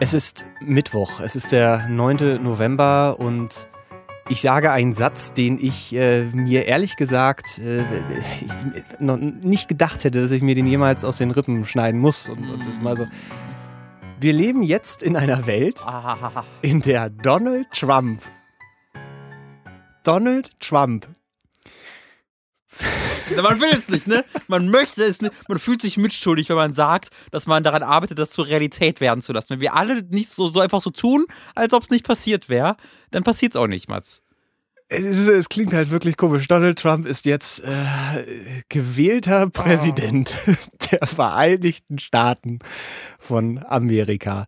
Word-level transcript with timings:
Es 0.00 0.14
ist 0.14 0.46
Mittwoch, 0.60 1.18
es 1.18 1.34
ist 1.34 1.50
der 1.50 1.88
9. 1.88 2.40
November 2.40 3.16
und 3.18 3.66
ich 4.28 4.40
sage 4.40 4.70
einen 4.70 4.92
Satz, 4.92 5.32
den 5.32 5.58
ich 5.58 5.92
äh, 5.92 6.22
mir 6.32 6.66
ehrlich 6.66 6.94
gesagt 6.94 7.58
äh, 7.58 7.82
noch 9.00 9.16
nicht 9.16 9.66
gedacht 9.66 10.04
hätte, 10.04 10.20
dass 10.20 10.30
ich 10.30 10.40
mir 10.40 10.54
den 10.54 10.66
jemals 10.66 11.02
aus 11.02 11.18
den 11.18 11.32
Rippen 11.32 11.66
schneiden 11.66 12.00
muss. 12.00 12.28
Und, 12.28 12.48
und 12.48 12.64
das 12.64 12.80
mal 12.80 12.96
so. 12.96 13.08
Wir 14.20 14.32
leben 14.32 14.62
jetzt 14.62 15.02
in 15.02 15.16
einer 15.16 15.48
Welt, 15.48 15.84
in 16.62 16.80
der 16.80 17.10
Donald 17.10 17.66
Trump, 17.72 18.22
Donald 20.04 20.60
Trump 20.60 21.08
man 23.36 23.60
will 23.60 23.70
es 23.72 23.88
nicht, 23.88 24.06
ne? 24.06 24.24
Man 24.48 24.68
möchte 24.68 25.02
es 25.04 25.20
nicht. 25.20 25.32
Man 25.48 25.58
fühlt 25.58 25.82
sich 25.82 25.96
mitschuldig, 25.96 26.48
wenn 26.48 26.56
man 26.56 26.72
sagt, 26.72 27.10
dass 27.30 27.46
man 27.46 27.62
daran 27.62 27.82
arbeitet, 27.82 28.18
das 28.18 28.30
zur 28.30 28.46
Realität 28.46 29.00
werden 29.00 29.22
zu 29.22 29.32
lassen. 29.32 29.50
Wenn 29.50 29.60
wir 29.60 29.74
alle 29.74 30.02
nicht 30.02 30.28
so, 30.28 30.48
so 30.48 30.60
einfach 30.60 30.80
so 30.80 30.90
tun, 30.90 31.26
als 31.54 31.72
ob 31.72 31.82
es 31.82 31.90
nicht 31.90 32.06
passiert 32.06 32.48
wäre, 32.48 32.76
dann 33.10 33.22
passiert 33.22 33.52
es 33.52 33.56
auch 33.56 33.66
nicht, 33.66 33.88
Mats. 33.88 34.22
Es, 34.90 35.04
es, 35.04 35.48
klingt 35.50 35.74
halt 35.74 35.90
wirklich 35.90 36.16
komisch. 36.16 36.48
Donald 36.48 36.78
Trump 36.78 37.04
ist 37.04 37.26
jetzt 37.26 37.62
äh, 37.62 38.62
gewählter 38.70 39.50
Präsident 39.50 40.34
oh. 40.46 40.52
der 40.90 41.06
Vereinigten 41.06 41.98
Staaten 41.98 42.60
von 43.18 43.62
Amerika. 43.68 44.46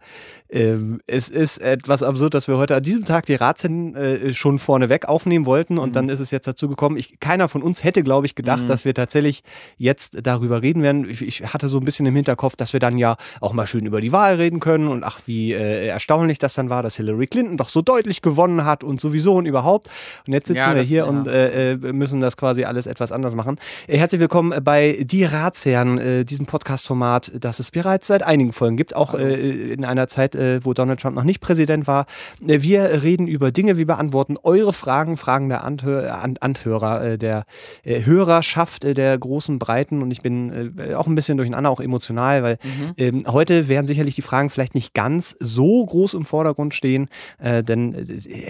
Ähm, 0.53 1.01
es 1.07 1.29
ist 1.29 1.59
etwas 1.59 2.03
absurd, 2.03 2.35
dass 2.35 2.49
wir 2.49 2.59
heute 2.59 2.75
an 2.75 2.83
diesem 2.83 3.05
Tag 3.05 3.27
die 3.27 3.37
Ratsherren 3.37 3.95
äh, 3.95 4.35
schon 4.35 4.59
vorneweg 4.59 5.09
aufnehmen 5.09 5.47
wollten 5.47 5.79
und 5.79 5.91
mhm. 5.91 5.93
dann 5.93 6.09
ist 6.09 6.19
es 6.19 6.33
jetzt 6.33 6.47
dazu 6.47 6.69
gekommen. 6.69 6.97
Ich, 6.97 7.21
keiner 7.21 7.49
von 7.49 7.63
uns 7.63 7.85
hätte, 7.85 8.03
glaube 8.03 8.27
ich, 8.27 8.35
gedacht, 8.35 8.63
mhm. 8.63 8.67
dass 8.67 8.85
wir 8.85 8.93
tatsächlich 8.93 9.45
jetzt 9.77 10.19
darüber 10.23 10.63
reden 10.63 10.83
werden. 10.83 11.09
Ich, 11.09 11.23
ich, 11.23 11.41
hatte 11.53 11.69
so 11.69 11.79
ein 11.79 11.85
bisschen 11.85 12.07
im 12.07 12.17
Hinterkopf, 12.17 12.57
dass 12.57 12.73
wir 12.73 12.81
dann 12.81 12.99
ja 12.99 13.17
auch 13.41 13.53
mal 13.53 13.67
schön 13.67 13.87
über 13.87 14.01
die 14.01 14.11
Wahl 14.13 14.35
reden 14.35 14.61
können 14.61 14.89
und 14.89 15.05
ach, 15.05 15.21
wie 15.27 15.53
äh, 15.53 15.87
erstaunlich 15.87 16.39
das 16.39 16.55
dann 16.55 16.69
war, 16.69 16.83
dass 16.83 16.97
Hillary 16.97 17.29
Clinton 17.29 17.57
doch 17.57 17.69
so 17.69 17.81
deutlich 17.81 18.21
gewonnen 18.21 18.65
hat 18.65 18.83
und 18.83 19.01
sowieso 19.01 19.37
und 19.37 19.47
überhaupt. 19.47 19.89
Und 20.27 20.33
jetzt 20.33 20.49
sitzen 20.49 20.59
ja, 20.59 20.75
wir 20.75 20.83
hier 20.83 20.99
ja. 20.99 21.05
und 21.05 21.29
äh, 21.29 21.73
äh, 21.73 21.77
müssen 21.77 22.21
das 22.21 22.37
quasi 22.37 22.65
alles 22.65 22.87
etwas 22.87 23.13
anders 23.13 23.37
machen. 23.37 23.57
Äh, 23.87 23.99
herzlich 23.99 24.21
willkommen 24.21 24.53
bei 24.65 25.05
Die 25.05 25.25
Ratsherren, 25.25 25.99
äh, 25.99 26.25
diesem 26.25 26.47
Podcast-Format, 26.47 27.33
das 27.39 27.61
es 27.61 27.71
bereits 27.71 28.09
seit 28.09 28.25
einigen 28.25 28.53
Folgen 28.53 28.77
gibt, 28.77 28.97
auch 28.97 29.15
in 29.15 29.85
einer 29.85 30.09
Zeit, 30.09 30.35
äh, 30.41 30.65
wo 30.65 30.75
Donald 30.75 31.01
Trump 31.01 31.17
noch 31.17 31.25
nicht 31.25 31.41
Präsident 31.41 31.87
war. 31.87 32.07
Äh, 32.47 32.63
wir 32.63 33.03
reden 33.03 33.27
über 33.27 33.53
Dinge, 33.53 33.77
wir 33.77 33.87
beantworten 33.87 34.37
eure 34.43 34.73
Fragen, 34.73 35.17
Fragen 35.17 35.49
der 35.49 35.65
Anhör 35.65 36.23
An 36.23 36.37
Anhörer, 36.41 37.05
äh, 37.05 37.19
der 37.19 37.45
äh, 37.85 38.05
Hörerschaft 38.05 38.85
der 38.85 39.19
großen 39.19 39.59
Breiten 39.59 40.03
und 40.03 40.11
ich 40.11 40.23
bin 40.23 40.75
auch 40.95 41.07
ein 41.07 41.15
bisschen 41.15 41.37
durcheinander, 41.37 41.71
auch 41.71 41.81
emotional, 41.81 42.43
weil 42.43 42.59
mhm. 42.63 42.93
ähm, 42.97 43.23
heute 43.27 43.69
werden 43.69 43.87
sicherlich 43.87 44.15
die 44.15 44.23
Fragen 44.23 44.51
vielleicht 44.51 44.75
nicht 44.75 44.95
ganz 44.95 45.37
so 45.41 45.85
groß 45.85 46.15
im 46.15 46.25
Vordergrund 46.25 46.75
stehen, 46.75 47.09
denn 47.41 47.95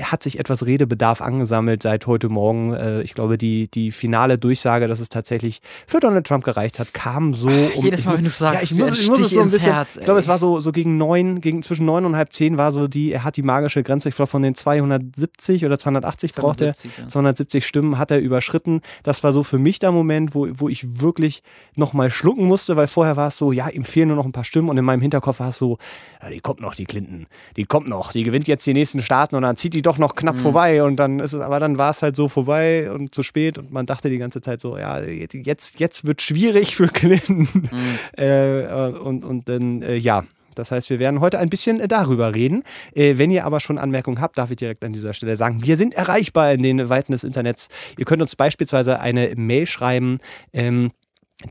hat 0.02 0.22
sich 0.22 0.38
etwas 0.38 0.64
Redebedarf 0.66 1.20
angesammelt 1.20 1.82
seit 1.82 2.06
heute 2.06 2.28
Morgen. 2.28 3.00
ich 3.02 3.14
glaube, 3.14 3.38
die, 3.38 3.68
die 3.68 3.90
finale 3.90 4.38
Durchsage, 4.38 4.86
dass 4.86 5.00
es 5.00 5.08
tatsächlich 5.08 5.60
für 5.86 6.00
Donald 6.00 6.26
Trump 6.26 6.44
gereicht 6.44 6.78
hat, 6.78 6.94
kam 6.94 7.34
so. 7.34 7.48
Um, 7.48 7.84
Jedes 7.84 8.04
Mal, 8.04 8.18
wenn 8.18 8.24
du 8.24 8.30
sagst, 8.30 8.56
ja, 8.56 8.62
ich 8.62 8.74
muss, 8.74 9.00
ich 9.00 9.08
muss 9.08 9.20
es 9.20 9.30
so 9.30 9.40
ein 9.40 9.50
bisschen, 9.50 9.72
Herz, 9.72 9.96
ich 9.96 10.04
glaube, 10.04 10.20
es 10.20 10.28
war 10.28 10.38
so, 10.38 10.60
so 10.60 10.72
gegen 10.72 10.96
neun, 10.96 11.40
gegen 11.40 11.62
zwischen 11.62 11.79
neun 11.80 12.04
und 12.04 12.16
halb 12.16 12.32
zehn 12.32 12.58
war 12.58 12.72
so 12.72 12.88
die, 12.88 13.12
er 13.12 13.24
hat 13.24 13.36
die 13.36 13.42
magische 13.42 13.82
Grenze, 13.82 14.08
ich 14.08 14.16
glaube 14.16 14.30
von 14.30 14.42
den 14.42 14.54
270 14.54 15.64
oder 15.64 15.78
280 15.78 16.34
braucht 16.34 16.60
er, 16.60 16.74
ja. 16.74 17.08
270 17.08 17.66
Stimmen 17.66 17.98
hat 17.98 18.10
er 18.10 18.20
überschritten. 18.20 18.80
Das 19.02 19.22
war 19.24 19.32
so 19.32 19.42
für 19.42 19.58
mich 19.58 19.78
der 19.78 19.92
Moment, 19.92 20.34
wo, 20.34 20.48
wo 20.52 20.68
ich 20.68 21.00
wirklich 21.00 21.42
nochmal 21.76 22.10
schlucken 22.10 22.44
musste, 22.44 22.76
weil 22.76 22.86
vorher 22.86 23.16
war 23.16 23.28
es 23.28 23.38
so, 23.38 23.52
ja, 23.52 23.68
ihm 23.68 23.84
fehlen 23.84 24.08
nur 24.08 24.16
noch 24.16 24.26
ein 24.26 24.32
paar 24.32 24.44
Stimmen 24.44 24.68
und 24.68 24.78
in 24.78 24.84
meinem 24.84 25.00
Hinterkopf 25.00 25.40
war 25.40 25.48
es 25.48 25.58
so, 25.58 25.78
ja, 26.22 26.30
die 26.30 26.40
kommt 26.40 26.60
noch, 26.60 26.74
die 26.74 26.84
Clinton, 26.84 27.26
die 27.56 27.64
kommt 27.64 27.88
noch, 27.88 28.12
die 28.12 28.22
gewinnt 28.22 28.48
jetzt 28.48 28.66
die 28.66 28.74
nächsten 28.74 29.02
Staaten 29.02 29.34
und 29.36 29.42
dann 29.42 29.56
zieht 29.56 29.74
die 29.74 29.82
doch 29.82 29.98
noch 29.98 30.14
knapp 30.14 30.36
mhm. 30.36 30.40
vorbei 30.40 30.82
und 30.82 30.96
dann 30.96 31.20
ist 31.20 31.32
es, 31.32 31.40
aber 31.40 31.60
dann 31.60 31.78
war 31.78 31.90
es 31.90 32.02
halt 32.02 32.16
so 32.16 32.28
vorbei 32.28 32.90
und 32.90 33.14
zu 33.14 33.22
spät 33.22 33.58
und 33.58 33.72
man 33.72 33.86
dachte 33.86 34.10
die 34.10 34.18
ganze 34.18 34.40
Zeit 34.40 34.60
so, 34.60 34.76
ja, 34.76 35.00
jetzt, 35.00 35.78
jetzt 35.78 36.04
wird 36.04 36.22
schwierig 36.22 36.76
für 36.76 36.88
Clinton. 36.88 37.48
Mhm. 37.52 37.70
Äh, 38.16 38.90
und, 38.90 39.24
und 39.24 39.48
dann, 39.48 39.82
äh, 39.82 39.96
ja, 39.96 40.24
das 40.54 40.70
heißt, 40.70 40.90
wir 40.90 40.98
werden 40.98 41.20
heute 41.20 41.38
ein 41.38 41.50
bisschen 41.50 41.80
äh, 41.80 41.88
darüber 41.88 42.34
reden. 42.34 42.62
Äh, 42.94 43.18
wenn 43.18 43.30
ihr 43.30 43.44
aber 43.44 43.60
schon 43.60 43.78
Anmerkungen 43.78 44.20
habt, 44.20 44.38
darf 44.38 44.50
ich 44.50 44.56
direkt 44.56 44.84
an 44.84 44.92
dieser 44.92 45.12
Stelle 45.12 45.36
sagen, 45.36 45.64
wir 45.64 45.76
sind 45.76 45.94
erreichbar 45.94 46.52
in 46.52 46.62
den 46.62 46.88
Weiten 46.88 47.12
des 47.12 47.24
Internets. 47.24 47.68
Ihr 47.98 48.04
könnt 48.04 48.22
uns 48.22 48.36
beispielsweise 48.36 49.00
eine 49.00 49.32
Mail 49.36 49.66
schreiben. 49.66 50.18
Ähm, 50.52 50.90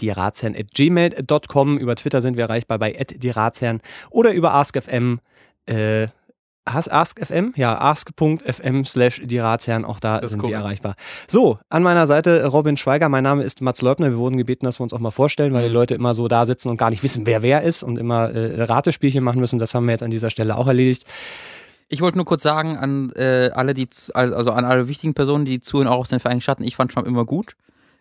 die 0.01 0.09
gmail.com. 0.73 1.77
Über 1.77 1.95
Twitter 1.95 2.21
sind 2.21 2.37
wir 2.37 2.43
erreichbar 2.43 2.77
bei 2.77 2.91
die 2.91 3.29
oder 4.11 4.33
über 4.33 4.53
AskFM. 4.53 5.19
Äh, 5.65 6.07
AskFM? 6.65 7.53
Ja, 7.55 7.79
ask.fm 7.79 8.85
slash 8.85 9.21
die 9.23 9.37
Ratsherren, 9.37 9.85
auch 9.85 9.99
da 9.99 10.25
sind 10.27 10.41
wir 10.43 10.55
erreichbar. 10.55 10.95
So, 11.27 11.57
an 11.69 11.83
meiner 11.83 12.07
Seite 12.07 12.45
Robin 12.45 12.77
Schweiger, 12.77 13.09
mein 13.09 13.23
Name 13.23 13.43
ist 13.43 13.61
Mats 13.61 13.81
Leubner. 13.81 14.09
Wir 14.11 14.17
wurden 14.17 14.37
gebeten, 14.37 14.65
dass 14.65 14.79
wir 14.79 14.83
uns 14.83 14.93
auch 14.93 14.99
mal 14.99 15.11
vorstellen, 15.11 15.53
weil 15.53 15.63
die 15.63 15.69
mhm. 15.69 15.75
Leute 15.75 15.95
immer 15.95 16.13
so 16.13 16.27
da 16.27 16.45
sitzen 16.45 16.69
und 16.69 16.77
gar 16.77 16.89
nicht 16.89 17.03
wissen, 17.03 17.25
wer 17.25 17.41
wer 17.41 17.63
ist 17.63 17.83
und 17.83 17.97
immer 17.97 18.29
äh, 18.29 18.63
Ratespielchen 18.63 19.23
machen 19.23 19.39
müssen. 19.39 19.59
Das 19.59 19.73
haben 19.73 19.85
wir 19.85 19.91
jetzt 19.91 20.03
an 20.03 20.11
dieser 20.11 20.29
Stelle 20.29 20.57
auch 20.57 20.67
erledigt. 20.67 21.05
Ich 21.87 22.01
wollte 22.01 22.17
nur 22.17 22.25
kurz 22.25 22.43
sagen 22.43 22.77
an 22.77 23.11
äh, 23.15 23.49
alle, 23.53 23.73
die 23.73 23.89
also 24.13 24.51
an 24.51 24.65
alle 24.65 24.87
wichtigen 24.87 25.15
Personen, 25.15 25.45
die 25.45 25.59
zuhören, 25.59 25.87
auch 25.87 25.97
aus 25.97 26.09
den 26.09 26.19
Vereinigten 26.19 26.43
Staaten, 26.43 26.63
ich 26.63 26.75
fand 26.75 26.91
Trump 26.91 27.07
immer 27.07 27.25
gut. 27.25 27.55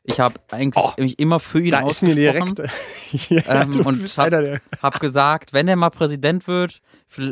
Ich 0.09 0.21
habe 0.21 0.35
eigentlich 0.51 0.83
oh, 0.83 0.93
mich 0.99 1.19
immer 1.19 1.39
für 1.39 1.61
ihn 1.61 1.73
da 1.73 1.81
ausgesprochen. 1.83 2.11
Ist 2.11 2.17
mir 2.17 2.33
direkt, 2.33 2.59
ja, 3.47 3.63
ähm, 3.63 3.87
und 3.87 4.17
habe 4.17 4.61
hab 4.83 5.01
gesagt, 5.01 5.53
wenn 5.53 5.69
er 5.69 5.77
mal 5.77 5.91
Präsident 5.91 6.47
wird, 6.47 6.81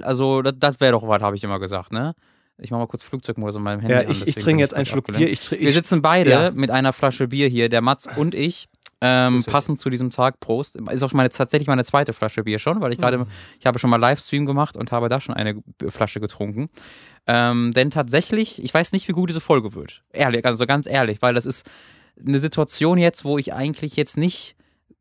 also 0.03 0.43
das, 0.43 0.55
das 0.59 0.81
wäre 0.81 0.93
doch 0.93 1.09
was, 1.09 1.23
habe 1.23 1.37
ich 1.37 1.43
immer 1.43 1.59
gesagt, 1.59 1.93
ne? 1.93 2.15
Ich 2.59 2.71
mache 2.71 2.81
mal 2.81 2.87
kurz 2.87 3.03
Flugzeugmodus 3.03 3.57
in 3.57 3.63
meinem 3.63 3.81
Handy. 3.81 3.95
Ja, 3.95 4.03
ich, 4.03 4.23
an, 4.23 4.29
ich 4.29 4.35
trinke 4.37 4.63
jetzt 4.63 4.75
einen 4.75 4.87
Schluck 4.87 5.07
Bier. 5.07 5.29
Ich, 5.29 5.53
ich, 5.53 5.61
Wir 5.61 5.73
sitzen 5.73 6.01
beide 6.01 6.31
ja. 6.31 6.51
mit 6.51 6.71
einer 6.71 6.93
Flasche 6.93 7.29
Bier 7.29 7.49
hier, 7.49 7.69
der 7.69 7.83
Mats 7.83 8.09
und 8.17 8.35
ich. 8.35 8.69
Ähm, 9.03 9.45
passend 9.45 9.79
zu 9.79 9.91
diesem 9.91 10.09
Tag, 10.09 10.41
Prost. 10.41 10.77
Ist 10.77 11.03
auch 11.03 11.13
meine, 11.13 11.29
tatsächlich 11.29 11.69
meine 11.69 11.85
zweite 11.85 12.15
Flasche 12.15 12.45
Bier 12.45 12.59
schon, 12.59 12.81
weil 12.81 12.93
ich 12.93 12.99
gerade, 12.99 13.19
mhm. 13.19 13.27
ich 13.61 13.67
habe 13.67 13.79
schon 13.79 13.91
mal 13.91 14.01
Livestream 14.01 14.47
gemacht 14.47 14.75
und 14.75 14.91
habe 14.91 15.11
da 15.11 15.21
schon 15.21 15.35
eine 15.35 15.63
Flasche 15.89 16.19
getrunken. 16.19 16.71
Ähm, 17.27 17.73
denn 17.75 17.91
tatsächlich, 17.91 18.63
ich 18.63 18.73
weiß 18.73 18.93
nicht, 18.93 19.07
wie 19.09 19.13
gut 19.13 19.29
diese 19.29 19.43
Folge 19.43 19.75
wird. 19.75 20.03
Ehrlich, 20.13 20.47
also 20.47 20.65
ganz 20.65 20.87
ehrlich, 20.87 21.21
weil 21.21 21.35
das 21.35 21.45
ist 21.45 21.69
eine 22.25 22.39
Situation 22.39 22.99
jetzt, 22.99 23.25
wo 23.25 23.39
ich 23.39 23.53
eigentlich 23.53 23.97
jetzt 23.97 24.17
nicht 24.17 24.57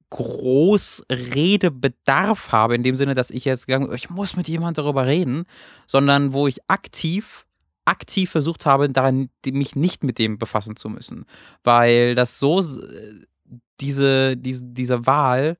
groß 0.10 1.06
Redebedarf 1.10 2.52
habe, 2.52 2.76
in 2.76 2.84
dem 2.84 2.96
Sinne, 2.96 3.16
dass 3.16 3.32
ich 3.32 3.46
jetzt 3.46 3.68
gegangen, 3.68 3.94
ich 3.94 4.10
muss 4.10 4.36
mit 4.36 4.48
jemandem 4.48 4.84
darüber 4.84 5.06
reden, 5.06 5.46
sondern 5.88 6.34
wo 6.34 6.48
ich 6.48 6.60
aktiv 6.70 7.46
aktiv 7.86 8.32
versucht 8.32 8.66
habe, 8.66 8.90
daran 8.90 9.30
mich 9.46 9.76
nicht 9.76 10.04
mit 10.04 10.18
dem 10.18 10.40
befassen 10.40 10.76
zu 10.76 10.90
müssen, 10.90 11.26
weil 11.64 12.16
das 12.16 12.40
so 12.40 12.64
diese 13.80 14.36
diese 14.38 14.66
diese 14.66 15.06
Wahl 15.06 15.58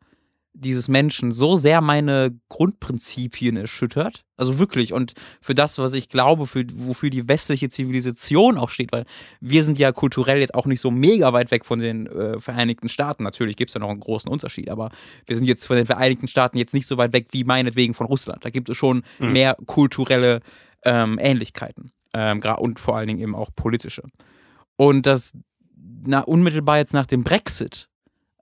dieses 0.56 0.88
Menschen 0.88 1.32
so 1.32 1.56
sehr 1.56 1.82
meine 1.82 2.40
Grundprinzipien 2.50 3.58
erschüttert. 3.58 4.24
Also 4.38 4.58
wirklich. 4.58 4.94
Und 4.94 5.14
für 5.42 5.54
das, 5.54 5.78
was 5.78 5.94
ich 5.94 6.10
glaube, 6.10 6.48
für, 6.48 6.66
wofür 6.74 7.10
die 7.10 7.28
westliche 7.28 7.70
Zivilisation 7.70 8.58
auch 8.58 8.70
steht, 8.70 8.92
weil 8.92 9.06
wir 9.42 9.64
sind 9.64 9.78
ja 9.78 9.92
kulturell 9.92 10.40
jetzt 10.40 10.56
auch 10.56 10.66
nicht 10.66 10.82
so 10.82 10.92
mega 10.92 11.34
weit 11.34 11.52
weg 11.52 11.66
von 11.66 11.80
den 11.80 12.08
äh, 12.08 12.40
Vereinigten 12.40 12.90
Staaten. 12.90 13.24
Natürlich 13.24 13.58
gibt 13.58 13.70
es 13.70 13.74
ja 13.76 13.80
noch 13.80 13.90
einen 13.90 14.00
großen 14.00 14.32
Unterschied, 14.32 14.70
aber 14.70 14.92
wir 15.26 15.36
sind 15.36 15.46
jetzt 15.46 15.68
von 15.68 15.76
den 15.76 15.86
Vereinigten 15.86 16.28
Staaten 16.28 16.58
jetzt 16.58 16.74
nicht 16.74 16.88
so 16.88 16.98
weit 16.98 17.14
weg 17.14 17.28
wie 17.32 17.44
meinetwegen 17.44 17.94
von 17.94 18.08
Russland. 18.08 18.44
Da 18.44 18.50
gibt 18.50 18.70
es 18.70 18.78
schon 18.78 19.04
mhm. 19.20 19.34
mehr 19.34 19.58
kulturelle 19.66 20.40
ähm, 20.84 21.20
Ähnlichkeiten. 21.20 21.92
Ähm, 22.14 22.42
und 22.58 22.80
vor 22.80 22.96
allen 22.96 23.08
Dingen 23.08 23.20
eben 23.20 23.36
auch 23.36 23.50
politische. 23.54 24.04
Und 24.78 25.06
das 25.06 25.34
na, 26.06 26.22
unmittelbar 26.22 26.78
jetzt 26.78 26.94
nach 26.94 27.06
dem 27.06 27.24
Brexit 27.24 27.90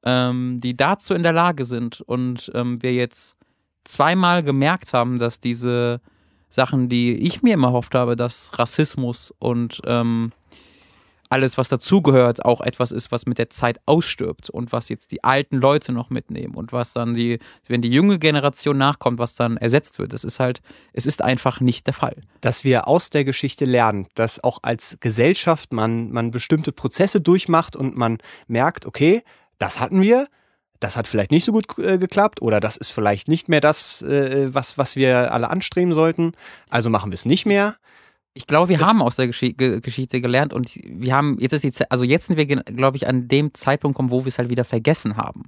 ähm, 0.06 0.60
die 0.62 0.76
dazu 0.76 1.14
in 1.14 1.24
der 1.24 1.34
Lage 1.34 1.66
sind 1.66 2.02
und 2.02 2.52
ähm, 2.54 2.82
wir 2.82 2.94
jetzt 2.94 3.36
zweimal 3.84 4.44
gemerkt 4.44 4.94
haben, 4.94 5.20
dass 5.20 5.40
diese 5.40 6.02
Sachen, 6.50 6.90
die 6.90 7.14
ich 7.16 7.42
mir 7.42 7.56
immer 7.56 7.68
erhofft 7.68 7.96
habe, 7.96 8.16
dass 8.16 8.58
Rassismus 8.60 9.34
und 9.40 9.82
ähm, 9.86 10.32
alles, 11.34 11.58
was 11.58 11.68
dazugehört, 11.68 12.46
auch 12.46 12.62
etwas 12.62 12.92
ist, 12.92 13.12
was 13.12 13.26
mit 13.26 13.40
der 13.40 13.50
Zeit 13.50 13.80
ausstirbt 13.88 14.52
und 14.52 14.72
was 14.72 14.88
jetzt 14.88 15.12
die 15.12 15.24
alten 15.24 15.58
Leute 15.58 15.92
noch 15.92 16.12
mitnehmen 16.12 16.54
und 16.54 16.72
was 16.72 16.94
dann 16.94 17.16
die, 17.16 17.40
wenn 17.68 17.82
die 17.82 17.90
junge 17.90 18.20
Generation 18.20 18.78
nachkommt, 18.78 19.18
was 19.18 19.34
dann 19.34 19.58
ersetzt 19.58 19.98
wird. 19.98 20.14
Das 20.14 20.24
ist 20.24 20.40
halt, 20.40 20.62
es 20.94 21.08
ist 21.08 21.24
einfach 21.24 21.60
nicht 21.60 21.88
der 21.88 21.96
Fall. 21.96 22.18
Dass 22.42 22.64
wir 22.64 22.88
aus 22.88 23.10
der 23.10 23.26
Geschichte 23.26 23.66
lernen, 23.66 24.06
dass 24.14 24.44
auch 24.44 24.60
als 24.62 24.98
Gesellschaft 25.00 25.74
man, 25.74 26.12
man 26.12 26.30
bestimmte 26.30 26.72
Prozesse 26.72 27.20
durchmacht 27.20 27.76
und 27.76 27.98
man 27.98 28.20
merkt, 28.48 28.86
okay, 28.86 29.24
das 29.60 29.80
hatten 29.80 30.02
wir, 30.02 30.28
das 30.80 30.98
hat 30.98 31.08
vielleicht 31.08 31.32
nicht 31.32 31.46
so 31.46 31.52
gut 31.52 31.78
äh, 31.78 31.98
geklappt 31.98 32.42
oder 32.42 32.60
das 32.60 32.78
ist 32.78 32.92
vielleicht 32.92 33.28
nicht 33.28 33.50
mehr 33.50 33.62
das, 33.62 34.02
äh, 34.02 34.54
was, 34.54 34.78
was 34.78 34.96
wir 34.96 35.32
alle 35.34 35.50
anstreben 35.50 35.94
sollten. 35.94 36.34
Also 36.70 36.90
machen 36.90 37.12
wir 37.12 37.16
es 37.16 37.26
nicht 37.26 37.46
mehr. 37.46 37.76
Ich 38.34 38.48
glaube, 38.48 38.70
wir 38.70 38.80
das 38.80 38.88
haben 38.88 39.02
aus 39.02 39.16
der 39.16 39.28
Gesch 39.28 39.54
Geschichte 39.56 40.20
gelernt 40.20 40.54
und 40.54 40.72
wir 40.84 41.16
haben, 41.16 41.38
jetzt 41.40 41.54
ist 41.54 41.64
die 41.64 41.72
Zeit, 41.72 41.92
also 41.92 42.04
jetzt 42.04 42.28
sind 42.28 42.38
wir, 42.38 42.46
glaube 42.46 42.98
ich, 42.98 43.08
an 43.08 43.28
dem 43.28 43.54
Zeitpunkt 43.54 43.96
gekommen, 43.96 44.12
wo 44.12 44.26
wir 44.26 44.30
es 44.30 44.40
halt 44.40 44.50
wieder 44.50 44.66
vergessen 44.66 45.18
haben. 45.18 45.44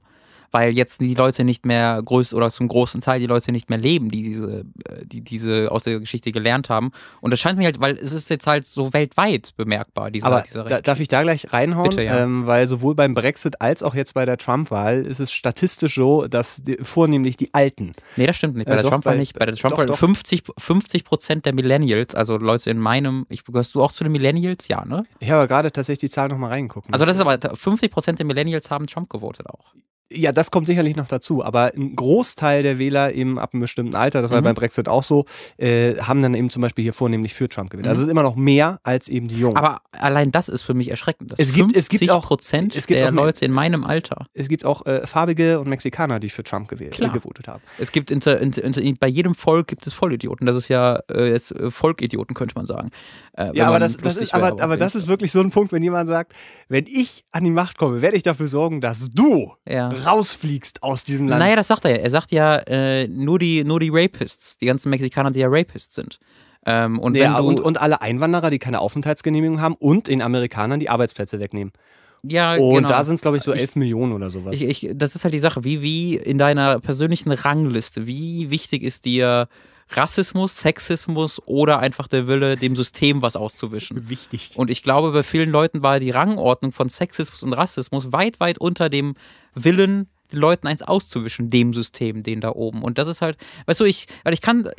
Weil 0.52 0.74
jetzt 0.74 1.02
die 1.02 1.16
Leute 1.16 1.44
nicht 1.44 1.66
mehr 1.66 2.02
größt 2.04 2.34
oder 2.34 2.52
zum 2.52 2.68
großen 2.68 3.02
Teil 3.02 3.20
die 3.20 3.28
Leute 3.28 3.52
nicht 3.52 3.70
mehr 3.70 3.80
leben, 3.80 4.10
die 4.10 4.24
diese, 4.24 4.66
äh, 4.86 5.06
die 5.06 5.22
diese 5.22 5.72
aus 5.72 5.84
der 5.84 6.00
Geschichte 6.00 6.32
gelernt 6.32 6.70
haben. 6.70 6.92
Und 7.22 7.32
das 7.32 7.40
scheint 7.40 7.58
mir 7.58 7.66
halt, 7.66 7.80
weil 7.80 7.96
es 7.96 8.14
ist 8.14 8.30
jetzt 8.30 8.48
halt 8.48 8.66
so 8.66 8.94
weltweit 8.94 9.54
bemerkbar, 9.58 10.12
dieser, 10.12 10.28
Aber 10.28 10.42
dieser 10.42 10.64
da, 10.64 10.82
darf 10.82 11.00
ich 11.00 11.08
da 11.08 11.24
gleich 11.24 11.52
reinhauen? 11.52 11.90
Bitte, 11.90 12.04
ja. 12.04 12.24
ähm, 12.24 12.46
weil 12.46 12.68
sowohl 12.68 12.96
beim 12.96 13.14
Brexit 13.14 13.62
als 13.62 13.84
auch 13.84 13.96
jetzt 13.96 14.14
bei 14.14 14.26
der 14.26 14.38
Trump-Wahl 14.38 15.06
ist 15.06 15.20
es 15.20 15.32
statistisch 15.32 15.96
so, 15.96 16.28
dass 16.28 16.62
die, 16.64 16.78
vornehmlich 16.82 17.38
die 17.38 17.54
Alten. 17.54 17.92
Nee, 18.16 18.28
das 18.28 18.36
stimmt 18.38 18.56
nicht. 18.56 18.68
Bei 18.68 18.74
Äh, 18.74 18.82
der 18.82 18.90
Trump-Wahl 18.90 19.18
nicht. 19.18 19.38
Bei 19.38 19.46
der 19.46 19.56
Trump-Wahl 19.56 19.86
doch. 19.86 19.98
50, 19.98 20.44
50 20.58 21.04
Prozent 21.04 21.46
der 21.46 21.54
Millennials, 21.54 22.16
also 22.16 22.38
Leute 22.38 22.70
in 22.70 22.80
meinem, 22.80 23.26
ich 23.30 23.44
gehörst 23.46 23.76
du 23.76 23.82
auch 23.82 23.92
zu 23.92 24.04
den 24.04 24.12
Millennials? 24.12 24.68
Ja, 24.68 24.86
ne? 24.86 25.06
Ich 25.20 25.32
habe 25.32 25.48
gerade 25.48 25.72
tatsächlich 25.72 26.10
die 26.10 26.14
Zahl 26.14 26.30
nochmal 26.30 26.52
reingeguckt. 26.52 26.88
Also 26.92 27.06
das 27.06 27.16
ist 27.16 27.22
aber 27.22 27.40
50 27.56 27.92
Prozent 27.92 28.20
der 28.20 28.26
Millennials 28.26 28.70
haben 28.70 28.88
Trump 28.88 29.10
gewotet 29.10 29.48
auch. 29.48 29.74
Ja, 30.14 30.32
das 30.32 30.52
kommt 30.52 30.68
sicherlich 30.68 30.96
noch 30.96 31.08
dazu, 31.08 31.44
aber 31.44 31.74
ein 31.76 31.96
Großteil 31.96 32.62
der 32.62 32.78
Wähler 32.78 33.14
eben 33.14 33.40
ab 33.40 33.54
einem 33.54 33.62
bestimmten 33.62 33.96
Alter, 33.96 34.22
das 34.22 34.30
war 34.30 34.40
Mhm. 34.42 34.46
beim 34.46 34.56
Brexit 34.56 34.88
auch 34.88 35.02
so, 35.02 35.26
äh, 35.58 35.96
haben 35.98 36.22
dann 36.22 36.36
eben 36.36 36.52
zum 36.52 36.62
Beispiel 36.62 36.84
hier 36.84 36.94
vornehmlich 36.94 37.34
für 37.34 37.50
Trump 37.50 37.72
gewählt. 37.72 37.86
Mhm. 37.86 37.90
Also 37.90 38.02
es 38.04 38.08
ist 38.08 38.12
immer 38.12 38.22
noch 38.22 38.36
mehr 38.36 38.80
als 38.84 39.08
eben 39.08 39.28
die 39.28 39.40
Jungen. 39.40 39.58
Aber 39.58 39.82
allein 39.92 40.32
das 40.32 40.48
ist 40.48 40.62
für 40.62 40.76
mich 40.76 40.92
erschreckend. 40.92 41.32
dass 41.32 41.40
Es 41.40 41.54
gibt- 41.54 41.76
es 41.76 41.90
gibt 41.90 42.10
auch- 42.12 42.24
Prozent 42.28 42.76
es 42.76 42.86
gibt 42.86 43.00
der 43.00 43.08
auch 43.10 43.14
Leute 43.14 43.46
in 43.46 43.52
meinem 43.52 43.84
Alter. 43.84 44.28
es 44.36 44.48
gibt 44.48 44.64
auch 44.64 44.86
äh, 44.86 45.08
Farbige 45.08 45.60
und 45.60 45.68
Mexikaner, 45.68 46.20
die 46.20 46.30
für 46.30 46.44
Trump 46.44 46.68
gewählt, 46.68 46.94
äh, 46.94 46.98
Klar. 46.98 47.12
gewotet 47.14 47.48
haben. 47.48 47.64
Es 47.80 47.92
gibt 47.92 48.12
inter, 48.12 48.40
inter, 48.40 48.62
inter, 48.64 48.82
bei 49.00 49.08
jedem 49.08 49.34
Volk 49.34 49.68
gibt 49.68 49.88
es 49.88 49.94
Vollidioten. 49.94 50.46
Das 50.46 50.56
ist 50.56 50.68
ja 50.68 51.00
äh, 51.12 51.32
jetzt, 51.32 51.52
äh, 51.52 51.72
Volkidioten, 51.72 52.36
könnte 52.36 52.54
man 52.56 52.68
sagen. 52.68 52.92
Äh, 53.34 53.50
Ja, 53.58 53.68
aber 53.68 53.80
das, 53.80 53.98
das 53.98 54.18
ist, 54.18 54.34
aber, 54.36 54.62
aber 54.62 54.74
jeden 54.74 54.80
das 54.80 54.94
ist 54.94 55.08
wirklich 55.08 55.32
so 55.32 55.40
ein 55.42 55.50
Punkt, 55.50 55.72
wenn 55.72 55.82
jemand 55.82 56.08
sagt, 56.08 56.34
wenn 56.70 56.86
ich 56.88 57.26
an 57.32 57.44
die 57.44 57.50
Macht 57.52 57.78
komme, 57.80 58.02
werde 58.04 58.18
ich 58.18 58.24
dafür 58.24 58.48
sorgen, 58.48 58.82
dass 58.82 59.10
du 59.10 59.54
Ja. 59.68 59.90
Rausfliegst 60.06 60.84
aus 60.84 61.04
diesem 61.04 61.28
Land. 61.28 61.40
Naja, 61.40 61.56
das 61.56 61.68
sagt 61.68 61.86
er 61.86 61.92
ja. 61.92 61.98
Er 61.98 62.10
sagt 62.10 62.32
ja, 62.32 62.56
äh, 62.58 63.08
nur, 63.08 63.40
die, 63.40 63.64
nur 63.64 63.80
die 63.80 63.90
Rapists, 63.92 64.58
die 64.58 64.66
ganzen 64.66 64.90
Mexikaner, 64.90 65.32
die 65.32 65.40
ja 65.40 65.48
Rapists 65.50 65.96
sind. 65.96 66.20
Ähm, 66.66 67.00
und 67.00 67.16
ja, 67.16 67.38
du, 67.40 67.48
und, 67.48 67.60
und 67.60 67.80
alle 67.80 68.02
Einwanderer, 68.02 68.50
die 68.50 68.60
keine 68.60 68.80
Aufenthaltsgenehmigung 68.80 69.62
haben 69.62 69.76
und 69.76 70.08
den 70.08 70.22
Amerikanern 70.22 70.80
die 70.80 70.90
Arbeitsplätze 70.90 71.40
wegnehmen. 71.40 71.72
ja, 72.24 72.56
Und 72.56 72.74
genau. 72.76 72.90
da 72.90 73.04
sind 73.06 73.16
es, 73.16 73.22
glaube 73.22 73.38
ich, 73.38 73.44
so 73.44 73.54
Ich- 73.54 73.60
11 73.62 73.76
Millionen 73.76 74.14
oder 74.14 74.30
sowas. 74.32 74.54
Ich, 74.60 74.64
ich, 74.84 74.90
das 74.96 75.16
ist 75.16 75.24
halt 75.24 75.34
die 75.34 75.40
Sache, 75.40 75.64
wie, 75.64 75.82
wie 75.84 76.16
in 76.16 76.38
deiner 76.40 76.80
persönlichen 76.80 77.32
Rangliste, 77.32 78.08
wie 78.08 78.50
wichtig 78.50 78.82
ist 78.82 79.06
dir 79.06 79.48
Rassismus, 79.90 80.58
Sexismus 80.58 81.42
oder 81.46 81.80
einfach 81.80 82.08
der 82.08 82.28
Wille, 82.28 82.58
dem 82.58 82.76
System 82.76 83.22
was 83.22 83.36
auszuwischen? 83.36 84.10
Wichtig. 84.10 84.52
Und 84.56 84.70
ich 84.70 84.84
glaube, 84.84 85.12
bei 85.12 85.24
vielen 85.24 85.50
Leuten 85.50 85.84
war 85.84 86.00
die 86.00 86.12
Rangordnung 86.12 86.72
von 86.72 86.90
Sexismus 86.90 87.44
und 87.44 87.54
Rassismus 87.54 88.12
weit, 88.12 88.40
weit 88.40 88.58
unter 88.58 88.90
dem 88.90 89.16
Willen, 89.54 90.10
den 90.36 90.40
Leuten 90.42 90.68
eins 90.68 90.84
auszuwischen, 90.84 91.50
dem 91.50 91.74
System, 91.74 92.22
den 92.24 92.42
da 92.42 92.50
oben. 92.52 92.84
Und 92.84 92.98
das 92.98 93.08
ist 93.08 93.22
halt, 93.22 93.38
weißt 93.66 93.80
du, 93.80 93.86
ich, 93.86 94.06
weil 94.24 94.34
ich 94.34 94.42
kann, 94.42 94.70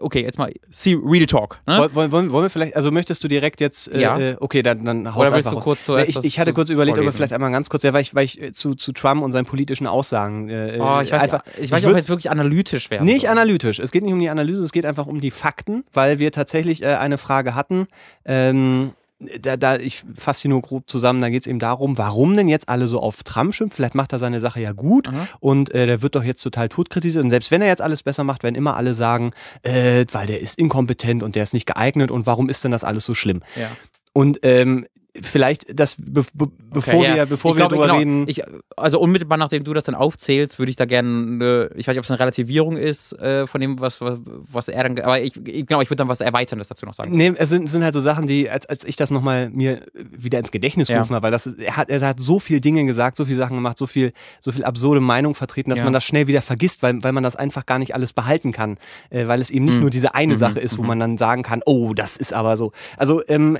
okay, 0.00 0.22
jetzt 0.22 0.38
mal, 0.38 0.52
see, 0.70 0.96
Real 1.02 1.26
Talk. 1.26 1.60
Ne? 1.66 1.78
Woll- 1.78 1.94
Wollen, 1.94 2.12
wollen, 2.12 2.30
wollen 2.32 2.44
wir 2.44 2.50
vielleicht, 2.50 2.76
also 2.76 2.90
möchtest 2.90 3.22
du 3.24 3.28
direkt 3.28 3.60
jetzt, 3.60 3.92
äh, 3.92 4.00
Ja. 4.00 4.18
äh, 4.18 4.36
okay, 4.40 4.62
dann, 4.62 4.84
dann 4.84 5.14
haus 5.14 5.22
Oder 5.22 5.34
willst 5.36 5.50
du 5.50 5.56
raus. 5.56 5.64
kurz 5.64 5.80
Ja, 5.80 5.84
zuerst 5.86 6.08
ich, 6.10 6.24
ich 6.24 6.38
hatte 6.38 6.52
kurz 6.52 6.70
überlegt, 6.70 6.98
ob 6.98 7.04
wir 7.04 7.12
vielleicht 7.12 7.32
einmal 7.32 7.50
ganz 7.50 7.68
kurz, 7.68 7.82
ja, 7.82 7.92
weil 7.92 8.02
ich, 8.02 8.14
weil 8.14 8.24
ich 8.24 8.40
äh, 8.40 8.52
zu, 8.52 8.74
zu 8.74 8.92
Trump 8.92 9.22
und 9.22 9.32
seinen 9.32 9.46
politischen 9.46 9.86
Aussagen 9.86 10.48
äh, 10.48 10.78
Oh, 10.80 11.00
ich 11.02 11.12
weiß, 11.12 11.22
einfach, 11.22 11.44
nicht, 11.46 11.58
ich 11.64 11.70
weiß 11.72 11.82
nicht, 11.82 11.90
ob 11.90 11.96
jetzt 11.96 12.08
wirklich 12.08 12.30
analytisch 12.30 12.90
wäre. 12.90 13.04
Nicht 13.04 13.28
analytisch. 13.28 13.78
Es 13.80 13.90
geht 13.90 14.04
nicht 14.04 14.12
um 14.12 14.18
die 14.20 14.30
Analyse, 14.30 14.62
es 14.64 14.72
geht 14.72 14.86
einfach 14.86 15.06
um 15.06 15.20
die 15.20 15.30
Fakten, 15.30 15.84
weil 15.92 16.18
wir 16.18 16.32
tatsächlich 16.32 16.82
äh, 16.82 16.86
eine 16.94 17.18
Frage 17.18 17.54
hatten. 17.54 17.86
Ähm, 18.24 18.92
da, 19.40 19.56
da, 19.56 19.76
ich 19.76 20.02
fasse 20.16 20.42
sie 20.42 20.48
nur 20.48 20.62
grob 20.62 20.88
zusammen, 20.88 21.20
da 21.20 21.28
geht 21.28 21.42
es 21.42 21.46
eben 21.46 21.58
darum, 21.58 21.98
warum 21.98 22.36
denn 22.36 22.48
jetzt 22.48 22.68
alle 22.68 22.88
so 22.88 23.00
auf 23.00 23.22
Trump 23.22 23.54
schimpfen. 23.54 23.76
Vielleicht 23.76 23.94
macht 23.94 24.12
er 24.12 24.18
seine 24.18 24.40
Sache 24.40 24.60
ja 24.60 24.72
gut 24.72 25.08
Aha. 25.08 25.28
und 25.40 25.74
äh, 25.74 25.86
der 25.86 26.02
wird 26.02 26.14
doch 26.14 26.24
jetzt 26.24 26.42
total 26.42 26.68
tot 26.68 26.90
kritisiert. 26.90 27.22
Und 27.22 27.30
selbst 27.30 27.50
wenn 27.50 27.60
er 27.60 27.68
jetzt 27.68 27.82
alles 27.82 28.02
besser 28.02 28.24
macht, 28.24 28.42
werden 28.42 28.54
immer 28.54 28.76
alle 28.76 28.94
sagen, 28.94 29.32
äh, 29.62 30.06
weil 30.12 30.26
der 30.26 30.40
ist 30.40 30.58
inkompetent 30.58 31.22
und 31.22 31.34
der 31.34 31.42
ist 31.42 31.52
nicht 31.52 31.66
geeignet 31.66 32.10
und 32.10 32.26
warum 32.26 32.48
ist 32.48 32.64
denn 32.64 32.70
das 32.70 32.84
alles 32.84 33.04
so 33.04 33.14
schlimm? 33.14 33.42
Ja. 33.56 33.70
Und 34.12 34.40
ähm, 34.42 34.86
vielleicht, 35.22 35.78
das, 35.78 35.96
be 35.96 36.22
be 36.34 36.48
bevor 36.72 36.94
Okay, 36.94 37.04
ja. 37.08 37.14
wir, 37.16 37.26
bevor 37.26 37.50
ich 37.50 37.56
wir 37.56 37.66
glaube, 37.66 37.74
drüber 37.74 37.86
genau, 37.88 37.98
reden. 37.98 38.24
Ich, 38.28 38.42
also 38.76 39.00
unmittelbar 39.00 39.38
nachdem 39.38 39.64
du 39.64 39.74
das 39.74 39.84
dann 39.84 39.94
aufzählst, 39.96 40.58
würde 40.60 40.70
ich 40.70 40.76
da 40.76 40.84
gerne, 40.84 41.68
ich 41.74 41.86
weiß 41.88 41.94
nicht, 41.94 41.98
ob 41.98 42.04
es 42.04 42.10
eine 42.10 42.20
Relativierung 42.20 42.76
ist 42.76 43.12
äh, 43.18 43.46
von 43.48 43.60
dem, 43.60 43.80
was, 43.80 44.00
was, 44.00 44.20
was 44.24 44.68
er 44.68 44.84
dann, 44.84 44.98
aber 45.00 45.20
ich, 45.20 45.32
genau, 45.34 45.80
ich 45.80 45.90
würde 45.90 45.96
dann 45.96 46.08
was 46.08 46.20
Erweiterndes 46.20 46.68
dazu 46.68 46.86
noch 46.86 46.94
sagen. 46.94 47.16
Nee, 47.16 47.32
es 47.36 47.48
sind, 47.48 47.68
sind 47.68 47.82
halt 47.82 47.94
so 47.94 48.00
Sachen, 48.00 48.26
die, 48.28 48.48
als, 48.48 48.66
als 48.66 48.84
ich 48.84 48.94
das 48.96 49.10
nochmal 49.10 49.50
mir 49.50 49.84
wieder 49.94 50.38
ins 50.38 50.52
Gedächtnis 50.52 50.88
Ja. 50.88 50.96
gerufen 50.96 51.14
habe, 51.16 51.24
weil 51.24 51.32
das, 51.32 51.46
er 51.46 51.76
hat, 51.76 51.90
er 51.90 52.00
hat 52.02 52.20
so 52.20 52.38
viel 52.38 52.60
Dinge 52.60 52.84
gesagt, 52.86 53.16
so 53.16 53.24
viele 53.24 53.38
Sachen 53.38 53.56
gemacht, 53.56 53.78
so 53.78 53.86
viel, 53.88 54.12
so 54.40 54.52
viel 54.52 54.62
absurde 54.64 55.00
Meinung 55.00 55.34
vertreten, 55.34 55.70
dass 55.70 55.80
Ja. 55.80 55.84
man 55.84 55.92
das 55.92 56.04
schnell 56.04 56.28
wieder 56.28 56.42
vergisst, 56.42 56.82
weil, 56.84 57.02
weil 57.02 57.12
man 57.12 57.24
das 57.24 57.34
einfach 57.36 57.66
gar 57.66 57.80
nicht 57.80 57.94
alles 57.96 58.12
behalten 58.12 58.52
kann, 58.52 58.78
äh, 59.10 59.26
weil 59.26 59.40
es 59.40 59.50
eben 59.50 59.64
nicht 59.64 59.74
Mhm. 59.74 59.80
nur 59.80 59.90
diese 59.90 60.14
eine 60.14 60.34
Mhm. 60.34 60.38
Sache 60.38 60.60
ist, 60.60 60.78
wo 60.78 60.82
Mhm. 60.82 60.88
man 60.88 61.00
dann 61.00 61.18
sagen 61.18 61.42
kann, 61.42 61.62
oh, 61.66 61.94
das 61.94 62.16
ist 62.16 62.32
aber 62.32 62.56
so. 62.56 62.70
Also, 62.96 63.22
ähm, 63.28 63.58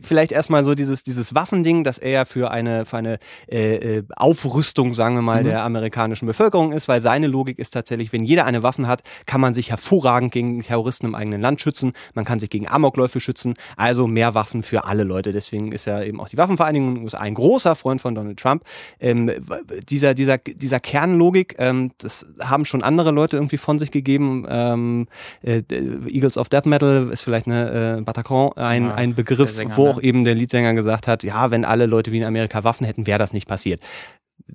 Vielleicht 0.00 0.32
erstmal 0.32 0.64
so 0.64 0.74
dieses, 0.74 1.02
dieses 1.02 1.34
Waffending, 1.34 1.84
dass 1.84 1.98
er 1.98 2.10
ja 2.10 2.24
für 2.24 2.50
eine, 2.50 2.84
für 2.84 2.96
eine 2.98 3.18
äh, 3.50 3.98
äh, 3.98 4.02
Aufrüstung, 4.16 4.92
sagen 4.92 5.14
wir 5.14 5.22
mal, 5.22 5.40
Mhm. 5.42 5.48
der 5.48 5.64
amerikanischen 5.64 6.26
Bevölkerung 6.26 6.72
ist, 6.72 6.88
weil 6.88 7.00
seine 7.00 7.26
Logik 7.26 7.58
ist 7.58 7.70
tatsächlich, 7.70 8.12
wenn 8.12 8.24
jeder 8.24 8.44
eine 8.46 8.62
Waffe 8.62 8.86
hat, 8.86 9.02
kann 9.26 9.40
man 9.40 9.54
sich 9.54 9.70
hervorragend 9.70 10.32
gegen 10.32 10.62
Terroristen 10.62 11.06
im 11.06 11.14
eigenen 11.14 11.40
Land 11.40 11.60
schützen, 11.60 11.92
man 12.14 12.24
kann 12.24 12.38
sich 12.40 12.50
gegen 12.50 12.68
Amokläufe 12.68 13.20
schützen, 13.20 13.54
also 13.76 14.06
mehr 14.06 14.34
Waffen 14.34 14.62
für 14.62 14.84
alle 14.84 15.02
Leute. 15.04 15.32
Deswegen 15.32 15.72
ist 15.72 15.86
ja 15.86 16.02
eben 16.02 16.20
auch 16.20 16.28
die 16.28 16.36
Waffenvereinigung 16.36 17.02
USA 17.04 17.18
ein 17.18 17.34
großer 17.34 17.74
Freund 17.74 18.00
von 18.00 18.14
Donald 18.14 18.38
Trump. 18.38 18.64
Ähm, 19.00 19.30
dieser, 19.88 20.14
dieser, 20.14 20.38
dieser 20.38 20.80
Kernlogik, 20.80 21.54
ähm, 21.58 21.92
das 21.98 22.26
haben 22.40 22.64
schon 22.64 22.82
andere 22.82 23.10
Leute 23.10 23.36
irgendwie 23.36 23.56
von 23.56 23.78
sich 23.78 23.90
gegeben. 23.90 24.46
Ähm, 24.48 25.08
äh, 25.42 25.62
Eagles 26.08 26.36
of 26.36 26.48
Death 26.48 26.66
Metal 26.66 27.08
ist 27.10 27.22
vielleicht 27.22 27.46
eine 27.46 27.98
äh, 27.98 28.00
Bataclan 28.02 28.50
ein, 28.56 28.84
Ja, 28.86 28.94
ein 28.94 29.14
Begriff, 29.14 29.54
Sänger, 29.54 29.70
wo 29.86 29.90
auch 29.92 30.02
eben 30.02 30.24
der 30.24 30.34
Leadsänger 30.34 30.74
gesagt 30.74 31.06
hat, 31.06 31.22
ja, 31.22 31.50
wenn 31.50 31.64
alle 31.64 31.86
Leute 31.86 32.12
wie 32.12 32.18
in 32.18 32.24
Amerika 32.24 32.64
Waffen 32.64 32.86
hätten, 32.86 33.06
wäre 33.06 33.18
das 33.18 33.32
nicht 33.32 33.48
passiert. 33.48 33.80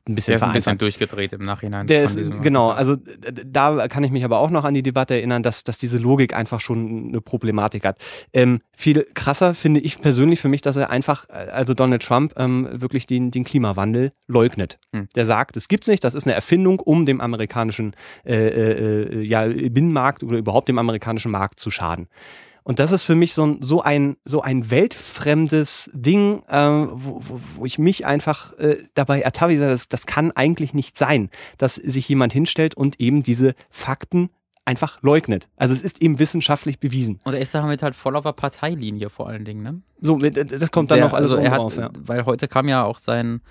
Ein 0.08 0.16
bisschen 0.16 0.32
Der 0.32 0.38
ist 0.38 0.44
ein 0.44 0.54
bisschen 0.54 0.78
durchgedreht 0.78 1.34
im 1.34 1.42
Nachhinein. 1.42 1.86
Der 1.86 2.04
ist, 2.04 2.18
genau, 2.42 2.70
also 2.70 2.96
da 3.46 3.88
kann 3.88 4.04
ich 4.04 4.12
mich 4.12 4.24
aber 4.24 4.40
auch 4.40 4.50
noch 4.50 4.64
an 4.64 4.74
die 4.74 4.84
Debatte 4.84 5.16
erinnern, 5.16 5.44
dass, 5.44 5.64
dass 5.64 5.78
diese 5.78 5.98
Logik 5.98 6.36
einfach 6.36 6.62
schon 6.62 7.10
eine 7.10 7.22
Problematik 7.22 7.84
hat. 7.84 7.98
Ähm, 8.32 8.62
viel 8.74 9.06
krasser 9.14 9.54
finde 9.54 9.80
ich 9.82 10.00
persönlich 10.00 10.40
für 10.40 10.48
mich, 10.48 10.62
dass 10.62 10.76
er 10.76 10.92
einfach, 10.92 11.28
äh, 11.30 11.50
also 11.52 11.74
Donald 11.74 12.04
Trump, 12.04 12.34
ähm, 12.38 12.70
wirklich 12.72 13.06
den, 13.06 13.32
den 13.32 13.44
Klimawandel 13.44 14.14
leugnet. 14.28 14.80
Hm. 14.94 15.10
Der 15.16 15.26
sagt, 15.26 15.58
es 15.58 15.68
gibt's 15.68 15.88
nicht, 15.88 16.04
das 16.04 16.14
ist 16.14 16.26
eine 16.26 16.36
Erfindung, 16.36 16.80
um 16.80 17.06
dem 17.06 17.20
amerikanischen 17.20 17.96
äh, 18.26 18.48
äh, 18.48 19.22
ja, 19.24 19.46
Binnenmarkt 19.48 20.24
oder 20.24 20.38
überhaupt 20.38 20.70
dem 20.70 20.80
amerikanischen 20.80 21.32
Markt 21.32 21.60
zu 21.60 21.70
schaden. 21.70 22.08
Und 22.64 22.80
das 22.80 22.92
ist 22.92 23.04
für 23.04 23.16
mich 23.16 23.34
so 23.34 23.46
ein, 23.46 23.58
so 23.62 23.82
ein, 23.82 24.18
so 24.24 24.42
ein 24.42 24.70
weltfremdes 24.70 25.90
Ding, 25.94 26.44
äh, 26.48 26.58
wo, 26.58 27.22
wo, 27.28 27.40
wo 27.56 27.66
ich 27.66 27.80
mich 27.80 28.06
einfach 28.06 28.54
äh, 28.60 28.84
dabei 28.94 29.22
ertappe, 29.22 29.58
das, 29.58 29.90
das 29.90 30.06
kann 30.06 30.32
eigentlich 30.32 30.74
nicht 30.74 30.98
sein, 30.98 31.30
dass 31.58 31.76
sich 31.76 32.08
jemand 32.08 32.34
hinstellt 32.34 32.76
und 32.76 33.00
eben 33.00 33.24
diese 33.24 33.56
Fakten 33.70 34.30
einfach 34.64 35.02
leugnet. 35.02 35.50
Also 35.58 35.74
es 35.74 35.82
ist 35.82 36.02
eben 36.02 36.20
wissenschaftlich 36.20 36.80
bewiesen. 36.80 37.20
Und 37.24 37.34
er 37.34 37.42
ist 37.42 37.54
damit 37.56 37.82
halt 37.82 37.96
voll 37.96 38.16
auf 38.16 38.24
der 38.24 38.34
Parteilinie 38.34 39.10
vor 39.10 39.28
allen 39.28 39.44
Dingen, 39.44 39.64
ne? 39.64 39.82
So, 40.00 40.18
das 40.18 40.72
kommt 40.72 40.92
dann 40.92 41.00
Der- 41.00 41.08
noch 41.08 41.14
alles 41.14 41.32
also 41.32 41.44
er 41.44 41.52
hat, 41.52 41.60
drauf. 41.60 41.78
Ja. 41.78 41.90
Weil 42.00 42.26
heute 42.26 42.48
kam 42.48 42.68
ja 42.70 42.84
auch 42.84 43.00
sein. 43.00 43.42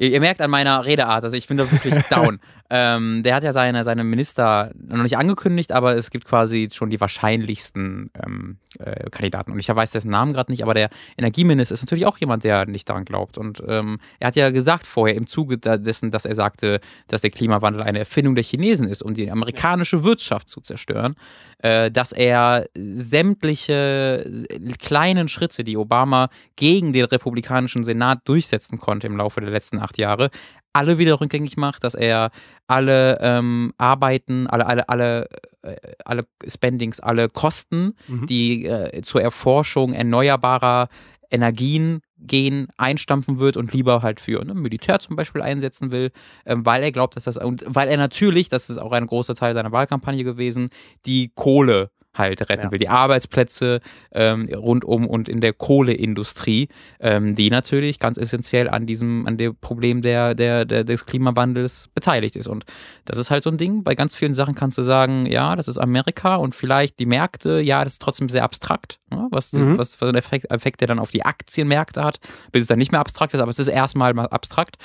Ihr, 0.00 0.12
ihr 0.12 0.20
merkt 0.20 0.40
an 0.40 0.50
meiner 0.50 0.82
Redeart, 0.84 1.24
also 1.24 1.36
ich 1.36 1.46
bin 1.46 1.58
da 1.58 1.70
wirklich 1.70 1.94
down. 2.08 2.40
ähm, 2.70 3.22
der 3.22 3.34
hat 3.34 3.44
ja 3.44 3.52
seine, 3.52 3.84
seine 3.84 4.02
Minister 4.02 4.70
noch 4.74 5.02
nicht 5.02 5.18
angekündigt, 5.18 5.72
aber 5.72 5.94
es 5.94 6.10
gibt 6.10 6.24
quasi 6.24 6.68
schon 6.72 6.88
die 6.88 7.00
wahrscheinlichsten 7.00 8.10
ähm, 8.24 8.56
äh, 8.78 9.10
Kandidaten. 9.10 9.52
Und 9.52 9.58
ich 9.58 9.68
weiß 9.68 9.90
dessen 9.90 10.10
Namen 10.10 10.32
gerade 10.32 10.50
nicht, 10.50 10.62
aber 10.62 10.72
der 10.72 10.88
Energieminister 11.18 11.74
ist 11.74 11.82
natürlich 11.82 12.06
auch 12.06 12.16
jemand, 12.16 12.44
der 12.44 12.64
nicht 12.64 12.88
daran 12.88 13.04
glaubt. 13.04 13.36
Und 13.36 13.62
ähm, 13.66 13.98
er 14.20 14.28
hat 14.28 14.36
ja 14.36 14.50
gesagt 14.50 14.86
vorher 14.86 15.16
im 15.16 15.26
Zuge 15.26 15.58
dessen, 15.58 16.10
dass 16.10 16.24
er 16.24 16.34
sagte, 16.34 16.80
dass 17.08 17.20
der 17.20 17.30
Klimawandel 17.30 17.82
eine 17.82 17.98
Erfindung 17.98 18.34
der 18.34 18.44
Chinesen 18.44 18.88
ist, 18.88 19.02
um 19.02 19.12
die 19.12 19.30
amerikanische 19.30 20.02
Wirtschaft 20.02 20.48
zu 20.48 20.62
zerstören, 20.62 21.14
äh, 21.58 21.90
dass 21.90 22.12
er 22.12 22.66
sämtliche 22.74 24.48
kleinen 24.78 25.28
Schritte, 25.28 25.62
die 25.62 25.76
Obama 25.76 26.30
gegen 26.56 26.94
den 26.94 27.04
republikanischen 27.04 27.84
Senat 27.84 28.20
durchsetzen 28.24 28.78
konnte 28.78 29.06
im 29.06 29.18
Laufe 29.18 29.42
der 29.42 29.50
letzten 29.50 29.78
acht 29.78 29.89
Jahre, 29.98 30.30
alle 30.72 30.98
wieder 30.98 31.20
rückgängig 31.20 31.56
macht, 31.56 31.82
dass 31.82 31.94
er 31.94 32.30
alle 32.68 33.18
ähm, 33.20 33.72
Arbeiten, 33.76 34.46
alle, 34.46 34.66
alle, 34.66 34.88
alle, 34.88 35.28
äh, 35.62 35.76
alle 36.04 36.26
Spendings, 36.46 37.00
alle 37.00 37.28
Kosten, 37.28 37.94
Mhm. 38.06 38.26
die 38.26 38.66
äh, 38.66 39.02
zur 39.02 39.20
Erforschung 39.22 39.92
erneuerbarer 39.92 40.88
Energien 41.30 42.00
gehen, 42.18 42.68
einstampfen 42.76 43.38
wird 43.38 43.56
und 43.56 43.72
lieber 43.72 44.02
halt 44.02 44.20
für 44.20 44.44
ne, 44.44 44.54
Militär 44.54 44.98
zum 45.00 45.16
Beispiel 45.16 45.42
einsetzen 45.42 45.90
will, 45.90 46.10
ähm, 46.44 46.66
weil 46.66 46.82
er 46.82 46.92
glaubt, 46.92 47.16
dass 47.16 47.24
das, 47.24 47.36
und 47.36 47.64
weil 47.66 47.88
er 47.88 47.96
natürlich, 47.96 48.48
das 48.48 48.68
ist 48.68 48.78
auch 48.78 48.92
ein 48.92 49.06
großer 49.06 49.34
Teil 49.34 49.54
seiner 49.54 49.72
Wahlkampagne 49.72 50.24
gewesen, 50.24 50.70
die 51.06 51.32
Kohle 51.34 51.90
halt 52.20 52.40
retten 52.48 52.66
Ja. 52.66 52.70
will. 52.70 52.78
Die 52.78 52.88
Arbeitsplätze 52.88 53.80
ähm, 54.12 54.48
rundum 54.54 55.06
und 55.06 55.28
in 55.28 55.40
der 55.40 55.52
Kohleindustrie, 55.52 56.68
ähm, 57.00 57.34
die 57.34 57.50
natürlich 57.50 57.98
ganz 57.98 58.16
essentiell 58.18 58.68
an 58.68 58.86
diesem, 58.86 59.26
an 59.26 59.36
dem 59.36 59.56
Problem 59.56 60.02
der, 60.02 60.34
der, 60.36 60.64
der, 60.64 60.84
des 60.84 61.06
Klimawandels 61.06 61.88
beteiligt 61.94 62.36
ist. 62.36 62.46
Und 62.46 62.64
das 63.04 63.18
ist 63.18 63.30
halt 63.32 63.42
so 63.42 63.50
ein 63.50 63.56
Ding. 63.56 63.82
Bei 63.82 63.94
ganz 63.96 64.14
vielen 64.14 64.34
Sachen 64.34 64.54
kannst 64.54 64.78
du 64.78 64.82
sagen, 64.82 65.26
ja, 65.26 65.56
das 65.56 65.66
ist 65.66 65.78
Amerika 65.78 66.36
und 66.36 66.54
vielleicht 66.54 66.98
die 67.00 67.06
Märkte, 67.06 67.60
ja, 67.60 67.82
das 67.82 67.94
ist 67.94 68.02
trotzdem 68.02 68.28
sehr 68.28 68.44
abstrakt, 68.44 69.00
ne? 69.10 69.26
was, 69.30 69.52
Mhm. 69.52 69.78
was 69.78 69.96
für 69.96 70.06
einen 70.06 70.16
Effekt, 70.16 70.50
Effekt 70.50 70.80
der 70.80 70.88
dann 70.88 70.98
auf 71.00 71.10
die 71.10 71.24
Aktienmärkte 71.24 72.04
hat, 72.04 72.20
bis 72.52 72.62
es 72.62 72.68
dann 72.68 72.78
nicht 72.78 72.92
mehr 72.92 73.00
abstrakt 73.00 73.34
ist, 73.34 73.40
aber 73.40 73.50
es 73.50 73.58
ist 73.58 73.68
erstmal 73.68 74.14
mal 74.14 74.26
abstrakt. 74.26 74.76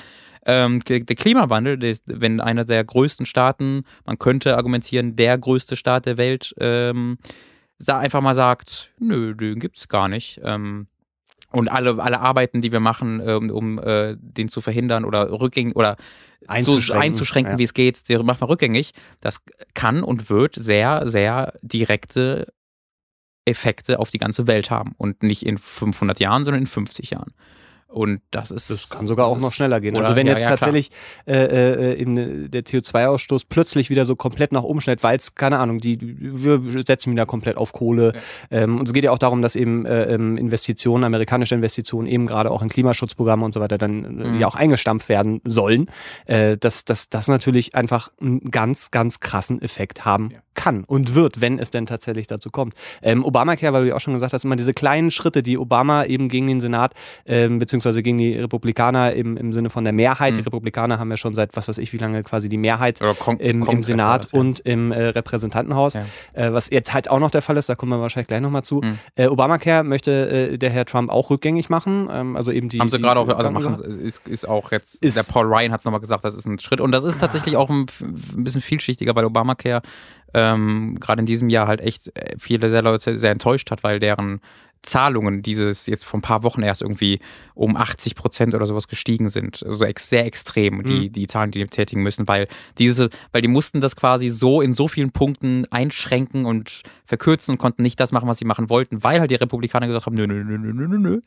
Ähm, 0.48 0.80
der 0.84 1.00
Klimawandel, 1.00 1.76
der 1.76 1.90
ist, 1.90 2.04
wenn 2.06 2.40
einer 2.40 2.64
der 2.64 2.84
größten 2.84 3.26
Staaten, 3.26 3.82
man 4.04 4.18
könnte 4.18 4.56
argumentieren, 4.56 5.16
der 5.16 5.36
größte 5.36 5.74
Staat 5.74 6.06
der 6.06 6.16
Welt, 6.16 6.54
ähm, 6.58 7.18
einfach 7.86 8.20
mal 8.20 8.34
sagt, 8.34 8.92
nö, 8.98 9.34
den 9.34 9.58
gibt's 9.58 9.88
gar 9.88 10.08
nicht. 10.08 10.40
Ähm, 10.44 10.86
und 11.50 11.68
alle, 11.68 12.02
alle 12.02 12.20
Arbeiten, 12.20 12.60
die 12.60 12.70
wir 12.70 12.80
machen, 12.80 13.20
ähm, 13.24 13.50
um 13.50 13.78
äh, 13.78 14.16
den 14.18 14.48
zu 14.48 14.60
verhindern 14.60 15.04
oder 15.04 15.30
rückgängig 15.30 15.74
oder 15.74 15.96
so 16.40 16.46
Einzuschränken, 16.48 17.02
einzuschränken, 17.02 17.52
ja. 17.54 17.58
wie 17.58 17.64
es 17.64 17.74
geht, 17.74 18.08
der 18.08 18.22
macht 18.22 18.40
man 18.40 18.50
rückgängig. 18.50 18.92
Das 19.20 19.42
kann 19.74 20.02
und 20.02 20.30
wird 20.30 20.54
sehr, 20.54 21.08
sehr 21.08 21.54
direkte 21.62 22.52
Effekte 23.44 23.98
auf 23.98 24.10
die 24.10 24.18
ganze 24.18 24.46
Welt 24.46 24.70
haben. 24.70 24.94
Und 24.96 25.22
nicht 25.22 25.46
in 25.46 25.58
500 25.58 26.20
Jahren, 26.20 26.44
sondern 26.44 26.62
in 26.62 26.66
50 26.66 27.10
Jahren. 27.10 27.32
Und 27.88 28.20
das 28.30 28.50
ist. 28.50 28.68
Das 28.70 28.90
kann 28.90 29.06
sogar 29.06 29.26
auch 29.26 29.34
das 29.34 29.42
noch 29.42 29.52
schneller 29.52 29.80
gehen. 29.80 29.94
oder- 29.96 30.04
also 30.06 30.16
wenn 30.16 30.26
ja, 30.26 30.32
jetzt 30.34 30.42
ja, 30.42 30.50
tatsächlich 30.50 30.90
äh, 31.26 31.32
äh, 31.34 31.94
im, 31.94 32.50
der 32.50 32.62
CO2-Ausstoß 32.64 33.44
plötzlich 33.48 33.88
wieder 33.90 34.04
so 34.04 34.16
komplett 34.16 34.52
nach 34.52 34.64
oben 34.64 34.80
schnellt, 34.80 35.02
weil 35.02 35.16
es, 35.16 35.34
keine 35.34 35.58
Ahnung, 35.58 35.78
die, 35.80 35.98
wir 36.00 36.60
setzen 36.84 37.12
wieder 37.12 37.24
komplett 37.26 37.56
auf 37.56 37.72
Kohle. 37.72 38.12
Ähm, 38.50 38.78
und 38.78 38.86
es 38.88 38.92
geht 38.92 39.04
ja 39.04 39.12
auch 39.12 39.18
darum, 39.18 39.40
dass 39.40 39.56
eben 39.56 39.86
äh, 39.86 40.12
ähm, 40.14 40.36
Investitionen, 40.36 41.04
amerikanische 41.04 41.54
Investitionen 41.54 42.06
eben 42.06 42.26
gerade 42.26 42.50
auch 42.50 42.60
in 42.60 42.68
Klimaschutzprogramme 42.68 43.44
und 43.44 43.54
so 43.54 43.60
weiter 43.60 43.78
dann 43.78 44.04
äh, 44.20 44.28
Mhm. 44.28 44.40
ja 44.40 44.46
auch 44.48 44.56
eingestampft 44.56 45.08
werden 45.08 45.40
sollen, 45.44 45.86
äh, 46.26 46.56
dass 46.58 46.84
dass 46.84 47.08
das 47.08 47.28
natürlich 47.28 47.74
einfach 47.74 48.10
einen 48.20 48.50
ganz, 48.50 48.90
ganz 48.90 49.20
krassen 49.20 49.62
Effekt 49.62 50.04
haben 50.04 50.30
Ja. 50.32 50.38
Kann 50.56 50.84
und 50.84 51.14
wird, 51.14 51.40
wenn 51.40 51.58
es 51.60 51.70
denn 51.70 51.86
tatsächlich 51.86 52.26
dazu 52.26 52.50
kommt. 52.50 52.74
Ähm, 53.02 53.24
Obamacare, 53.24 53.72
weil 53.72 53.82
du 53.82 53.88
ja 53.90 53.94
auch 53.96 54.00
schon 54.00 54.14
gesagt 54.14 54.32
hast, 54.32 54.44
immer 54.44 54.56
diese 54.56 54.72
kleinen 54.74 55.10
Schritte, 55.10 55.42
die 55.42 55.58
Obama 55.58 56.04
eben 56.04 56.28
gegen 56.28 56.48
den 56.48 56.60
Senat 56.60 56.94
ähm, 57.26 57.58
beziehungsweise 57.58 58.02
gegen 58.02 58.18
die 58.18 58.34
Republikaner 58.34 59.12
im, 59.12 59.36
im 59.36 59.52
Sinne 59.52 59.70
von 59.70 59.84
der 59.84 59.92
Mehrheit. 59.92 60.32
Mhm. 60.32 60.38
Die 60.38 60.42
Republikaner 60.44 60.98
haben 60.98 61.10
ja 61.10 61.16
schon 61.16 61.34
seit 61.34 61.56
was 61.56 61.68
weiß 61.68 61.78
ich 61.78 61.92
wie 61.92 61.98
lange 61.98 62.22
quasi 62.22 62.48
die 62.48 62.56
Mehrheit 62.56 63.00
im, 63.38 63.62
im 63.62 63.84
Senat 63.84 64.24
das, 64.24 64.32
ja. 64.32 64.40
und 64.40 64.60
im 64.60 64.90
äh, 64.92 65.04
Repräsentantenhaus, 65.08 65.94
Ja. 65.94 66.04
äh, 66.32 66.52
was 66.52 66.70
jetzt 66.70 66.92
halt 66.92 67.08
auch 67.10 67.18
noch 67.20 67.30
der 67.30 67.42
Fall 67.42 67.56
ist, 67.56 67.68
da 67.68 67.74
kommen 67.74 67.92
wir 67.92 68.00
wahrscheinlich 68.00 68.28
gleich 68.28 68.40
nochmal 68.40 68.62
zu. 68.64 68.80
Mhm. 68.82 68.98
Äh, 69.14 69.26
Obamacare 69.28 69.84
möchte 69.84 70.50
äh, 70.52 70.58
der 70.58 70.70
Herr 70.70 70.84
Trump 70.86 71.10
auch 71.10 71.30
rückgängig 71.30 71.68
machen, 71.68 72.08
ähm, 72.10 72.36
also 72.36 72.50
eben 72.50 72.68
die 72.68 72.80
haben 72.80 72.88
sie 72.88 72.98
gerade 72.98 73.20
auch, 73.20 73.28
also 73.28 73.50
machen 73.50 73.74
ist, 73.74 74.26
ist 74.26 74.48
auch 74.48 74.72
jetzt, 74.72 75.02
Ist- 75.02 75.16
der 75.16 75.22
Paul 75.22 75.46
Ryan 75.46 75.72
hat 75.72 75.80
es 75.80 75.84
nochmal 75.84 76.00
gesagt, 76.00 76.24
das 76.24 76.34
ist 76.34 76.46
ein 76.46 76.58
Schritt 76.58 76.80
und 76.80 76.92
das 76.92 77.04
ist 77.04 77.18
tatsächlich 77.20 77.56
auch 77.56 77.68
ein, 77.70 77.86
ein 78.00 78.42
bisschen 78.44 78.60
vielschichtiger, 78.60 79.14
weil 79.14 79.24
Obamacare 79.24 79.82
ähm, 80.54 80.96
gerade 81.00 81.20
in 81.20 81.26
diesem 81.26 81.48
Jahr 81.48 81.66
halt 81.66 81.80
echt 81.80 82.08
äh, 82.16 82.36
viele 82.38 82.70
sehr 82.70 82.82
Leute 82.82 83.18
sehr 83.18 83.32
enttäuscht 83.32 83.70
hat, 83.70 83.82
weil 83.84 83.98
deren 84.00 84.40
Zahlungen 84.82 85.42
dieses 85.42 85.86
jetzt 85.86 86.04
vor 86.04 86.18
ein 86.18 86.22
paar 86.22 86.44
Wochen 86.44 86.62
erst 86.62 86.82
irgendwie 86.82 87.18
um 87.54 87.76
80 87.76 88.14
Prozent 88.14 88.54
oder 88.54 88.66
sowas 88.66 88.86
gestiegen 88.86 89.28
sind. 89.28 89.62
Also 89.64 89.84
sehr 89.98 90.24
extrem, 90.24 90.84
die, 90.84 91.08
Mhm. 91.08 91.12
die 91.12 91.26
Zahlen, 91.26 91.50
die 91.50 91.58
die 91.58 91.66
tätigen 91.66 92.02
müssen, 92.02 92.28
weil 92.28 92.46
diese, 92.78 93.10
weil 93.32 93.42
die 93.42 93.48
mussten 93.48 93.80
das 93.80 93.96
quasi 93.96 94.28
so 94.28 94.60
in 94.60 94.74
so 94.74 94.86
vielen 94.86 95.10
Punkten 95.10 95.66
einschränken 95.70 96.46
und 96.46 96.82
verkürzen 97.04 97.52
und 97.52 97.58
konnten 97.58 97.82
nicht 97.82 97.98
das 97.98 98.12
machen, 98.12 98.28
was 98.28 98.38
sie 98.38 98.44
machen 98.44 98.70
wollten, 98.70 99.02
weil 99.02 99.18
halt 99.18 99.30
die 99.30 99.36
Republikaner 99.36 99.88
gesagt 99.88 100.06
haben, 100.06 100.14
nö, 100.14 100.26
nö, 100.26 100.44
nö, 100.44 100.56
nö, 100.58 100.72
nö, 100.72 100.88
nö, 100.88 100.98
nö. 100.98 101.20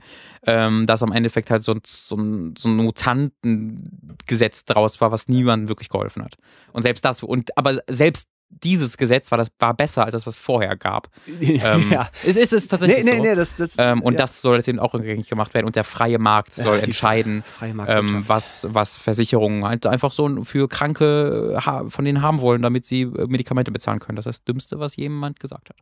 Ähm, 0.46 0.86
dass 0.86 1.04
am 1.04 1.12
Endeffekt 1.12 1.50
halt 1.52 1.64
so 1.64 1.74
ein, 1.74 1.82
so 1.86 2.16
ein, 2.16 2.54
so 2.58 2.70
ein 2.70 2.78
Mutantengesetz 2.78 4.66
draus 4.66 5.02
war, 5.02 5.12
was 5.12 5.28
niemandem 5.28 5.68
wirklich 5.70 5.90
geholfen 5.90 6.24
hat. 6.24 6.38
Und 6.72 6.84
selbst 6.84 7.04
das, 7.04 7.24
und 7.24 7.58
aber 7.58 7.80
selbst 7.90 8.30
dieses 8.50 8.98
Gesetz 8.98 9.32
war 9.32 9.38
das 9.38 9.50
war 9.60 9.74
besser 9.74 10.06
als 10.06 10.14
das, 10.14 10.26
was 10.28 10.36
es 10.36 10.42
vorher 10.42 10.76
gab. 10.76 11.10
Ähm, 11.42 11.92
ja. 11.92 12.10
Es 12.26 12.36
ist 12.36 12.54
es 12.54 12.68
tatsächlich 12.68 13.04
Nee, 13.04 13.12
nee, 13.12 13.18
so. 13.18 13.24
nee, 13.24 13.36
das, 13.36 13.56
das, 13.56 13.76
Ähm, 13.78 14.02
und 14.02 14.14
ja. 14.14 14.20
das 14.20 14.42
soll 14.42 14.56
jetzt 14.56 14.68
eben 14.68 14.80
auch 14.80 14.94
rückgängig 14.94 15.28
gemacht 15.30 15.54
werden 15.54 15.66
und 15.66 15.76
der 15.76 15.84
freie 15.84 16.20
Markt 16.20 16.54
soll 16.54 16.78
die 16.80 16.86
entscheiden, 16.86 17.44
ähm, 17.88 18.24
was, 18.28 18.68
was 18.70 18.98
Versicherungen 18.98 19.66
halt 19.66 19.86
einfach 19.86 20.12
so 20.12 20.44
für 20.44 20.68
Kranke 20.70 21.56
äh, 21.58 21.90
von 21.90 22.06
denen 22.06 22.22
haben 22.22 22.42
wollen, 22.42 22.62
damit 22.62 22.86
sie 22.86 23.02
äh, 23.02 23.28
Medikamente 23.28 23.72
bezahlen 23.72 24.00
können. 24.00 24.16
Das 24.16 24.26
ist 24.26 24.40
das 24.40 24.44
Dümmste, 24.46 24.80
was 24.80 24.96
jemand 24.96 25.40
gesagt 25.40 25.70
hat. 25.70 25.78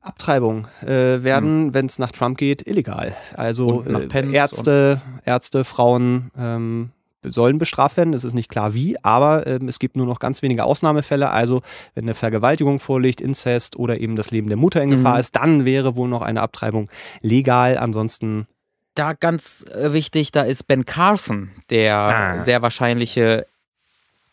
Abtreibung 0.00 0.66
äh, 0.82 1.22
werden, 1.22 1.74
wenn 1.74 1.86
es 1.86 1.98
nach 1.98 2.12
Trump 2.12 2.36
geht, 2.36 2.66
illegal. 2.66 3.14
Also 3.34 3.84
Hm. 3.84 4.10
Äh, 4.10 4.32
Ärzte, 4.32 5.00
Ärzte, 5.24 5.64
Frauen 5.64 6.30
ähm, 6.36 6.90
sollen 7.24 7.58
bestraft 7.58 7.96
werden. 7.96 8.14
Es 8.14 8.24
ist 8.24 8.34
nicht 8.34 8.48
klar 8.50 8.74
wie, 8.74 8.96
aber 9.04 9.46
ähm, 9.46 9.68
es 9.68 9.78
gibt 9.78 9.96
nur 9.96 10.06
noch 10.06 10.18
ganz 10.18 10.42
wenige 10.42 10.64
Ausnahmefälle. 10.64 11.30
Also 11.30 11.62
wenn 11.94 12.04
eine 12.04 12.14
Vergewaltigung 12.14 12.80
vorliegt, 12.80 13.20
Inzest 13.20 13.76
oder 13.76 14.00
eben 14.00 14.16
das 14.16 14.30
Leben 14.30 14.48
der 14.48 14.56
Mutter 14.56 14.82
in 14.82 14.90
Gefahr 14.90 15.14
Mhm. 15.14 15.20
ist, 15.20 15.36
dann 15.36 15.64
wäre 15.64 15.96
wohl 15.96 16.08
noch 16.08 16.22
eine 16.22 16.40
Abtreibung 16.42 16.88
legal. 17.20 17.78
Ansonsten 17.78 18.46
Da 18.94 19.14
ganz 19.14 19.64
äh, 19.72 19.92
wichtig, 19.94 20.32
da 20.32 20.42
ist 20.42 20.64
Ben 20.68 20.84
Carson, 20.84 21.50
der 21.70 21.96
Ah. 21.98 22.40
sehr 22.40 22.60
wahrscheinliche 22.60 23.46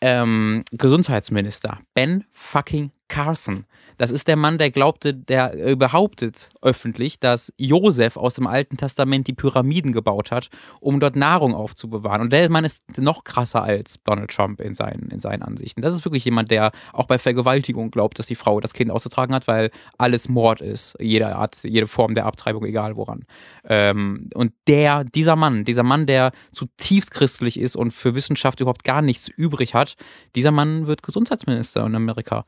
ähm, 0.02 0.64
Gesundheitsminister. 0.72 1.78
Ben 1.94 2.24
fucking 2.32 2.90
Carson. 3.10 3.66
Das 3.98 4.10
ist 4.10 4.28
der 4.28 4.36
Mann, 4.36 4.56
der 4.56 4.70
glaubte, 4.70 5.12
der 5.12 5.52
äh, 5.52 5.76
behauptet 5.76 6.48
öffentlich, 6.62 7.20
dass 7.20 7.52
Josef 7.58 8.16
aus 8.16 8.32
dem 8.32 8.46
Alten 8.46 8.78
Testament 8.78 9.26
die 9.26 9.34
Pyramiden 9.34 9.92
gebaut 9.92 10.30
hat, 10.30 10.48
um 10.80 11.00
dort 11.00 11.16
Nahrung 11.16 11.54
aufzubewahren. 11.54 12.22
Und 12.22 12.32
der 12.32 12.48
Mann 12.48 12.64
ist 12.64 12.82
noch 12.96 13.24
krasser 13.24 13.62
als 13.62 13.98
Donald 14.04 14.30
Trump 14.30 14.60
in 14.62 14.72
seinen, 14.72 15.10
in 15.10 15.20
seinen 15.20 15.42
Ansichten. 15.42 15.82
Das 15.82 15.92
ist 15.92 16.06
wirklich 16.06 16.24
jemand, 16.24 16.50
der 16.50 16.70
auch 16.94 17.06
bei 17.06 17.18
Vergewaltigung 17.18 17.90
glaubt, 17.90 18.18
dass 18.18 18.26
die 18.26 18.36
Frau 18.36 18.58
das 18.60 18.72
Kind 18.72 18.90
auszutragen 18.90 19.34
hat, 19.34 19.46
weil 19.46 19.70
alles 19.98 20.30
Mord 20.30 20.62
ist. 20.62 20.96
Jede 20.98 21.36
Art, 21.36 21.62
jede 21.64 21.86
Form 21.86 22.14
der 22.14 22.24
Abtreibung, 22.24 22.64
egal 22.64 22.96
woran. 22.96 23.26
Ähm, 23.64 24.30
und 24.32 24.54
der, 24.66 25.04
dieser 25.04 25.36
Mann, 25.36 25.64
dieser 25.64 25.82
Mann, 25.82 26.06
der 26.06 26.32
zutiefst 26.52 27.10
christlich 27.10 27.60
ist 27.60 27.76
und 27.76 27.90
für 27.90 28.14
Wissenschaft 28.14 28.60
überhaupt 28.60 28.84
gar 28.84 29.02
nichts 29.02 29.28
übrig 29.28 29.74
hat, 29.74 29.96
dieser 30.36 30.52
Mann 30.52 30.86
wird 30.86 31.02
Gesundheitsminister 31.02 31.84
in 31.84 31.94
Amerika. 31.96 32.44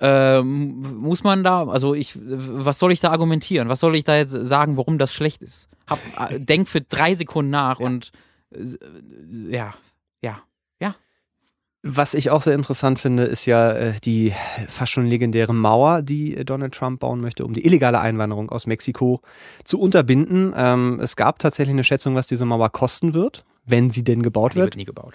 Ähm, 0.00 0.96
muss 1.00 1.24
man 1.24 1.42
da, 1.42 1.66
also 1.66 1.94
ich, 1.94 2.16
was 2.20 2.78
soll 2.78 2.92
ich 2.92 3.00
da 3.00 3.10
argumentieren? 3.10 3.68
Was 3.68 3.80
soll 3.80 3.96
ich 3.96 4.04
da 4.04 4.16
jetzt 4.16 4.30
sagen, 4.30 4.76
warum 4.76 4.98
das 4.98 5.12
schlecht 5.12 5.42
ist? 5.42 5.68
Hab, 5.88 5.98
äh, 6.30 6.38
denk 6.44 6.68
für 6.68 6.80
drei 6.80 7.14
Sekunden 7.14 7.50
nach 7.50 7.80
und 7.80 8.12
äh, 8.54 8.64
ja, 9.50 9.74
ja, 10.22 10.38
ja. 10.80 10.94
Was 11.82 12.14
ich 12.14 12.30
auch 12.30 12.42
sehr 12.42 12.54
interessant 12.54 13.00
finde, 13.00 13.24
ist 13.24 13.46
ja 13.46 13.72
äh, 13.72 13.94
die 14.04 14.32
fast 14.68 14.92
schon 14.92 15.06
legendäre 15.06 15.52
Mauer, 15.52 16.02
die 16.02 16.36
äh, 16.36 16.44
Donald 16.44 16.74
Trump 16.74 17.00
bauen 17.00 17.20
möchte, 17.20 17.44
um 17.44 17.52
die 17.52 17.64
illegale 17.66 17.98
Einwanderung 17.98 18.50
aus 18.50 18.66
Mexiko 18.66 19.20
zu 19.64 19.80
unterbinden. 19.80 20.52
Ähm, 20.56 21.00
es 21.00 21.16
gab 21.16 21.40
tatsächlich 21.40 21.74
eine 21.74 21.84
Schätzung, 21.84 22.14
was 22.14 22.28
diese 22.28 22.44
Mauer 22.44 22.70
kosten 22.70 23.14
wird, 23.14 23.44
wenn 23.64 23.90
sie 23.90 24.04
denn 24.04 24.22
gebaut 24.22 24.52
Die 24.52 24.56
wird. 24.56 24.66
wird 24.66 24.76
nie 24.76 24.84
gebaut. 24.84 25.14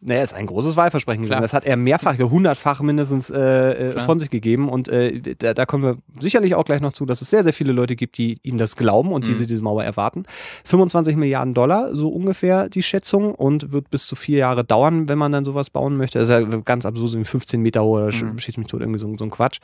Naja, 0.00 0.22
ist 0.22 0.32
ein 0.32 0.46
großes 0.46 0.76
Wahlversprechen 0.76 1.22
gewesen. 1.24 1.42
Das 1.42 1.52
hat 1.52 1.66
er 1.66 1.76
mehrfach, 1.76 2.16
hundertfach 2.18 2.80
mindestens 2.82 3.30
äh, 3.30 3.94
äh, 3.94 4.00
von 4.00 4.18
sich 4.20 4.30
gegeben. 4.30 4.68
Und 4.68 4.88
äh, 4.88 5.20
da, 5.38 5.54
da 5.54 5.66
kommen 5.66 5.82
wir 5.82 5.96
sicherlich 6.20 6.54
auch 6.54 6.64
gleich 6.64 6.80
noch 6.80 6.92
zu, 6.92 7.04
dass 7.04 7.20
es 7.20 7.30
sehr, 7.30 7.42
sehr 7.42 7.52
viele 7.52 7.72
Leute 7.72 7.96
gibt, 7.96 8.16
die 8.16 8.38
ihm 8.44 8.58
das 8.58 8.76
glauben 8.76 9.10
und 9.12 9.24
Mhm. 9.24 9.28
diese 9.28 9.46
diese 9.48 9.62
Mauer 9.62 9.82
erwarten. 9.82 10.22
25 10.64 11.16
Milliarden 11.16 11.52
Dollar, 11.52 11.96
so 11.96 12.08
ungefähr 12.10 12.68
die 12.68 12.82
Schätzung, 12.82 13.34
und 13.34 13.72
wird 13.72 13.90
bis 13.90 14.06
zu 14.06 14.14
vier 14.14 14.38
Jahre 14.38 14.62
dauern, 14.64 15.08
wenn 15.08 15.18
man 15.18 15.32
dann 15.32 15.44
sowas 15.44 15.68
bauen 15.70 15.96
möchte. 15.96 16.18
Das 16.20 16.28
ist 16.28 16.32
ja 16.32 16.40
ganz 16.64 16.86
absurd, 16.86 17.10
so 17.10 17.24
15 17.24 17.60
Meter 17.60 17.82
hoch 17.82 17.96
oder 17.96 18.06
Mhm. 18.12 18.38
schießt 18.38 18.58
mich 18.58 18.68
tot, 18.68 18.80
irgendwie 18.80 19.00
so, 19.00 19.12
so 19.16 19.24
ein 19.24 19.30
Quatsch. 19.30 19.58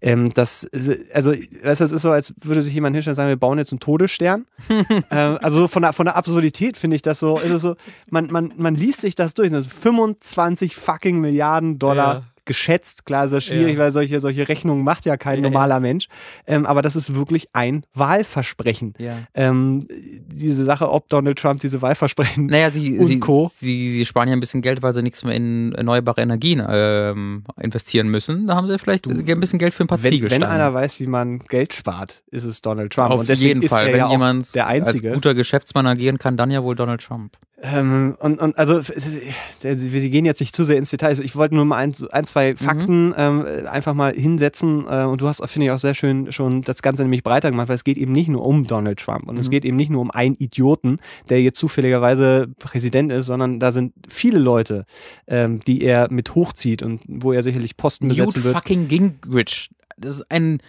Ähm, 0.00 0.32
das, 0.34 0.62
ist- 0.62 1.12
also, 1.12 1.32
weißt 1.32 1.80
das 1.80 1.90
ist 1.90 2.02
so, 2.02 2.10
als 2.10 2.32
würde 2.42 2.62
sich 2.62 2.74
jemand 2.74 2.94
hinstellen 2.94 3.14
und 3.14 3.16
sagen, 3.16 3.28
wir 3.28 3.36
bauen 3.36 3.58
jetzt 3.58 3.72
einen 3.72 3.80
Todesstern. 3.80 4.46
ähm, 5.10 5.38
also 5.42 5.66
von 5.66 5.82
der, 5.82 5.92
von 5.92 6.06
der 6.06 6.14
Absurdität 6.16 6.76
finde 6.76 6.94
ich 6.96 7.02
das 7.02 7.18
so, 7.18 7.38
ist 7.38 7.50
es 7.50 7.62
so 7.62 7.74
man, 8.10 8.30
man, 8.30 8.52
man 8.56 8.74
liest 8.76 9.00
sich 9.00 9.14
das 9.16 9.34
durch. 9.34 9.50
Das 9.50 9.66
25 9.80 10.76
fucking 10.76 11.20
Milliarden 11.20 11.78
Dollar 11.78 12.14
Ja. 12.14 12.22
geschätzt. 12.46 13.06
Klar 13.06 13.26
ist 13.26 13.30
das 13.32 13.44
schwierig, 13.44 13.74
Ja. 13.74 13.78
weil 13.84 13.92
solche, 13.92 14.18
solche 14.20 14.48
Rechnungen 14.48 14.82
macht 14.82 15.04
ja 15.06 15.16
kein 15.16 15.40
normaler 15.40 15.78
Mensch. 15.78 16.06
Ähm, 16.46 16.66
aber 16.66 16.82
das 16.82 16.96
ist 16.96 17.14
wirklich 17.14 17.48
ein 17.52 17.84
Wahlversprechen. 17.94 18.94
Ähm, 19.34 19.86
diese 19.88 20.64
Sache, 20.64 20.90
ob 20.90 21.08
Donald 21.10 21.38
Trump 21.38 21.60
diese 21.60 21.80
Wahlversprechen. 21.80 22.46
Naja, 22.46 22.70
sie, 22.70 22.98
Und 22.98 23.06
sie, 23.06 23.20
Co. 23.20 23.48
Sie, 23.52 23.90
sie 23.92 24.04
sparen 24.04 24.28
ja 24.28 24.34
ein 24.34 24.40
bisschen 24.40 24.62
Geld, 24.62 24.82
weil 24.82 24.94
sie 24.94 25.02
nichts 25.02 25.22
mehr 25.22 25.34
in 25.34 25.72
erneuerbare 25.74 26.20
Energien 26.22 26.64
ähm, 26.68 27.44
investieren 27.60 28.08
müssen. 28.08 28.46
Da 28.48 28.56
haben 28.56 28.66
sie 28.66 28.78
vielleicht 28.78 29.06
ein 29.06 29.40
bisschen 29.40 29.58
Geld 29.60 29.74
für 29.74 29.84
ein 29.84 29.86
paar 29.86 30.02
Wenn, 30.02 30.10
Ziegelsteine. 30.10 30.44
wenn 30.46 30.50
einer 30.50 30.74
weiß, 30.74 30.98
wie 30.98 31.06
man 31.06 31.38
Geld 31.40 31.72
spart, 31.74 32.22
ist 32.32 32.44
es 32.44 32.60
Donald 32.62 32.92
Trump. 32.92 33.10
Auf 33.12 33.28
jeden 33.28 33.62
ist 33.62 33.68
Fall. 33.70 33.86
er 33.88 33.92
Wenn 33.92 33.98
ja 34.00 34.10
jemand 34.10 34.54
der 34.54 34.66
als 34.66 34.88
Einzige. 34.88 35.12
guter 35.12 35.34
Geschäftsmann 35.34 35.86
agieren 35.86 36.18
kann, 36.18 36.36
dann 36.36 36.50
ja 36.50 36.64
wohl 36.64 36.74
Donald 36.74 37.00
Trump. 37.02 37.36
Ähm, 37.62 38.16
und, 38.20 38.40
und 38.40 38.56
also 38.56 38.80
wir 38.82 40.08
gehen 40.08 40.24
jetzt 40.24 40.40
nicht 40.40 40.56
zu 40.56 40.64
sehr 40.64 40.76
ins 40.76 40.90
Detail. 40.90 41.08
Also 41.08 41.22
ich 41.22 41.36
wollte 41.36 41.54
nur 41.54 41.64
mal 41.64 41.76
ein, 41.76 41.94
ein 42.10 42.24
zwei 42.24 42.52
mhm. 42.52 42.56
Fakten 42.56 43.06
mhm. 43.08 43.14
ähm, 43.16 43.46
einfach 43.66 43.94
mal 43.94 44.14
hinsetzen. 44.14 44.86
Äh, 44.88 45.04
und 45.04 45.20
du 45.20 45.28
hast, 45.28 45.44
finde 45.48 45.66
ich, 45.66 45.72
auch 45.72 45.78
sehr 45.78 45.94
schön 45.94 46.32
schon 46.32 46.62
das 46.62 46.82
Ganze 46.82 47.02
nämlich 47.02 47.22
breiter 47.22 47.50
gemacht, 47.50 47.68
weil 47.68 47.76
es 47.76 47.84
geht 47.84 47.98
eben 47.98 48.12
nicht 48.12 48.28
nur 48.28 48.44
um 48.44 48.66
Donald 48.66 48.98
Trump 48.98 49.28
und 49.28 49.34
mhm. 49.34 49.40
es 49.40 49.50
geht 49.50 49.64
eben 49.64 49.76
nicht 49.76 49.90
nur 49.90 50.00
um 50.00 50.10
einen 50.10 50.36
Idioten, 50.36 50.98
der 51.28 51.42
jetzt 51.42 51.58
zufälligerweise 51.58 52.48
Präsident 52.58 53.12
ist, 53.12 53.26
sondern 53.26 53.60
da 53.60 53.72
sind 53.72 53.92
viele 54.08 54.38
Leute, 54.38 54.86
ähm, 55.26 55.60
die 55.60 55.82
er 55.82 56.10
mit 56.10 56.34
hochzieht 56.34 56.82
und 56.82 57.02
wo 57.06 57.32
er 57.32 57.42
sicherlich 57.42 57.76
Posten 57.76 58.06
Newt 58.06 58.16
besetzen 58.16 58.44
wird. 58.44 58.54
fucking 58.54 58.88
Gingrich. 58.88 59.70
Das 59.98 60.14
ist 60.14 60.30
ein 60.30 60.60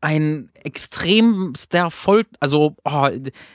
ein 0.00 0.50
extremster 0.62 1.90
Voll, 1.90 2.24
also 2.38 2.76
oh, 2.84 3.08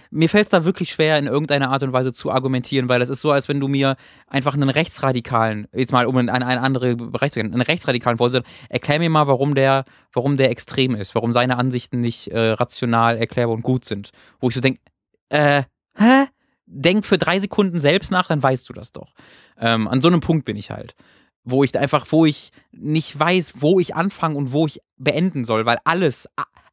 mir 0.10 0.28
fällt 0.28 0.46
es 0.46 0.50
da 0.50 0.66
wirklich 0.66 0.92
schwer, 0.92 1.18
in 1.20 1.28
irgendeiner 1.28 1.70
Art 1.70 1.84
und 1.84 1.94
Weise 1.94 2.14
zu 2.14 2.32
argumentieren, 2.32 2.90
weil 2.90 3.02
es 3.02 3.10
ist 3.10 3.22
so, 3.22 3.32
als 3.32 3.48
wenn 3.48 3.60
du 3.60 3.68
mir 3.68 3.96
einfach 4.28 4.56
einen 4.56 4.70
Rechtsradikalen, 4.70 5.68
jetzt 5.72 5.92
mal 5.92 6.08
um 6.08 6.18
in 6.18 6.30
einen, 6.30 6.44
einen 6.44 6.64
anderen 6.64 7.12
Bereich 7.12 7.32
zu 7.32 7.40
gehen, 7.40 7.54
einen 7.54 7.62
Rechtsradikalen 7.62 8.18
vorstellst, 8.18 8.50
erklär 8.70 9.00
mir 9.00 9.10
mal, 9.10 9.28
warum 9.28 9.54
der, 9.54 9.86
warum 10.14 10.36
der 10.38 10.50
extrem 10.50 10.96
ist, 10.96 11.14
warum 11.14 11.32
seine 11.32 11.58
Ansichten 11.58 12.02
nicht 12.02 12.30
äh, 12.30 12.52
rational 12.52 13.18
erklärbar 13.18 13.56
und 13.56 13.62
gut 13.62 13.86
sind. 13.86 14.12
Wo 14.40 14.50
ich 14.50 14.56
so 14.56 14.62
denke, 14.62 14.82
äh, 15.30 15.64
hä? 15.96 16.26
Denk 16.74 17.06
für 17.06 17.18
drei 17.18 17.38
Sekunden 17.40 17.82
selbst 17.82 18.12
nach, 18.12 18.30
dann 18.30 18.42
weißt 18.42 18.68
du 18.70 18.74
das 18.74 18.94
doch. 18.94 19.14
Ähm, 19.60 19.90
an 19.90 20.00
so 20.00 20.08
einem 20.08 20.22
Punkt 20.22 20.46
bin 20.46 20.56
ich 20.56 20.72
halt 20.72 20.96
wo 21.44 21.64
ich 21.64 21.78
einfach, 21.78 22.06
wo 22.10 22.26
ich 22.26 22.52
nicht 22.72 23.18
weiß, 23.18 23.54
wo 23.58 23.80
ich 23.80 23.96
anfangen 23.96 24.36
und 24.36 24.54
wo 24.54 24.68
ich 24.68 24.80
beenden 24.98 25.44
soll, 25.44 25.66
weil 25.66 25.78
alles, 25.84 26.28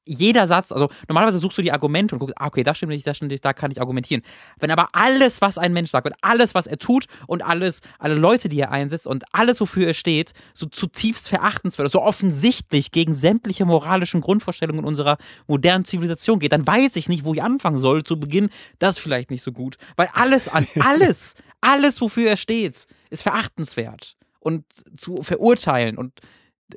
jeder 0.09 0.47
Satz, 0.47 0.73
also 0.73 0.89
normalerweise 1.07 1.39
suchst 1.39 1.59
du 1.59 1.63
die 1.63 1.73
Argumente 1.73 2.15
und 2.15 2.19
guckst, 2.19 2.35
ah, 2.39 2.47
okay, 2.47 2.63
das 2.63 2.79
stimmt 2.79 2.93
nicht, 2.93 3.07
das 3.07 3.17
stimmt 3.17 3.31
nicht, 3.31 3.45
da 3.45 3.53
kann 3.53 3.71
ich 3.71 3.81
argumentieren. 3.81 4.23
Wenn 4.59 4.71
aber 4.71 4.89
alles, 4.93 5.41
was 5.41 5.59
ein 5.59 5.73
Mensch 5.73 5.91
sagt 5.91 6.07
und 6.07 6.15
alles, 6.23 6.55
was 6.55 6.67
er 6.67 6.79
tut 6.79 7.07
und 7.27 7.43
alles, 7.43 7.81
alle 7.99 8.15
Leute, 8.15 8.49
die 8.49 8.59
er 8.59 8.73
einsetzt 8.73 9.07
und 9.07 9.25
alles, 9.33 9.61
wofür 9.61 9.87
er 9.87 9.95
steht, 9.95 10.33
so 10.55 10.67
zutiefst 10.67 11.29
verachtenswert, 11.29 11.91
so 11.93 12.03
offensichtlich 12.03 12.91
gegen 12.91 13.15
sämtliche 13.15 13.67
moralischen 13.67 14.23
Grundvorstellungen 14.23 14.85
unserer 14.85 15.19
modernen 15.47 15.85
Zivilisation 15.85 16.39
geht, 16.39 16.53
dann 16.53 16.67
weiß 16.67 16.97
ich 16.97 17.09
nicht, 17.09 17.25
wo 17.25 17.35
ich 17.35 17.43
anfangen 17.43 17.79
soll 17.79 18.03
zu 18.03 18.19
Beginn. 18.19 18.49
Das 18.79 18.99
vielleicht 18.99 19.31
nicht 19.31 19.43
so 19.43 19.53
gut, 19.53 19.77
weil 19.97 20.09
alles 20.15 20.49
an, 20.49 20.67
alles, 20.81 21.35
alles, 21.61 22.01
wofür 22.01 22.31
er 22.31 22.37
steht, 22.37 22.87
ist 23.11 23.23
verachtenswert 23.23 24.18
und 24.49 24.65
zu 24.97 25.23
verurteilen. 25.23 25.99
Und 25.99 26.21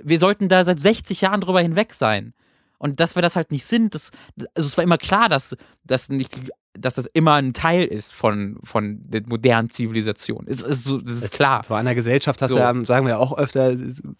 wir 0.03 0.19
sollten 0.19 0.49
da 0.49 0.63
seit 0.65 0.81
60 0.81 1.21
Jahren 1.21 1.39
drüber 1.39 1.61
hinweg 1.61 1.93
sein. 1.93 2.33
Und 2.77 2.99
dass 2.99 3.15
wir 3.15 3.21
das 3.21 3.37
halt 3.37 3.51
nicht 3.51 3.65
sind, 3.65 3.95
das, 3.95 4.11
also 4.55 4.67
es 4.67 4.75
war 4.75 4.83
immer 4.83 4.97
klar, 4.97 5.29
dass, 5.29 5.55
dass, 5.85 6.09
nicht, 6.09 6.33
dass 6.73 6.95
das 6.95 7.05
immer 7.13 7.35
ein 7.35 7.53
Teil 7.53 7.85
ist 7.85 8.11
von, 8.11 8.57
von 8.63 8.99
der 9.03 9.21
modernen 9.25 9.69
Zivilisation. 9.69 10.45
Es 10.47 10.61
ist, 10.63 10.83
so, 10.83 10.97
das 10.99 11.21
ist 11.21 11.33
klar. 11.33 11.63
Vor 11.63 11.77
einer 11.77 11.95
Gesellschaft 11.95 12.41
hast 12.41 12.51
so. 12.51 12.57
ja, 12.57 12.73
sagen 12.83 13.05
wir 13.05 13.11
ja 13.11 13.17
auch 13.19 13.37
öfter, 13.37 13.75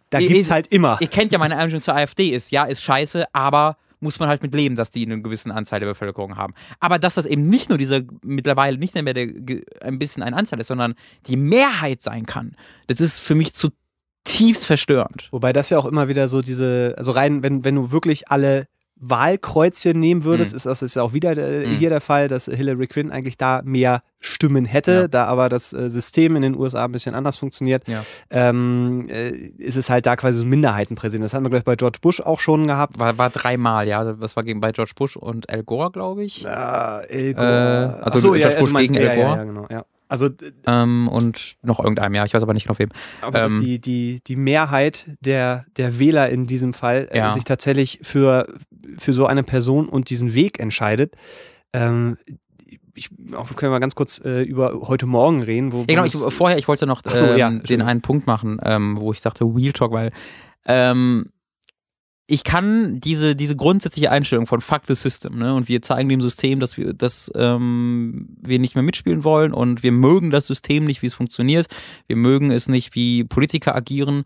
da 0.10 0.20
gibt 0.20 0.38
es 0.38 0.50
halt 0.50 0.68
immer. 0.68 0.98
Ihr 1.02 1.08
kennt 1.08 1.34
ja 1.34 1.40
meine 1.40 1.58
Einstellung 1.58 1.82
zur 1.82 1.96
AfD, 1.96 2.30
ist 2.30 2.52
ja, 2.52 2.64
ist 2.66 2.82
scheiße, 2.82 3.26
aber 3.34 3.76
muss 4.02 4.20
man 4.20 4.28
halt 4.28 4.42
mit 4.42 4.54
leben, 4.54 4.76
dass 4.76 4.92
die 4.92 5.06
einen 5.06 5.24
gewissen 5.24 5.52
Anteil 5.52 5.80
der 5.80 5.88
Bevölkerung 5.88 6.36
haben. 6.36 6.54
Aber 6.80 7.00
dass 7.00 7.16
das 7.16 7.26
eben 7.26 7.48
nicht 7.48 7.70
nur 7.70 7.78
dieser 7.78 8.02
mittlerweile 8.24 8.78
nicht 8.78 8.96
mehr 8.96 9.14
der, 9.14 9.28
ein 9.82 10.00
bisschen 10.00 10.24
ein 10.24 10.34
Anteil 10.34 10.60
ist, 10.60 10.68
sondern 10.68 10.96
die 11.28 11.38
Mehrheit 11.38 12.02
sein 12.02 12.26
kann, 12.26 12.56
das 12.88 13.00
ist 13.00 13.20
für 13.20 13.36
mich 13.36 13.54
zutiefst 13.54 14.66
verstörend. 14.66 15.30
Wobei 15.32 15.54
das 15.54 15.70
ja 15.70 15.78
auch 15.78 15.86
immer 15.86 16.10
wieder 16.10 16.28
so 16.28 16.42
diese, 16.42 16.96
also 16.98 17.12
rein, 17.12 17.44
wenn, 17.44 17.64
wenn 17.64 17.76
du 17.76 17.92
wirklich 17.92 18.30
alle 18.30 18.68
Wahlkreuzchen 19.02 20.00
nehmen 20.00 20.24
würdest, 20.24 20.54
mhm. 20.54 20.58
ist 20.58 20.66
das 20.68 20.82
ist 20.84 20.98
auch 20.98 21.14
wieder 21.14 21.36
äh, 21.36 21.66
mhm. 21.66 21.78
hier 21.78 21.90
der 21.90 22.02
Fall, 22.02 22.28
dass 22.28 22.46
Hillary 22.46 22.86
Clinton 22.88 23.12
eigentlich 23.12 23.36
da 23.36 23.62
mehr 23.64 24.04
Stimmen 24.20 24.66
hätte, 24.66 24.92
ja. 24.92 25.08
da 25.08 25.26
aber 25.26 25.50
das 25.50 25.74
äh, 25.74 25.90
System 25.90 26.36
in 26.36 26.44
den 26.44 26.56
USA 26.56 26.86
ein 26.86 26.92
bisschen 26.92 27.16
anders 27.16 27.38
funktioniert, 27.38 27.88
ja. 27.88 28.06
ähm, 28.30 29.08
äh, 29.10 29.30
ist 29.30 29.76
es 29.76 29.90
halt 29.90 30.06
da 30.06 30.16
quasi 30.16 30.38
so 30.38 30.46
ein 30.46 30.50
Minderheitenpräsident. 30.50 31.26
Das 31.26 31.34
hatten 31.34 31.44
wir, 31.46 31.50
glaube 31.50 31.62
ich, 31.62 31.66
bei 31.66 31.76
George 31.76 31.98
Bush 32.00 32.22
auch 32.22 32.40
schon 32.40 32.68
gehabt. 32.68 33.00
War, 33.00 33.18
war 33.18 33.32
dreimal, 33.32 33.88
ja. 33.88 34.04
Das 34.14 34.36
war 34.36 34.44
gegen, 34.44 34.62
bei 34.62 34.72
George 34.72 34.92
Bush 34.96 35.18
und 35.18 35.50
Al 35.50 35.64
Gore, 35.64 35.90
glaube 35.92 36.24
ich. 36.24 36.44
Ja, 36.44 37.02
Al 37.10 37.34
Gore. 37.34 37.98
Äh, 38.00 38.04
also 38.04 38.20
so, 38.20 38.32
George 38.34 38.54
ja, 38.54 38.60
Bush 38.60 38.74
gegen 38.74 38.98
Al 39.00 39.16
Gore. 39.16 39.38
Ja, 39.38 39.44
genau, 39.44 39.68
ja. 39.72 39.86
Also, 40.12 40.28
ähm, 40.68 41.08
und 41.08 41.56
noch 41.64 41.80
irgendeinem, 41.80 42.16
ja, 42.16 42.26
ich 42.26 42.34
weiß 42.34 42.44
aber 42.44 42.54
nicht 42.54 42.68
noch 42.68 42.80
wem. 42.80 42.90
Aber 43.22 43.44
ähm, 43.44 43.54
dass 43.54 43.62
die, 43.62 43.80
die, 43.80 44.20
die 44.28 44.36
Mehrheit 44.36 45.10
der, 45.22 45.66
der 45.78 46.00
Wähler 46.00 46.30
in 46.30 46.48
diesem 46.48 46.74
Fall 46.74 47.08
äh, 47.12 47.20
ja. 47.20 47.32
sich 47.32 47.46
tatsächlich 47.46 48.00
für, 48.04 48.54
für 48.98 49.14
so 49.14 49.26
eine 49.26 49.44
Person 49.44 49.88
und 49.88 50.10
diesen 50.10 50.34
Weg 50.34 50.60
entscheidet. 50.60 51.16
Ähm, 51.72 52.18
ich, 52.94 53.10
auch 53.34 53.56
können 53.56 53.72
wir 53.72 53.80
ganz 53.80 53.96
kurz 53.96 54.20
äh, 54.20 54.42
über 54.42 54.82
heute 54.82 55.06
Morgen 55.06 55.44
reden. 55.44 55.72
Wo, 55.72 55.80
ja, 55.80 55.86
genau, 55.86 56.04
ich, 56.04 56.12
vorher, 56.12 56.58
ich 56.58 56.68
wollte 56.68 56.88
noch 56.88 57.04
so, 57.06 57.26
ähm, 57.28 57.38
ja, 57.38 57.50
den 57.50 57.82
einen 57.82 58.02
Punkt 58.02 58.28
machen, 58.28 58.60
ähm, 58.64 58.98
wo 59.00 59.14
ich 59.14 59.22
sagte 59.22 59.46
Wheel 59.56 59.72
Talk, 59.72 59.94
weil 59.94 60.12
ähm, 60.66 61.32
ich 62.32 62.46
kann 62.46 63.02
diese, 63.02 63.36
diese 63.36 63.58
grundsätzliche 63.58 64.10
Einstellung 64.10 64.48
von 64.48 64.62
Fuck 64.62 64.84
the 64.88 64.96
System, 64.96 65.38
ne? 65.38 65.54
Und 65.54 65.68
wir 65.68 65.82
zeigen 65.82 66.08
dem 66.08 66.22
System, 66.22 66.62
dass 66.62 66.78
wir, 66.78 66.94
dass 66.94 67.30
ähm, 67.36 68.38
wir 68.42 68.58
nicht 68.58 68.74
mehr 68.74 68.86
mitspielen 68.86 69.26
wollen 69.26 69.52
und 69.52 69.84
wir 69.84 69.92
mögen 69.92 70.30
das 70.30 70.48
System 70.48 70.86
nicht, 70.86 71.02
wie 71.02 71.08
es 71.08 71.14
funktioniert. 71.14 71.66
Wir 72.08 72.16
mögen 72.16 72.50
es 72.50 72.70
nicht, 72.70 72.96
wie 72.96 73.26
Politiker 73.26 73.76
agieren, 73.76 74.24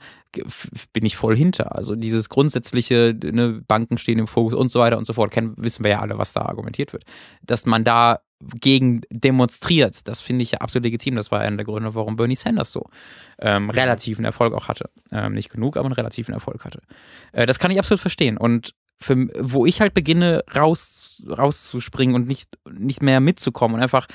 bin 0.93 1.03
ich 1.03 1.15
voll 1.15 1.35
hinter. 1.35 1.75
Also 1.75 1.95
dieses 1.95 2.29
grundsätzliche, 2.29 3.17
ne, 3.23 3.63
Banken 3.67 3.97
stehen 3.97 4.19
im 4.19 4.27
Fokus 4.27 4.53
und 4.53 4.69
so 4.69 4.81
weiter 4.81 4.99
und 4.99 5.05
so 5.05 5.13
fort, 5.13 5.31
kennen, 5.31 5.55
wissen 5.57 5.83
wir 5.83 5.89
ja 5.89 6.01
alle, 6.01 6.19
was 6.19 6.31
da 6.31 6.41
argumentiert 6.41 6.93
wird. 6.93 7.05
Dass 7.41 7.65
man 7.65 7.83
da 7.83 8.19
gegen 8.59 9.01
demonstriert. 9.09 10.07
Das 10.07 10.21
finde 10.21 10.43
ich 10.43 10.51
ja 10.51 10.59
absolut 10.59 10.85
legitim. 10.85 11.15
Das 11.15 11.31
war 11.31 11.39
einer 11.39 11.57
der 11.57 11.65
Gründe, 11.65 11.95
warum 11.95 12.15
Bernie 12.15 12.35
Sanders 12.35 12.71
so 12.71 12.89
ähm, 13.39 13.69
relativen 13.69 14.25
Erfolg 14.25 14.53
auch 14.53 14.67
hatte. 14.67 14.89
Ähm, 15.11 15.33
nicht 15.33 15.49
genug, 15.49 15.77
aber 15.77 15.85
einen 15.85 15.93
relativen 15.93 16.33
Erfolg 16.33 16.65
hatte. 16.65 16.81
Äh, 17.31 17.45
das 17.45 17.59
kann 17.59 17.71
ich 17.71 17.79
absolut 17.79 18.01
verstehen. 18.01 18.37
Und 18.37 18.73
für, 18.99 19.27
wo 19.39 19.65
ich 19.65 19.81
halt 19.81 19.93
beginne, 19.93 20.43
raus, 20.55 21.21
rauszuspringen 21.27 22.15
und 22.15 22.27
nicht, 22.27 22.57
nicht 22.71 23.01
mehr 23.01 23.19
mitzukommen 23.19 23.75
und 23.75 23.83
einfach, 23.83 24.07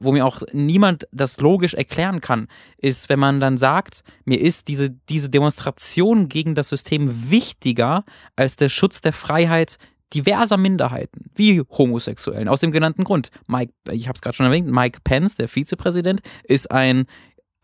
wo 0.00 0.12
mir 0.12 0.24
auch 0.24 0.42
niemand 0.52 1.08
das 1.12 1.40
logisch 1.40 1.74
erklären 1.74 2.20
kann, 2.20 2.48
ist, 2.76 3.08
wenn 3.08 3.18
man 3.18 3.40
dann 3.40 3.56
sagt, 3.56 4.02
mir 4.24 4.40
ist 4.40 4.68
diese, 4.68 4.90
diese 4.90 5.30
Demonstration 5.30 6.28
gegen 6.28 6.54
das 6.54 6.68
System 6.68 7.30
wichtiger 7.30 8.04
als 8.36 8.56
der 8.56 8.68
Schutz 8.68 9.00
der 9.00 9.12
Freiheit 9.12 9.78
diverser 10.14 10.56
Minderheiten, 10.56 11.30
wie 11.34 11.60
Homosexuellen, 11.60 12.48
aus 12.48 12.60
dem 12.60 12.72
genannten 12.72 13.04
Grund. 13.04 13.30
Mike, 13.46 13.72
ich 13.90 14.08
habe 14.08 14.16
es 14.16 14.22
gerade 14.22 14.36
schon 14.36 14.46
erwähnt, 14.46 14.70
Mike 14.70 15.00
Pence, 15.04 15.36
der 15.36 15.48
Vizepräsident, 15.48 16.20
ist 16.44 16.70
ein 16.70 17.06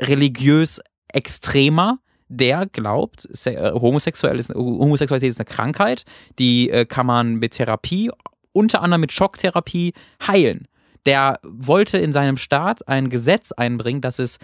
religiös 0.01 0.81
Extremer, 1.09 2.01
der 2.29 2.67
glaubt, 2.67 3.29
äh, 3.47 3.73
Homosexuell 3.73 4.39
ist, 4.39 4.53
Homosexualität 4.55 5.31
ist 5.31 5.41
eine 5.41 5.47
Krankheit, 5.47 6.05
die 6.39 6.71
äh, 6.71 6.85
kann 6.85 7.07
man 7.07 7.37
mit 7.37 7.53
Therapie, 7.55 8.11
unter 8.53 8.83
anderem 8.83 9.03
mit 9.03 9.13
Schocktherapie, 9.13 9.93
heilen. 10.27 10.67
Der 11.07 11.39
wollte 11.43 11.99
in 11.99 12.13
seinem 12.13 12.37
Staat 12.37 12.89
ein 12.89 13.11
Gesetz 13.11 13.53
einbringen, 13.53 14.01
das 14.01 14.19
es 14.19 14.39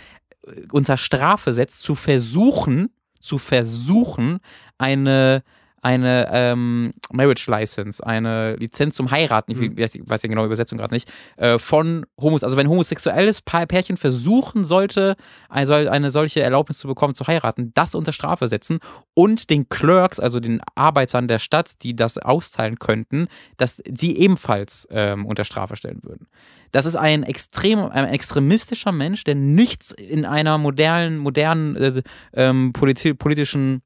äh, 0.46 0.62
unter 0.72 0.96
Strafe 0.96 1.52
setzt, 1.52 1.80
zu 1.80 1.94
versuchen, 1.94 2.90
zu 3.18 3.38
versuchen, 3.38 4.38
eine 4.78 5.42
eine 5.82 6.28
ähm, 6.30 6.92
Marriage 7.12 7.50
License, 7.50 8.04
eine 8.04 8.56
Lizenz 8.56 8.96
zum 8.96 9.10
Heiraten, 9.10 9.52
ich 9.52 9.58
mhm. 9.58 9.78
weiß 9.78 10.22
ja 10.22 10.28
genau 10.28 10.42
die 10.42 10.46
Übersetzung 10.46 10.78
gerade 10.78 10.94
nicht, 10.94 11.10
äh, 11.36 11.58
von 11.58 12.06
Homos, 12.20 12.44
also 12.44 12.56
wenn 12.56 12.68
homosexuelles 12.68 13.40
Pärchen 13.42 13.96
versuchen 13.96 14.64
sollte, 14.64 15.16
eine, 15.48 15.90
eine 15.90 16.10
solche 16.10 16.42
Erlaubnis 16.42 16.78
zu 16.78 16.88
bekommen, 16.88 17.14
zu 17.14 17.26
heiraten, 17.26 17.72
das 17.74 17.94
unter 17.94 18.12
Strafe 18.12 18.48
setzen 18.48 18.78
und 19.14 19.50
den 19.50 19.68
Clerks, 19.68 20.20
also 20.20 20.40
den 20.40 20.60
Arbeitern 20.74 21.28
der 21.28 21.38
Stadt, 21.38 21.82
die 21.82 21.96
das 21.96 22.18
austeilen 22.18 22.78
könnten, 22.78 23.28
dass 23.56 23.82
sie 23.90 24.16
ebenfalls 24.16 24.86
ähm, 24.90 25.26
unter 25.26 25.44
Strafe 25.44 25.76
stellen 25.76 26.00
würden. 26.02 26.26
Das 26.72 26.86
ist 26.86 26.96
ein 26.96 27.24
extrem, 27.24 27.80
ein 27.80 28.06
extremistischer 28.06 28.92
Mensch, 28.92 29.24
der 29.24 29.34
nichts 29.34 29.92
in 29.92 30.24
einer 30.24 30.56
modernen, 30.58 31.18
modernen 31.18 31.76
äh, 31.76 32.02
ähm, 32.32 32.72
politi 32.72 33.14
politischen 33.14 33.82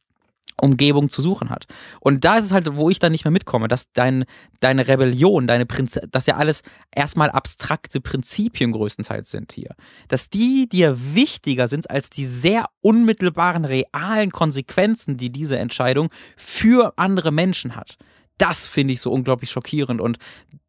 Umgebung 0.60 1.08
zu 1.08 1.20
suchen 1.20 1.50
hat. 1.50 1.66
Und 2.00 2.24
da 2.24 2.36
ist 2.36 2.44
es 2.44 2.52
halt, 2.52 2.76
wo 2.76 2.88
ich 2.88 2.98
dann 2.98 3.12
nicht 3.12 3.24
mehr 3.24 3.32
mitkomme, 3.32 3.68
dass 3.68 3.92
dein, 3.92 4.24
deine 4.60 4.86
Rebellion, 4.86 5.46
deine 5.46 5.66
Prinz, 5.66 5.98
dass 6.10 6.26
ja 6.26 6.36
alles 6.36 6.62
erstmal 6.94 7.30
abstrakte 7.30 8.00
Prinzipien 8.00 8.72
größtenteils 8.72 9.30
sind 9.30 9.52
hier. 9.52 9.74
Dass 10.08 10.30
die 10.30 10.68
dir 10.68 10.96
wichtiger 11.14 11.68
sind 11.68 11.90
als 11.90 12.08
die 12.08 12.26
sehr 12.26 12.66
unmittelbaren, 12.80 13.64
realen 13.64 14.30
Konsequenzen, 14.30 15.16
die 15.16 15.30
diese 15.30 15.58
Entscheidung 15.58 16.08
für 16.36 16.92
andere 16.96 17.32
Menschen 17.32 17.76
hat. 17.76 17.96
Das 18.38 18.66
finde 18.66 18.94
ich 18.94 19.00
so 19.00 19.12
unglaublich 19.12 19.50
schockierend 19.50 20.00
und 20.00 20.18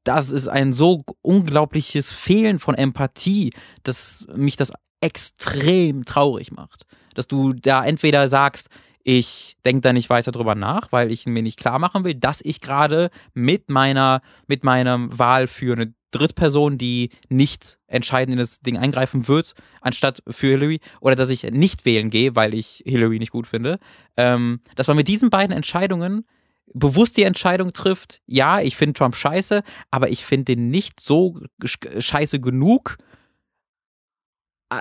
das 0.03 0.29
ist 0.29 0.47
ein 0.47 0.71
so 0.71 1.01
unglaubliches 1.21 2.11
Fehlen 2.11 2.59
von 2.59 2.75
Empathie, 2.75 3.51
dass 3.81 4.27
mich 4.35 4.55
das 4.55 4.71
extrem 5.01 6.05
traurig 6.05 6.51
macht. 6.51 6.85
Dass 7.15 7.27
du 7.27 7.53
da 7.53 7.83
entweder 7.83 8.27
sagst, 8.27 8.69
ich 9.07 9.55
denke 9.63 9.81
da 9.81 9.93
nicht 9.93 10.09
weiter 10.09 10.31
drüber 10.31 10.55
nach, 10.55 10.91
weil 10.91 11.11
ich 11.11 11.27
mir 11.27 11.43
nicht 11.43 11.59
klar 11.59 11.77
machen 11.77 12.03
will, 12.03 12.15
dass 12.15 12.41
ich 12.43 12.59
gerade 12.59 13.11
mit 13.35 13.69
meiner, 13.69 14.21
mit 14.47 14.63
meiner 14.63 14.97
Wahl 15.17 15.47
für 15.47 15.73
eine 15.73 15.93
Drittperson, 16.09 16.79
die 16.79 17.11
nicht 17.29 17.77
entscheidend 17.85 18.33
in 18.33 18.39
das 18.39 18.61
Ding 18.61 18.79
eingreifen 18.79 19.27
wird, 19.27 19.53
anstatt 19.79 20.23
für 20.27 20.47
Hillary, 20.47 20.79
oder 21.01 21.15
dass 21.15 21.29
ich 21.29 21.43
nicht 21.43 21.85
wählen 21.85 22.09
gehe, 22.09 22.35
weil 22.35 22.55
ich 22.55 22.81
Hillary 22.83 23.19
nicht 23.19 23.31
gut 23.31 23.45
finde, 23.45 23.77
ähm, 24.17 24.61
dass 24.75 24.87
man 24.87 24.97
mit 24.97 25.07
diesen 25.07 25.29
beiden 25.29 25.55
Entscheidungen 25.55 26.25
bewusst 26.73 27.15
die 27.15 27.23
Entscheidung 27.23 27.73
trifft, 27.73 28.21
ja, 28.25 28.59
ich 28.59 28.75
finde 28.75 28.93
Trump 28.93 29.15
scheiße, 29.15 29.61
aber 29.91 30.09
ich 30.09 30.25
finde 30.25 30.55
den 30.55 30.69
nicht 30.69 30.99
so 30.99 31.39
scheiße 31.99 32.39
genug, 32.39 32.97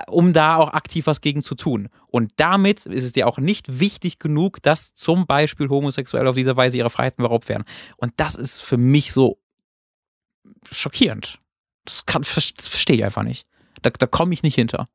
um 0.07 0.33
da 0.33 0.57
auch 0.57 0.73
aktiv 0.73 1.07
was 1.07 1.21
gegen 1.21 1.41
zu 1.41 1.55
tun. 1.55 1.89
Und 2.07 2.31
damit 2.37 2.85
ist 2.85 3.03
es 3.03 3.13
dir 3.13 3.27
auch 3.27 3.37
nicht 3.37 3.79
wichtig 3.79 4.19
genug, 4.19 4.61
dass 4.61 4.93
zum 4.93 5.25
Beispiel 5.25 5.69
Homosexuelle 5.69 6.29
auf 6.29 6.35
diese 6.35 6.55
Weise 6.57 6.77
ihre 6.77 6.89
Freiheiten 6.89 7.23
beraubt 7.23 7.49
werden. 7.49 7.65
Und 7.97 8.13
das 8.17 8.35
ist 8.35 8.61
für 8.61 8.77
mich 8.77 9.11
so 9.11 9.37
schockierend. 10.71 11.39
Das, 11.85 12.05
kann, 12.05 12.23
das 12.23 12.67
verstehe 12.67 12.97
ich 12.97 13.05
einfach 13.05 13.23
nicht. 13.23 13.47
Da, 13.81 13.89
da 13.89 14.07
komme 14.07 14.33
ich 14.33 14.43
nicht 14.43 14.55
hinter. 14.55 14.87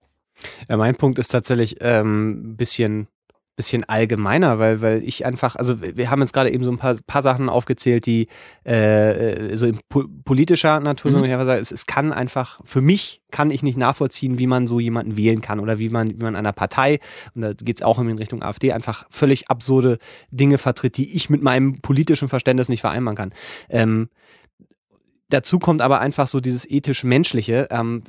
Ja, 0.68 0.76
mein 0.76 0.96
Punkt 0.96 1.18
ist 1.18 1.28
tatsächlich 1.28 1.80
ein 1.82 2.00
ähm, 2.00 2.56
bisschen 2.56 3.08
bisschen 3.56 3.84
allgemeiner, 3.84 4.58
weil, 4.58 4.80
weil 4.80 5.02
ich 5.02 5.26
einfach, 5.26 5.56
also 5.56 5.82
wir 5.82 6.10
haben 6.10 6.20
jetzt 6.20 6.32
gerade 6.32 6.50
eben 6.50 6.64
so 6.64 6.70
ein 6.70 6.78
paar, 6.78 6.96
paar 7.06 7.22
Sachen 7.22 7.48
aufgezählt, 7.48 8.06
die 8.06 8.28
äh, 8.64 9.56
so 9.56 9.66
in 9.66 9.78
po 9.88 10.04
politischer 10.24 10.80
Natur, 10.80 11.10
mhm. 11.10 11.44
so, 11.44 11.50
es, 11.50 11.70
es 11.70 11.86
kann 11.86 12.12
einfach, 12.12 12.60
für 12.64 12.80
mich 12.80 13.22
kann 13.30 13.50
ich 13.50 13.62
nicht 13.62 13.76
nachvollziehen, 13.76 14.38
wie 14.38 14.46
man 14.46 14.66
so 14.66 14.80
jemanden 14.80 15.16
wählen 15.16 15.40
kann 15.40 15.60
oder 15.60 15.78
wie 15.78 15.90
man, 15.90 16.10
wie 16.10 16.24
man 16.24 16.36
einer 16.36 16.52
Partei, 16.52 17.00
und 17.34 17.42
da 17.42 17.52
geht 17.52 17.76
es 17.76 17.82
auch 17.82 17.98
in 17.98 18.18
Richtung 18.18 18.42
AfD, 18.42 18.72
einfach 18.72 19.06
völlig 19.10 19.50
absurde 19.50 19.98
Dinge 20.30 20.58
vertritt, 20.58 20.96
die 20.96 21.14
ich 21.14 21.28
mit 21.28 21.42
meinem 21.42 21.80
politischen 21.80 22.28
Verständnis 22.28 22.68
nicht 22.68 22.80
vereinbaren 22.80 23.16
kann. 23.16 23.34
Ähm, 23.68 24.08
Dazu 25.30 25.58
kommt 25.58 25.80
aber 25.80 26.00
einfach 26.00 26.26
so 26.26 26.40
dieses 26.40 26.68
ethisch-menschliche. 26.68 27.68
Ähm, 27.70 28.02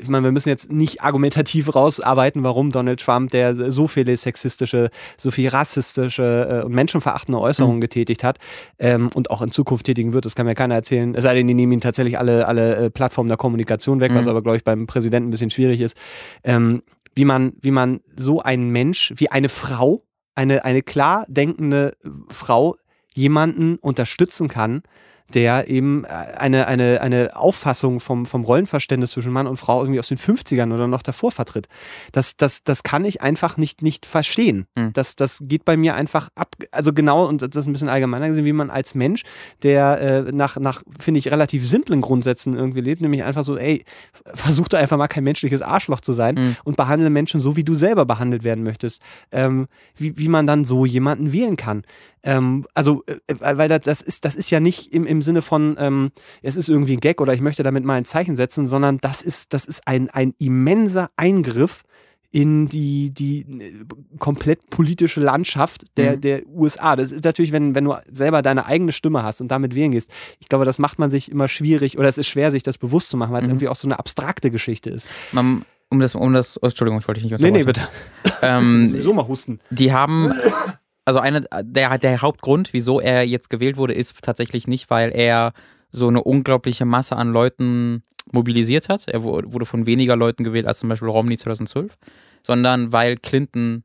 ich 0.00 0.08
meine, 0.08 0.24
wir 0.24 0.32
müssen 0.32 0.48
jetzt 0.48 0.70
nicht 0.72 1.02
argumentativ 1.02 1.74
rausarbeiten, 1.74 2.44
warum 2.44 2.70
Donald 2.70 3.00
Trump, 3.00 3.32
der 3.32 3.70
so 3.70 3.88
viele 3.88 4.16
sexistische, 4.16 4.90
so 5.18 5.30
viel 5.30 5.48
rassistische 5.48 6.62
äh, 6.62 6.64
und 6.64 6.72
menschenverachtende 6.72 7.40
Äußerungen 7.40 7.76
mhm. 7.76 7.82
getätigt 7.82 8.24
hat 8.24 8.38
ähm, 8.78 9.10
und 9.14 9.30
auch 9.30 9.42
in 9.42 9.50
Zukunft 9.50 9.86
tätigen 9.86 10.12
wird, 10.12 10.24
das 10.24 10.34
kann 10.34 10.46
mir 10.46 10.54
keiner 10.54 10.76
erzählen. 10.76 11.14
Es 11.14 11.24
sei 11.24 11.34
denn, 11.34 11.48
die 11.48 11.54
nehmen 11.54 11.72
ihn 11.72 11.80
tatsächlich 11.80 12.18
alle, 12.18 12.46
alle 12.46 12.76
äh, 12.76 12.90
Plattformen 12.90 13.28
der 13.28 13.36
Kommunikation 13.36 14.00
weg, 14.00 14.12
mhm. 14.12 14.16
was 14.16 14.28
aber, 14.28 14.40
glaube 14.40 14.56
ich, 14.56 14.64
beim 14.64 14.86
Präsidenten 14.86 15.28
ein 15.28 15.32
bisschen 15.32 15.50
schwierig 15.50 15.80
ist. 15.80 15.96
Ähm, 16.44 16.82
wie 17.14 17.24
man, 17.24 17.54
wie 17.60 17.72
man 17.72 18.00
so 18.16 18.40
einen 18.40 18.70
Mensch, 18.70 19.12
wie 19.16 19.28
eine 19.28 19.48
Frau, 19.48 20.02
eine, 20.36 20.64
eine 20.64 20.82
klar 20.82 21.24
denkende 21.28 21.96
Frau 22.28 22.76
jemanden 23.14 23.76
unterstützen 23.76 24.48
kann, 24.48 24.82
der 25.34 25.68
eben 25.68 26.04
äh, 26.04 26.08
eine, 26.08 26.66
eine, 26.66 27.00
eine 27.00 27.36
Auffassung 27.36 28.00
vom, 28.00 28.26
vom 28.26 28.44
Rollenverständnis 28.44 29.12
zwischen 29.12 29.32
Mann 29.32 29.46
und 29.46 29.56
Frau 29.56 29.80
irgendwie 29.80 29.98
aus 29.98 30.08
den 30.08 30.18
50ern 30.18 30.72
oder 30.74 30.86
noch 30.86 31.02
davor 31.02 31.32
vertritt. 31.32 31.68
Das, 32.12 32.36
das, 32.36 32.62
das 32.64 32.82
kann 32.82 33.04
ich 33.04 33.22
einfach 33.22 33.56
nicht, 33.56 33.82
nicht 33.82 34.06
verstehen. 34.06 34.66
Mhm. 34.76 34.92
Das, 34.92 35.16
das 35.16 35.38
geht 35.42 35.64
bei 35.64 35.76
mir 35.76 35.94
einfach 35.94 36.28
ab, 36.34 36.56
also 36.72 36.92
genau, 36.92 37.26
und 37.26 37.42
das 37.42 37.50
ist 37.54 37.66
ein 37.66 37.72
bisschen 37.72 37.88
allgemeiner 37.88 38.28
gesehen, 38.28 38.44
wie 38.44 38.52
man 38.52 38.70
als 38.70 38.94
Mensch, 38.94 39.22
der 39.62 40.00
äh, 40.00 40.32
nach, 40.32 40.56
nach 40.56 40.82
finde 40.98 41.18
ich, 41.18 41.30
relativ 41.30 41.66
simplen 41.66 42.00
Grundsätzen 42.00 42.54
irgendwie 42.54 42.80
lebt, 42.80 43.00
nämlich 43.00 43.24
einfach 43.24 43.44
so, 43.44 43.56
ey, 43.56 43.84
versuch 44.34 44.68
doch 44.68 44.78
einfach 44.78 44.96
mal 44.96 45.08
kein 45.08 45.24
menschliches 45.24 45.62
Arschloch 45.62 46.00
zu 46.00 46.12
sein 46.12 46.34
mhm. 46.34 46.56
und 46.64 46.76
behandle 46.76 47.10
Menschen 47.10 47.40
so, 47.40 47.56
wie 47.56 47.64
du 47.64 47.74
selber 47.74 48.04
behandelt 48.04 48.44
werden 48.44 48.64
möchtest. 48.64 49.00
Ähm, 49.32 49.66
wie, 49.96 50.16
wie 50.18 50.28
man 50.28 50.46
dann 50.46 50.64
so 50.64 50.86
jemanden 50.86 51.32
wählen 51.32 51.56
kann. 51.56 51.82
Ähm, 52.22 52.66
also, 52.74 53.02
äh, 53.06 53.34
weil 53.38 53.68
das, 53.68 53.80
das, 53.82 54.02
ist, 54.02 54.24
das 54.24 54.36
ist 54.36 54.50
ja 54.50 54.60
nicht 54.60 54.92
im, 54.92 55.06
im 55.06 55.22
Sinne 55.22 55.42
von, 55.42 55.76
ähm, 55.78 56.10
es 56.42 56.56
ist 56.56 56.68
irgendwie 56.68 56.94
ein 56.94 57.00
Gag 57.00 57.20
oder 57.20 57.32
ich 57.32 57.40
möchte 57.40 57.62
damit 57.62 57.84
mal 57.84 57.94
ein 57.94 58.04
Zeichen 58.04 58.36
setzen, 58.36 58.66
sondern 58.66 58.98
das 58.98 59.22
ist, 59.22 59.54
das 59.54 59.64
ist 59.64 59.86
ein, 59.86 60.10
ein 60.10 60.34
immenser 60.38 61.10
Eingriff 61.16 61.82
in 62.32 62.68
die, 62.68 63.10
die 63.10 63.40
äh, 63.40 63.84
komplett 64.18 64.70
politische 64.70 65.20
Landschaft 65.20 65.84
der, 65.96 66.16
mhm. 66.16 66.20
der 66.20 66.46
USA. 66.46 66.94
Das 66.94 67.10
ist 67.10 67.24
natürlich, 67.24 67.52
wenn, 67.52 67.74
wenn 67.74 67.84
du 67.84 67.94
selber 68.10 68.42
deine 68.42 68.66
eigene 68.66 68.92
Stimme 68.92 69.22
hast 69.22 69.40
und 69.40 69.48
damit 69.48 69.74
wählen 69.74 69.90
gehst. 69.90 70.10
Ich 70.38 70.48
glaube, 70.48 70.64
das 70.64 70.78
macht 70.78 70.98
man 70.98 71.10
sich 71.10 71.30
immer 71.30 71.48
schwierig 71.48 71.98
oder 71.98 72.08
es 72.08 72.18
ist 72.18 72.28
schwer, 72.28 72.50
sich 72.50 72.62
das 72.62 72.78
bewusst 72.78 73.10
zu 73.10 73.16
machen, 73.16 73.32
weil 73.32 73.42
es 73.42 73.48
mhm. 73.48 73.54
irgendwie 73.54 73.68
auch 73.68 73.76
so 73.76 73.88
eine 73.88 73.98
abstrakte 73.98 74.50
Geschichte 74.50 74.90
ist. 74.90 75.06
Man, 75.32 75.64
um 75.88 75.98
das, 75.98 76.14
um 76.14 76.32
das, 76.32 76.56
oh, 76.62 76.66
Entschuldigung, 76.66 77.00
ich 77.00 77.08
wollte 77.08 77.20
dich 77.20 77.30
nicht 77.30 77.40
Nee, 77.40 77.50
nee, 77.50 77.64
bitte. 77.64 77.82
Ähm, 78.42 78.94
so 79.00 79.12
mal 79.12 79.26
husten. 79.26 79.58
Die 79.70 79.92
haben 79.92 80.32
also 81.10 81.18
eine, 81.18 81.44
der, 81.64 81.98
der 81.98 82.22
Hauptgrund, 82.22 82.72
wieso 82.72 83.00
er 83.00 83.26
jetzt 83.26 83.50
gewählt 83.50 83.76
wurde, 83.76 83.94
ist 83.94 84.16
tatsächlich 84.22 84.68
nicht, 84.68 84.90
weil 84.90 85.10
er 85.12 85.52
so 85.90 86.06
eine 86.06 86.22
unglaubliche 86.22 86.84
Masse 86.84 87.16
an 87.16 87.32
Leuten 87.32 88.04
mobilisiert 88.30 88.88
hat. 88.88 89.08
Er 89.08 89.24
wurde 89.24 89.66
von 89.66 89.86
weniger 89.86 90.14
Leuten 90.14 90.44
gewählt 90.44 90.68
als 90.68 90.78
zum 90.78 90.88
Beispiel 90.88 91.08
Romney 91.08 91.36
2012, 91.36 91.98
sondern 92.44 92.92
weil 92.92 93.16
Clinton 93.16 93.82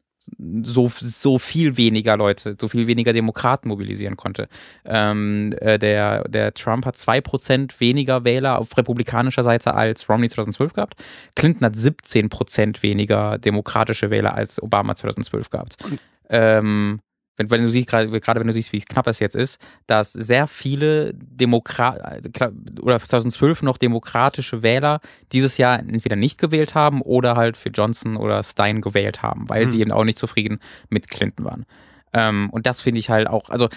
so, 0.61 0.87
so 0.87 1.39
viel 1.39 1.77
weniger 1.77 2.15
Leute, 2.15 2.55
so 2.61 2.67
viel 2.67 2.85
weniger 2.85 3.11
Demokraten 3.11 3.69
mobilisieren 3.69 4.17
konnte. 4.17 4.47
Ähm, 4.85 5.55
äh, 5.61 5.79
der, 5.79 6.25
der 6.25 6.53
Trump 6.53 6.85
hat 6.85 6.97
2% 6.97 7.79
weniger 7.79 8.23
Wähler 8.23 8.59
auf 8.59 8.77
republikanischer 8.77 9.41
Seite 9.41 9.73
als 9.73 10.07
Romney 10.07 10.29
2012 10.29 10.73
gehabt. 10.73 11.03
Clinton 11.35 11.65
hat 11.65 11.73
17% 11.73 12.83
weniger 12.83 13.39
demokratische 13.39 14.11
Wähler 14.11 14.35
als 14.35 14.61
Obama 14.61 14.95
2012 14.95 15.49
gehabt. 15.49 15.77
Ähm, 16.29 16.99
wenn, 17.37 17.49
wenn 17.49 17.63
du 17.63 17.69
siehst, 17.69 17.87
gerade, 17.87 18.19
gerade 18.19 18.39
wenn 18.39 18.47
du 18.47 18.53
siehst, 18.53 18.73
wie 18.73 18.81
knapp 18.81 19.07
es 19.07 19.19
jetzt 19.19 19.35
ist, 19.35 19.59
dass 19.87 20.13
sehr 20.13 20.47
viele 20.47 21.13
Demokrat 21.13 22.25
oder 22.81 22.99
2012 22.99 23.61
noch 23.61 23.77
demokratische 23.77 24.63
Wähler 24.63 24.99
dieses 25.31 25.57
Jahr 25.57 25.79
entweder 25.79 26.15
nicht 26.15 26.39
gewählt 26.39 26.75
haben 26.75 27.01
oder 27.01 27.35
halt 27.35 27.57
für 27.57 27.69
Johnson 27.69 28.15
oder 28.15 28.43
Stein 28.43 28.81
gewählt 28.81 29.21
haben, 29.21 29.49
weil 29.49 29.65
mhm. 29.65 29.69
sie 29.69 29.81
eben 29.81 29.91
auch 29.91 30.03
nicht 30.03 30.17
zufrieden 30.17 30.59
mit 30.89 31.09
Clinton 31.09 31.45
waren. 31.45 31.65
Ähm, 32.15 32.49
und 32.51 32.65
das 32.65 32.79
finde 32.79 32.99
ich 32.99 33.09
halt 33.09 33.27
auch, 33.27 33.49
also 33.49 33.67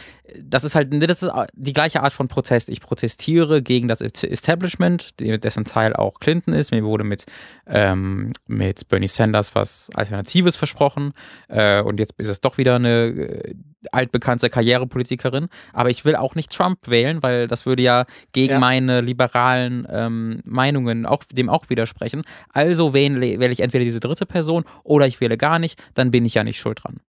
das 0.40 0.62
ist 0.62 0.76
halt, 0.76 0.92
das 0.92 1.24
ist 1.24 1.32
die 1.54 1.72
gleiche 1.72 2.02
Art 2.04 2.12
von 2.12 2.28
Protest. 2.28 2.68
Ich 2.68 2.80
protestiere 2.80 3.62
gegen 3.62 3.88
das 3.88 4.00
Establishment, 4.00 5.18
dessen 5.18 5.64
Teil 5.64 5.94
auch 5.94 6.20
Clinton 6.20 6.54
ist. 6.54 6.70
Mir 6.70 6.84
wurde 6.84 7.02
mit, 7.02 7.26
ähm, 7.66 8.32
mit 8.46 8.86
Bernie 8.88 9.08
Sanders 9.08 9.56
was 9.56 9.90
Alternatives 9.94 10.54
versprochen 10.54 11.14
äh, 11.48 11.82
und 11.82 11.98
jetzt 11.98 12.14
ist 12.18 12.28
es 12.28 12.40
doch 12.40 12.58
wieder 12.58 12.76
eine 12.76 13.06
äh, 13.06 13.54
altbekannte 13.90 14.50
Karrierepolitikerin. 14.50 15.48
Aber 15.72 15.90
ich 15.90 16.04
will 16.04 16.14
auch 16.14 16.36
nicht 16.36 16.52
Trump 16.52 16.88
wählen, 16.88 17.22
weil 17.24 17.48
das 17.48 17.66
würde 17.66 17.82
ja 17.82 18.04
gegen 18.30 18.54
ja. 18.54 18.58
meine 18.60 19.00
liberalen 19.00 19.84
ähm, 19.90 20.42
Meinungen 20.44 21.06
auch, 21.06 21.24
dem 21.24 21.48
auch 21.48 21.68
widersprechen. 21.70 22.22
Also 22.52 22.94
wähle, 22.94 23.40
wähle 23.40 23.52
ich 23.52 23.60
entweder 23.60 23.84
diese 23.84 24.00
dritte 24.00 24.26
Person 24.26 24.64
oder 24.84 25.08
ich 25.08 25.20
wähle 25.20 25.36
gar 25.36 25.58
nicht, 25.58 25.82
dann 25.94 26.12
bin 26.12 26.24
ich 26.24 26.34
ja 26.34 26.44
nicht 26.44 26.60
schuld 26.60 26.84
dran. 26.84 27.00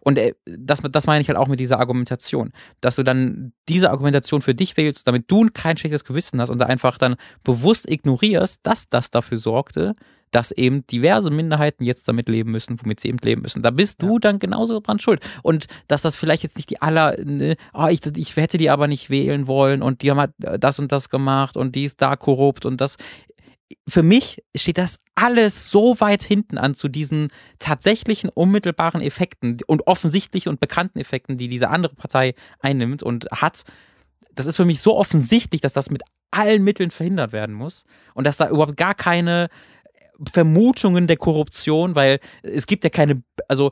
Und 0.00 0.18
äh, 0.18 0.34
das, 0.44 0.82
das 0.90 1.06
meine 1.06 1.20
ich 1.20 1.28
halt 1.28 1.38
auch 1.38 1.48
mit 1.48 1.60
dieser 1.60 1.78
Argumentation, 1.78 2.52
dass 2.80 2.96
du 2.96 3.02
dann 3.02 3.52
diese 3.68 3.90
Argumentation 3.90 4.42
für 4.42 4.54
dich 4.54 4.76
wählst, 4.76 5.06
damit 5.06 5.30
du 5.30 5.48
kein 5.52 5.76
schlechtes 5.76 6.04
Gewissen 6.04 6.40
hast 6.40 6.50
und 6.50 6.58
da 6.58 6.66
einfach 6.66 6.98
dann 6.98 7.16
bewusst 7.44 7.88
ignorierst, 7.90 8.60
dass 8.62 8.88
das 8.88 9.10
dafür 9.10 9.38
sorgte, 9.38 9.94
dass 10.30 10.52
eben 10.52 10.86
diverse 10.86 11.30
Minderheiten 11.30 11.84
jetzt 11.84 12.06
damit 12.08 12.28
leben 12.28 12.50
müssen, 12.50 12.78
womit 12.82 13.00
sie 13.00 13.08
eben 13.08 13.18
leben 13.22 13.42
müssen. 13.42 13.62
Da 13.62 13.70
bist 13.70 14.02
du 14.02 14.14
ja. 14.14 14.18
dann 14.20 14.38
genauso 14.38 14.80
dran 14.80 14.98
schuld. 14.98 15.24
Und 15.42 15.66
dass 15.86 16.02
das 16.02 16.16
vielleicht 16.16 16.42
jetzt 16.42 16.56
nicht 16.56 16.70
die 16.70 16.82
aller, 16.82 17.16
ne, 17.24 17.56
oh, 17.72 17.86
ich, 17.88 18.00
ich 18.16 18.36
hätte 18.36 18.58
die 18.58 18.70
aber 18.70 18.88
nicht 18.88 19.10
wählen 19.10 19.46
wollen 19.46 19.82
und 19.82 20.02
die 20.02 20.10
haben 20.10 20.20
halt 20.20 20.32
das 20.58 20.78
und 20.78 20.92
das 20.92 21.08
gemacht 21.08 21.56
und 21.56 21.74
die 21.74 21.84
ist 21.84 22.02
da 22.02 22.16
korrupt 22.16 22.66
und 22.66 22.80
das 22.80 22.96
für 23.86 24.02
mich 24.02 24.42
steht 24.56 24.78
das 24.78 24.98
alles 25.14 25.70
so 25.70 26.00
weit 26.00 26.22
hinten 26.22 26.58
an 26.58 26.74
zu 26.74 26.88
diesen 26.88 27.28
tatsächlichen 27.58 28.30
unmittelbaren 28.30 29.00
Effekten 29.00 29.58
und 29.66 29.86
offensichtlichen 29.86 30.50
und 30.50 30.60
bekannten 30.60 30.98
Effekten, 30.98 31.36
die 31.36 31.48
diese 31.48 31.68
andere 31.68 31.94
Partei 31.94 32.34
einnimmt 32.60 33.02
und 33.02 33.26
hat. 33.30 33.64
Das 34.34 34.46
ist 34.46 34.56
für 34.56 34.64
mich 34.64 34.80
so 34.80 34.96
offensichtlich, 34.96 35.60
dass 35.60 35.72
das 35.72 35.90
mit 35.90 36.02
allen 36.30 36.62
Mitteln 36.62 36.90
verhindert 36.90 37.32
werden 37.32 37.54
muss 37.54 37.84
und 38.14 38.26
dass 38.26 38.36
da 38.36 38.48
überhaupt 38.48 38.76
gar 38.76 38.94
keine 38.94 39.48
Vermutungen 40.32 41.06
der 41.06 41.16
Korruption, 41.16 41.94
weil 41.94 42.20
es 42.42 42.66
gibt 42.66 42.84
ja 42.84 42.90
keine, 42.90 43.22
also 43.48 43.70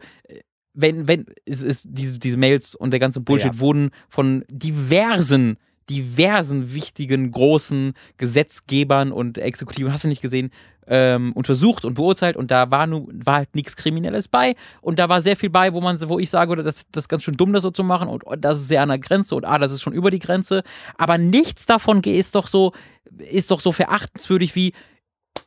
wenn, 0.72 1.08
wenn, 1.08 1.26
es 1.44 1.62
ist, 1.62 1.86
diese, 1.88 2.18
diese 2.18 2.36
Mails 2.36 2.74
und 2.74 2.90
der 2.90 3.00
ganze 3.00 3.20
Bullshit 3.20 3.54
ja. 3.54 3.60
wurden 3.60 3.90
von 4.08 4.44
diversen 4.48 5.56
diversen 5.90 6.74
wichtigen 6.74 7.30
großen 7.30 7.94
Gesetzgebern 8.18 9.12
und 9.12 9.38
Exekutiven, 9.38 9.92
hast 9.92 10.04
du 10.04 10.08
nicht 10.08 10.22
gesehen, 10.22 10.50
ähm, 10.88 11.32
untersucht 11.32 11.84
und 11.84 11.94
beurteilt. 11.94 12.36
Und 12.36 12.50
da 12.50 12.70
war, 12.70 12.86
nu, 12.86 13.08
war 13.12 13.36
halt 13.36 13.54
nichts 13.54 13.76
Kriminelles 13.76 14.28
bei. 14.28 14.54
Und 14.80 14.98
da 14.98 15.08
war 15.08 15.20
sehr 15.20 15.36
viel 15.36 15.50
bei, 15.50 15.72
wo 15.72 15.80
man, 15.80 15.98
wo 16.08 16.18
ich 16.18 16.30
sage, 16.30 16.54
das, 16.56 16.86
das 16.90 17.04
ist 17.04 17.08
ganz 17.08 17.22
schön 17.22 17.36
dumm, 17.36 17.52
das 17.52 17.62
so 17.62 17.70
zu 17.70 17.84
machen. 17.84 18.08
Und, 18.08 18.24
und 18.24 18.44
das 18.44 18.58
ist 18.58 18.68
sehr 18.68 18.82
an 18.82 18.88
der 18.88 18.98
Grenze. 18.98 19.34
Und 19.34 19.44
ah, 19.44 19.58
das 19.58 19.72
ist 19.72 19.82
schon 19.82 19.92
über 19.92 20.10
die 20.10 20.18
Grenze, 20.18 20.62
aber 20.96 21.18
nichts 21.18 21.66
davon 21.66 22.02
ist 22.02 22.34
doch 22.34 22.48
so, 22.48 22.72
ist 23.18 23.50
doch 23.50 23.60
so 23.60 23.72
verachtenswürdig 23.72 24.54
wie 24.54 24.72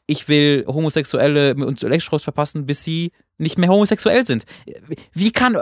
ich 0.06 0.28
will 0.28 0.66
Homosexuelle 0.68 1.56
mit 1.56 1.68
uns 1.68 1.84
Elektroschrott 1.84 2.22
verpassen, 2.22 2.66
bis 2.66 2.84
sie 2.84 3.12
nicht 3.38 3.58
mehr 3.58 3.70
homosexuell 3.70 4.26
sind. 4.26 4.44
Wie 5.14 5.32
kann 5.32 5.58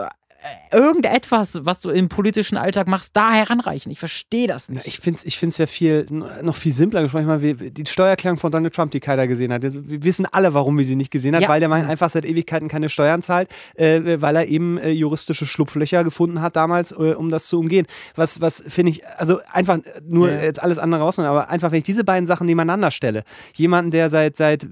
irgendetwas, 0.70 1.64
was 1.64 1.80
du 1.80 1.90
im 1.90 2.08
politischen 2.08 2.56
Alltag 2.56 2.86
machst, 2.86 3.16
da 3.16 3.32
heranreichen. 3.32 3.90
Ich 3.90 3.98
verstehe 3.98 4.46
das 4.46 4.68
nicht. 4.68 4.86
Ich 4.86 5.00
finde 5.00 5.18
es 5.18 5.26
ich 5.26 5.38
find's 5.38 5.58
ja 5.58 5.66
viel, 5.66 6.06
noch 6.42 6.54
viel 6.54 6.72
simpler 6.72 7.02
gesprochen. 7.02 7.22
Ich 7.22 7.58
meine, 7.58 7.70
die 7.70 7.86
Steuererklärung 7.86 8.38
von 8.38 8.52
Donald 8.52 8.74
Trump, 8.74 8.92
die 8.92 9.00
keiner 9.00 9.26
gesehen 9.26 9.52
hat. 9.52 9.62
Wir 9.62 10.04
wissen 10.04 10.26
alle, 10.30 10.54
warum 10.54 10.78
wir 10.78 10.84
sie 10.84 10.96
nicht 10.96 11.10
gesehen 11.10 11.34
hat, 11.34 11.42
ja. 11.42 11.48
weil 11.48 11.60
der 11.60 11.68
Mann 11.68 11.84
einfach 11.86 12.10
seit 12.10 12.24
Ewigkeiten 12.24 12.68
keine 12.68 12.88
Steuern 12.88 13.22
zahlt, 13.22 13.48
äh, 13.74 14.20
weil 14.20 14.36
er 14.36 14.46
eben 14.46 14.78
äh, 14.78 14.90
juristische 14.90 15.46
Schlupflöcher 15.46 16.04
gefunden 16.04 16.40
hat 16.40 16.54
damals, 16.54 16.92
äh, 16.92 17.14
um 17.14 17.30
das 17.30 17.46
zu 17.46 17.58
umgehen. 17.58 17.86
Was, 18.14 18.40
was 18.40 18.62
finde 18.68 18.92
ich, 18.92 19.06
also 19.06 19.40
einfach 19.52 19.78
nur 20.06 20.30
ja. 20.30 20.42
jetzt 20.42 20.62
alles 20.62 20.78
andere 20.78 21.02
rausnehmen, 21.02 21.30
aber 21.30 21.48
einfach, 21.48 21.72
wenn 21.72 21.78
ich 21.78 21.84
diese 21.84 22.04
beiden 22.04 22.26
Sachen 22.26 22.46
nebeneinander 22.46 22.90
stelle, 22.90 23.24
jemanden, 23.54 23.90
der 23.90 24.10
seit, 24.10 24.36
seit 24.36 24.64
äh, 24.64 24.68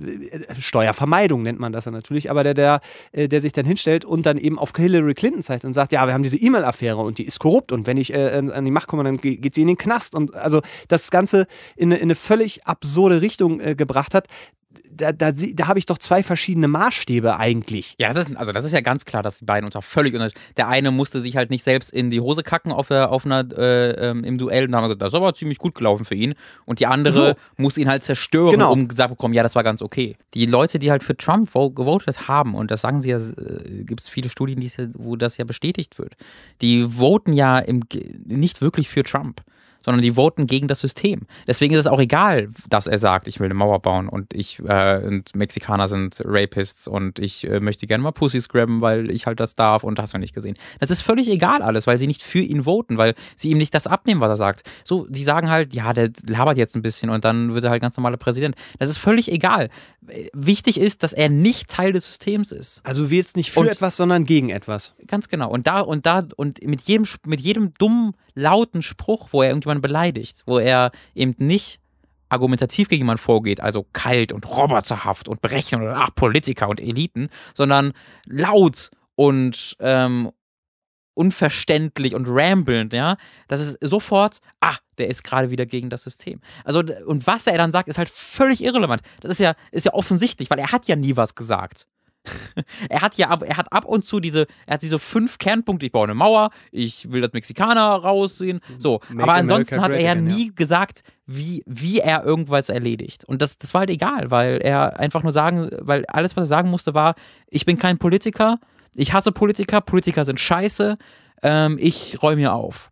Steuervermeidung 0.58 1.42
nennt 1.42 1.58
man 1.58 1.72
das 1.72 1.86
ja 1.86 1.90
natürlich, 1.90 2.30
aber 2.30 2.44
der, 2.44 2.54
der, 2.54 2.80
äh, 3.12 3.28
der 3.28 3.40
sich 3.40 3.52
dann 3.52 3.66
hinstellt 3.66 4.04
und 4.04 4.26
dann 4.26 4.38
eben 4.38 4.58
auf 4.58 4.72
Hillary 4.76 5.14
Clinton 5.14 5.42
zeigt 5.42 5.55
und 5.64 5.74
sagt, 5.74 5.92
ja, 5.92 6.06
wir 6.06 6.14
haben 6.14 6.22
diese 6.22 6.36
E-Mail-Affäre 6.36 6.98
und 6.98 7.18
die 7.18 7.24
ist 7.24 7.38
korrupt 7.38 7.72
und 7.72 7.86
wenn 7.86 7.96
ich 7.96 8.12
äh, 8.12 8.42
an 8.52 8.64
die 8.64 8.70
Macht 8.70 8.88
komme, 8.88 9.04
dann 9.04 9.18
geht 9.18 9.54
sie 9.54 9.62
in 9.62 9.68
den 9.68 9.78
Knast 9.78 10.14
und 10.14 10.34
also 10.34 10.62
das 10.88 11.10
Ganze 11.10 11.46
in, 11.76 11.92
in 11.92 12.02
eine 12.02 12.14
völlig 12.14 12.66
absurde 12.66 13.20
Richtung 13.20 13.60
äh, 13.60 13.74
gebracht 13.74 14.14
hat, 14.14 14.26
da, 14.90 15.12
da, 15.12 15.32
da 15.32 15.66
habe 15.66 15.78
ich 15.78 15.86
doch 15.86 15.98
zwei 15.98 16.22
verschiedene 16.22 16.68
Maßstäbe 16.68 17.36
eigentlich. 17.36 17.94
Ja, 17.98 18.12
das 18.12 18.28
ist, 18.28 18.36
also 18.36 18.52
das 18.52 18.64
ist 18.64 18.72
ja 18.72 18.80
ganz 18.80 19.04
klar, 19.04 19.22
dass 19.22 19.38
die 19.38 19.44
beiden 19.44 19.64
unter 19.64 19.82
völlig 19.82 20.14
unterschiedlich. 20.14 20.54
Der 20.56 20.68
eine 20.68 20.90
musste 20.90 21.20
sich 21.20 21.36
halt 21.36 21.50
nicht 21.50 21.62
selbst 21.62 21.92
in 21.92 22.10
die 22.10 22.20
Hose 22.20 22.42
kacken 22.42 22.72
auf, 22.72 22.88
der, 22.88 23.10
auf 23.10 23.24
einer, 23.24 23.46
äh, 23.56 24.10
ähm, 24.10 24.24
im 24.24 24.38
Duell 24.38 24.66
und 24.66 24.74
haben 24.74 24.84
gesagt, 24.84 25.02
das 25.02 25.08
ist 25.08 25.14
aber 25.14 25.34
ziemlich 25.34 25.58
gut 25.58 25.74
gelaufen 25.74 26.04
für 26.04 26.14
ihn. 26.14 26.34
Und 26.64 26.80
die 26.80 26.86
andere 26.86 27.12
so. 27.12 27.34
muss 27.56 27.78
ihn 27.78 27.88
halt 27.88 28.02
zerstören, 28.02 28.52
genau. 28.52 28.72
um 28.72 28.88
gesagt 28.88 29.10
bekommen, 29.10 29.34
ja, 29.34 29.42
das 29.42 29.54
war 29.54 29.64
ganz 29.64 29.82
okay. 29.82 30.16
Die 30.34 30.46
Leute, 30.46 30.78
die 30.78 30.90
halt 30.90 31.04
für 31.04 31.16
Trump 31.16 31.52
gewotet 31.52 32.28
haben, 32.28 32.54
und 32.54 32.70
das 32.70 32.80
sagen 32.80 33.00
sie 33.00 33.10
ja, 33.10 33.18
äh, 33.18 33.84
gibt 33.84 34.00
es 34.00 34.08
viele 34.08 34.28
Studien, 34.28 34.56
wo 34.94 35.16
das 35.16 35.36
ja 35.36 35.44
bestätigt 35.44 35.98
wird, 35.98 36.14
die 36.60 36.86
voten 36.98 37.32
ja 37.32 37.58
im, 37.58 37.84
nicht 38.24 38.60
wirklich 38.60 38.88
für 38.88 39.02
Trump 39.02 39.42
sondern 39.86 40.02
die 40.02 40.16
voten 40.16 40.48
gegen 40.48 40.66
das 40.66 40.80
System. 40.80 41.26
Deswegen 41.46 41.72
ist 41.72 41.80
es 41.80 41.86
auch 41.86 42.00
egal, 42.00 42.48
dass 42.68 42.88
er 42.88 42.98
sagt, 42.98 43.28
ich 43.28 43.38
will 43.38 43.46
eine 43.46 43.54
Mauer 43.54 43.80
bauen 43.80 44.08
und 44.08 44.34
ich 44.34 44.58
äh, 44.66 44.98
und 45.06 45.34
Mexikaner 45.36 45.86
sind 45.86 46.20
Rapists 46.24 46.88
und 46.88 47.20
ich 47.20 47.48
äh, 47.48 47.60
möchte 47.60 47.86
gerne 47.86 48.02
mal 48.02 48.10
Pussys 48.10 48.48
grabben, 48.48 48.80
weil 48.80 49.12
ich 49.12 49.26
halt 49.26 49.38
das 49.38 49.54
darf 49.54 49.84
und 49.84 50.00
hast 50.00 50.12
du 50.12 50.18
nicht 50.18 50.34
gesehen. 50.34 50.56
Das 50.80 50.90
ist 50.90 51.02
völlig 51.02 51.30
egal 51.30 51.62
alles, 51.62 51.86
weil 51.86 51.98
sie 51.98 52.08
nicht 52.08 52.24
für 52.24 52.40
ihn 52.40 52.64
voten, 52.64 52.98
weil 52.98 53.14
sie 53.36 53.50
ihm 53.50 53.58
nicht 53.58 53.72
das 53.74 53.86
abnehmen, 53.86 54.20
was 54.20 54.30
er 54.30 54.36
sagt. 54.36 54.68
So, 54.82 55.06
die 55.08 55.22
sagen 55.22 55.50
halt, 55.50 55.72
ja, 55.72 55.92
der 55.92 56.10
labert 56.26 56.56
jetzt 56.56 56.74
ein 56.74 56.82
bisschen 56.82 57.08
und 57.08 57.24
dann 57.24 57.54
wird 57.54 57.62
er 57.62 57.70
halt 57.70 57.80
ganz 57.80 57.96
normaler 57.96 58.16
Präsident. 58.16 58.56
Das 58.80 58.90
ist 58.90 58.98
völlig 58.98 59.30
egal. 59.30 59.70
Wichtig 60.32 60.80
ist, 60.80 61.04
dass 61.04 61.12
er 61.12 61.28
nicht 61.28 61.70
Teil 61.70 61.92
des 61.92 62.06
Systems 62.06 62.50
ist. 62.50 62.80
Also 62.84 63.04
du 63.04 63.10
wählst 63.10 63.36
nicht 63.36 63.52
für 63.52 63.60
und, 63.60 63.68
etwas, 63.68 63.96
sondern 63.96 64.24
gegen 64.24 64.50
etwas. 64.50 64.94
Ganz 65.06 65.28
genau. 65.28 65.48
Und 65.48 65.68
da 65.68 65.78
und 65.78 66.06
da 66.06 66.24
und 66.34 66.60
mit 66.66 66.82
jedem 66.82 67.06
mit 67.24 67.40
jedem 67.40 67.72
dummen 67.74 68.14
lauten 68.36 68.82
Spruch, 68.82 69.28
wo 69.32 69.42
er 69.42 69.50
irgendjemanden 69.76 69.82
beleidigt, 69.82 70.42
wo 70.46 70.58
er 70.58 70.92
eben 71.14 71.34
nicht 71.38 71.80
argumentativ 72.28 72.88
gegen 72.88 73.02
jemanden 73.02 73.22
vorgeht, 73.22 73.60
also 73.60 73.86
kalt 73.92 74.32
und 74.32 74.46
roboterhaft 74.46 75.28
und 75.28 75.40
berechnen 75.40 75.82
oder 75.82 75.96
ach, 75.96 76.14
Politiker 76.14 76.68
und 76.68 76.80
Eliten, 76.80 77.28
sondern 77.54 77.92
laut 78.26 78.90
und 79.14 79.76
ähm, 79.78 80.32
unverständlich 81.14 82.14
und 82.14 82.26
rambelnd, 82.28 82.92
ja, 82.92 83.16
das 83.48 83.60
ist 83.60 83.78
sofort, 83.80 84.40
ah, 84.60 84.76
der 84.98 85.08
ist 85.08 85.24
gerade 85.24 85.50
wieder 85.50 85.64
gegen 85.64 85.88
das 85.88 86.02
System. 86.02 86.40
Also, 86.64 86.82
und 87.06 87.26
was 87.26 87.46
er 87.46 87.56
dann 87.56 87.72
sagt, 87.72 87.88
ist 87.88 87.96
halt 87.96 88.10
völlig 88.10 88.62
irrelevant. 88.62 89.02
Das 89.20 89.30
ist 89.30 89.38
ja, 89.38 89.54
ist 89.70 89.86
ja 89.86 89.94
offensichtlich, 89.94 90.50
weil 90.50 90.58
er 90.58 90.72
hat 90.72 90.88
ja 90.88 90.96
nie 90.96 91.16
was 91.16 91.34
gesagt. 91.34 91.86
er 92.88 93.02
hat 93.02 93.16
ja 93.16 93.28
ab, 93.28 93.42
er 93.42 93.56
hat 93.56 93.72
ab 93.72 93.84
und 93.84 94.04
zu 94.04 94.20
diese, 94.20 94.46
er 94.66 94.74
hat 94.74 94.82
diese 94.82 94.98
fünf 94.98 95.38
Kernpunkte, 95.38 95.86
ich 95.86 95.92
baue 95.92 96.04
eine 96.04 96.14
Mauer, 96.14 96.50
ich 96.70 97.10
will 97.10 97.20
das 97.20 97.32
Mexikaner 97.32 97.82
raussehen, 97.82 98.60
so. 98.78 99.00
Make 99.08 99.22
aber 99.22 99.34
ansonsten 99.34 99.80
hat 99.80 99.92
er 99.92 100.00
ja 100.00 100.14
nie 100.14 100.54
gesagt, 100.54 101.02
wie, 101.26 101.62
wie 101.66 101.98
er 101.98 102.24
irgendwas 102.24 102.68
erledigt. 102.68 103.24
Und 103.24 103.42
das, 103.42 103.58
das 103.58 103.74
war 103.74 103.80
halt 103.80 103.90
egal, 103.90 104.30
weil 104.30 104.58
er 104.58 104.98
einfach 104.98 105.22
nur 105.22 105.32
sagen, 105.32 105.68
weil 105.80 106.04
alles, 106.06 106.36
was 106.36 106.44
er 106.44 106.46
sagen 106.46 106.70
musste, 106.70 106.94
war, 106.94 107.14
ich 107.48 107.66
bin 107.66 107.78
kein 107.78 107.98
Politiker, 107.98 108.58
ich 108.94 109.12
hasse 109.12 109.32
Politiker, 109.32 109.80
Politiker 109.80 110.24
sind 110.24 110.40
scheiße, 110.40 110.94
ähm, 111.42 111.76
ich 111.80 112.22
räume 112.22 112.40
hier 112.40 112.54
auf. 112.54 112.90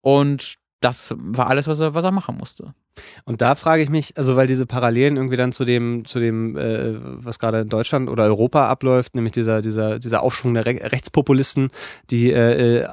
Und 0.00 0.56
das 0.80 1.14
war 1.16 1.48
alles, 1.48 1.66
was 1.66 1.80
er, 1.80 1.94
was 1.94 2.04
er 2.04 2.12
machen 2.12 2.36
musste. 2.36 2.74
Und 3.24 3.40
da 3.40 3.54
frage 3.54 3.82
ich 3.82 3.90
mich, 3.90 4.16
also 4.16 4.36
weil 4.36 4.46
diese 4.46 4.66
Parallelen 4.66 5.16
irgendwie 5.16 5.36
dann 5.36 5.52
zu 5.52 5.64
dem, 5.64 6.04
zu 6.04 6.20
dem, 6.20 6.56
äh, 6.56 6.94
was 7.24 7.38
gerade 7.38 7.60
in 7.60 7.68
Deutschland 7.68 8.08
oder 8.08 8.24
Europa 8.24 8.68
abläuft, 8.68 9.14
nämlich 9.14 9.32
dieser, 9.32 9.62
dieser, 9.62 9.98
dieser 9.98 10.22
Aufschwung 10.22 10.54
der 10.54 10.66
Re 10.66 10.78
Rechtspopulisten, 10.80 11.70
die 12.10 12.30
äh, 12.32 12.80
äh 12.80 12.88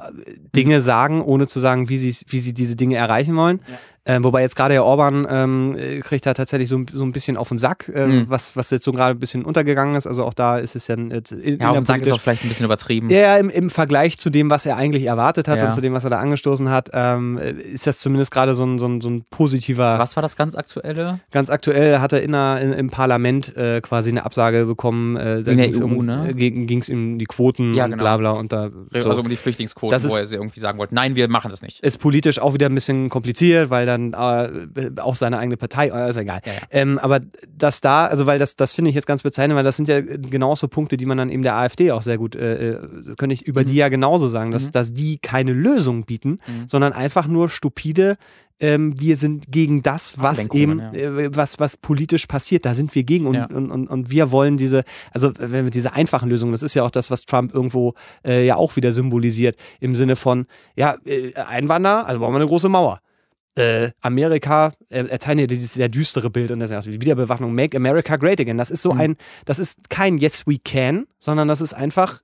Dinge 0.54 0.80
sagen, 0.80 1.22
ohne 1.22 1.46
zu 1.46 1.60
sagen, 1.60 1.88
wie 1.88 1.98
sie, 1.98 2.16
wie 2.28 2.40
sie 2.40 2.54
diese 2.54 2.76
Dinge 2.76 2.96
erreichen 2.96 3.36
wollen. 3.36 3.60
Ja. 3.68 3.78
Ähm, 4.06 4.22
wobei 4.22 4.42
jetzt 4.42 4.54
gerade 4.54 4.74
der 4.74 4.84
Orban 4.84 5.26
ähm, 5.28 5.76
kriegt 6.02 6.26
da 6.26 6.34
tatsächlich 6.34 6.68
so, 6.68 6.80
so 6.92 7.02
ein 7.04 7.12
bisschen 7.12 7.36
auf 7.36 7.48
den 7.48 7.58
Sack, 7.58 7.90
ähm, 7.92 8.10
mhm. 8.10 8.24
was, 8.28 8.56
was 8.56 8.70
jetzt 8.70 8.84
so 8.84 8.92
gerade 8.92 9.16
ein 9.16 9.18
bisschen 9.18 9.44
untergegangen 9.44 9.96
ist. 9.96 10.06
Also 10.06 10.24
auch 10.24 10.34
da 10.34 10.58
ist 10.58 10.76
es 10.76 10.86
ja 10.86 10.96
jetzt 10.96 11.32
in, 11.32 11.58
Ja, 11.58 11.70
auf 11.70 11.76
den 11.76 11.84
Sack 11.84 12.02
ist 12.02 12.12
auch 12.12 12.20
vielleicht 12.20 12.44
ein 12.44 12.48
bisschen 12.48 12.66
übertrieben. 12.66 13.10
Ja, 13.10 13.36
im, 13.36 13.50
im 13.50 13.68
Vergleich 13.68 14.18
zu 14.18 14.30
dem, 14.30 14.48
was 14.48 14.64
er 14.64 14.76
eigentlich 14.76 15.04
erwartet 15.04 15.48
hat 15.48 15.60
ja. 15.60 15.66
und 15.66 15.72
zu 15.72 15.80
dem, 15.80 15.92
was 15.92 16.04
er 16.04 16.10
da 16.10 16.20
angestoßen 16.20 16.70
hat, 16.70 16.90
ähm, 16.92 17.38
ist 17.38 17.86
das 17.86 17.98
zumindest 17.98 18.30
gerade 18.30 18.54
so 18.54 18.64
ein, 18.64 18.78
so, 18.78 18.86
ein, 18.86 19.00
so 19.00 19.10
ein 19.10 19.24
positiver. 19.30 19.98
Was 19.98 20.14
war 20.14 20.22
das 20.22 20.36
ganz 20.36 20.54
aktuelle? 20.54 21.20
Ganz 21.32 21.50
aktuell 21.50 21.98
hat 21.98 22.12
er 22.12 22.22
in 22.22 22.32
der, 22.32 22.60
in, 22.60 22.72
im 22.72 22.90
Parlament 22.90 23.56
äh, 23.56 23.80
quasi 23.80 24.10
eine 24.10 24.24
Absage 24.24 24.66
bekommen. 24.66 25.16
Äh, 25.16 25.38
in 25.38 25.56
der 25.56 25.70
EU, 25.70 25.84
um, 25.84 26.06
ne? 26.06 26.32
Ging 26.34 26.78
es 26.78 26.88
um 26.88 27.18
die 27.18 27.24
Quoten 27.24 27.74
ja, 27.74 27.84
genau. 27.86 27.94
und 27.94 27.98
bla 27.98 28.16
bla. 28.18 28.30
Und 28.32 28.52
da, 28.52 28.70
so. 28.90 29.08
Also 29.08 29.20
um 29.20 29.28
die 29.28 29.36
Flüchtlingsquoten, 29.36 30.08
wo 30.08 30.16
er 30.16 30.30
irgendwie 30.30 30.60
sagen 30.60 30.78
wollte, 30.78 30.94
nein, 30.94 31.16
wir 31.16 31.28
machen 31.28 31.50
das 31.50 31.62
nicht. 31.62 31.80
Ist 31.80 31.98
politisch 31.98 32.38
auch 32.38 32.54
wieder 32.54 32.66
ein 32.66 32.74
bisschen 32.74 33.08
kompliziert, 33.08 33.70
weil 33.70 33.86
dann 33.96 34.12
äh, 34.12 35.00
auch 35.00 35.16
seine 35.16 35.38
eigene 35.38 35.56
Partei, 35.56 35.88
äh, 35.88 36.10
ist 36.10 36.16
egal. 36.16 36.40
Ja, 36.44 36.52
ja. 36.52 36.58
Ähm, 36.70 36.98
aber 36.98 37.20
das 37.56 37.80
da, 37.80 38.06
also 38.06 38.26
weil 38.26 38.38
das, 38.38 38.56
das 38.56 38.74
finde 38.74 38.90
ich 38.90 38.94
jetzt 38.94 39.06
ganz 39.06 39.22
bezeichnend, 39.22 39.56
weil 39.56 39.64
das 39.64 39.76
sind 39.76 39.88
ja 39.88 40.00
genauso 40.00 40.68
Punkte, 40.68 40.96
die 40.96 41.06
man 41.06 41.18
dann 41.18 41.30
eben 41.30 41.42
der 41.42 41.56
AfD 41.56 41.90
auch 41.92 42.02
sehr 42.02 42.18
gut, 42.18 42.36
äh, 42.36 42.72
äh, 42.72 42.78
könnte 43.16 43.34
ich 43.34 43.46
über 43.46 43.62
mhm. 43.62 43.66
die 43.66 43.74
ja 43.74 43.88
genauso 43.88 44.28
sagen, 44.28 44.50
dass, 44.50 44.66
mhm. 44.66 44.72
dass 44.72 44.94
die 44.94 45.18
keine 45.18 45.52
Lösung 45.52 46.04
bieten, 46.04 46.38
mhm. 46.46 46.68
sondern 46.68 46.92
einfach 46.92 47.26
nur 47.26 47.48
stupide 47.48 48.16
ähm, 48.58 48.98
wir 48.98 49.16
sind 49.16 49.50
gegen 49.50 49.82
das, 49.82 50.18
was 50.18 50.50
eben, 50.54 50.80
ja. 50.80 50.92
äh, 50.92 51.36
was, 51.36 51.60
was 51.60 51.76
politisch 51.76 52.26
passiert, 52.26 52.64
da 52.64 52.74
sind 52.74 52.94
wir 52.94 53.04
gegen 53.04 53.26
und, 53.26 53.34
ja. 53.34 53.46
und, 53.46 53.70
und, 53.70 53.86
und, 53.88 54.10
wir 54.10 54.32
wollen 54.32 54.56
diese, 54.56 54.84
also 55.12 55.32
wenn 55.38 55.64
wir 55.64 55.70
diese 55.70 55.92
einfachen 55.92 56.30
Lösungen, 56.30 56.52
das 56.52 56.62
ist 56.62 56.74
ja 56.74 56.82
auch 56.82 56.90
das, 56.90 57.10
was 57.10 57.26
Trump 57.26 57.52
irgendwo 57.54 57.94
äh, 58.24 58.46
ja 58.46 58.56
auch 58.56 58.76
wieder 58.76 58.92
symbolisiert, 58.92 59.56
im 59.80 59.94
Sinne 59.94 60.16
von, 60.16 60.46
ja, 60.74 60.96
äh, 61.04 61.34
Einwanderer, 61.34 62.06
also 62.06 62.20
brauchen 62.20 62.32
wir 62.32 62.38
eine 62.38 62.46
große 62.46 62.68
Mauer 62.68 63.00
äh, 63.56 63.90
Amerika, 64.00 64.72
er, 64.88 65.10
er 65.10 65.18
zeichnet 65.18 65.50
dieses 65.50 65.74
sehr 65.74 65.88
düstere 65.88 66.30
Bild 66.30 66.50
und 66.50 66.60
das 66.60 66.70
ist 66.70 66.86
die 66.86 67.00
Wiederbewaffnung, 67.00 67.54
Make 67.54 67.76
America 67.76 68.16
Great 68.16 68.40
Again. 68.40 68.58
Das 68.58 68.70
ist 68.70 68.82
so 68.82 68.92
mhm. 68.92 69.00
ein, 69.00 69.16
das 69.44 69.58
ist 69.58 69.90
kein 69.90 70.18
Yes 70.18 70.46
We 70.46 70.58
Can, 70.62 71.06
sondern 71.18 71.48
das 71.48 71.60
ist 71.60 71.72
einfach 71.72 72.22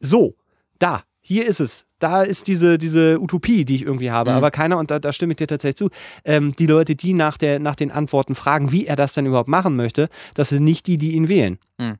so, 0.00 0.34
da, 0.78 1.02
hier 1.20 1.46
ist 1.46 1.60
es. 1.60 1.86
Da 1.98 2.22
ist 2.22 2.46
diese, 2.46 2.76
diese 2.76 3.18
Utopie, 3.18 3.64
die 3.64 3.76
ich 3.76 3.82
irgendwie 3.82 4.10
habe. 4.10 4.30
Mhm. 4.30 4.36
Aber 4.36 4.50
keiner, 4.50 4.78
und 4.78 4.90
da, 4.90 4.98
da, 4.98 5.12
stimme 5.12 5.32
ich 5.32 5.36
dir 5.36 5.46
tatsächlich 5.46 5.76
zu, 5.76 5.88
ähm, 6.24 6.52
die 6.52 6.66
Leute, 6.66 6.94
die 6.94 7.14
nach, 7.14 7.38
der, 7.38 7.58
nach 7.58 7.74
den 7.74 7.90
Antworten 7.90 8.34
fragen, 8.34 8.70
wie 8.70 8.86
er 8.86 8.96
das 8.96 9.14
denn 9.14 9.26
überhaupt 9.26 9.48
machen 9.48 9.76
möchte, 9.76 10.08
das 10.34 10.50
sind 10.50 10.62
nicht 10.62 10.86
die, 10.86 10.98
die 10.98 11.12
ihn 11.12 11.28
wählen. 11.28 11.58
Mhm. 11.78 11.96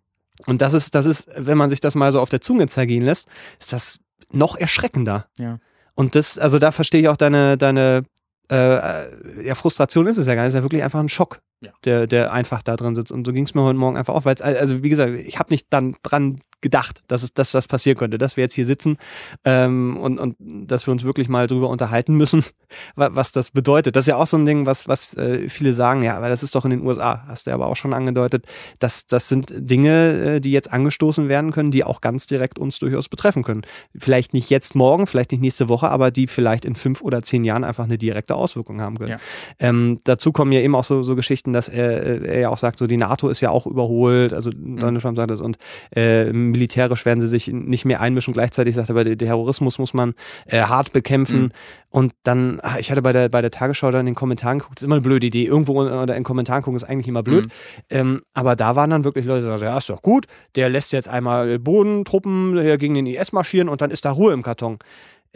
Und 0.46 0.60
das 0.60 0.74
ist, 0.74 0.94
das 0.94 1.06
ist, 1.06 1.28
wenn 1.34 1.56
man 1.56 1.70
sich 1.70 1.80
das 1.80 1.94
mal 1.94 2.12
so 2.12 2.20
auf 2.20 2.28
der 2.28 2.40
Zunge 2.40 2.66
zergehen 2.68 3.02
lässt, 3.02 3.26
ist 3.58 3.72
das 3.72 4.00
noch 4.30 4.56
erschreckender. 4.56 5.26
Ja. 5.38 5.60
Und 5.94 6.14
das, 6.14 6.38
also 6.38 6.58
da 6.58 6.72
verstehe 6.72 7.00
ich 7.00 7.08
auch 7.08 7.16
deine, 7.16 7.56
deine 7.56 8.04
äh, 8.50 9.46
ja, 9.46 9.54
Frustration 9.54 10.06
ist 10.06 10.18
es 10.18 10.26
ja 10.26 10.34
gar 10.34 10.42
nicht, 10.42 10.48
es 10.48 10.54
ist 10.54 10.58
ja 10.58 10.64
wirklich 10.64 10.82
einfach 10.82 11.00
ein 11.00 11.08
Schock, 11.08 11.40
ja. 11.60 11.72
der, 11.84 12.06
der 12.06 12.32
einfach 12.32 12.62
da 12.62 12.76
drin 12.76 12.94
sitzt. 12.94 13.12
Und 13.12 13.26
so 13.26 13.32
ging 13.32 13.44
es 13.44 13.54
mir 13.54 13.62
heute 13.62 13.78
Morgen 13.78 13.96
einfach 13.96 14.14
auf, 14.14 14.24
weil 14.24 14.36
also 14.40 14.82
wie 14.82 14.88
gesagt, 14.88 15.14
ich 15.14 15.38
habe 15.38 15.52
nicht 15.52 15.66
dann 15.70 15.96
dran 16.02 16.40
gedacht, 16.60 17.02
dass, 17.06 17.22
es, 17.22 17.32
dass 17.34 17.52
das 17.52 17.68
passieren 17.68 17.98
könnte, 17.98 18.18
dass 18.18 18.36
wir 18.36 18.42
jetzt 18.42 18.54
hier 18.54 18.66
sitzen 18.66 18.96
ähm, 19.44 19.96
und, 19.98 20.18
und 20.18 20.36
dass 20.40 20.86
wir 20.86 20.92
uns 20.92 21.04
wirklich 21.04 21.28
mal 21.28 21.46
drüber 21.46 21.68
unterhalten 21.68 22.14
müssen, 22.16 22.44
was 22.96 23.30
das 23.30 23.50
bedeutet. 23.50 23.94
Das 23.94 24.04
ist 24.04 24.08
ja 24.08 24.16
auch 24.16 24.26
so 24.26 24.36
ein 24.36 24.46
Ding, 24.46 24.66
was, 24.66 24.88
was 24.88 25.14
äh, 25.16 25.48
viele 25.48 25.72
sagen, 25.72 26.02
ja, 26.02 26.16
aber 26.16 26.28
das 26.28 26.42
ist 26.42 26.54
doch 26.54 26.64
in 26.64 26.70
den 26.70 26.84
USA, 26.84 27.24
hast 27.28 27.46
du 27.46 27.52
aber 27.52 27.66
auch 27.66 27.76
schon 27.76 27.92
angedeutet, 27.92 28.46
dass 28.78 29.06
das 29.06 29.28
sind 29.28 29.52
Dinge, 29.54 30.36
äh, 30.36 30.40
die 30.40 30.50
jetzt 30.50 30.72
angestoßen 30.72 31.28
werden 31.28 31.52
können, 31.52 31.70
die 31.70 31.84
auch 31.84 32.00
ganz 32.00 32.26
direkt 32.26 32.58
uns 32.58 32.78
durchaus 32.78 33.08
betreffen 33.08 33.44
können. 33.44 33.62
Vielleicht 33.96 34.32
nicht 34.32 34.50
jetzt 34.50 34.74
morgen, 34.74 35.06
vielleicht 35.06 35.32
nicht 35.32 35.42
nächste 35.42 35.68
Woche, 35.68 35.90
aber 35.90 36.10
die 36.10 36.26
vielleicht 36.26 36.64
in 36.64 36.74
fünf 36.74 37.02
oder 37.02 37.22
zehn 37.22 37.44
Jahren 37.44 37.64
einfach 37.64 37.84
eine 37.84 37.98
direkte 37.98 38.34
Auswirkung 38.34 38.80
haben 38.80 38.96
können. 38.98 39.10
Ja. 39.10 39.18
Ähm, 39.58 39.98
dazu 40.04 40.32
kommen 40.32 40.52
ja 40.52 40.60
eben 40.60 40.74
auch 40.74 40.84
so, 40.84 41.02
so 41.02 41.14
Geschichten, 41.14 41.45
Geschichten, 41.46 41.52
dass 41.52 41.68
er, 41.68 42.02
äh, 42.02 42.26
er 42.26 42.40
ja 42.40 42.48
auch 42.50 42.58
sagt, 42.58 42.78
so 42.78 42.86
die 42.86 42.96
NATO 42.96 43.28
ist 43.28 43.40
ja 43.40 43.50
auch 43.50 43.66
überholt, 43.66 44.32
also 44.32 44.50
Mhm. 44.50 44.78
Donald 44.78 45.02
Trump 45.02 45.16
sagt 45.16 45.30
das 45.30 45.40
und 45.40 45.58
äh, 45.94 46.32
militärisch 46.32 47.04
werden 47.04 47.20
sie 47.20 47.28
sich 47.28 47.48
nicht 47.48 47.84
mehr 47.84 48.00
einmischen. 48.00 48.32
Gleichzeitig 48.32 48.74
sagt 48.74 48.88
er, 48.88 48.94
bei 48.94 49.04
der 49.04 49.16
Terrorismus 49.18 49.78
muss 49.78 49.94
man 49.94 50.14
äh, 50.46 50.60
hart 50.62 50.92
bekämpfen. 50.92 51.42
Mhm. 51.42 51.50
Und 51.90 52.12
dann, 52.24 52.58
ah, 52.62 52.76
ich 52.78 52.90
hatte 52.90 53.00
bei 53.02 53.12
der, 53.12 53.28
bei 53.28 53.40
der 53.40 53.50
Tagesschau 53.50 53.90
da 53.90 54.00
in 54.00 54.06
den 54.06 54.14
Kommentaren 54.14 54.58
geguckt, 54.58 54.80
ist 54.80 54.84
immer 54.84 54.96
eine 54.96 55.02
blöde 55.02 55.26
Idee. 55.26 55.46
Irgendwo 55.46 55.82
in- 55.82 55.92
oder 55.92 56.14
in 56.16 56.24
Kommentaren 56.24 56.62
gucken 56.62 56.76
ist 56.76 56.84
eigentlich 56.84 57.08
immer 57.08 57.22
blöd. 57.22 57.46
Mhm. 57.46 57.50
Ähm, 57.90 58.20
aber 58.34 58.56
da 58.56 58.76
waren 58.76 58.90
dann 58.90 59.04
wirklich 59.04 59.24
Leute, 59.24 59.42
die 59.42 59.48
sagten, 59.48 59.64
ja, 59.64 59.78
ist 59.78 59.88
doch 59.88 60.02
gut, 60.02 60.26
der 60.56 60.68
lässt 60.68 60.92
jetzt 60.92 61.08
einmal 61.08 61.58
Bodentruppen 61.58 62.58
hier 62.60 62.76
gegen 62.76 62.94
den 62.94 63.06
IS 63.06 63.32
marschieren 63.32 63.68
und 63.68 63.80
dann 63.80 63.90
ist 63.90 64.04
da 64.04 64.10
Ruhe 64.10 64.32
im 64.32 64.42
Karton. 64.42 64.78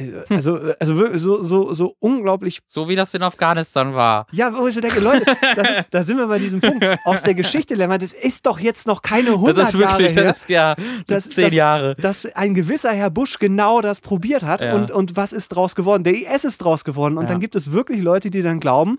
Äh, 0.00 0.34
Also, 0.34 0.58
also 0.78 0.98
wir- 0.98 1.18
so, 1.18 1.42
so, 1.42 1.72
so 1.72 1.96
unglaublich 1.98 2.60
So 2.66 2.88
wie 2.88 2.96
das 2.96 3.12
in 3.14 3.22
Afghanistan 3.22 3.94
war. 3.94 4.26
ja, 4.32 4.52
wo 4.56 4.66
ich 4.66 4.74
so 4.74 4.80
denke, 4.80 5.00
Leute, 5.00 5.30
ist, 5.30 5.84
da 5.90 6.02
sind 6.02 6.16
wir 6.18 6.26
bei 6.26 6.38
diesem 6.38 6.60
Punkt. 6.60 6.84
Aus 7.04 7.22
der 7.22 7.34
Geschichte 7.34 7.74
lernen 7.74 7.98
das 8.00 8.12
ist 8.12 8.46
doch 8.46 8.58
jetzt 8.60 8.86
noch 8.86 9.02
keine 9.02 9.30
100 9.32 9.56
Das 9.58 9.68
ist 9.74 9.78
wirklich, 9.78 9.98
Jahre 10.14 10.14
her, 10.14 10.24
das 10.24 10.38
ist 10.40 10.48
ja 10.48 10.74
Das- 11.06 11.28
zehn 11.28 11.44
das- 11.46 11.54
Jahre. 11.54 11.94
dass 11.96 12.26
ein 12.34 12.54
gewisser 12.54 12.92
Herr 12.92 13.10
Bush 13.10 13.38
genau 13.38 13.80
das 13.80 14.00
probiert 14.00 14.42
hat. 14.42 14.60
Ja. 14.60 14.74
Und, 14.74 14.90
und 14.90 15.16
was 15.16 15.32
ist 15.32 15.48
draus 15.50 15.74
geworden? 15.74 16.04
Der 16.04 16.14
IS 16.14 16.44
ist 16.44 16.58
draus 16.58 16.84
geworden. 16.84 17.18
Und 17.18 17.24
Ja. 17.24 17.30
dann 17.30 17.40
gibt 17.40 17.56
es 17.56 17.72
wirklich 17.72 18.02
Leute, 18.02 18.30
die 18.30 18.42
dann 18.42 18.60
glauben, 18.60 18.98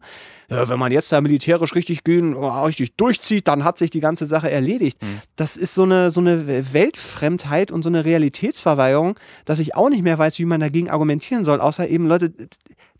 ja, 0.49 0.67
wenn 0.67 0.79
man 0.79 0.91
jetzt 0.91 1.09
da 1.13 1.21
militärisch 1.21 1.73
richtig 1.75 2.03
gehen, 2.03 2.35
oh, 2.35 2.65
richtig 2.65 2.97
durchzieht, 2.97 3.47
dann 3.47 3.63
hat 3.63 3.77
sich 3.77 3.89
die 3.89 4.01
ganze 4.01 4.25
Sache 4.25 4.51
erledigt. 4.51 5.01
Hm. 5.01 5.21
Das 5.37 5.55
ist 5.55 5.73
so 5.73 5.83
eine, 5.83 6.11
so 6.11 6.19
eine 6.19 6.45
Weltfremdheit 6.73 7.71
und 7.71 7.83
so 7.83 7.89
eine 7.89 8.03
Realitätsverweigerung, 8.03 9.17
dass 9.45 9.59
ich 9.59 9.75
auch 9.75 9.89
nicht 9.89 10.03
mehr 10.03 10.17
weiß, 10.17 10.39
wie 10.39 10.45
man 10.45 10.59
dagegen 10.59 10.89
argumentieren 10.91 11.45
soll, 11.45 11.59
außer 11.61 11.87
eben, 11.87 12.05
Leute, 12.07 12.33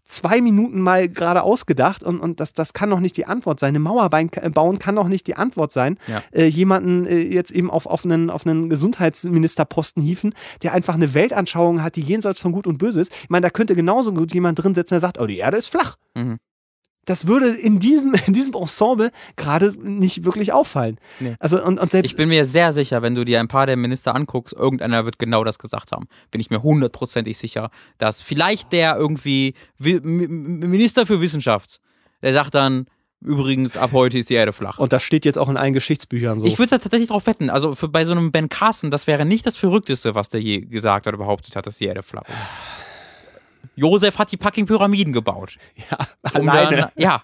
zwei 0.04 0.42
Minuten 0.42 0.82
mal 0.82 1.08
gerade 1.08 1.42
ausgedacht 1.42 2.04
und, 2.04 2.20
und 2.20 2.40
das, 2.42 2.52
das 2.52 2.74
kann 2.74 2.90
doch 2.90 3.00
nicht 3.00 3.16
die 3.16 3.26
Antwort 3.26 3.60
sein. 3.62 3.70
Eine 3.70 3.80
Mauer 3.80 4.10
bein- 4.10 4.30
bauen 4.30 4.78
kann 4.78 4.98
doch 4.98 5.08
nicht 5.08 5.26
die 5.26 5.36
Antwort 5.36 5.72
sein. 5.72 5.98
Ja. 6.08 6.22
Äh, 6.32 6.48
jemanden 6.48 7.06
äh, 7.06 7.20
jetzt 7.22 7.52
eben 7.52 7.72
auf, 7.72 7.86
auf, 7.86 8.04
einen, 8.04 8.30
auf 8.30 8.46
einen 8.46 8.70
Gesundheitsministerposten 8.70 10.04
hieven, 10.04 10.34
der 10.64 10.74
einfach 10.74 10.96
eine 10.96 11.14
Weltanschauung 11.14 11.82
hat, 11.82 11.96
die 11.96 12.02
jenseits 12.02 12.40
von 12.42 12.52
Gut 12.52 12.68
und 12.68 12.78
Böse 12.78 13.00
ist. 13.02 13.12
Ich 13.24 13.30
meine, 13.30 13.46
da 13.46 13.50
könnte 13.50 13.76
genauso 13.76 14.12
gut 14.14 14.34
jemand 14.34 14.62
drin 14.62 14.76
sitzen, 14.76 14.96
der 14.96 15.02
sagt, 15.02 15.20
oh, 15.20 15.28
die 15.28 15.38
Erde 15.38 15.58
ist 15.58 15.68
flach. 15.68 15.96
Mhm. 16.16 16.40
Das 17.12 17.28
würde 17.28 17.50
in 17.50 17.80
diesem, 17.80 18.14
in 18.26 18.32
diesem 18.32 18.54
Ensemble 18.54 19.12
gerade 19.36 19.74
nicht 19.82 20.24
wirklich 20.24 20.54
auffallen. 20.54 20.98
Nee. 21.20 21.36
Also 21.40 21.62
und, 21.62 21.78
und 21.78 21.92
selbst 21.92 22.10
Ich 22.10 22.16
bin 22.16 22.30
mir 22.30 22.46
sehr 22.46 22.72
sicher, 22.72 23.02
wenn 23.02 23.16
du 23.16 23.26
dir 23.26 23.42
ein 23.42 23.50
paar 23.50 23.66
der 23.66 23.76
Minister 23.76 24.16
anguckst, 24.16 24.54
irgendeiner 24.54 25.04
wird 25.04 25.20
genau 25.20 25.44
das 25.44 25.60
gesagt 25.60 25.92
haben. 25.92 26.08
Bin 26.32 26.40
ich 26.40 26.50
mir 26.50 26.64
hundertprozentig 26.64 27.38
sicher, 27.38 27.70
dass 27.98 28.22
vielleicht 28.22 28.72
der 28.72 28.96
irgendwie 28.96 29.56
Minister 29.78 31.06
für 31.06 31.20
Wissenschaft, 31.20 31.82
der 32.22 32.32
sagt 32.32 32.56
dann, 32.56 32.86
übrigens, 33.20 33.76
ab 33.76 33.90
heute 33.92 34.18
ist 34.18 34.30
die 34.30 34.36
Erde 34.36 34.54
flach. 34.54 34.80
und 34.80 34.94
das 34.94 35.04
steht 35.04 35.26
jetzt 35.26 35.38
auch 35.38 35.50
in 35.50 35.58
allen 35.58 35.74
Geschichtsbüchern 35.74 36.40
so. 36.40 36.46
Ich 36.46 36.60
würde 36.60 36.70
da 36.70 36.78
tatsächlich 36.78 37.10
drauf 37.10 37.28
wetten. 37.28 37.50
Also 37.50 37.76
für, 37.76 37.90
bei 37.90 38.06
so 38.06 38.14
einem 38.14 38.32
Ben 38.32 38.48
Carson, 38.48 38.90
das 38.90 39.06
wäre 39.06 39.26
nicht 39.26 39.46
das 39.46 39.58
Verrückteste, 39.58 40.16
was 40.16 40.30
der 40.30 40.42
je 40.42 40.62
gesagt 40.62 41.08
oder 41.08 41.18
behauptet 41.18 41.58
hat, 41.58 41.68
dass 41.68 41.78
die 41.78 41.88
Erde 41.88 42.04
flach 42.04 42.24
ist. 42.30 42.81
Josef 43.76 44.18
hat 44.18 44.32
die 44.32 44.38
fucking 44.38 44.66
Pyramiden 44.66 45.14
gebaut. 45.14 45.58
ja, 45.92 45.98
Um 46.40 46.48
alleine. 46.50 46.78
Dann, 46.78 46.90
ja, 46.98 47.24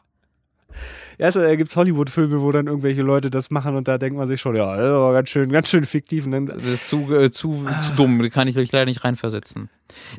Ja, 1.20 1.26
also, 1.26 1.42
da 1.42 1.56
gibt 1.56 1.72
es 1.72 1.76
Hollywood-Filme, 1.76 2.42
wo 2.42 2.52
dann 2.52 2.68
irgendwelche 2.68 3.02
Leute 3.02 3.30
das 3.32 3.50
machen 3.50 3.76
und 3.76 3.88
da 3.88 3.98
denkt 3.98 4.18
man 4.18 4.28
sich 4.28 4.40
schon, 4.40 4.56
ja, 4.56 4.76
das 4.76 4.86
ist 4.86 4.92
aber 4.92 5.14
ganz 5.14 5.30
schön, 5.30 5.52
ganz 5.52 5.68
schön 5.68 5.86
fiktiv. 5.86 6.30
Dann, 6.30 6.46
das 6.46 6.64
ist 6.64 6.90
zu, 6.90 7.14
äh, 7.14 7.32
zu, 7.32 7.66
zu 7.86 7.92
dumm. 7.96 8.22
Da 8.22 8.30
kann 8.30 8.48
ich 8.48 8.58
euch 8.58 8.72
leider 8.72 8.86
nicht 8.86 9.04
reinversetzen. 9.04 9.70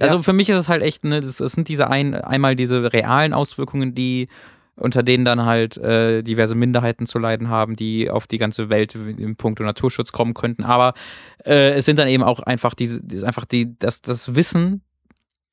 Also 0.00 0.16
Ja. 0.16 0.22
für 0.22 0.32
mich 0.32 0.48
ist 0.48 0.56
es 0.56 0.68
halt 0.68 0.82
echt, 0.82 1.04
ne, 1.04 1.20
das, 1.20 1.36
das 1.36 1.52
sind 1.52 1.68
diese 1.68 1.88
ein, 1.88 2.14
einmal 2.14 2.56
diese 2.56 2.92
realen 2.92 3.32
Auswirkungen, 3.32 3.94
die 3.94 4.28
unter 4.74 5.02
denen 5.02 5.24
dann 5.24 5.44
halt 5.44 5.76
äh, 5.76 6.22
diverse 6.22 6.54
Minderheiten 6.54 7.06
zu 7.06 7.18
leiden 7.18 7.48
haben, 7.48 7.74
die 7.74 8.10
auf 8.10 8.26
die 8.28 8.38
ganze 8.38 8.68
Welt 8.68 8.94
im 8.94 9.34
Punkt 9.36 9.58
Naturschutz 9.60 10.12
kommen 10.12 10.34
könnten. 10.34 10.62
Aber 10.64 10.94
äh, 11.44 11.70
es 11.72 11.84
sind 11.84 11.98
dann 11.98 12.06
eben 12.08 12.22
auch 12.22 12.38
einfach 12.40 12.74
diese, 12.74 13.02
das 13.02 13.18
ist 13.18 13.24
einfach 13.24 13.44
die, 13.44 13.76
das, 13.78 14.02
das 14.02 14.36
Wissen, 14.36 14.82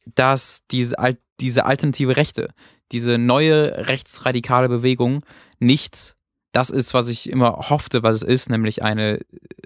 dass 0.06 0.62
diese, 0.72 0.96
diese 1.40 1.66
alternative 1.66 2.18
Rechte, 2.18 2.50
diese 2.92 3.18
neue 3.18 3.88
rechtsradikale 3.88 4.70
Bewegung 4.70 5.26
nicht 5.60 6.16
das 6.56 6.70
ist, 6.70 6.94
was 6.94 7.10
ich 7.10 7.30
immer 7.30 7.70
hoffte, 7.70 8.02
was 8.02 8.16
es 8.16 8.24
ist, 8.24 8.50
nämlich 8.50 8.82
eine 8.82 9.20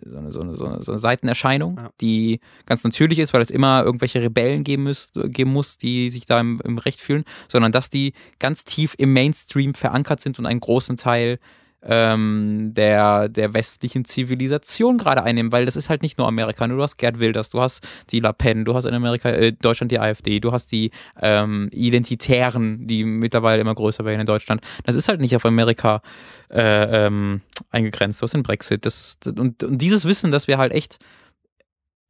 so 0.04 0.18
eine, 0.18 0.32
so 0.32 0.42
eine, 0.42 0.56
so 0.56 0.66
eine, 0.66 0.98
Seitenerscheinung, 0.98 1.78
Ja. 1.78 1.92
die 2.02 2.40
ganz 2.66 2.84
natürlich 2.84 3.20
ist, 3.20 3.32
weil 3.32 3.42
es 3.42 3.52
immer 3.52 3.84
irgendwelche 3.84 4.24
Rebellen 4.24 4.64
geben 4.64 4.84
muss, 4.84 5.12
geben 5.14 5.52
muss 5.52 5.78
die 5.78 6.10
sich 6.10 6.26
da 6.26 6.40
im, 6.40 6.60
im 6.64 6.80
Recht 6.80 7.00
fühlen, 7.00 7.26
sondern 7.48 7.72
dass 7.72 7.92
die 7.92 8.14
ganz 8.40 8.64
tief 8.64 8.96
im 8.98 9.14
Mainstream 9.14 9.76
verankert 9.76 10.20
sind 10.20 10.40
und 10.40 10.48
einen 10.48 10.62
großen 10.62 10.98
Teil 10.98 11.38
ähm, 11.82 12.72
der, 12.74 13.30
der 13.30 13.54
westlichen 13.54 14.06
Zivilisation 14.06 14.98
gerade 14.98 15.24
einnehmen, 15.24 15.52
weil 15.52 15.66
das 15.66 15.76
ist 15.76 15.90
halt 15.90 16.02
nicht 16.02 16.18
nur 16.18 16.28
Amerika. 16.28 16.68
Du 16.68 16.82
hast 16.82 16.98
Gerd 16.98 17.20
Wilders, 17.20 17.50
du 17.50 17.62
hast 17.62 17.88
die 18.12 18.20
La 18.20 18.34
Pen, 18.34 18.66
du 18.66 18.76
hast 18.76 18.86
in 18.86 18.94
Amerika, 18.94 19.30
äh, 19.30 19.54
Deutschland 19.54 19.92
die 19.92 20.00
AfD, 20.00 20.40
du 20.40 20.52
hast 20.52 20.72
die 20.72 20.92
ähm, 21.22 21.70
Identitären, 21.72 22.86
die 22.88 23.04
mittlerweile 23.04 23.62
immer 23.62 23.76
größer 23.76 24.06
werden 24.06 24.22
in 24.22 24.26
Deutschland. 24.26 24.62
Das 24.84 24.96
ist 24.96 25.08
halt 25.08 25.22
nicht 25.22 25.36
auf 25.36 25.46
Amerika 25.46 26.02
äh, 26.50 27.06
ähm, 27.06 27.42
eingegrenzt. 27.70 28.22
Du 28.22 28.24
hast 28.24 28.34
den 28.34 28.44
Brexit. 28.44 28.86
Das, 28.86 29.18
und, 29.26 29.64
und 29.64 29.78
dieses 29.82 30.06
Wissen, 30.06 30.32
dass 30.32 30.48
wir 30.48 30.58
halt 30.58 30.74
echt 30.74 31.00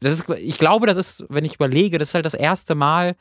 das 0.01 0.13
ist, 0.13 0.29
ich 0.29 0.57
glaube, 0.57 0.87
das 0.87 0.97
ist, 0.97 1.25
wenn 1.29 1.43
ich 1.43 1.55
überlege, 1.55 1.97
das 1.97 2.09
ist 2.09 2.13
halt 2.13 2.25
das 2.25 2.33
erste 2.33 2.73
Mal, 2.73 3.15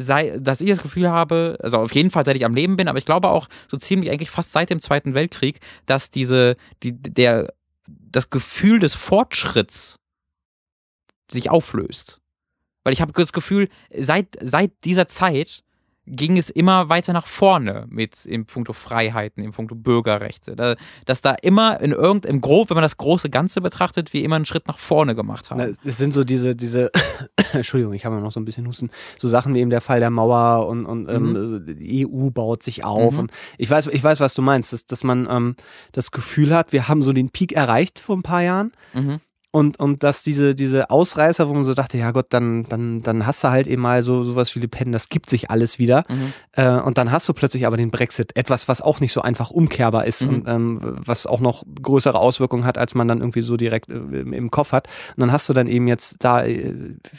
sei, 0.00 0.36
dass 0.38 0.60
ich 0.60 0.68
das 0.68 0.82
Gefühl 0.82 1.10
habe, 1.10 1.58
also 1.62 1.78
auf 1.78 1.94
jeden 1.94 2.10
Fall 2.10 2.24
seit 2.24 2.36
ich 2.36 2.44
am 2.44 2.54
Leben 2.54 2.76
bin, 2.76 2.88
aber 2.88 2.98
ich 2.98 3.04
glaube 3.04 3.28
auch 3.28 3.48
so 3.70 3.76
ziemlich 3.76 4.10
eigentlich 4.10 4.30
fast 4.30 4.52
seit 4.52 4.70
dem 4.70 4.80
Zweiten 4.80 5.14
Weltkrieg, 5.14 5.60
dass 5.86 6.10
diese, 6.10 6.56
die, 6.82 6.92
der, 6.92 7.52
das 7.86 8.30
Gefühl 8.30 8.78
des 8.78 8.94
Fortschritts 8.94 9.98
sich 11.30 11.50
auflöst. 11.50 12.20
Weil 12.82 12.92
ich 12.92 13.00
habe 13.00 13.12
das 13.12 13.32
Gefühl, 13.32 13.68
seit, 13.96 14.36
seit 14.40 14.72
dieser 14.84 15.06
Zeit 15.06 15.62
ging 16.10 16.36
es 16.36 16.50
immer 16.50 16.88
weiter 16.88 17.12
nach 17.12 17.26
vorne 17.26 17.86
mit 17.88 18.26
im 18.26 18.44
Punkto 18.44 18.72
Freiheiten, 18.72 19.42
im 19.42 19.52
Punkto 19.52 19.74
Bürgerrechte. 19.74 20.56
Da, 20.56 20.74
dass 21.06 21.22
da 21.22 21.34
immer 21.42 21.80
in 21.80 21.92
irgendeinem 21.92 22.40
Grob, 22.40 22.70
wenn 22.70 22.74
man 22.74 22.82
das 22.82 22.96
große 22.96 23.30
Ganze 23.30 23.60
betrachtet, 23.60 24.12
wir 24.12 24.22
immer 24.22 24.36
einen 24.36 24.46
Schritt 24.46 24.66
nach 24.66 24.78
vorne 24.78 25.14
gemacht 25.14 25.50
haben. 25.50 25.76
Es 25.84 25.98
sind 25.98 26.12
so 26.12 26.24
diese, 26.24 26.56
diese, 26.56 26.90
Entschuldigung, 27.52 27.94
ich 27.94 28.04
habe 28.04 28.16
noch 28.16 28.32
so 28.32 28.40
ein 28.40 28.44
bisschen 28.44 28.66
Husten, 28.66 28.90
so 29.18 29.28
Sachen 29.28 29.54
wie 29.54 29.60
eben 29.60 29.70
der 29.70 29.80
Fall 29.80 30.00
der 30.00 30.10
Mauer 30.10 30.66
und, 30.66 30.84
und 30.84 31.08
ähm, 31.08 31.36
also 31.36 31.58
die 31.58 32.06
EU 32.06 32.30
baut 32.30 32.62
sich 32.62 32.84
auf. 32.84 33.14
Mhm. 33.14 33.20
Und 33.20 33.32
ich 33.56 33.70
weiß, 33.70 33.86
ich 33.86 34.02
weiß, 34.02 34.20
was 34.20 34.34
du 34.34 34.42
meinst, 34.42 34.72
dass, 34.72 34.86
dass 34.86 35.04
man 35.04 35.28
ähm, 35.30 35.54
das 35.92 36.10
Gefühl 36.10 36.54
hat, 36.54 36.72
wir 36.72 36.88
haben 36.88 37.02
so 37.02 37.12
den 37.12 37.30
Peak 37.30 37.52
erreicht 37.52 37.98
vor 38.00 38.16
ein 38.16 38.22
paar 38.22 38.42
Jahren. 38.42 38.72
Mhm. 38.94 39.20
Und, 39.52 39.80
und 39.80 40.04
dass 40.04 40.22
diese, 40.22 40.54
diese 40.54 40.90
Ausreißer, 40.90 41.48
wo 41.48 41.54
man 41.54 41.64
so 41.64 41.74
dachte, 41.74 41.98
ja 41.98 42.12
Gott, 42.12 42.26
dann, 42.30 42.62
dann, 42.68 43.00
dann 43.02 43.26
hast 43.26 43.42
du 43.42 43.48
halt 43.48 43.66
eben 43.66 43.82
mal 43.82 44.02
so 44.04 44.22
sowas 44.22 44.54
wie 44.54 44.60
Le 44.60 44.68
Pen, 44.68 44.92
das 44.92 45.08
gibt 45.08 45.28
sich 45.28 45.50
alles 45.50 45.80
wieder. 45.80 46.04
Mhm. 46.08 46.32
Äh, 46.52 46.68
und 46.80 46.98
dann 46.98 47.10
hast 47.10 47.28
du 47.28 47.32
plötzlich 47.32 47.66
aber 47.66 47.76
den 47.76 47.90
Brexit, 47.90 48.36
etwas, 48.36 48.68
was 48.68 48.80
auch 48.80 49.00
nicht 49.00 49.12
so 49.12 49.22
einfach 49.22 49.50
umkehrbar 49.50 50.06
ist 50.06 50.22
Mhm. 50.22 50.28
und 50.28 50.48
ähm, 50.48 50.80
was 51.04 51.26
auch 51.26 51.40
noch 51.40 51.64
größere 51.82 52.16
Auswirkungen 52.16 52.64
hat, 52.64 52.78
als 52.78 52.94
man 52.94 53.08
dann 53.08 53.18
irgendwie 53.18 53.42
so 53.42 53.56
direkt 53.56 53.88
äh, 53.88 53.94
im, 53.94 54.32
im 54.32 54.50
Kopf 54.52 54.70
hat. 54.70 54.86
Und 55.16 55.20
dann 55.22 55.32
hast 55.32 55.48
du 55.48 55.52
dann 55.52 55.66
eben 55.66 55.88
jetzt 55.88 56.16
da, 56.20 56.44
äh, 56.44 56.72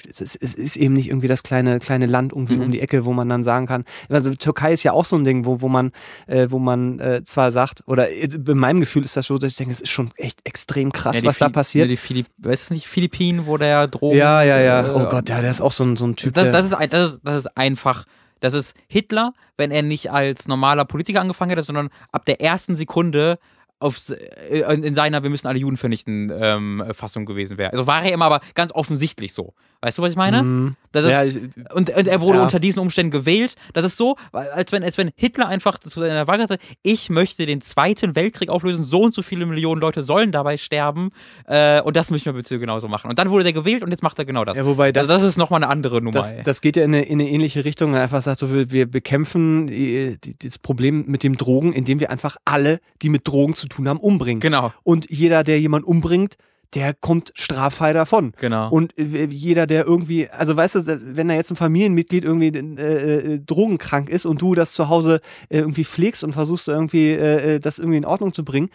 es, 0.10 0.22
ist- 0.22 0.42
es 0.42 0.56
ist 0.56 0.78
eben 0.78 0.94
nicht 0.94 1.08
irgendwie 1.10 1.28
das 1.28 1.44
kleine, 1.44 1.80
kleine 1.80 2.06
Land 2.06 2.32
irgendwie 2.32 2.56
Mhm. 2.56 2.62
um 2.64 2.72
die 2.72 2.80
Ecke, 2.80 3.04
wo 3.04 3.12
man 3.12 3.28
dann 3.28 3.44
sagen 3.44 3.66
kann, 3.68 3.84
also 4.08 4.34
Türkei 4.36 4.72
ist 4.72 4.84
ja 4.84 4.94
auch 4.94 5.04
so 5.06 5.18
ein 5.18 5.26
Ding, 5.26 5.44
wo, 5.46 5.60
wo 5.62 5.68
man, 5.68 5.92
äh, 6.28 6.48
wo 6.50 6.60
man 6.60 7.00
äh, 7.00 7.24
zwar 7.26 7.52
sagt, 7.52 7.84
oder 7.88 8.10
in 8.10 8.58
meinem 8.58 8.80
Gefühl 8.80 9.04
ist 9.04 9.18
das 9.18 9.26
so, 9.26 9.38
dass 9.38 9.52
ich 9.52 9.58
denke, 9.58 9.74
es 9.74 9.82
ist 9.82 9.90
schon 9.92 10.12
echt 10.16 10.40
extrem 10.46 10.94
krass, 10.94 11.18
Ja, 11.20 11.26
was 11.26 11.38
da 11.38 11.50
passiert. 11.50 11.90
Ja, 11.90 12.21
Philipp, 12.24 12.28
weißt 12.38 12.70
du 12.70 12.74
nicht, 12.74 12.88
Philippinen, 12.88 13.46
wo 13.46 13.58
der 13.58 13.88
Drogen. 13.88 14.18
Ja, 14.18 14.44
ja, 14.44 14.60
ja. 14.60 14.88
äh, 14.88 14.92
Oh 14.92 15.08
Gott, 15.08 15.30
ja, 15.30 15.42
der 15.42 15.52
ist 15.52 15.62
auch 15.62 15.72
so 15.72 15.84
ein, 15.84 15.96
so 15.96 16.06
ein 16.06 16.16
Typ. 16.16 16.34
Das, 16.34 16.52
das, 16.52 16.66
ist, 16.66 16.76
das, 16.92 17.14
ist, 17.14 17.22
das 17.24 17.36
ist 17.36 17.58
einfach. 17.58 18.06
Das 18.40 18.54
ist 18.56 18.76
Hitler, 18.88 19.34
wenn 19.58 19.70
er 19.70 19.84
nicht 19.84 20.12
als 20.12 20.48
normaler 20.48 20.84
Politiker 20.86 21.22
angefangen 21.22 21.52
hätte, 21.52 21.62
sondern 21.62 21.90
ab 22.12 22.26
der 22.26 22.42
ersten 22.42 22.76
Sekunde 22.76 23.38
auf, 23.80 23.98
äh, 24.10 24.62
in 24.74 24.96
seiner 24.96 25.22
Wir 25.24 25.30
müssen 25.30 25.48
alle 25.48 25.60
Juden 25.60 25.78
vernichten 25.78 26.32
ähm, 26.34 26.84
Fassung 26.92 27.26
gewesen 27.26 27.58
wäre. 27.58 27.72
Also 27.72 27.86
war 27.88 28.04
er 28.04 28.14
immer 28.14 28.26
aber 28.26 28.42
ganz 28.56 28.72
offensichtlich 28.72 29.34
so. 29.34 29.54
Weißt 29.84 29.98
du, 29.98 30.04
was 30.04 30.12
ich 30.12 30.18
meine? 30.18 30.44
Mhm. 30.44 30.76
Das 30.92 31.06
ist, 31.06 31.10
ja, 31.12 31.24
ich, 31.24 31.38
und, 31.74 31.90
und 31.90 32.08
er 32.08 32.22
wurde 32.22 32.38
Ja. 32.38 32.44
unter 32.44 32.60
diesen 32.60 32.80
Umständen 32.80 33.10
gewählt. 33.12 33.56
Das 33.74 33.84
ist 33.84 33.98
so, 33.98 34.16
als 34.32 34.72
wenn, 34.72 34.84
als 34.84 34.98
wenn 35.00 35.10
Hitler 35.16 35.48
einfach 35.48 35.80
zu 35.80 36.00
seiner 36.00 36.28
Wahl 36.28 36.40
hatte, 36.42 36.58
ich 36.84 37.10
möchte 37.10 37.46
den 37.48 37.62
Zweiten 37.62 38.16
Weltkrieg 38.16 38.50
auflösen, 38.50 38.84
so 38.84 39.02
und 39.02 39.14
so 39.14 39.22
viele 39.24 39.46
Millionen 39.48 39.82
Leute 39.82 40.04
sollen 40.04 40.32
dabei 40.32 40.58
sterben 40.58 41.10
äh, 41.48 41.82
und 41.82 41.96
das 41.96 42.12
müssen 42.12 42.26
wir 42.26 42.34
bitte 42.34 42.60
genauso 42.60 42.88
machen. 42.88 43.10
Und 43.10 43.18
dann 43.18 43.32
wurde 43.32 43.44
der 43.44 43.54
gewählt 43.54 43.82
und 43.82 43.90
jetzt 43.90 44.04
macht 44.04 44.20
er 44.20 44.26
genau 44.26 44.46
das. 44.46 44.56
ja, 44.58 44.66
wobei 44.66 44.92
das, 44.92 45.10
also 45.10 45.14
das 45.14 45.24
ist 45.24 45.38
nochmal 45.38 45.64
eine 45.64 45.72
andere 45.72 46.02
Nummer. 46.02 46.12
Das, 46.12 46.36
das 46.44 46.62
geht 46.62 46.76
ja 46.76 46.84
in 46.84 46.94
eine, 46.94 47.04
in 47.06 47.20
eine 47.20 47.30
ähnliche 47.30 47.66
Richtung. 47.66 47.96
Er 47.96 48.04
einfach 48.04 48.22
sagt, 48.22 48.40
so, 48.40 48.54
wir, 48.54 48.72
wir 48.72 48.86
bekämpfen 48.86 49.68
die, 49.68 50.18
die, 50.24 50.38
das 50.38 50.60
Problem 50.60 51.06
mit 51.08 51.24
dem 51.24 51.38
Drogen, 51.38 51.74
indem 51.74 52.00
wir 52.00 52.12
einfach 52.12 52.38
alle, 52.46 52.80
die 53.02 53.10
mit 53.10 53.28
Drogen 53.28 53.56
zu 53.56 53.68
tun 53.68 53.88
haben, 53.90 54.00
umbringen. 54.00 54.42
genau. 54.42 54.72
Und 54.84 55.10
jeder, 55.10 55.44
der 55.44 55.60
jemanden 55.60 55.88
umbringt, 55.88 56.36
der 56.74 56.94
kommt 56.94 57.32
straffrei 57.36 57.94
davon. 57.94 58.34
Genau. 58.40 58.70
Und 58.70 58.98
äh, 58.98 59.26
jeder, 59.26 59.68
der 59.68 59.86
irgendwie, 59.86 60.30
also 60.30 60.56
weißt 60.56 60.76
du, 60.76 61.00
wenn 61.16 61.28
da 61.28 61.34
jetzt 61.34 61.52
ein 61.52 61.56
Familienmitglied 61.58 62.24
irgendwie 62.24 62.48
äh, 62.48 63.34
äh, 63.36 63.40
drogenkrank 63.40 64.10
ist 64.10 64.26
und 64.26 64.42
du 64.42 64.56
das 64.56 64.72
zu 64.74 64.88
Hause 64.90 65.22
äh, 65.50 65.60
irgendwie 65.60 65.86
pflegst 65.86 66.24
und 66.24 66.34
versuchst 66.34 66.68
irgendwie 66.68 67.10
äh, 67.12 67.56
äh, 67.56 67.60
das 67.60 67.80
irgendwie 67.80 67.98
in 67.98 68.06
Ordnung 68.06 68.34
zu 68.34 68.44
bringen, 68.46 68.70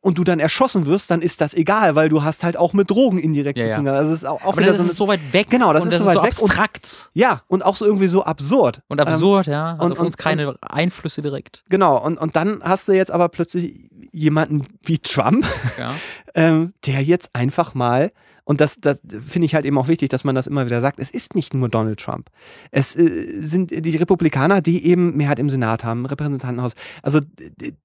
und 0.00 0.16
du 0.16 0.22
dann 0.22 0.38
erschossen 0.38 0.86
wirst, 0.86 1.10
dann 1.10 1.20
ist 1.22 1.40
das 1.40 1.54
egal, 1.54 1.96
weil 1.96 2.08
du 2.08 2.22
hast 2.22 2.44
halt 2.44 2.56
auch 2.56 2.72
mit 2.72 2.88
Drogen 2.88 3.18
indirekt 3.18 3.58
Ja, 3.58 3.64
zu 3.64 3.70
ja. 3.70 3.76
tun. 3.78 3.88
Also 3.88 4.12
es 4.12 4.18
ist 4.22 4.28
auch, 4.28 4.40
auch 4.44 4.52
Aber 4.52 4.60
das 4.62 4.76
so 4.76 4.84
ist 4.84 4.94
so 4.96 5.08
weit 5.08 5.20
weg. 5.32 5.48
Genau, 5.50 5.72
das 5.72 5.82
und 5.82 5.88
ist 5.88 5.94
das 5.98 6.04
so 6.04 6.10
ist 6.10 6.16
weit 6.16 6.22
so 6.22 6.26
weg 6.28 6.42
und- 6.44 6.50
abstrakt. 6.50 7.10
ja, 7.14 7.42
und 7.48 7.64
auch 7.64 7.74
so 7.74 7.84
irgendwie 7.84 8.06
so 8.06 8.22
absurd. 8.22 8.80
Und 8.86 9.00
absurd, 9.00 9.48
ja. 9.48 9.72
Hat 9.72 9.80
und- 9.82 9.92
auf 9.92 9.98
uns 9.98 10.10
und- 10.10 10.18
keine 10.18 10.54
Einflüsse 10.60 11.20
direkt. 11.20 11.64
Genau, 11.68 11.98
und, 12.00 12.16
und 12.16 12.36
dann 12.36 12.62
hast 12.62 12.86
du 12.86 12.92
jetzt 12.92 13.10
aber 13.10 13.28
plötzlich 13.28 13.90
jemanden 14.18 14.64
wie 14.82 14.98
Trump, 14.98 15.46
Ja. 15.78 15.94
ähm, 16.34 16.74
der 16.86 17.02
jetzt 17.02 17.30
einfach 17.34 17.74
mal, 17.74 18.12
und 18.44 18.60
das, 18.60 18.76
das 18.80 19.00
finde 19.26 19.46
ich 19.46 19.54
halt 19.54 19.64
eben 19.64 19.78
auch 19.78 19.88
wichtig, 19.88 20.08
dass 20.08 20.24
man 20.24 20.34
das 20.34 20.46
immer 20.46 20.66
wieder 20.66 20.80
sagt, 20.80 20.98
es 20.98 21.10
ist 21.10 21.34
nicht 21.34 21.54
nur 21.54 21.68
Donald 21.68 22.00
Trump. 22.00 22.30
Es 22.70 22.96
äh, 22.96 23.40
sind 23.40 23.70
die 23.70 23.96
Republikaner, 23.96 24.60
die 24.60 24.84
eben 24.86 25.16
Mehrheit 25.16 25.38
im 25.38 25.50
Senat 25.50 25.84
haben, 25.84 26.00
im 26.00 26.06
Repräsentantenhaus. 26.06 26.72
Also 27.02 27.20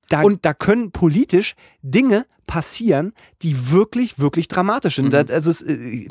da, 0.10 0.22
und 0.22 0.46
da 0.46 0.54
können 0.54 0.92
politisch 0.92 1.56
Dinge 1.82 2.26
passieren, 2.48 3.14
die 3.42 3.72
wirklich, 3.72 4.20
wirklich 4.20 4.48
dramatisch 4.48 4.96
sind. 4.96 5.06
Mhm. 5.06 5.12
Das, 5.12 5.32
also 5.32 5.50
es, 5.50 5.62
äh, 5.62 6.08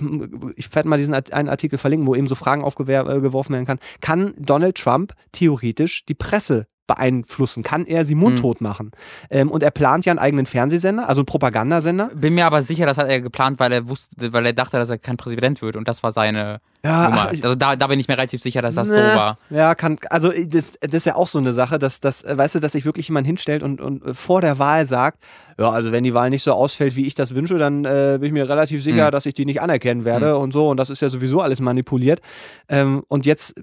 ich 0.56 0.74
werde 0.74 0.88
mal 0.88 0.98
diesen 0.98 1.14
einen 1.14 1.48
Artikel 1.48 1.78
verlinken, 1.78 2.06
wo 2.06 2.14
eben 2.14 2.26
so 2.26 2.34
Fragen 2.34 2.62
aufgeworfen 2.62 3.54
werden 3.54 3.66
kann. 3.66 3.78
Kann 4.00 4.34
Donald 4.38 4.76
Trump 4.76 5.14
theoretisch 5.32 6.04
die 6.06 6.14
Presse 6.14 6.66
beeinflussen? 6.86 7.62
Kann 7.62 7.86
er 7.86 8.04
sie 8.04 8.14
mundtot 8.14 8.60
machen? 8.60 8.90
Ähm, 9.30 9.50
und 9.50 9.62
er 9.62 9.70
plant 9.70 10.04
ja 10.06 10.12
einen 10.12 10.18
eigenen 10.18 10.46
Fernsehsender, 10.46 11.08
also 11.08 11.20
einen 11.20 11.26
Propagandasender. 11.26 12.10
Bin 12.14 12.34
mir 12.34 12.46
aber 12.46 12.62
sicher, 12.62 12.86
das 12.86 12.98
hat 12.98 13.08
er 13.08 13.20
geplant, 13.20 13.60
weil 13.60 13.72
er 13.72 13.86
wusste, 13.88 14.32
weil 14.32 14.46
er 14.46 14.52
dachte, 14.52 14.76
dass 14.76 14.90
er 14.90 14.98
kein 14.98 15.16
Präsident 15.16 15.62
wird 15.62 15.76
und 15.76 15.88
das 15.88 16.02
war 16.02 16.12
seine 16.12 16.60
Ja, 16.84 17.08
Nummer. 17.08 17.28
Also 17.42 17.54
da, 17.54 17.76
da 17.76 17.86
bin 17.86 18.00
ich 18.00 18.08
mir 18.08 18.14
relativ 18.18 18.42
sicher, 18.42 18.62
dass 18.62 18.74
das 18.74 18.88
so 18.88 18.96
Ne, 18.96 19.14
war. 19.14 19.38
Ja, 19.50 19.74
kann, 19.74 19.98
also 20.10 20.30
das, 20.46 20.72
das 20.80 20.92
ist 20.94 21.06
ja 21.06 21.14
auch 21.16 21.28
so 21.28 21.38
eine 21.38 21.52
Sache, 21.52 21.78
dass, 21.78 22.00
dass 22.00 22.22
äh, 22.24 22.36
weißt 22.36 22.56
du, 22.56 22.58
dass 22.60 22.72
sich 22.72 22.84
wirklich 22.84 23.08
jemand 23.08 23.26
hinstellt 23.26 23.62
und, 23.62 23.80
und 23.80 24.04
äh, 24.04 24.14
vor 24.14 24.40
der 24.40 24.58
Wahl 24.58 24.86
sagt, 24.86 25.24
ja, 25.58 25.70
also 25.70 25.92
wenn 25.92 26.02
die 26.02 26.14
Wahl 26.14 26.30
nicht 26.30 26.42
so 26.42 26.52
ausfällt, 26.52 26.96
wie 26.96 27.06
ich 27.06 27.14
das 27.14 27.34
wünsche, 27.34 27.58
dann 27.58 27.84
äh, 27.84 28.16
bin 28.18 28.28
ich 28.28 28.32
mir 28.32 28.48
relativ 28.48 28.82
sicher, 28.82 29.06
Mhm. 29.06 29.10
dass 29.10 29.26
ich 29.26 29.34
die 29.34 29.44
nicht 29.44 29.60
anerkennen 29.60 30.04
werde 30.04 30.36
und 30.38 30.52
so. 30.52 30.68
Und 30.70 30.78
das 30.78 30.88
ist 30.90 31.02
ja 31.02 31.08
sowieso 31.10 31.40
alles 31.42 31.60
manipuliert. 31.60 32.20
Ähm, 32.68 33.04
und 33.08 33.26
jetzt 33.26 33.54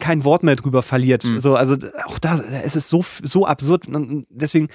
kein 0.00 0.24
Wort 0.24 0.42
mehr 0.42 0.56
drüber 0.56 0.82
verliert. 0.82 1.24
Mhm. 1.24 1.40
So, 1.40 1.54
also 1.54 1.76
auch 2.06 2.18
da, 2.18 2.40
es 2.64 2.76
ist 2.76 2.88
so, 2.88 3.04
so 3.22 3.46
absurd. 3.46 3.88
Und 3.88 4.26
deswegen, 4.28 4.68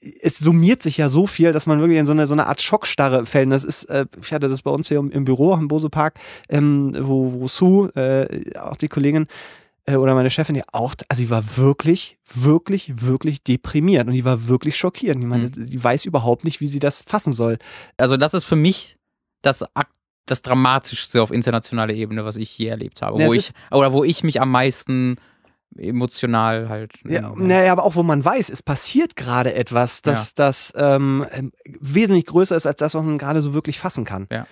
es 0.00 0.38
summiert 0.38 0.82
sich 0.82 0.96
ja 0.96 1.08
so 1.08 1.26
viel, 1.26 1.52
dass 1.52 1.66
man 1.66 1.80
wirklich 1.80 1.98
in 1.98 2.06
so 2.06 2.12
eine, 2.12 2.26
so 2.26 2.34
eine 2.34 2.46
Art 2.46 2.62
Schockstarre 2.62 3.26
fällt. 3.26 3.50
Das 3.50 3.64
ist, 3.64 3.84
äh, 3.84 4.06
ich 4.22 4.32
hatte 4.32 4.48
das 4.48 4.62
bei 4.62 4.70
uns 4.70 4.88
hier 4.88 4.98
im, 4.98 5.10
im 5.10 5.24
Büro 5.24 5.54
im 5.54 5.68
Bose 5.68 5.90
Park, 5.90 6.18
ähm, 6.48 6.92
wo, 6.98 7.32
wo 7.40 7.48
Sue, 7.48 7.94
äh, 7.96 8.58
auch 8.58 8.76
die 8.76 8.88
Kollegin, 8.88 9.26
äh, 9.86 9.96
oder 9.96 10.14
meine 10.14 10.30
Chefin, 10.30 10.54
die 10.54 10.62
auch, 10.72 10.94
also 11.08 11.22
die 11.22 11.30
war 11.30 11.56
wirklich, 11.56 12.18
wirklich, 12.32 13.02
wirklich 13.02 13.42
deprimiert 13.42 14.06
und 14.06 14.14
die 14.14 14.24
war 14.24 14.48
wirklich 14.48 14.76
schockiert. 14.76 15.20
Die, 15.20 15.26
meinte, 15.26 15.50
die 15.50 15.82
weiß 15.82 16.04
überhaupt 16.04 16.44
nicht, 16.44 16.60
wie 16.60 16.68
sie 16.68 16.80
das 16.80 17.02
fassen 17.02 17.32
soll. 17.32 17.58
Also 17.96 18.16
das 18.16 18.34
ist 18.34 18.44
für 18.44 18.56
mich 18.56 18.96
das 19.42 19.62
Akt 19.74 19.94
das 20.30 20.42
Dramatischste 20.42 21.22
auf 21.22 21.30
internationaler 21.30 21.94
Ebene, 21.94 22.24
was 22.24 22.36
ich 22.36 22.56
je 22.56 22.68
erlebt 22.68 23.02
habe. 23.02 23.20
Ja, 23.20 23.28
wo 23.28 23.34
ich, 23.34 23.50
oder 23.70 23.92
wo 23.92 24.04
ich 24.04 24.22
mich 24.22 24.40
am 24.40 24.50
meisten 24.50 25.16
emotional 25.76 26.68
halt. 26.68 26.92
Ja, 27.08 27.30
ähm, 27.30 27.46
naja, 27.46 27.72
aber 27.72 27.84
auch 27.84 27.94
wo 27.94 28.02
man 28.02 28.24
weiß, 28.24 28.48
es 28.48 28.62
passiert 28.62 29.16
gerade 29.16 29.54
etwas, 29.54 30.02
das, 30.02 30.34
das 30.34 30.72
ähm, 30.76 31.26
wesentlich 31.64 32.26
größer 32.26 32.56
ist, 32.56 32.66
als 32.66 32.76
das, 32.76 32.94
was 32.94 33.04
man 33.04 33.18
gerade 33.18 33.42
so 33.42 33.54
wirklich 33.54 33.78
fassen 33.78 34.04
kann. 34.04 34.26
Ja. 34.32 34.46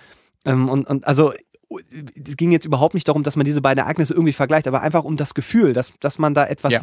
Ähm, 0.45 0.69
und, 0.69 0.87
und 0.87 1.05
also 1.05 1.33
es 1.69 2.35
ging 2.35 2.51
jetzt 2.51 2.65
überhaupt 2.65 2.95
nicht 2.95 3.07
darum, 3.07 3.23
dass 3.23 3.35
man 3.35 3.45
diese 3.45 3.61
beiden 3.61 3.83
Ereignisse 3.83 4.13
irgendwie 4.13 4.33
vergleicht, 4.33 4.67
aber 4.67 4.81
einfach 4.81 5.03
um 5.03 5.17
das 5.17 5.33
Gefühl, 5.33 5.73
dass, 5.73 5.93
dass 5.99 6.17
man 6.17 6.33
da 6.33 6.45
etwas 6.47 6.73
Ja. 6.73 6.81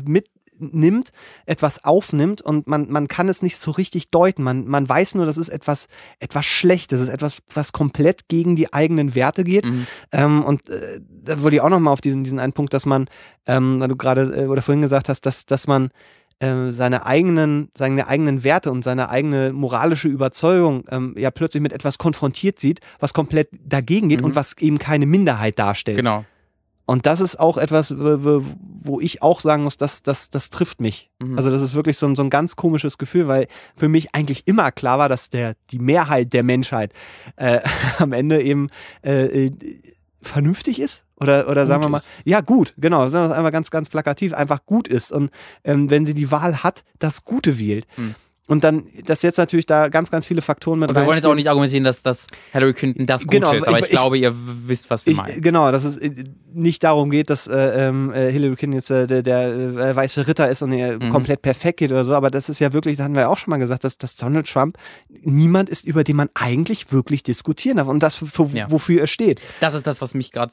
Mitnimmt, 0.59 1.11
etwas 1.47 1.85
aufnimmt 1.85 2.43
und 2.43 2.67
man, 2.67 2.91
man 2.91 3.09
kann 3.09 3.29
es 3.29 3.43
nicht 3.43 3.57
so 3.57 3.71
richtig 3.71 4.11
deuten. 4.11 4.43
Man, 4.43 4.67
man 4.67 4.89
weiß 4.89 5.15
nur, 5.15 5.27
das 5.27 5.39
ist 5.39 5.49
etwas, 5.49 5.89
etwas 6.21 6.47
Schlechtes, 6.47 7.01
es 7.01 7.09
ist 7.09 7.15
etwas, 7.15 7.43
was 7.53 7.73
komplett 7.73 8.29
gegen 8.29 8.57
die 8.57 8.73
eigenen 8.73 9.15
Werte 9.15 9.45
geht. 9.45 9.65
Mhm. 9.65 9.87
Ähm, 10.13 10.43
und 10.43 10.69
äh, 10.69 11.01
da 11.09 11.43
wollte 11.43 11.57
ich 11.57 11.63
auch 11.63 11.69
nochmal 11.69 11.93
auf 11.93 12.01
diesen, 12.01 12.25
diesen 12.25 12.39
einen 12.39 12.53
Punkt, 12.53 12.73
dass 12.75 12.87
man, 12.87 13.07
ähm, 13.47 13.81
weil 13.81 13.89
du 13.89 13.97
gerade 13.97 14.45
äh, 14.45 14.47
oder 14.47 14.63
vorhin 14.63 14.83
gesagt 14.83 15.09
hast, 15.09 15.23
dass, 15.27 15.47
dass 15.47 15.67
man 15.67 15.91
äh, 16.39 16.71
seine 16.71 17.07
eigenen, 17.07 17.71
seine 17.77 18.09
eigenen 18.09 18.45
Werte 18.45 18.71
und 18.71 18.83
seine 18.83 19.09
eigene 19.09 19.53
moralische 19.53 20.09
Überzeugung 20.09 20.85
ähm, 20.91 21.15
ja 21.17 21.31
plötzlich 21.31 21.63
mit 21.63 21.73
etwas 21.73 21.99
konfrontiert 21.99 22.59
sieht, 22.59 22.81
was 22.99 23.15
komplett 23.15 23.49
dagegen 23.53 24.09
geht 24.09 24.21
Mhm. 24.21 24.27
und 24.27 24.35
was 24.37 24.57
eben 24.59 24.79
keine 24.79 25.07
Minderheit 25.07 25.59
darstellt. 25.59 25.97
Genau. 25.97 26.25
Und 26.87 27.05
das 27.05 27.21
ist 27.21 27.39
auch 27.39 27.59
etwas, 27.59 27.93
wo, 27.97 29.01
ich 29.01 29.21
auch 29.21 29.41
sagen 29.41 29.65
muss, 29.65 29.77
dass 29.77 30.05
das, 30.05 30.31
das 30.31 30.51
trifft 30.51 30.81
mich. 30.81 31.11
Mhm. 31.19 31.37
Also 31.37 31.51
das 31.51 31.61
ist 31.61 31.75
wirklich 31.75 31.99
so 31.99 32.07
ein, 32.07 32.15
so 32.15 32.23
ein 32.23 32.31
ganz 32.31 32.55
komisches 32.55 32.97
Gefühl, 32.97 33.27
weil 33.27 33.49
für 33.77 33.89
mich 33.89 34.15
eigentlich 34.15 34.47
immer 34.47 34.71
klar 34.71 34.99
war, 34.99 35.09
dass 35.09 35.29
der, 35.29 35.57
die 35.73 35.81
Mehrheit 35.81 36.33
der 36.33 36.45
Menschheit 36.45 36.93
äh, 37.37 37.61
am 37.99 38.13
Ende 38.13 38.41
eben 38.41 38.69
äh, 39.05 39.47
äh, 39.47 39.53
vernünftig 40.23 40.81
ist. 40.81 41.05
Oder, 41.19 41.49
oder 41.49 41.63
Gut 41.63 41.69
sagen 41.69 41.83
wir 41.83 41.89
mal, 41.89 41.99
ist. 41.99 42.13
ja 42.25 42.41
gut, 42.41 42.75
genau, 42.77 43.09
sagen 43.09 43.25
wir 43.29 43.33
es 43.33 43.39
einfach 43.39 43.53
ganz, 43.53 43.71
ganz 43.71 43.89
plakativ, 43.89 44.33
einfach 44.35 44.65
gut 44.67 44.87
ist. 44.87 45.13
Und 45.13 45.31
ähm, 45.65 45.91
wenn 45.91 46.07
sie 46.07 46.15
die 46.15 46.31
Wahl 46.31 46.63
hat, 46.63 46.85
das 46.99 47.25
Gute 47.25 47.59
wählt. 47.59 47.87
Hm. 47.97 48.15
Und 48.49 48.63
dann, 48.63 48.85
dass 49.07 49.23
jetzt 49.23 49.39
natürlich 49.39 49.67
da 49.67 49.89
ganz, 49.89 50.09
ganz 50.11 50.25
viele 50.25 50.41
Faktoren 50.41 50.79
mit 50.79 50.89
Und 50.89 50.95
wir 50.95 51.05
wollen 51.05 51.17
jetzt 51.17 51.27
auch 51.27 51.35
nicht 51.35 51.49
argumentieren, 51.49 51.83
dass, 51.83 52.05
dass 52.05 52.29
Hillary 52.53 52.75
Clinton 52.75 53.05
das 53.05 53.23
Gute 53.23 53.37
Genau, 53.41 53.53
ist, 53.53 53.67
aber 53.67 53.79
ich- 53.79 53.85
ich, 53.87 53.91
ich- 53.91 53.91
glaube, 53.99 54.19
ihr 54.19 54.33
wisst, 54.37 54.89
was 54.89 55.05
wir 55.05 55.13
Ich, 55.13 55.17
meinen. 55.19 55.41
genau, 55.43 55.73
dass 55.73 55.83
es 55.83 55.97
äh, 55.97 56.25
nicht 56.55 56.85
darum 56.85 57.11
geht, 57.11 57.29
dass 57.31 57.49
äh, 57.49 57.89
ähm, 57.89 58.13
äh, 58.13 58.31
Hillary 58.31 58.55
Clinton 58.55 58.77
jetzt 58.79 58.91
äh, 58.91 59.07
der, 59.09 59.23
der 59.25 59.49
äh, 59.49 59.97
weiße 59.97 60.29
Ritter 60.29 60.49
ist 60.49 60.63
und 60.63 60.71
er 60.73 61.03
Mhm. 61.03 61.11
komplett 61.11 61.43
perfekt 61.43 61.79
geht 61.81 61.91
oder 61.91 62.05
so, 62.05 62.15
aber 62.15 62.31
das 62.31 62.49
ist 62.49 62.61
ja 62.61 62.73
wirklich, 62.73 62.97
das 62.97 63.05
hatten 63.05 63.15
wir 63.15 63.23
ja 63.23 63.29
auch 63.29 63.37
schon 63.39 63.51
mal 63.51 63.59
gesagt, 63.59 63.83
dass, 63.83 63.99
dass 63.99 64.15
Donald 64.15 64.49
Trump 64.49 64.79
niemand 65.23 65.69
ist, 65.69 65.85
über 65.85 66.05
den 66.05 66.15
man 66.17 66.29
eigentlich 66.35 66.93
wirklich 66.93 67.23
diskutieren 67.25 67.79
darf 67.79 67.89
und 67.89 68.01
das, 68.03 68.15
für, 68.15 68.47
Ja. 68.55 68.71
wofür 68.71 69.01
er 69.01 69.07
steht. 69.09 69.41
Das 69.61 69.75
ist 69.75 69.87
das, 69.89 70.01
was 70.01 70.15
mich 70.15 70.31
gerade 70.31 70.53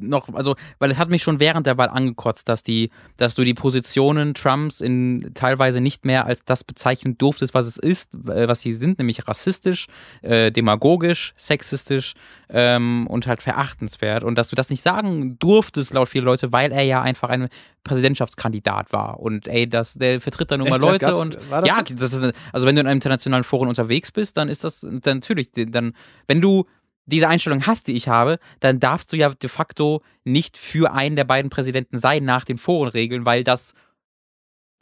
noch, 0.00 0.32
also, 0.34 0.56
weil 0.78 0.90
es 0.90 0.98
hat 0.98 1.10
mich 1.10 1.22
schon 1.22 1.40
während 1.40 1.66
der 1.66 1.76
Wahl 1.76 1.88
angekotzt, 1.90 2.48
dass 2.48 2.62
die, 2.62 2.90
dass 3.18 3.34
du 3.34 3.44
die 3.44 3.54
Positionen 3.54 4.32
Trumps 4.34 4.80
in 4.80 5.30
teilweise 5.34 5.80
nicht 5.80 6.04
mehr 6.04 6.26
als 6.26 6.44
das 6.44 6.64
bezeichnen 6.64 7.18
durftest, 7.34 7.54
was 7.54 7.66
es 7.66 7.76
ist, 7.76 8.14
äh, 8.14 8.48
was 8.48 8.60
sie 8.60 8.72
sind, 8.72 8.98
nämlich 8.98 9.26
rassistisch, 9.26 9.86
äh, 10.22 10.52
demagogisch, 10.52 11.34
sexistisch 11.36 12.14
ähm, 12.48 13.06
und 13.08 13.26
halt 13.26 13.42
verachtenswert. 13.42 14.24
Und 14.24 14.36
dass 14.36 14.48
du 14.48 14.56
das 14.56 14.70
nicht 14.70 14.82
sagen 14.82 15.38
durftest, 15.38 15.92
laut 15.92 16.08
viele 16.08 16.24
Leute, 16.24 16.52
weil 16.52 16.72
er 16.72 16.82
ja 16.82 17.02
einfach 17.02 17.28
ein 17.28 17.48
Präsidentschaftskandidat 17.82 18.92
war. 18.92 19.20
Und 19.20 19.48
ey, 19.48 19.68
das, 19.68 19.94
der 19.94 20.20
vertritt 20.20 20.50
da 20.50 20.56
nun 20.56 20.68
mal 20.68 20.80
Leute 20.80 21.06
gab's- 21.06 21.20
und 21.20 21.38
das 21.50 21.66
ja, 21.66 21.82
so? 21.86 21.94
das 21.94 22.12
ist, 22.14 22.34
also 22.52 22.66
wenn 22.66 22.76
du 22.76 22.80
in 22.80 22.86
einem 22.86 22.96
internationalen 22.96 23.44
Forum 23.44 23.68
unterwegs 23.68 24.12
bist, 24.12 24.36
dann 24.36 24.48
ist 24.48 24.64
das 24.64 24.80
dann 24.80 25.00
natürlich, 25.02 25.50
dann, 25.52 25.94
wenn 26.26 26.40
du 26.40 26.66
diese 27.06 27.28
Einstellung 27.28 27.66
hast, 27.66 27.86
die 27.88 27.96
ich 27.96 28.08
habe, 28.08 28.38
dann 28.60 28.80
darfst 28.80 29.12
du 29.12 29.16
ja 29.16 29.28
de 29.28 29.50
facto 29.50 30.02
nicht 30.24 30.56
für 30.56 30.94
einen 30.94 31.16
der 31.16 31.24
beiden 31.24 31.50
Präsidenten 31.50 31.98
sein 31.98 32.24
nach 32.24 32.46
den 32.46 32.56
Forenregeln, 32.56 33.26
weil 33.26 33.44
das 33.44 33.74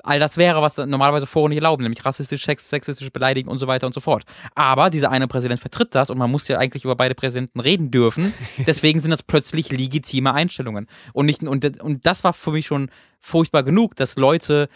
all 0.03 0.19
das 0.19 0.37
wäre, 0.37 0.63
was 0.63 0.77
normalerweise 0.77 1.27
Foren 1.27 1.51
nicht 1.51 1.59
erlauben, 1.59 1.83
nämlich 1.83 2.05
rassistisch, 2.05 2.45
sex, 2.45 2.69
sexistisch 2.69 3.11
beleidigen 3.11 3.49
und 3.49 3.59
so 3.59 3.67
weiter 3.67 3.87
und 3.87 3.93
so 3.93 4.01
fort. 4.01 4.25
Aber 4.55 4.91
dieser 4.91 5.11
eine 5.11 5.29
Präsident 5.29 5.61
vertritt 5.61 5.95
das 5.95 6.11
und 6.11 6.19
man 6.19 6.31
muss 6.31 6.49
ja 6.49 6.59
eigentlich 6.59 6.85
über 6.85 6.97
beide 6.97 7.15
Präsidenten 7.15 7.61
reden 7.61 7.91
dürfen. 7.91 8.33
Deswegen 8.67 9.01
sind 9.01 9.11
das 9.11 9.23
plötzlich 9.23 9.71
legitime 9.71 10.33
Einstellungen. 10.35 10.89
Und, 11.13 11.27
nicht, 11.27 11.43
und, 11.43 11.81
und 11.81 12.07
das 12.07 12.25
war 12.25 12.33
für 12.33 12.53
mich 12.53 12.67
schon 12.67 12.91
furchtbar 13.21 13.63
genug, 13.63 13.97
dass 13.97 14.17
Leute 14.17 14.69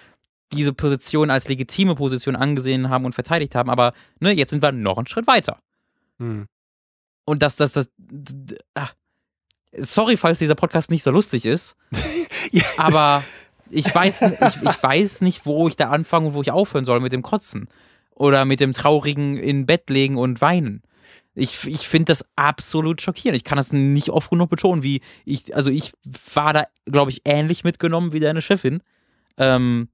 diese 0.53 0.73
Position 0.73 1.31
als 1.31 1.49
legitime 1.49 1.95
Position 1.97 2.37
angesehen 2.37 2.89
haben 2.89 3.05
und 3.05 3.15
verteidigt 3.15 3.55
haben. 3.55 3.69
Aber 3.71 3.93
ne, 4.21 4.33
jetzt 4.33 4.51
sind 4.51 4.63
wir 4.63 4.73
noch 4.73 4.97
einen 4.97 5.07
Schritt 5.09 5.27
weiter. 5.27 5.59
Hm. 6.19 6.47
Und 7.25 7.43
dass 7.43 7.57
das, 7.57 7.73
das, 7.73 7.87
d- 7.97 8.55
d- 8.55 8.57
ah. 8.75 8.89
sorry, 9.77 10.17
falls 10.17 10.39
dieser 10.39 10.55
Podcast 10.55 10.91
nicht 10.91 11.03
so 11.03 11.11
lustig 11.11 11.45
ist, 11.45 11.77
Ja. 12.53 12.63
aber 12.77 13.25
ich 13.71 13.93
weiß, 13.95 14.23
ich, 14.23 14.63
ich 14.63 14.83
weiß 14.83 15.21
nicht, 15.23 15.47
wo 15.47 15.69
ich 15.69 15.77
da 15.77 15.91
anfange 15.91 16.29
und 16.29 16.35
wo 16.35 16.43
ich 16.43 16.51
aufhören 16.51 16.85
soll 16.85 17.01
mit 17.01 17.13
dem 17.13 17.23
Kotzen. 17.23 17.69
Oder 18.15 18.45
mit 18.45 18.61
dem 18.61 18.73
traurigen 18.73 19.37
in 19.37 19.67
Bett 19.67 19.91
legen 19.91 20.17
und 20.17 20.41
weinen. 20.41 20.83
Ich, 21.35 21.67
ich 21.67 21.87
finde 21.87 22.07
das 22.07 22.25
absolut 22.35 23.03
schockierend. 23.03 23.37
Ich 23.37 23.45
kann 23.45 23.57
das 23.57 23.73
nicht 23.73 24.09
oft 24.09 24.31
genug 24.31 24.49
betonen, 24.49 24.83
wie 24.83 25.03
ich, 25.27 25.55
also 25.55 25.71
ich 25.71 25.93
war 26.35 26.55
da, 26.55 26.65
glaube 26.87 27.11
ich, 27.11 27.23
ähnlich 27.27 27.63
mitgenommen 27.63 28.13
wie 28.13 28.21
deine 28.21 28.41
Chefin. 28.41 28.83
Ähm, 29.37 29.89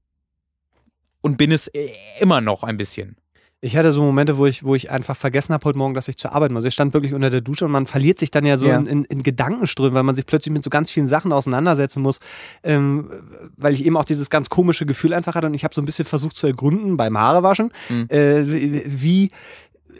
und 1.21 1.37
bin 1.39 1.51
es 1.51 1.67
äh, 1.69 1.91
immer 2.21 2.41
noch 2.41 2.63
ein 2.63 2.77
bisschen. 2.77 3.17
Ich 3.65 3.77
hatte 3.77 3.93
so 3.93 4.03
Momente, 4.03 4.39
wo 4.39 4.47
ich, 4.47 4.65
wo 4.65 4.75
ich 4.75 4.91
einfach 4.91 5.17
vergessen 5.17 5.55
habe 5.55 5.65
heute 5.67 5.79
Morgen, 5.79 5.95
dass 5.95 6.09
ich 6.09 6.17
zur 6.17 6.33
Arbeit 6.33 6.51
muss. 6.51 6.65
Ich 6.65 6.75
stand 6.75 6.95
wirklich 6.95 7.15
unter 7.15 7.31
der 7.31 7.43
Dusche 7.43 7.65
und 7.65 7.71
man 7.71 7.87
verliert 7.87 8.19
sich 8.19 8.33
dann 8.33 8.45
ja 8.45 8.59
so 8.59 8.67
Ja. 8.67 8.77
in, 8.77 8.87
in, 8.87 9.05
in 9.05 9.23
Gedankenströmen, 9.23 9.95
weil 9.95 10.03
man 10.03 10.17
sich 10.17 10.27
plötzlich 10.27 10.53
mit 10.53 10.65
so 10.65 10.69
ganz 10.71 10.91
vielen 10.91 11.07
Sachen 11.07 11.33
auseinandersetzen 11.33 12.03
muss, 12.03 12.19
ähm, 12.65 13.09
weil 13.57 13.73
ich 13.75 13.87
eben 13.87 13.97
auch 13.97 14.05
dieses 14.05 14.31
ganz 14.31 14.51
komische 14.51 14.85
Gefühl 14.85 15.15
einfach 15.15 15.37
hatte 15.37 15.47
und 15.47 15.55
ich 15.55 15.63
habe 15.63 15.77
so 15.77 15.81
ein 15.81 15.85
bisschen 15.85 16.05
versucht 16.07 16.37
zu 16.37 16.49
ergründen 16.49 16.97
beim 16.97 17.17
Haarewaschen, 17.17 17.73
Mhm. 17.89 18.07
äh, 18.09 18.43
wie 18.85 19.31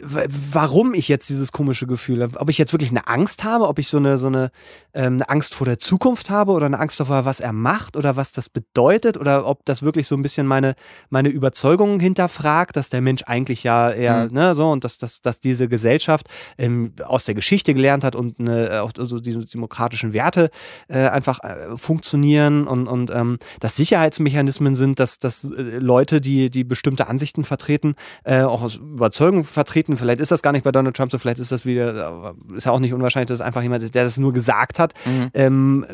warum 0.01 0.93
ich 0.93 1.07
jetzt 1.07 1.29
dieses 1.29 1.51
komische 1.51 1.87
Gefühl 1.87 2.23
habe. 2.23 2.39
Ob 2.39 2.49
ich 2.49 2.57
jetzt 2.57 2.73
wirklich 2.73 2.89
eine 2.89 3.07
Angst 3.07 3.43
habe, 3.43 3.67
ob 3.67 3.79
ich 3.79 3.87
so 3.87 3.97
eine, 3.97 4.17
so 4.17 4.27
eine, 4.27 4.51
ähm, 4.93 5.13
eine 5.13 5.29
Angst 5.29 5.53
vor 5.53 5.65
der 5.65 5.79
Zukunft 5.79 6.29
habe 6.29 6.51
oder 6.51 6.65
eine 6.65 6.79
Angst 6.79 6.99
davor, 6.99 7.25
was 7.25 7.39
er 7.39 7.53
macht 7.53 7.95
oder 7.95 8.15
was 8.15 8.31
das 8.31 8.49
bedeutet 8.49 9.17
oder 9.17 9.45
ob 9.45 9.65
das 9.65 9.83
wirklich 9.83 10.07
so 10.07 10.15
ein 10.15 10.21
bisschen 10.21 10.47
meine, 10.47 10.75
meine 11.09 11.29
Überzeugungen 11.29 11.99
hinterfragt, 11.99 12.75
dass 12.75 12.89
der 12.89 13.01
Mensch 13.01 13.23
eigentlich 13.25 13.63
ja 13.63 13.91
eher, 13.91 14.25
mhm. 14.25 14.33
ne, 14.33 14.55
so 14.55 14.69
und 14.71 14.83
dass, 14.83 14.97
dass, 14.97 15.21
dass 15.21 15.39
diese 15.39 15.67
Gesellschaft 15.67 16.27
ähm, 16.57 16.93
aus 17.05 17.25
der 17.25 17.35
Geschichte 17.35 17.73
gelernt 17.73 18.03
hat 18.03 18.15
und 18.15 18.39
eine, 18.39 18.81
auch 18.83 18.91
so 18.97 19.19
diese 19.19 19.45
demokratischen 19.45 20.13
Werte 20.13 20.49
äh, 20.87 21.07
einfach 21.07 21.39
äh, 21.43 21.77
funktionieren 21.77 22.67
und, 22.67 22.87
und 22.87 23.11
ähm, 23.11 23.37
dass 23.59 23.75
Sicherheitsmechanismen 23.75 24.75
sind, 24.75 24.99
dass, 24.99 25.19
dass 25.19 25.45
äh, 25.45 25.77
Leute, 25.77 26.21
die, 26.21 26.49
die 26.49 26.63
bestimmte 26.63 27.07
Ansichten 27.07 27.43
vertreten, 27.43 27.95
äh, 28.23 28.41
auch 28.41 28.61
aus 28.61 28.75
Überzeugung 28.75 29.43
vertreten. 29.43 29.82
Vielleicht 29.87 30.19
ist 30.19 30.31
das 30.31 30.41
gar 30.41 30.51
nicht 30.51 30.63
bei 30.63 30.71
Donald 30.71 30.95
Trump 30.95 31.11
so, 31.11 31.17
vielleicht 31.17 31.39
ist 31.39 31.51
das 31.51 31.65
wieder, 31.65 32.33
ist 32.55 32.65
ja 32.65 32.71
auch 32.71 32.79
nicht 32.79 32.93
unwahrscheinlich, 32.93 33.27
dass 33.27 33.39
es 33.39 33.45
einfach 33.45 33.61
jemand 33.61 33.83
ist, 33.83 33.95
der 33.95 34.03
das 34.03 34.17
nur 34.17 34.33
gesagt 34.33 34.79
hat. 34.79 34.93
Mhm. 35.05 35.29
Ähm, 35.33 35.85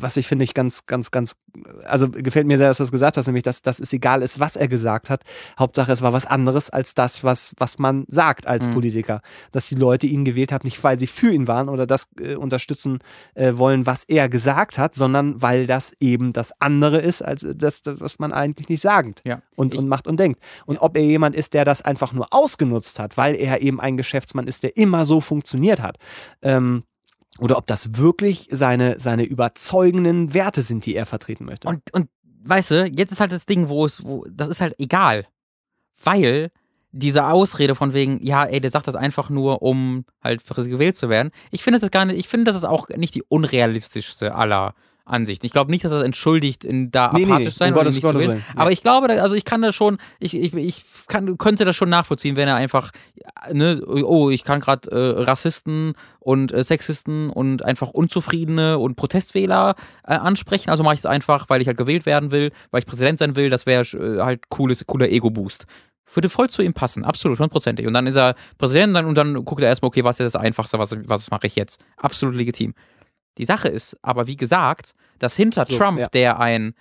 was 0.00 0.16
ich 0.16 0.26
finde 0.26 0.44
ich 0.44 0.54
ganz, 0.54 0.86
ganz, 0.86 1.10
ganz, 1.10 1.34
also 1.84 2.08
gefällt 2.08 2.46
mir 2.46 2.58
sehr, 2.58 2.68
dass 2.68 2.78
du 2.78 2.84
das 2.84 2.92
gesagt 2.92 3.16
hast, 3.16 3.26
nämlich, 3.26 3.42
dass, 3.42 3.62
dass 3.62 3.80
es 3.80 3.92
egal 3.92 4.22
ist, 4.22 4.40
was 4.40 4.56
er 4.56 4.68
gesagt 4.68 5.10
hat. 5.10 5.22
Hauptsache, 5.58 5.92
es 5.92 6.02
war 6.02 6.12
was 6.12 6.26
anderes 6.26 6.70
als 6.70 6.94
das, 6.94 7.24
was, 7.24 7.54
was 7.58 7.78
man 7.78 8.04
sagt 8.08 8.46
als 8.46 8.66
mhm. 8.66 8.72
Politiker. 8.72 9.22
Dass 9.52 9.68
die 9.68 9.74
Leute 9.74 10.06
ihn 10.06 10.24
gewählt 10.24 10.52
haben, 10.52 10.64
nicht 10.64 10.82
weil 10.84 10.96
sie 10.98 11.06
für 11.06 11.32
ihn 11.32 11.48
waren 11.48 11.68
oder 11.68 11.86
das 11.86 12.08
äh, 12.20 12.34
unterstützen 12.34 12.98
äh, 13.34 13.52
wollen, 13.56 13.86
was 13.86 14.04
er 14.04 14.28
gesagt 14.28 14.78
hat, 14.78 14.94
sondern 14.94 15.40
weil 15.42 15.66
das 15.66 15.92
eben 16.00 16.32
das 16.32 16.52
andere 16.60 17.00
ist, 17.00 17.22
als 17.22 17.46
das, 17.54 17.82
was 17.84 18.18
man 18.18 18.32
eigentlich 18.32 18.68
nicht 18.68 18.80
sagt 18.80 19.22
ja. 19.24 19.42
und, 19.56 19.74
und 19.74 19.88
macht 19.88 20.06
und 20.06 20.18
denkt. 20.18 20.40
Und 20.66 20.76
ja. 20.76 20.82
ob 20.82 20.96
er 20.96 21.04
jemand 21.04 21.34
ist, 21.34 21.54
der 21.54 21.64
das 21.64 21.82
einfach 21.82 22.12
nur 22.12 22.26
ausgenutzt 22.30 22.98
hat, 22.98 23.16
weil 23.16 23.27
er 23.34 23.62
eben 23.62 23.80
ein 23.80 23.96
Geschäftsmann 23.96 24.46
ist, 24.46 24.62
der 24.62 24.76
immer 24.76 25.04
so 25.06 25.20
funktioniert 25.20 25.80
hat. 25.80 25.98
Ähm, 26.42 26.84
oder 27.38 27.56
ob 27.56 27.66
das 27.66 27.96
wirklich 27.96 28.48
seine, 28.50 28.98
seine 28.98 29.24
überzeugenden 29.24 30.34
Werte 30.34 30.62
sind, 30.62 30.86
die 30.86 30.96
er 30.96 31.06
vertreten 31.06 31.44
möchte. 31.44 31.68
Und, 31.68 31.82
und 31.94 32.08
weißt 32.44 32.70
du, 32.70 32.86
jetzt 32.86 33.12
ist 33.12 33.20
halt 33.20 33.32
das 33.32 33.46
Ding, 33.46 33.68
wo 33.68 33.84
es, 33.84 34.04
wo, 34.04 34.24
das 34.30 34.48
ist 34.48 34.60
halt 34.60 34.74
egal. 34.78 35.26
Weil 36.02 36.50
diese 36.90 37.26
Ausrede 37.26 37.74
von 37.74 37.92
wegen, 37.92 38.24
ja, 38.24 38.44
ey, 38.44 38.60
der 38.60 38.70
sagt 38.70 38.88
das 38.88 38.96
einfach 38.96 39.30
nur, 39.30 39.62
um 39.62 40.04
halt 40.22 40.42
gewählt 40.46 40.96
zu 40.96 41.08
werden. 41.08 41.30
Ich 41.50 41.62
finde, 41.62 41.78
das 41.78 41.90
gar 41.90 42.04
nicht, 42.04 42.18
ich 42.18 42.28
finde, 42.28 42.44
das 42.44 42.56
ist 42.56 42.64
auch 42.64 42.88
nicht 42.88 43.14
die 43.14 43.22
unrealistischste 43.22 44.34
aller 44.34 44.74
Ansicht. 45.08 45.44
Ich 45.44 45.52
glaube 45.52 45.70
nicht, 45.70 45.84
dass 45.84 45.92
das 45.92 46.02
entschuldigt, 46.02 46.64
in 46.64 46.90
da 46.90 47.10
nee, 47.12 47.24
apathisch 47.24 47.46
nee, 47.46 47.50
sein 47.50 47.72
um 47.72 47.80
oder 47.80 47.90
nicht 47.90 48.02
Gottes 48.02 48.22
so 48.22 48.28
will. 48.28 48.42
Aber 48.56 48.72
ich 48.72 48.82
glaube, 48.82 49.08
also 49.20 49.34
ich 49.34 49.44
kann 49.44 49.62
das 49.62 49.74
schon, 49.74 49.98
ich, 50.18 50.36
ich, 50.36 50.54
ich 50.54 50.84
kann, 51.06 51.38
könnte 51.38 51.64
das 51.64 51.76
schon 51.76 51.88
nachvollziehen, 51.88 52.36
wenn 52.36 52.48
er 52.48 52.56
einfach, 52.56 52.90
ne, 53.52 53.82
oh, 53.86 54.30
ich 54.30 54.44
kann 54.44 54.60
gerade 54.60 54.90
äh, 54.90 55.22
Rassisten 55.22 55.94
und 56.20 56.52
äh, 56.52 56.62
Sexisten 56.62 57.30
und 57.30 57.64
einfach 57.64 57.90
Unzufriedene 57.90 58.78
und 58.78 58.96
Protestwähler 58.96 59.74
äh, 60.06 60.14
ansprechen. 60.14 60.70
Also 60.70 60.82
mache 60.82 60.94
ich 60.94 61.00
es 61.00 61.06
einfach, 61.06 61.48
weil 61.48 61.60
ich 61.62 61.68
halt 61.68 61.78
gewählt 61.78 62.06
werden 62.06 62.30
will, 62.30 62.52
weil 62.70 62.80
ich 62.80 62.86
Präsident 62.86 63.18
sein 63.18 63.36
will. 63.36 63.50
Das 63.50 63.66
wäre 63.66 63.82
äh, 63.82 64.22
halt 64.22 64.48
cooles, 64.50 64.86
cooler 64.86 65.08
Ego-Boost 65.08 65.66
würde 66.14 66.28
voll 66.28 66.48
zu 66.48 66.62
ihm 66.62 66.72
passen, 66.72 67.04
absolut, 67.04 67.38
hundertprozentig. 67.38 67.86
Und 67.86 67.92
dann 67.92 68.06
ist 68.06 68.16
er 68.16 68.34
Präsident 68.56 68.96
und 68.96 69.14
dann 69.14 69.44
guckt 69.44 69.62
er 69.62 69.68
erstmal, 69.68 69.88
okay, 69.88 70.04
was 70.04 70.20
ist 70.20 70.34
das 70.34 70.40
Einfachste, 70.40 70.78
was, 70.78 70.96
was 71.08 71.30
mache 71.30 71.46
ich 71.46 71.56
jetzt? 71.56 71.80
Absolut 71.96 72.34
legitim. 72.34 72.74
Die 73.38 73.44
Sache 73.44 73.68
ist 73.68 73.96
aber, 74.02 74.26
wie 74.26 74.36
gesagt, 74.36 74.94
dass 75.18 75.34
hinter 75.34 75.64
so, 75.66 75.78
Trump, 75.78 75.98
ja. 75.98 76.08
der 76.08 76.40
ein 76.40 76.74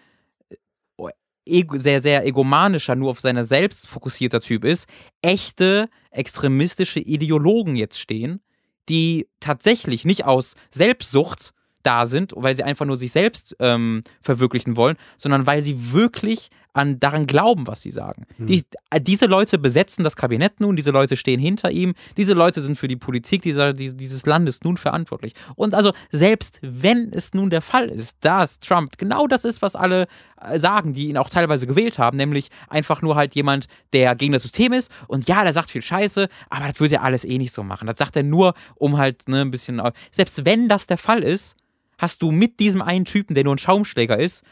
äh, 0.49 1.63
sehr, 1.73 2.01
sehr 2.01 2.25
egomanischer, 2.25 2.95
nur 2.95 3.11
auf 3.11 3.21
seine 3.21 3.45
selbst 3.45 3.87
fokussierter 3.87 4.41
Typ 4.41 4.65
ist, 4.65 4.87
echte 5.21 5.89
extremistische 6.11 6.99
Ideologen 6.99 7.75
jetzt 7.75 7.99
stehen, 7.99 8.41
die 8.89 9.27
tatsächlich 9.39 10.03
nicht 10.03 10.25
aus 10.25 10.55
Selbstsucht 10.71 11.53
da 11.83 12.05
sind, 12.05 12.33
weil 12.35 12.55
sie 12.55 12.63
einfach 12.63 12.85
nur 12.85 12.97
sich 12.97 13.11
selbst 13.11 13.55
ähm, 13.59 14.03
verwirklichen 14.21 14.75
wollen, 14.75 14.97
sondern 15.15 15.45
weil 15.45 15.63
sie 15.63 15.93
wirklich 15.93 16.49
an 16.77 16.99
daran 16.99 17.27
glauben, 17.27 17.67
was 17.67 17.81
sie 17.81 17.91
sagen. 17.91 18.25
Hm. 18.37 18.47
Die, 18.47 18.63
äh, 18.89 19.01
diese 19.01 19.25
Leute 19.25 19.57
besetzen 19.57 20.03
das 20.03 20.15
Kabinett 20.15 20.59
nun, 20.59 20.75
diese 20.75 20.91
Leute 20.91 21.17
stehen 21.17 21.39
hinter 21.39 21.71
ihm, 21.71 21.93
diese 22.15 22.33
Leute 22.33 22.61
sind 22.61 22.77
für 22.77 22.87
die 22.87 22.95
Politik 22.95 23.41
dieser, 23.41 23.73
dieses 23.73 24.25
Landes 24.25 24.63
nun 24.63 24.77
verantwortlich. 24.77 25.33
Und 25.55 25.73
also 25.73 25.93
selbst 26.11 26.59
wenn 26.61 27.11
es 27.11 27.33
nun 27.33 27.49
der 27.49 27.61
Fall 27.61 27.89
ist, 27.89 28.17
dass 28.21 28.59
Trump 28.59 28.97
genau 28.97 29.27
das 29.27 29.45
ist, 29.45 29.61
was 29.61 29.75
alle 29.75 30.07
äh, 30.41 30.59
sagen, 30.59 30.93
die 30.93 31.09
ihn 31.09 31.17
auch 31.17 31.29
teilweise 31.29 31.67
gewählt 31.67 31.99
haben, 31.99 32.17
nämlich 32.17 32.49
einfach 32.69 33.01
nur 33.01 33.15
halt 33.15 33.35
jemand, 33.35 33.67
der 33.93 34.15
gegen 34.15 34.33
das 34.33 34.43
System 34.43 34.73
ist 34.73 34.91
und 35.07 35.27
ja, 35.27 35.43
der 35.43 35.53
sagt 35.53 35.71
viel 35.71 35.81
Scheiße, 35.81 36.27
aber 36.49 36.67
das 36.67 36.79
würde 36.79 36.95
er 36.95 37.03
alles 37.03 37.25
eh 37.25 37.37
nicht 37.37 37.53
so 37.53 37.63
machen. 37.63 37.87
Das 37.87 37.97
sagt 37.97 38.15
er 38.15 38.23
nur, 38.23 38.53
um 38.75 38.97
halt 38.97 39.27
ne, 39.27 39.41
ein 39.41 39.51
bisschen. 39.51 39.81
Selbst 40.11 40.45
wenn 40.45 40.67
das 40.69 40.87
der 40.87 40.97
Fall 40.97 41.23
ist, 41.23 41.55
hast 41.97 42.21
du 42.21 42.31
mit 42.31 42.59
diesem 42.59 42.81
einen 42.81 43.05
Typen, 43.05 43.33
der 43.33 43.43
nur 43.43 43.55
ein 43.55 43.59
Schaumschläger 43.59 44.19
ist, 44.19 44.43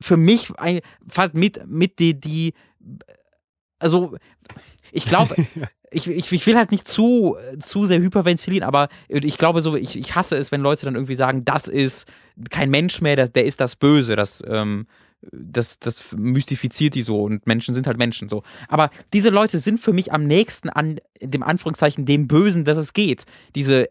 für 0.00 0.16
mich 0.16 0.50
ein, 0.58 0.80
fast 1.06 1.34
mit, 1.34 1.66
mit 1.66 1.98
die, 1.98 2.18
die 2.18 2.54
also 3.78 4.16
ich 4.92 5.04
glaube, 5.04 5.36
ich, 5.90 6.08
ich, 6.08 6.32
ich 6.32 6.46
will 6.46 6.56
halt 6.56 6.70
nicht 6.70 6.86
zu, 6.86 7.36
zu 7.60 7.86
sehr 7.86 8.00
hyperventilieren, 8.00 8.66
aber 8.66 8.88
ich 9.08 9.38
glaube 9.38 9.62
so, 9.62 9.76
ich, 9.76 9.98
ich 9.98 10.14
hasse 10.14 10.36
es, 10.36 10.52
wenn 10.52 10.60
Leute 10.60 10.86
dann 10.86 10.94
irgendwie 10.94 11.14
sagen, 11.14 11.44
das 11.44 11.68
ist 11.68 12.06
kein 12.50 12.70
Mensch 12.70 13.00
mehr, 13.00 13.16
der, 13.16 13.28
der 13.28 13.44
ist 13.44 13.60
das 13.60 13.76
Böse, 13.76 14.16
das, 14.16 14.42
ähm, 14.46 14.86
das, 15.32 15.78
das 15.78 16.12
mystifiziert 16.16 16.94
die 16.94 17.02
so 17.02 17.22
und 17.22 17.46
Menschen 17.46 17.74
sind 17.74 17.86
halt 17.86 17.98
Menschen 17.98 18.28
so. 18.28 18.42
Aber 18.68 18.90
diese 19.12 19.30
Leute 19.30 19.58
sind 19.58 19.80
für 19.80 19.92
mich 19.92 20.12
am 20.12 20.24
nächsten 20.24 20.68
an 20.68 21.00
dem 21.20 21.42
Anführungszeichen 21.42 22.06
dem 22.06 22.28
Bösen, 22.28 22.64
dass 22.64 22.78
es 22.78 22.92
geht. 22.92 23.24
Diese 23.54 23.88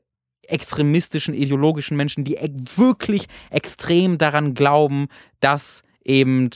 extremistischen, 0.47 1.33
ideologischen 1.33 1.97
Menschen, 1.97 2.23
die 2.23 2.35
e 2.35 2.49
wirklich 2.77 3.27
extrem 3.49 4.17
daran 4.17 4.53
glauben, 4.53 5.07
dass 5.41 5.83
eben 6.07 6.49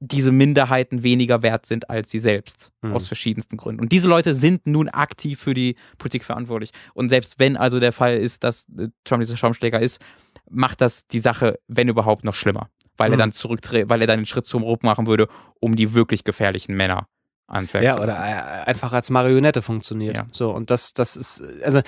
diese 0.00 0.30
Minderheiten 0.30 1.02
weniger 1.02 1.42
wert 1.42 1.66
sind 1.66 1.90
als 1.90 2.10
sie 2.10 2.20
selbst, 2.20 2.70
mhm. 2.82 2.92
aus 2.92 3.06
verschiedensten 3.06 3.56
Gründen. 3.56 3.80
Und 3.80 3.90
diese 3.90 4.08
Leute 4.08 4.34
sind 4.34 4.66
nun 4.66 4.88
aktiv 4.88 5.40
für 5.40 5.54
die 5.54 5.74
Politik 5.98 6.24
verantwortlich. 6.24 6.70
Und 6.94 7.08
selbst 7.08 7.38
wenn 7.38 7.56
also 7.56 7.80
der 7.80 7.92
Fall 7.92 8.16
ist, 8.16 8.44
dass 8.44 8.68
äh, 8.78 8.88
Trump 9.04 9.22
dieser 9.22 9.36
Schaumschläger 9.36 9.80
ist, 9.80 10.00
macht 10.48 10.80
das 10.80 11.08
die 11.08 11.18
Sache, 11.18 11.58
wenn 11.66 11.88
überhaupt, 11.88 12.24
noch 12.24 12.34
schlimmer. 12.34 12.70
Weil 12.96 13.08
mhm. 13.08 13.14
er 13.14 13.18
dann 13.18 13.32
zurückdreht, 13.32 13.88
weil 13.88 14.00
er 14.00 14.06
dann 14.06 14.18
einen 14.18 14.26
Schritt 14.26 14.46
zum 14.46 14.62
Ruck 14.62 14.84
machen 14.84 15.06
würde, 15.06 15.28
um 15.60 15.74
die 15.74 15.94
wirklich 15.94 16.22
gefährlichen 16.22 16.76
Männer 16.76 17.08
anfängt. 17.48 17.84
Ja, 17.84 18.00
oder 18.00 18.20
einfach 18.66 18.92
als 18.92 19.10
Marionette 19.10 19.62
funktioniert. 19.62 20.16
Ja. 20.16 20.26
So, 20.32 20.50
und 20.50 20.70
das, 20.70 20.92
das 20.92 21.16
ist, 21.16 21.42
also, 21.64 21.80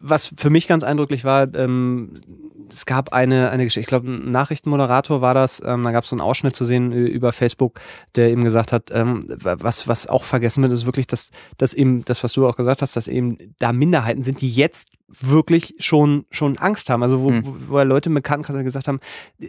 was 0.00 0.32
für 0.36 0.50
mich 0.50 0.68
ganz 0.68 0.84
eindrücklich 0.84 1.24
war, 1.24 1.52
ähm, 1.54 2.20
es 2.70 2.84
gab 2.84 3.12
eine, 3.12 3.50
eine 3.50 3.64
Geschichte, 3.64 3.80
ich 3.80 3.86
glaube, 3.86 4.08
ein 4.08 4.30
Nachrichtenmoderator 4.30 5.20
war 5.20 5.34
das, 5.34 5.62
ähm, 5.64 5.84
da 5.84 5.92
gab 5.92 6.04
es 6.04 6.10
so 6.10 6.16
einen 6.16 6.20
Ausschnitt 6.20 6.54
zu 6.54 6.64
sehen 6.64 6.92
über 6.92 7.32
Facebook, 7.32 7.80
der 8.14 8.28
eben 8.30 8.44
gesagt 8.44 8.72
hat, 8.72 8.90
ähm, 8.92 9.24
was, 9.28 9.88
was 9.88 10.06
auch 10.06 10.24
vergessen 10.24 10.62
wird, 10.62 10.72
ist 10.72 10.86
wirklich, 10.86 11.06
dass, 11.06 11.30
dass 11.56 11.74
eben, 11.74 12.04
das, 12.04 12.22
was 12.22 12.32
du 12.32 12.46
auch 12.46 12.56
gesagt 12.56 12.82
hast, 12.82 12.96
dass 12.96 13.08
eben 13.08 13.54
da 13.58 13.72
Minderheiten 13.72 14.22
sind, 14.22 14.40
die 14.40 14.50
jetzt 14.50 14.88
wirklich 15.08 15.74
schon, 15.78 16.26
schon 16.30 16.58
Angst 16.58 16.90
haben. 16.90 17.02
Also 17.02 17.22
wo, 17.22 17.30
hm. 17.30 17.46
wo, 17.46 17.54
wo 17.68 17.82
Leute 17.82 18.08
im 18.08 18.14
Bekanntenkreis 18.14 18.64
gesagt 18.64 18.88
haben, 18.88 19.00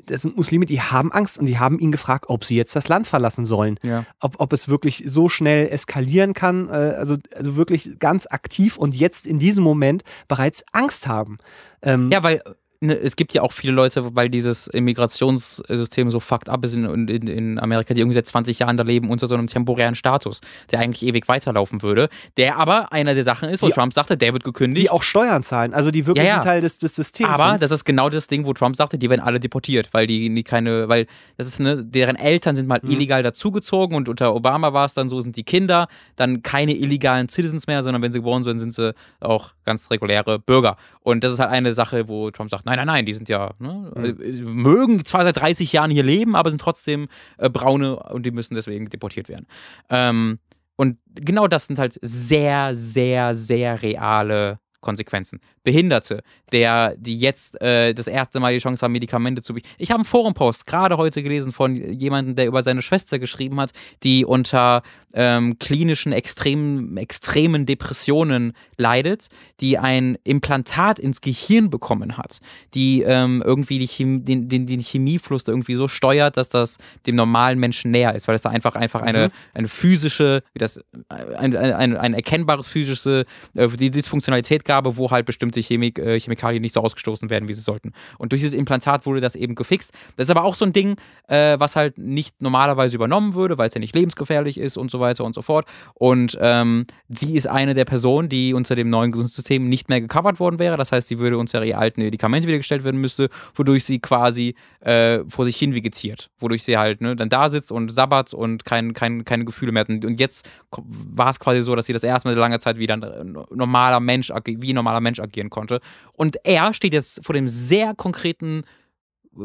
das 0.06 0.22
sind 0.22 0.38
Muslime, 0.38 0.66
die 0.66 0.82
haben 0.82 1.12
Angst 1.12 1.40
und 1.40 1.48
die 1.48 1.58
haben 1.58 1.80
ihn 1.80 1.92
gefragt, 1.92 2.26
ob 2.28 2.46
sie 2.46 2.56
jetzt 2.56 2.76
das 2.76 2.88
Land 2.88 3.08
verlassen 3.08 3.46
sollen. 3.46 3.80
Ja. 3.84 4.06
Ob, 4.20 4.40
ob 4.40 4.54
es 4.54 4.68
wirklich 4.68 5.04
so 5.08 5.30
schnell 5.30 5.57
eskalieren 5.66 6.34
kann. 6.34 6.70
Äh, 6.70 6.72
also, 6.72 7.18
also 7.36 7.56
wirklich 7.56 8.00
ganz 8.00 8.28
aktiv 8.28 8.78
und 8.78 8.96
jetzt 8.96 9.28
in 9.28 9.40
diesem 9.40 9.64
Moment 9.64 10.04
bereits 10.28 10.64
Angst 10.72 11.08
haben. 11.08 11.38
Ähm, 11.82 12.10
ja, 12.12 12.24
weil 12.24 12.42
ne, 12.82 12.94
es 12.94 13.16
gibt 13.16 13.34
ja 13.34 13.42
auch 13.42 13.52
viele 13.52 13.74
Leute, 13.74 14.16
weil 14.16 14.30
dieses 14.30 14.68
Immigrationssystem 14.68 16.12
so 16.12 16.20
fucked 16.20 16.50
up 16.50 16.64
ist 16.64 16.74
in, 16.74 17.08
in, 17.08 17.28
in 17.28 17.60
Amerika, 17.60 17.94
die 17.94 18.02
irgendwie 18.02 18.16
seit 18.16 18.28
20 18.28 18.60
Jahren 18.60 18.78
da 18.78 18.84
leben 18.84 19.10
unter 19.10 19.28
so 19.28 19.36
einem 19.36 19.48
temporären 19.48 19.96
Status, 19.96 20.42
der 20.72 20.80
eigentlich 20.80 21.04
ewig 21.04 21.28
weiterlaufen 21.28 21.82
würde, 21.82 22.10
der 22.38 22.58
aber 22.58 22.92
einer 22.92 23.14
der 23.14 23.24
Sachen 23.24 23.50
ist, 23.50 23.62
wo 23.62 23.68
die, 23.68 23.74
Trump 23.74 23.94
sagte, 23.94 24.18
der 24.18 24.34
wird 24.34 24.44
gekündigt. 24.44 24.86
Die 24.86 24.90
auch 24.90 25.04
Steuern 25.04 25.44
zahlen, 25.44 25.74
also 25.74 25.92
die 25.92 26.06
wirklich 26.06 26.26
ja, 26.26 26.38
ja. 26.38 26.44
Teil 26.44 26.62
des, 26.62 26.78
des 26.78 26.96
Systems 26.96 27.30
Aber 27.30 27.52
sind. 27.52 27.62
das 27.62 27.72
ist 27.72 27.86
genau 27.86 28.10
das 28.10 28.28
Ding, 28.28 28.46
wo 28.46 28.54
Trump 28.54 28.76
sagte, 28.76 28.98
die 28.98 29.10
werden 29.10 29.22
alle 29.22 29.40
deportiert, 29.40 29.90
weil 29.92 30.08
die, 30.08 30.34
die 30.34 30.44
keine, 30.44 30.90
weil 30.90 31.08
das 31.38 31.48
ist, 31.48 31.60
ne, 31.60 31.84
deren 31.84 32.16
Eltern 32.16 32.56
sind 32.56 32.68
mal 32.68 32.80
mhm. 32.82 32.92
illegal 32.92 33.24
dazugezogen 33.24 33.96
und 33.96 34.10
unter 34.10 34.34
Obama 34.34 34.74
war 34.74 34.86
es 34.86 34.94
dann 34.94 35.10
so, 35.10 35.20
sind 35.22 35.36
die 35.36 35.44
Kinder 35.44 35.88
dann 36.16 36.44
keine 36.44 36.74
illegalen 36.74 37.30
Citizens 37.30 37.68
mehr, 37.68 37.84
sondern 37.84 38.02
wenn 38.02 38.12
sie 38.12 38.20
geboren 38.20 38.44
sind, 38.44 38.60
sind 38.60 38.74
sie 38.74 38.94
auch 39.20 39.52
ganz 39.66 39.90
reguläre 39.90 40.40
Bürger. 40.40 40.78
Und 41.02 41.24
das 41.24 41.32
ist 41.32 41.40
halt 41.40 41.52
eine 41.52 41.74
Sache, 41.74 42.08
wo 42.08 42.32
Trump 42.32 42.50
sagt, 42.50 42.66
nein, 42.68 42.78
nein, 42.78 42.88
nein, 42.88 43.06
die 43.06 43.14
sind 43.14 43.30
ja, 43.30 43.54
ne, 43.60 43.92
mhm. 43.96 44.54
mögen 44.54 45.06
zwar 45.06 45.24
seit 45.24 45.38
30 45.38 45.72
Jahren 45.72 45.90
hier 45.90 46.04
leben, 46.04 46.36
aber 46.36 46.50
sind 46.50 46.62
trotzdem 46.62 47.08
äh, 47.38 47.50
braune 47.50 47.98
und 47.98 48.26
die 48.26 48.32
müssen 48.32 48.56
deswegen 48.56 48.86
deportiert 48.90 49.30
werden. 49.30 49.48
Ähm, 49.90 50.40
und 50.76 50.98
genau 51.16 51.48
das 51.48 51.68
sind 51.68 51.80
halt 51.80 51.98
sehr, 52.02 52.76
sehr, 52.76 53.34
sehr 53.34 53.82
reale 53.82 54.60
Konsequenzen. 54.82 55.40
Behinderte, 55.68 56.24
der, 56.54 56.96
die 56.96 57.20
jetzt 57.20 57.60
äh, 57.62 57.94
das 57.94 58.08
erste 58.08 58.40
Mal 58.40 58.54
die 58.54 58.60
Chance 58.60 58.86
haben, 58.86 58.94
Medikamente 58.94 59.42
zu 59.42 59.54
bekommen. 59.54 59.74
Ich 59.78 59.92
habe 59.92 59.98
einen 59.98 60.06
Forumpost 60.06 60.66
gerade 60.66 60.96
heute 60.96 61.22
gelesen 61.22 61.52
von 61.52 61.76
jemandem, 61.76 62.38
der 62.38 62.48
über 62.48 62.64
seine 62.64 62.82
Schwester 62.82 63.20
geschrieben 63.20 63.60
hat, 63.60 63.72
die 64.02 64.24
unter 64.24 64.82
ähm, 65.14 65.60
klinischen 65.60 66.14
extremen, 66.14 66.96
extremen 66.96 67.66
Depressionen 67.66 68.54
leidet, 68.78 69.28
die 69.60 69.78
ein 69.78 70.18
Implantat 70.24 71.00
ins 71.00 71.20
Gehirn 71.20 71.70
bekommen 71.70 72.18
hat, 72.18 72.40
die 72.74 73.02
ähm, 73.02 73.44
irgendwie 73.46 73.80
die 73.80 73.88
Chemie, 73.88 74.22
den, 74.22 74.48
den, 74.48 74.68
den 74.68 74.80
Chemiefluss 74.80 75.50
irgendwie 75.50 75.76
so 75.76 75.90
steuert, 75.90 76.38
dass 76.38 76.48
das 76.48 76.78
dem 77.06 77.16
normalen 77.18 77.60
Menschen 77.60 77.92
näher 77.92 78.16
ist, 78.16 78.30
weil 78.30 78.36
es 78.36 78.44
da 78.44 78.52
einfach, 78.52 78.76
einfach 78.76 79.02
eine, 79.02 79.28
mhm. 79.28 79.32
eine 79.54 79.68
physische, 79.68 80.44
wie 80.54 80.60
das, 80.60 80.80
ein, 81.10 81.54
ein, 81.58 81.98
ein 81.98 82.14
erkennbares 82.14 82.68
physische 82.68 83.26
äh, 83.56 83.68
Dysfunktionalität 83.68 84.64
gab, 84.64 84.86
wo 84.96 85.12
halt 85.12 85.26
bestimmte 85.26 85.57
Chemik, 85.62 86.00
äh, 86.00 86.20
Chemikalien 86.20 86.62
nicht 86.62 86.74
so 86.74 86.82
ausgestoßen 86.82 87.30
werden, 87.30 87.48
wie 87.48 87.54
sie 87.54 87.62
sollten. 87.62 87.94
Und 88.18 88.32
durch 88.32 88.42
dieses 88.42 88.54
Implantat 88.54 89.06
wurde 89.06 89.22
das 89.22 89.36
eben 89.36 89.56
gefixt. 89.56 89.94
Das 90.16 90.26
ist 90.26 90.32
aber 90.32 90.44
auch 90.44 90.56
so 90.56 90.66
ein 90.66 90.74
Ding, 90.74 90.96
äh, 91.28 91.60
was 91.60 91.76
halt 91.76 91.98
nicht 91.98 92.42
normalerweise 92.42 92.96
übernommen 92.96 93.34
würde, 93.34 93.58
weil 93.58 93.70
es 93.70 93.74
ja 93.74 93.80
nicht 93.80 93.96
lebensgefährlich 93.96 94.58
ist 94.58 94.78
und 94.78 94.92
so 94.92 95.00
weiter 95.00 95.24
und 95.24 95.34
so 95.34 95.42
fort. 95.42 95.68
Und 95.94 96.38
ähm, 96.42 96.86
sie 97.10 97.36
ist 97.36 97.48
eine 97.48 97.74
der 97.74 97.86
Personen, 97.86 98.30
die 98.30 98.54
unter 98.54 98.76
dem 98.76 98.90
neuen 98.90 99.12
Gesundheitssystem 99.12 99.68
nicht 99.68 99.90
mehr 99.90 100.02
gecovert 100.02 100.40
worden 100.40 100.60
wäre. 100.60 100.78
Das 100.78 100.92
heißt, 100.92 101.08
sie 101.08 101.20
würde 101.20 101.38
unter 101.38 101.64
ihre 101.64 101.78
alten 101.78 102.02
Medikamente 102.02 102.48
wieder 102.48 102.58
gestellt 102.58 102.84
werden 102.84 103.00
müsste, 103.00 103.30
wodurch 103.56 103.86
sie 103.86 104.00
quasi 104.00 104.56
äh, 104.82 105.20
vor 105.28 105.46
sich 105.46 105.58
hin 105.58 105.74
vegetiert. 105.74 106.30
Wodurch 106.40 106.64
sie 106.64 106.78
halt 106.78 107.02
ne, 107.02 107.16
dann 107.16 107.30
da 107.30 107.50
sitzt 107.50 107.72
und 107.72 107.92
sabbat 107.92 108.34
und 108.34 108.66
kein, 108.66 108.94
kein, 108.94 109.26
keine 109.26 109.46
Gefühle 109.46 109.72
mehr 109.72 109.82
hat. 109.82 109.90
Und 109.90 110.20
jetzt 110.20 110.50
war 110.72 111.30
es 111.30 111.40
quasi 111.40 111.62
so, 111.62 111.76
dass 111.76 111.86
sie 111.86 111.94
das 111.94 112.04
erste 112.04 112.28
Mal 112.28 112.36
lange 112.36 112.60
Zeit 112.60 112.78
wieder 112.78 112.94
ein 112.94 113.38
normaler 113.52 114.00
Mensch, 114.00 114.32
wie 114.46 114.72
ein 114.72 114.76
normaler 114.76 115.02
Mensch 115.02 115.20
agieren 115.20 115.47
konnte. 115.50 115.82
Und 116.14 116.38
er 116.44 116.74
steht 116.74 116.94
jetzt 116.94 117.24
vor 117.26 117.34
dem 117.34 117.48
sehr 117.48 117.96
konkreten, 117.96 118.64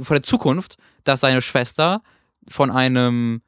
vor 0.02 0.14
der 0.14 0.22
Zukunft, 0.22 0.76
dass 1.04 1.20
seine 1.20 1.42
Schwester 1.42 2.02
von 2.48 2.70
einem 2.70 3.42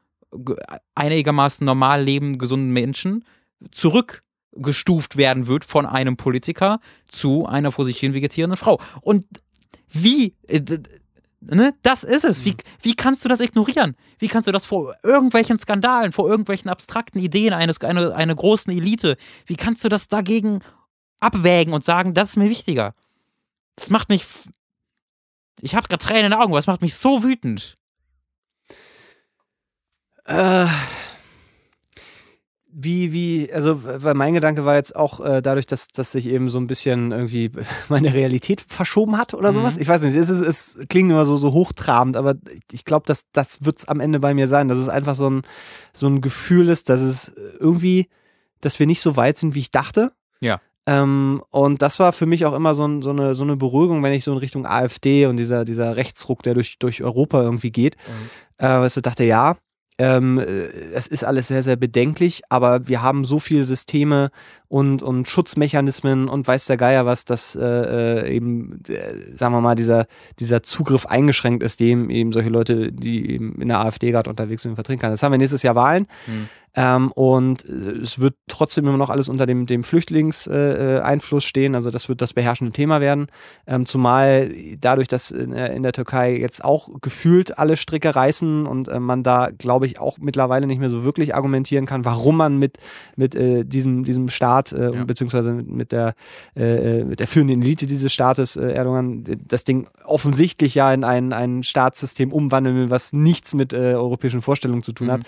einigermaßen 0.95 1.65
normal 1.65 2.03
lebenden, 2.03 2.39
gesunden 2.39 2.73
Menschen 2.73 3.25
zurückgestuft 3.71 5.17
werden 5.17 5.47
wird 5.47 5.65
von 5.65 5.87
einem 5.87 6.17
Politiker 6.17 6.81
zu 7.07 7.47
einer 7.47 7.73
vor 7.73 7.85
sich 7.85 7.99
hin 7.99 8.15
vegetierenden 8.15 8.57
Frau. 8.57 8.81
Und 9.01 9.27
wie, 9.91 10.35
äh, 10.49 10.61
ne, 11.41 11.75
das 11.83 12.05
ist 12.05 12.25
es. 12.25 12.45
Wie, 12.45 12.53
mhm. 12.53 12.57
wie 12.83 12.95
kannst 12.95 13.25
du 13.25 13.29
das 13.29 13.41
ignorieren? 13.41 13.97
Wie 14.19 14.29
kannst 14.29 14.49
du 14.49 14.53
das 14.53 14.65
vor 14.65 14.95
irgendwelchen 15.03 15.59
Skandalen, 15.59 16.13
vor 16.13 16.29
irgendwelchen 16.29 16.71
abstrakten 16.71 17.21
Ideen 17.21 17.53
eines, 17.53 17.81
einer, 17.81 18.15
einer 18.15 18.35
großen 18.35 18.73
Elite, 18.73 19.17
wie 19.47 19.57
kannst 19.57 19.85
du 19.85 19.89
das 19.89 20.09
dagegen 20.09 20.61
abwägen 21.25 21.75
und 21.75 21.85
sagen, 21.85 22.15
das 22.15 22.31
ist 22.31 22.37
mir 22.37 22.51
wichtiger? 22.51 22.95
Das 23.77 23.91
macht 23.91 24.09
mich. 24.09 24.25
Ich 25.61 25.75
habe 25.75 25.89
gerade 25.89 26.05
Tränen 26.05 26.27
in 26.27 26.31
den 26.31 26.41
Augen, 26.41 26.53
aber 26.53 26.59
es 26.59 26.67
macht 26.67 26.83
mich 26.83 26.95
so 26.95 27.23
wütend. 27.23 27.77
Äh, 30.27 30.67
wie, 32.77 33.13
wie, 33.13 33.53
also, 33.53 33.85
weil 33.85 34.15
mein 34.15 34.35
Gedanke 34.35 34.65
war 34.65 34.75
jetzt 34.75 34.97
auch 34.97 35.21
äh, 35.21 35.43
dadurch, 35.43 35.67
dass, 35.67 35.89
dass 35.89 36.11
sich 36.11 36.27
eben 36.27 36.51
so 36.51 36.59
ein 36.59 36.67
bisschen 36.67 37.13
irgendwie 37.13 37.53
meine 37.89 38.13
Realität 38.13 38.61
verschoben 38.61 39.17
hat 39.17 39.33
oder 39.33 39.53
mhm. 39.53 39.57
sowas. 39.57 39.77
Ich 39.77 39.87
weiß 39.87 40.03
nicht, 40.03 40.17
es, 40.17 40.29
ist, 40.29 40.41
es 40.41 40.89
klingt 40.89 41.11
immer 41.11 41.25
so, 41.25 41.37
so 41.37 41.53
hochtrabend, 41.53 42.17
aber 42.17 42.35
ich 42.73 42.85
glaube, 42.85 43.07
dass 43.07 43.31
das 43.33 43.65
wird 43.65 43.79
es 43.79 43.85
am 43.89 44.01
Ende 44.01 44.19
bei 44.19 44.35
mir 44.35 44.49
sein, 44.49 44.67
dass 44.67 44.79
es 44.79 44.89
einfach 44.89 45.15
so 45.15 45.31
ein, 45.31 45.43
so 45.93 46.09
ein 46.09 46.21
Gefühl 46.21 46.69
ist, 46.69 46.89
dass 46.89 47.01
es 47.01 47.33
irgendwie, 47.61 48.09
dass 48.61 48.81
wir 48.81 48.87
nicht 48.87 49.01
so 49.01 49.17
weit 49.17 49.37
sind, 49.37 49.55
wie 49.55 49.61
ich 49.61 49.71
dachte. 49.71 50.13
Ja. 50.41 50.61
Ähm, 50.87 51.43
und 51.51 51.81
das 51.83 51.99
war 51.99 52.13
für 52.13 52.27
mich 52.27 52.45
auch 52.45 52.53
immer 52.53 52.75
so, 52.75 52.87
ein, 52.87 53.03
so, 53.03 53.11
eine, 53.11 53.35
so 53.35 53.43
eine 53.43 53.57
Beruhigung, 53.57 54.03
wenn 54.03 54.13
ich 54.13 54.25
so 54.25 54.33
in 54.33 54.39
Richtung 54.39 54.67
AfD 54.67 55.27
und 55.27 55.37
dieser, 55.37 55.65
dieser 55.65 55.97
Rechtsruck, 55.97 56.43
der 56.43 56.55
durch, 56.55 56.79
durch 56.79 57.03
Europa 57.03 57.43
irgendwie 57.43 57.71
geht. 57.71 57.97
Mhm. 58.07 58.67
Äh, 58.67 58.81
weißt 58.81 58.99
du, 58.99 59.01
dachte, 59.01 59.25
ja, 59.25 59.57
ähm, 59.97 60.39
äh, 60.39 60.45
es 60.93 61.07
ist 61.07 61.25
alles 61.25 61.49
sehr, 61.49 61.63
sehr 61.63 61.77
bedenklich, 61.77 62.43
aber 62.49 62.89
wir 62.89 63.03
haben 63.03 63.25
so 63.25 63.39
viele 63.39 63.65
Systeme 63.65 64.31
und, 64.67 65.03
und 65.03 65.29
Schutzmechanismen 65.29 66.29
und 66.29 66.47
weiß 66.47 66.67
der 66.67 66.77
Geier 66.77 67.07
was, 67.07 67.25
dass 67.25 67.55
äh, 67.55 67.63
äh 67.65 68.35
eben, 68.35 68.83
äh, 68.89 69.37
sagen 69.37 69.55
wir 69.55 69.61
mal, 69.61 69.77
dieser, 69.77 70.07
dieser 70.41 70.65
Zugriff 70.65 71.07
eingeschränkt 71.07 71.63
ist, 71.63 71.79
dem 71.79 72.11
eben 72.11 72.33
solche 72.33 72.49
Leute, 72.49 72.91
die 72.91 73.31
eben 73.31 73.61
in 73.63 73.69
der 73.69 73.81
AfD 73.81 74.11
gerade 74.11 74.29
unterwegs 74.29 74.63
sind, 74.63 74.75
vertreten 74.75 75.01
kann. 75.01 75.13
Das 75.13 75.23
haben 75.23 75.33
wir 75.33 75.39
nächstes 75.39 75.63
Jahr 75.63 75.77
Wahlen. 75.77 76.09
Mhm. 76.27 76.49
Ähm, 76.77 77.13
und 77.13 77.69
äh, 77.69 77.73
es 78.03 78.19
wird 78.19 78.35
trotzdem 78.49 78.87
immer 78.87 78.97
noch 78.97 79.11
alles 79.11 79.29
unter 79.29 79.47
dem, 79.47 79.67
dem 79.67 79.85
Flüchtlingseinfluss 79.85 81.45
äh, 81.45 81.47
stehen. 81.47 81.75
Also 81.75 81.91
das 81.91 82.09
wird 82.09 82.21
das 82.21 82.33
beherrschende 82.33 82.73
Thema 82.73 83.01
werden. 83.01 83.29
Ähm, 83.67 83.87
zumal 83.87 84.53
dadurch, 84.81 85.09
dass 85.09 85.31
in, 85.31 85.53
in, 85.53 85.83
der 85.83 85.93
Türkei 85.93 86.37
jetzt 86.37 86.65
auch 86.65 86.89
gefühlt 87.01 87.59
alle 87.59 87.77
Stricke 87.77 88.15
reißen 88.15 88.67
und 88.67 88.89
äh, 88.89 88.99
man 88.99 89.23
da, 89.23 89.51
glaube 89.57 89.87
ich, 89.87 90.01
auch 90.01 90.19
mittlerweile 90.19 90.67
nicht 90.67 90.81
mehr 90.81 90.91
so 90.91 91.05
wirklich 91.05 91.35
argumentieren 91.35 91.87
kann, 91.87 92.05
warum 92.05 92.37
man 92.37 92.59
mit, 92.59 92.79
mit 93.17 93.35
äh, 93.37 93.65
diesem, 93.65 94.05
diesem 94.05 94.29
Staat, 94.29 94.73
äh, 94.73 94.93
ja. 94.93 95.05
beziehungsweise 95.05 95.53
mit 95.53 95.93
der, 95.93 96.15
äh, 96.57 97.05
mit 97.05 97.21
der 97.21 97.29
führenden 97.29 97.63
Elite 97.63 97.87
dieses 97.87 98.13
Staates, 98.13 98.57
Erdogan, 98.57 99.25
das 99.47 99.65
Ding 99.65 99.87
offensichtlich 100.05 100.75
ja 100.75 100.93
in 100.93 101.05
ein, 101.05 101.33
ein 101.33 101.63
Staatssystem 101.63 102.33
umwandeln 102.33 102.77
will, 102.77 102.91
was 102.91 103.13
nichts 103.13 103.55
mit 103.55 103.75
europäischen 103.75 104.41
Vorstellungen 104.41 104.83
zu 104.83 104.93
tun 104.93 105.09
mhm. 105.09 105.13
hat, 105.13 105.23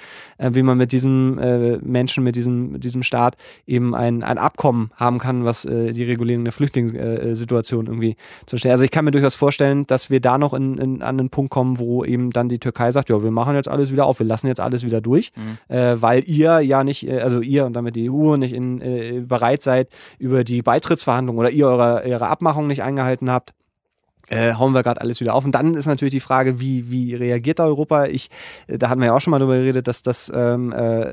wie 0.55 0.63
man 0.63 0.79
mit 0.79 0.93
diesem 0.93 1.36
äh, 1.39 1.79
Menschen, 1.83 2.25
mit 2.25 2.37
diesem, 2.37 2.81
diesem 2.81 3.03
Staat 3.03 3.37
eben 3.67 3.95
ein, 3.95 4.23
ein 4.23 4.39
Abkommen 4.39 4.91
haben 4.97 5.19
kann, 5.19 5.45
was 5.45 5.65
äh, 5.65 5.93
die 5.93 6.05
Regulierung 6.05 6.45
der 6.45 6.53
Flüchtlingssituation 6.53 7.87
irgendwie 7.87 8.17
zu 8.47 8.59
stellen. 8.59 8.73
Also 8.73 8.85
ich 8.85 8.91
kann 8.91 9.05
mir 9.05 9.11
durchaus 9.11 9.35
vorstellen, 9.35 9.87
dass 9.87 10.11
wir 10.11 10.21
da 10.21 10.39
noch 10.39 10.55
in, 10.55 10.79
in, 10.79 11.03
an 11.03 11.19
den 11.19 11.31
Punkt 11.31 11.51
kommen, 11.51 11.79
wo 11.79 12.05
eben 12.05 12.31
dann 12.31 12.49
die 12.49 12.59
Türkei 12.59 12.91
sagt, 12.91 13.09
ja, 13.09 13.23
wir 13.23 13.31
machen 13.31 13.55
jetzt 13.55 13.69
alles 13.69 13.93
wieder 13.93 14.07
auf, 14.07 14.19
wir 14.19 14.27
lassen 14.27 14.47
jetzt 14.47 14.61
alles 14.61 14.85
wieder 14.85 15.01
durch, 15.01 15.33
mhm. 15.37 15.75
äh, 15.75 16.01
weil 16.01 16.23
ihr 16.27 16.61
ja 16.61 16.85
nicht, 16.85 17.07
äh, 17.07 17.21
also 17.21 17.41
ihr 17.41 17.67
und 17.67 17.75
damit 17.75 17.97
die 17.97 18.11
EU 18.11 18.37
nicht 18.37 18.53
in, 18.53 18.81
äh, 18.81 19.23
bereit 19.27 19.63
seid, 19.63 19.89
über 20.19 20.45
die 20.45 20.63
Beitrittsverhandlungen 20.63 21.39
oder 21.39 21.51
ihr 21.51 21.67
eure, 21.67 22.03
eure 22.05 22.29
Abmachung 22.29 22.67
nicht 22.67 22.83
eingehalten 22.83 23.31
habt 23.31 23.53
äh, 24.29 24.55
hauen 24.55 24.73
wir 24.73 24.83
gerade 24.83 25.01
alles 25.01 25.21
wieder 25.21 25.35
auf. 25.35 25.45
Und 25.45 25.53
dann 25.53 25.75
ist 25.75 25.87
natürlich 25.87 26.13
die 26.13 26.21
Frage, 26.21 26.61
wie, 26.61 26.91
wie 26.91 27.15
reagiert 27.15 27.61
Europa? 27.61 28.07
Ich, 28.07 28.31
äh, 28.67 28.79
da 28.79 28.89
hatten 28.89 29.01
wir 29.01 29.07
ja 29.07 29.15
auch 29.15 29.21
schon 29.21 29.31
mal 29.31 29.39
drüber 29.39 29.57
geredet, 29.57 29.87
dass 29.89 30.03
das 30.03 30.31
ähm, 30.35 30.73
äh, 30.73 31.13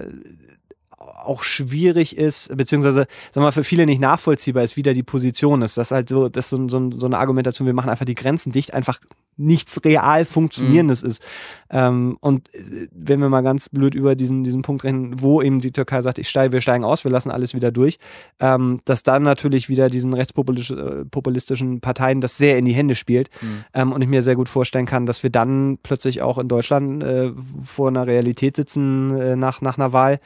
auch 0.98 1.44
schwierig 1.44 2.18
ist, 2.18 2.56
beziehungsweise 2.56 3.08
wir 3.34 3.42
mal, 3.42 3.52
für 3.52 3.64
viele 3.64 3.86
nicht 3.86 4.02
nachvollziehbar 4.02 4.64
ist, 4.64 4.78
wie 4.78 4.84
da 4.84 4.94
die 4.94 5.04
Position 5.04 5.62
ist. 5.62 5.78
Das 5.78 5.88
ist 5.88 5.92
halt 5.92 6.10
so, 6.10 6.30
das 6.30 6.46
ist 6.46 6.50
so, 6.50 6.70
so, 6.70 6.92
so 6.98 7.06
eine 7.06 7.18
Argumentation, 7.18 7.66
wir 7.66 7.74
machen 7.74 7.90
einfach 7.90 8.06
die 8.06 8.16
Grenzen 8.16 8.52
dicht, 8.52 8.74
einfach 8.74 9.00
nichts 9.38 9.84
real 9.84 10.26
Funktionierendes 10.26 11.04
mhm. 11.04 11.10
ist. 11.10 11.22
Ähm, 11.70 12.18
und 12.22 12.54
äh, 12.54 12.88
wenn 12.92 13.20
wir 13.20 13.30
mal 13.30 13.42
ganz 13.42 13.70
blöd 13.70 13.96
über 13.96 14.16
diesen, 14.16 14.44
diesen 14.44 14.62
Punkt 14.62 14.84
reden, 14.84 15.22
wo 15.22 15.42
eben 15.42 15.60
die 15.60 15.72
Türkei 15.72 16.02
sagt, 16.02 16.20
ich 16.20 16.30
steige, 16.30 16.54
wir 16.54 16.62
steigen 16.62 16.84
aus, 16.84 17.04
wir 17.04 17.12
lassen 17.12 17.32
alles 17.32 17.54
wieder 17.54 17.72
durch, 17.72 17.98
ähm, 18.40 18.80
dass 18.86 19.04
dann 19.04 19.24
natürlich 19.24 19.70
wieder 19.70 19.90
diesen 19.90 20.14
rechtspopulistischen 20.14 21.78
äh, 21.78 21.80
Parteien 21.80 22.22
das 22.22 22.38
sehr 22.38 22.58
in 22.58 22.66
die 22.66 22.74
Hände 22.74 22.96
spielt. 22.96 23.30
Mhm. 23.42 23.66
Ähm, 23.74 23.92
und 23.92 24.02
ich 24.02 24.10
mir 24.10 24.22
sehr 24.22 24.36
gut 24.36 24.50
vorstellen 24.50 24.86
kann, 24.86 25.06
dass 25.06 25.24
wir 25.24 25.30
dann 25.30 25.80
plötzlich 25.82 26.22
auch 26.22 26.38
in 26.38 26.48
Deutschland 26.48 27.04
äh, 27.04 27.32
vor 27.64 27.88
einer 27.88 28.08
Realität 28.08 28.56
sitzen 28.56 29.16
äh, 29.16 29.36
nach, 29.36 29.62
nach 29.62 29.78
einer 29.78 29.94
Wahl, 29.94 30.20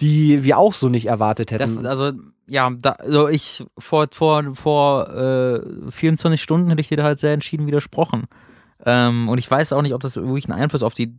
die 0.00 0.44
wir 0.44 0.58
auch 0.58 0.72
so 0.72 0.88
nicht 0.88 1.06
erwartet 1.06 1.50
hätten. 1.50 1.82
Das, 1.82 1.84
also 1.84 2.12
ja, 2.46 2.70
da, 2.80 2.92
also 2.92 3.28
ich 3.28 3.64
vor 3.78 4.08
vor 4.10 4.42
vor 4.54 5.08
äh, 5.08 5.90
24 5.90 6.42
Stunden 6.42 6.68
hätte 6.68 6.80
ich 6.80 6.88
dir 6.88 6.96
da 6.96 7.04
halt 7.04 7.20
sehr 7.20 7.32
entschieden 7.32 7.66
widersprochen. 7.66 8.24
Ähm, 8.84 9.28
und 9.28 9.38
ich 9.38 9.50
weiß 9.50 9.72
auch 9.72 9.82
nicht, 9.82 9.94
ob 9.94 10.00
das 10.00 10.16
wirklich 10.16 10.48
einen 10.48 10.60
Einfluss 10.60 10.82
auf 10.82 10.94
die 10.94 11.18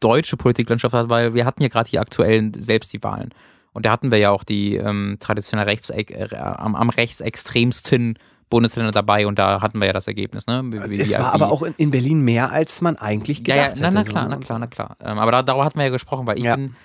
deutsche 0.00 0.36
Politiklandschaft 0.36 0.94
hat, 0.94 1.08
weil 1.08 1.34
wir 1.34 1.44
hatten 1.44 1.62
ja 1.62 1.68
gerade 1.68 1.88
hier 1.88 2.00
aktuell 2.00 2.52
selbst 2.56 2.92
die 2.92 3.02
Wahlen. 3.02 3.30
Und 3.72 3.86
da 3.86 3.92
hatten 3.92 4.10
wir 4.10 4.18
ja 4.18 4.30
auch 4.30 4.44
die 4.44 4.76
ähm, 4.76 5.16
traditionell 5.20 5.66
rechts, 5.66 5.90
äh, 5.90 6.28
am, 6.36 6.74
am 6.74 6.90
rechtsextremsten 6.90 8.18
Bundesländer 8.48 8.92
dabei 8.92 9.26
und 9.26 9.38
da 9.38 9.60
hatten 9.60 9.80
wir 9.80 9.86
ja 9.86 9.92
das 9.92 10.06
Ergebnis. 10.06 10.46
Ne? 10.46 10.62
Wie, 10.88 11.00
es 11.00 11.18
war 11.18 11.34
aber 11.34 11.50
auch 11.50 11.62
in, 11.62 11.74
in, 11.76 11.90
Berlin 11.90 12.20
mehr, 12.20 12.52
als 12.52 12.80
man 12.80 12.96
eigentlich 12.96 13.42
gedacht 13.42 13.78
ja, 13.78 13.84
ja, 13.84 13.90
na, 13.90 14.02
na, 14.02 14.04
klar, 14.04 14.24
so. 14.24 14.30
na 14.30 14.36
klar, 14.36 14.58
na 14.60 14.66
klar. 14.66 14.96
Ähm, 15.00 15.18
aber 15.18 15.32
da, 15.32 15.42
darüber 15.42 15.64
hatten 15.64 15.78
wir 15.78 15.86
ja 15.86 15.90
gesprochen, 15.90 16.26
weil 16.26 16.38
ich 16.38 16.44
ja. 16.44 16.56
bin 16.56 16.76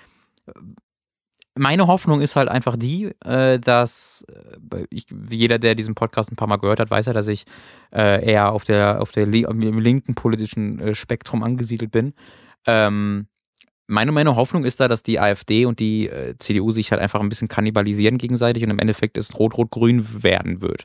meine 1.54 1.86
Hoffnung 1.86 2.20
ist 2.20 2.36
halt 2.36 2.48
einfach 2.48 2.76
die, 2.76 3.12
äh, 3.24 3.58
dass 3.58 4.24
äh, 4.72 4.86
ich, 4.90 5.06
jeder, 5.30 5.58
der 5.58 5.74
diesen 5.74 5.94
Podcast 5.94 6.32
ein 6.32 6.36
paar 6.36 6.48
Mal 6.48 6.56
gehört 6.56 6.80
hat, 6.80 6.90
weiß 6.90 7.06
ja, 7.06 7.12
dass 7.12 7.28
ich 7.28 7.44
äh, 7.92 8.24
eher 8.24 8.52
auf 8.52 8.64
der 8.64 9.00
auf 9.00 9.12
der 9.12 9.24
im 9.24 9.78
linken 9.78 10.14
politischen 10.14 10.94
Spektrum 10.94 11.42
angesiedelt 11.42 11.90
bin. 11.90 12.14
Ähm, 12.66 13.26
meine, 13.86 14.12
meine 14.12 14.36
Hoffnung 14.36 14.64
ist 14.64 14.80
da, 14.80 14.88
dass 14.88 15.02
die 15.02 15.20
AfD 15.20 15.66
und 15.66 15.78
die 15.80 16.10
CDU 16.38 16.70
sich 16.70 16.92
halt 16.92 17.02
einfach 17.02 17.20
ein 17.20 17.28
bisschen 17.28 17.48
kannibalisieren 17.48 18.16
gegenseitig 18.16 18.64
und 18.64 18.70
im 18.70 18.78
Endeffekt 18.78 19.18
es 19.18 19.38
rot-rot-grün 19.38 20.22
werden 20.22 20.62
wird. 20.62 20.84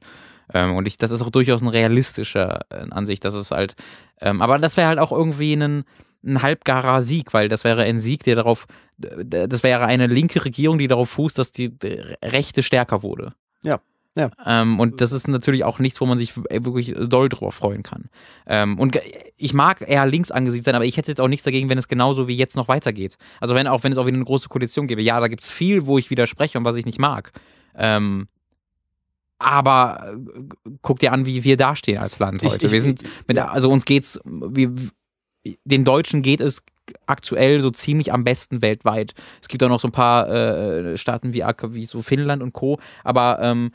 Ähm, 0.53 0.76
und 0.76 0.88
ich, 0.88 0.97
das 0.97 1.11
ist 1.11 1.22
auch 1.22 1.30
durchaus 1.30 1.61
eine 1.61 1.74
realistische 1.74 2.59
äh, 2.70 2.89
Ansicht, 2.91 3.26
dass 3.26 3.34
es 3.34 3.51
halt, 3.51 3.76
ähm, 4.22 4.41
aber 4.41 4.59
das 4.59 4.78
wäre 4.78 4.88
halt 4.88 4.99
auch 4.99 5.11
irgendwie 5.11 5.53
ein, 5.53 5.84
ein 6.28 6.41
halbgarer 6.41 7.01
Sieg, 7.01 7.34
weil 7.34 7.49
das 7.49 7.63
wäre 7.63 7.84
ein 7.84 7.99
Sieg, 7.99 8.23
der 8.23 8.36
darauf, 8.36 8.67
das 8.97 9.63
wäre 9.63 9.86
eine 9.86 10.07
linke 10.07 10.43
Regierung, 10.43 10.78
die 10.78 10.88
darauf 10.88 11.09
fußt, 11.09 11.38
dass 11.38 11.51
die 11.51 11.73
Rechte 12.21 12.63
stärker 12.63 13.03
wurde. 13.03 13.34
Ja. 13.63 13.80
Ja. 14.15 14.32
Ähm, 14.47 14.80
und 14.80 14.99
das 14.99 15.11
ist 15.11 15.28
natürlich 15.28 15.63
auch 15.63 15.78
nichts, 15.78 16.01
wo 16.01 16.07
man 16.07 16.17
sich 16.17 16.36
wirklich 16.36 16.95
doll 16.97 17.30
drüber 17.30 17.51
freuen 17.51 17.84
kann. 17.84 18.09
Ähm, 18.47 18.80
und 18.80 18.99
ich 19.38 19.53
mag 19.53 19.88
eher 19.88 20.07
links 20.07 20.32
angesiedelt 20.32 20.65
sein, 20.65 20.73
aber 20.73 20.86
ich 20.86 20.97
hätte 20.97 21.11
jetzt 21.11 21.21
auch 21.21 21.28
nichts 21.28 21.43
dagegen, 21.43 21.69
wenn 21.69 21.78
es 21.78 21.88
genauso 21.88 22.28
wie 22.28 22.36
jetzt 22.36 22.55
noch 22.55 22.67
weitergeht. 22.67 23.17
Also 23.39 23.53
wenn 23.53 23.67
auch 23.67 23.84
wenn 23.84 23.91
es 23.91 23.97
auch 23.99 24.07
wieder 24.07 24.15
eine 24.15 24.25
große 24.25 24.49
Koalition 24.49 24.88
gäbe. 24.88 25.03
Ja, 25.03 25.19
da 25.19 25.28
gibt 25.28 25.43
es 25.43 25.51
viel, 25.51 25.86
wo 25.86 25.99
ich 25.99 26.09
widerspreche 26.09 26.57
und 26.57 26.65
was 26.65 26.75
ich 26.78 26.86
nicht 26.86 26.97
mag. 26.97 27.32
Ähm, 27.75 28.28
aber 29.39 30.15
äh, 30.15 30.41
guck 30.82 30.97
dir 30.97 31.13
an, 31.13 31.28
wie 31.28 31.43
wir 31.43 31.57
dastehen 31.57 31.99
als 31.99 32.17
Land 32.17 32.41
heute. 32.41 32.55
Ich, 32.57 32.63
ich, 32.63 32.71
wir 32.71 32.82
sind 32.82 33.03
mit, 33.28 33.38
also 33.38 33.69
uns 33.69 33.86
geht's, 33.86 34.19
wir, 34.25 34.73
den 35.66 35.86
Deutschen 35.86 36.22
geht 36.22 36.41
es 36.41 36.64
aktuell 37.06 37.62
so 37.62 37.70
ziemlich 37.70 38.14
am 38.14 38.24
besten 38.24 38.62
weltweit. 38.62 39.14
Es 39.41 39.48
gibt 39.48 39.64
auch 39.64 39.70
noch 39.70 39.80
so 39.80 39.88
ein 39.88 39.93
paar 39.93 40.30
äh, 40.30 40.98
Staaten 40.98 41.34
wie, 41.34 41.43
wie 41.43 41.86
so 41.86 42.02
Finnland 42.02 42.41
und 42.41 42.54
Co. 42.54 42.80
Aber 43.04 43.39
ähm, 43.41 43.72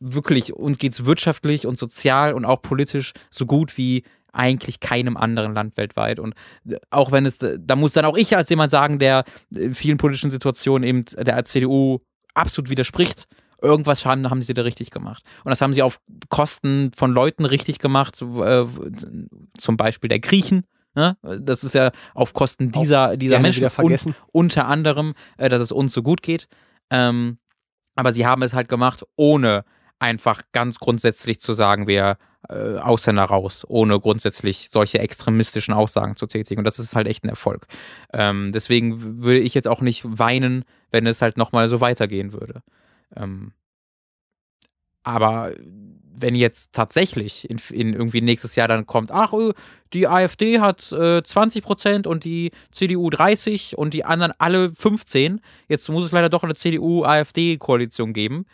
wirklich, 0.00 0.52
uns 0.52 0.78
geht 0.78 0.92
es 0.92 1.04
wirtschaftlich 1.04 1.66
und 1.66 1.76
sozial 1.76 2.34
und 2.34 2.44
auch 2.44 2.62
politisch 2.62 3.12
so 3.30 3.46
gut 3.46 3.76
wie 3.76 4.04
eigentlich 4.32 4.80
keinem 4.80 5.16
anderen 5.16 5.54
Land 5.54 5.76
weltweit. 5.76 6.18
Und 6.18 6.34
äh, 6.68 6.76
auch 6.90 7.12
wenn 7.12 7.26
es, 7.26 7.38
da 7.38 7.76
muss 7.76 7.92
dann 7.92 8.04
auch 8.04 8.16
ich 8.16 8.36
als 8.36 8.50
jemand 8.50 8.70
sagen, 8.70 8.98
der 8.98 9.24
in 9.50 9.74
vielen 9.74 9.98
politischen 9.98 10.30
Situationen 10.30 10.88
eben 10.88 11.04
der 11.04 11.44
CDU 11.44 12.00
absolut 12.34 12.70
widerspricht, 12.70 13.26
irgendwas 13.60 14.04
haben, 14.04 14.28
haben 14.28 14.42
sie 14.42 14.54
da 14.54 14.62
richtig 14.62 14.90
gemacht. 14.90 15.22
Und 15.44 15.50
das 15.50 15.60
haben 15.60 15.72
sie 15.72 15.82
auf 15.82 16.00
Kosten 16.28 16.90
von 16.96 17.12
Leuten 17.12 17.44
richtig 17.44 17.78
gemacht, 17.78 18.20
äh, 18.20 18.64
zum 19.56 19.76
Beispiel 19.76 20.08
der 20.08 20.20
Griechen. 20.20 20.64
Ne? 20.94 21.16
Das 21.22 21.64
ist 21.64 21.74
ja 21.74 21.90
auf 22.14 22.32
Kosten 22.34 22.70
dieser, 22.70 23.16
dieser 23.16 23.38
Menschen 23.38 23.68
und 23.78 24.14
unter 24.32 24.66
anderem, 24.66 25.14
äh, 25.38 25.48
dass 25.48 25.60
es 25.60 25.72
uns 25.72 25.92
so 25.92 26.02
gut 26.02 26.22
geht. 26.22 26.48
Ähm, 26.90 27.38
aber 27.94 28.12
sie 28.12 28.26
haben 28.26 28.42
es 28.42 28.52
halt 28.52 28.68
gemacht, 28.68 29.04
ohne 29.16 29.64
einfach 29.98 30.42
ganz 30.52 30.78
grundsätzlich 30.78 31.40
zu 31.40 31.52
sagen, 31.52 31.86
wir 31.86 32.18
äh, 32.48 32.76
Ausländer 32.78 33.24
raus, 33.24 33.64
ohne 33.68 34.00
grundsätzlich 34.00 34.68
solche 34.68 34.98
extremistischen 34.98 35.72
Aussagen 35.72 36.16
zu 36.16 36.26
tätigen. 36.26 36.58
Und 36.60 36.64
das 36.64 36.78
ist 36.78 36.96
halt 36.96 37.06
echt 37.06 37.24
ein 37.24 37.28
Erfolg. 37.28 37.66
Ähm, 38.12 38.50
deswegen 38.52 39.22
würde 39.22 39.38
ich 39.38 39.54
jetzt 39.54 39.68
auch 39.68 39.80
nicht 39.80 40.02
weinen, 40.04 40.64
wenn 40.90 41.06
es 41.06 41.22
halt 41.22 41.36
nochmal 41.36 41.68
so 41.68 41.80
weitergehen 41.80 42.32
würde. 42.32 42.62
Ähm, 43.14 43.52
aber 45.04 45.52
wenn 46.14 46.34
jetzt 46.34 46.72
tatsächlich 46.72 47.48
in, 47.48 47.60
in, 47.70 47.92
irgendwie 47.92 48.20
nächstes 48.20 48.54
Jahr 48.56 48.68
dann 48.68 48.86
kommt, 48.86 49.10
ach, 49.10 49.32
äh, 49.32 49.52
die 49.92 50.08
AfD 50.08 50.60
hat 50.60 50.92
äh, 50.92 51.22
20 51.22 51.62
Prozent 51.62 52.06
und 52.06 52.24
die 52.24 52.50
CDU 52.70 53.10
30 53.10 53.76
und 53.76 53.94
die 53.94 54.04
anderen 54.04 54.32
alle 54.38 54.72
15, 54.72 55.40
jetzt 55.68 55.88
muss 55.88 56.04
es 56.04 56.12
leider 56.12 56.28
doch 56.28 56.44
eine 56.44 56.54
CDU-AfD-Koalition 56.54 58.12
geben. 58.12 58.46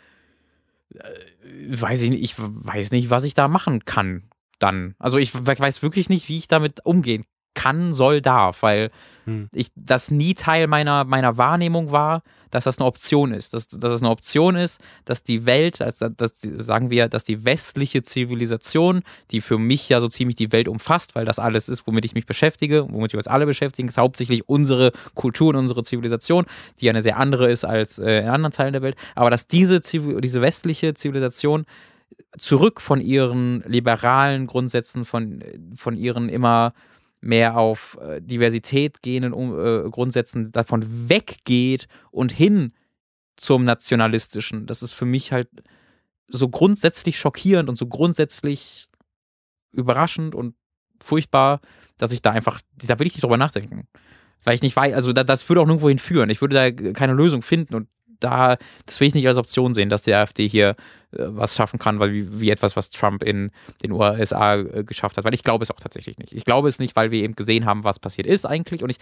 Äh, 0.93 1.81
weiß 1.81 2.01
ich 2.03 2.09
nicht, 2.09 2.23
ich 2.23 2.35
weiß 2.37 2.91
nicht, 2.91 3.09
was 3.09 3.23
ich 3.23 3.33
da 3.33 3.47
machen 3.47 3.85
kann 3.85 4.23
dann. 4.59 4.95
Also 4.99 5.17
ich 5.17 5.31
weiß 5.33 5.81
wirklich 5.81 6.09
nicht, 6.09 6.27
wie 6.27 6.37
ich 6.37 6.47
damit 6.47 6.85
umgehen 6.85 7.25
kann, 7.53 7.93
soll, 7.93 8.21
darf, 8.21 8.63
weil 8.63 8.91
hm. 9.25 9.49
ich 9.53 9.71
das 9.75 10.11
nie 10.11 10.33
Teil 10.33 10.67
meiner, 10.67 11.03
meiner 11.03 11.37
Wahrnehmung 11.37 11.91
war, 11.91 12.23
dass 12.51 12.63
das 12.63 12.79
eine 12.79 12.85
Option 12.85 13.33
ist. 13.33 13.53
Dass, 13.53 13.67
dass 13.67 13.91
es 13.91 14.01
eine 14.01 14.09
Option 14.09 14.55
ist, 14.55 14.81
dass 15.05 15.23
die 15.23 15.45
Welt, 15.45 15.81
also 15.81 16.09
dass, 16.09 16.33
sagen 16.41 16.89
wir, 16.89 17.07
dass 17.07 17.23
die 17.23 17.45
westliche 17.45 18.01
Zivilisation, 18.01 19.01
die 19.31 19.41
für 19.41 19.57
mich 19.57 19.89
ja 19.89 20.01
so 20.01 20.07
ziemlich 20.07 20.35
die 20.35 20.51
Welt 20.51 20.67
umfasst, 20.67 21.15
weil 21.15 21.25
das 21.25 21.39
alles 21.39 21.69
ist, 21.69 21.85
womit 21.85 22.05
ich 22.05 22.15
mich 22.15 22.25
beschäftige, 22.25 22.85
womit 22.89 23.13
wir 23.13 23.19
uns 23.19 23.27
alle 23.27 23.45
beschäftigen, 23.45 23.87
ist 23.87 23.97
hauptsächlich 23.97 24.47
unsere 24.49 24.91
Kultur 25.13 25.49
und 25.49 25.57
unsere 25.57 25.83
Zivilisation, 25.83 26.45
die 26.79 26.89
eine 26.89 27.01
sehr 27.01 27.17
andere 27.17 27.49
ist 27.49 27.65
als 27.65 27.99
äh, 27.99 28.21
in 28.21 28.29
anderen 28.29 28.51
Teilen 28.51 28.73
der 28.73 28.81
Welt. 28.81 28.95
Aber 29.15 29.29
dass 29.29 29.47
diese, 29.47 29.79
diese 29.79 30.41
westliche 30.41 30.93
Zivilisation 30.93 31.65
zurück 32.37 32.81
von 32.81 33.01
ihren 33.01 33.63
liberalen 33.67 34.47
Grundsätzen, 34.47 35.05
von, 35.05 35.43
von 35.75 35.97
ihren 35.97 36.29
immer 36.29 36.73
mehr 37.21 37.57
auf 37.57 37.97
äh, 38.01 38.21
Diversität 38.21 39.01
gehenden 39.01 39.33
äh, 39.33 39.89
Grundsätzen 39.89 40.51
davon 40.51 41.09
weggeht 41.09 41.87
und 42.11 42.31
hin 42.31 42.73
zum 43.35 43.63
Nationalistischen. 43.63 44.65
Das 44.65 44.81
ist 44.81 44.93
für 44.93 45.05
mich 45.05 45.31
halt 45.31 45.49
so 46.27 46.49
grundsätzlich 46.49 47.17
schockierend 47.17 47.69
und 47.69 47.75
so 47.75 47.87
grundsätzlich 47.87 48.87
überraschend 49.71 50.35
und 50.35 50.55
furchtbar, 51.01 51.61
dass 51.97 52.11
ich 52.11 52.21
da 52.21 52.31
einfach, 52.31 52.61
da 52.75 52.99
will 52.99 53.07
ich 53.07 53.13
nicht 53.13 53.23
drüber 53.23 53.37
nachdenken. 53.37 53.87
Weil 54.43 54.55
ich 54.55 54.61
nicht 54.61 54.75
weiß, 54.75 54.93
also 54.93 55.11
da, 55.11 55.23
das 55.23 55.47
würde 55.49 55.61
auch 55.61 55.65
nirgendwo 55.65 55.89
hinführen. 55.89 56.29
Ich 56.29 56.41
würde 56.41 56.55
da 56.55 56.93
keine 56.93 57.13
Lösung 57.13 57.41
finden 57.41 57.75
und 57.75 57.87
da, 58.19 58.57
das 58.85 58.99
will 58.99 59.07
ich 59.07 59.15
nicht 59.15 59.27
als 59.27 59.37
Option 59.37 59.73
sehen, 59.73 59.89
dass 59.89 60.03
die 60.03 60.13
AfD 60.13 60.47
hier 60.47 60.69
äh, 60.69 60.75
was 61.17 61.55
schaffen 61.55 61.79
kann, 61.79 61.99
weil 61.99 62.13
wie, 62.13 62.39
wie, 62.39 62.49
etwas, 62.49 62.75
was 62.75 62.89
Trump 62.89 63.23
in 63.23 63.51
den 63.83 63.91
USA 63.91 64.55
äh, 64.55 64.83
geschafft 64.83 65.17
hat. 65.17 65.23
Weil 65.23 65.33
ich 65.33 65.43
glaube 65.43 65.63
es 65.63 65.71
auch 65.71 65.79
tatsächlich 65.79 66.17
nicht. 66.17 66.33
Ich 66.33 66.45
glaube 66.45 66.67
es 66.67 66.79
nicht, 66.79 66.95
weil 66.95 67.11
wir 67.11 67.23
eben 67.23 67.35
gesehen 67.35 67.65
haben, 67.65 67.83
was 67.83 67.99
passiert 67.99 68.27
ist 68.27 68.45
eigentlich. 68.45 68.83
Und 68.83 68.89
ich, 68.89 68.97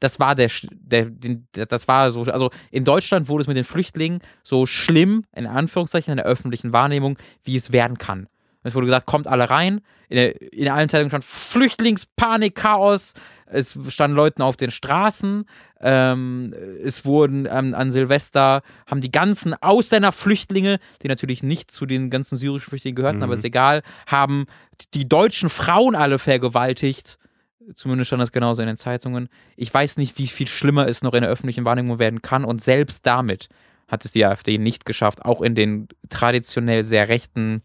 das 0.00 0.20
war 0.20 0.34
der, 0.34 0.50
der, 0.70 1.06
der, 1.06 1.66
das 1.66 1.88
war 1.88 2.10
so, 2.10 2.22
also 2.22 2.50
in 2.70 2.84
Deutschland 2.84 3.28
wurde 3.28 3.42
es 3.42 3.48
mit 3.48 3.56
den 3.56 3.64
Flüchtlingen 3.64 4.20
so 4.42 4.66
schlimm, 4.66 5.24
in 5.34 5.46
Anführungszeichen, 5.46 6.12
in 6.12 6.16
der 6.16 6.26
öffentlichen 6.26 6.72
Wahrnehmung, 6.72 7.18
wie 7.44 7.56
es 7.56 7.72
werden 7.72 7.98
kann. 7.98 8.28
Es 8.62 8.74
wurde 8.74 8.86
gesagt, 8.86 9.06
kommt 9.06 9.28
alle 9.28 9.48
rein. 9.48 9.80
In, 10.08 10.16
der, 10.16 10.52
in 10.52 10.68
allen 10.68 10.88
Zeitungen 10.88 11.10
stand 11.10 11.24
Flüchtlingspanik, 11.24 12.54
Chaos. 12.54 13.14
Es 13.46 13.78
standen 13.88 14.16
Leute 14.16 14.44
auf 14.44 14.56
den 14.56 14.70
Straßen. 14.70 15.46
Ähm, 15.80 16.54
es 16.84 17.04
wurden 17.04 17.46
ähm, 17.50 17.74
an 17.74 17.90
Silvester, 17.90 18.62
haben 18.86 19.00
die 19.00 19.10
ganzen 19.10 19.54
Ausländerflüchtlinge, 19.54 20.78
die 21.02 21.08
natürlich 21.08 21.42
nicht 21.42 21.70
zu 21.70 21.86
den 21.86 22.10
ganzen 22.10 22.36
syrischen 22.36 22.68
Flüchtlingen 22.68 22.96
gehörten, 22.96 23.18
mhm. 23.18 23.24
aber 23.24 23.34
ist 23.34 23.44
egal, 23.44 23.82
haben 24.06 24.46
die 24.94 25.08
deutschen 25.08 25.50
Frauen 25.50 25.94
alle 25.94 26.18
vergewaltigt. 26.18 27.18
Zumindest 27.74 28.08
stand 28.08 28.22
das 28.22 28.32
genauso 28.32 28.62
in 28.62 28.68
den 28.68 28.76
Zeitungen. 28.76 29.28
Ich 29.56 29.72
weiß 29.72 29.96
nicht, 29.96 30.18
wie 30.18 30.28
viel 30.28 30.46
schlimmer 30.46 30.88
es 30.88 31.02
noch 31.02 31.14
in 31.14 31.22
der 31.22 31.30
öffentlichen 31.30 31.64
Wahrnehmung 31.64 31.98
werden 31.98 32.22
kann. 32.22 32.44
Und 32.44 32.62
selbst 32.62 33.06
damit 33.06 33.48
hat 33.88 34.04
es 34.04 34.12
die 34.12 34.24
AfD 34.24 34.58
nicht 34.58 34.84
geschafft, 34.84 35.24
auch 35.24 35.40
in 35.40 35.54
den 35.54 35.88
traditionell 36.08 36.84
sehr 36.84 37.08
rechten 37.08 37.62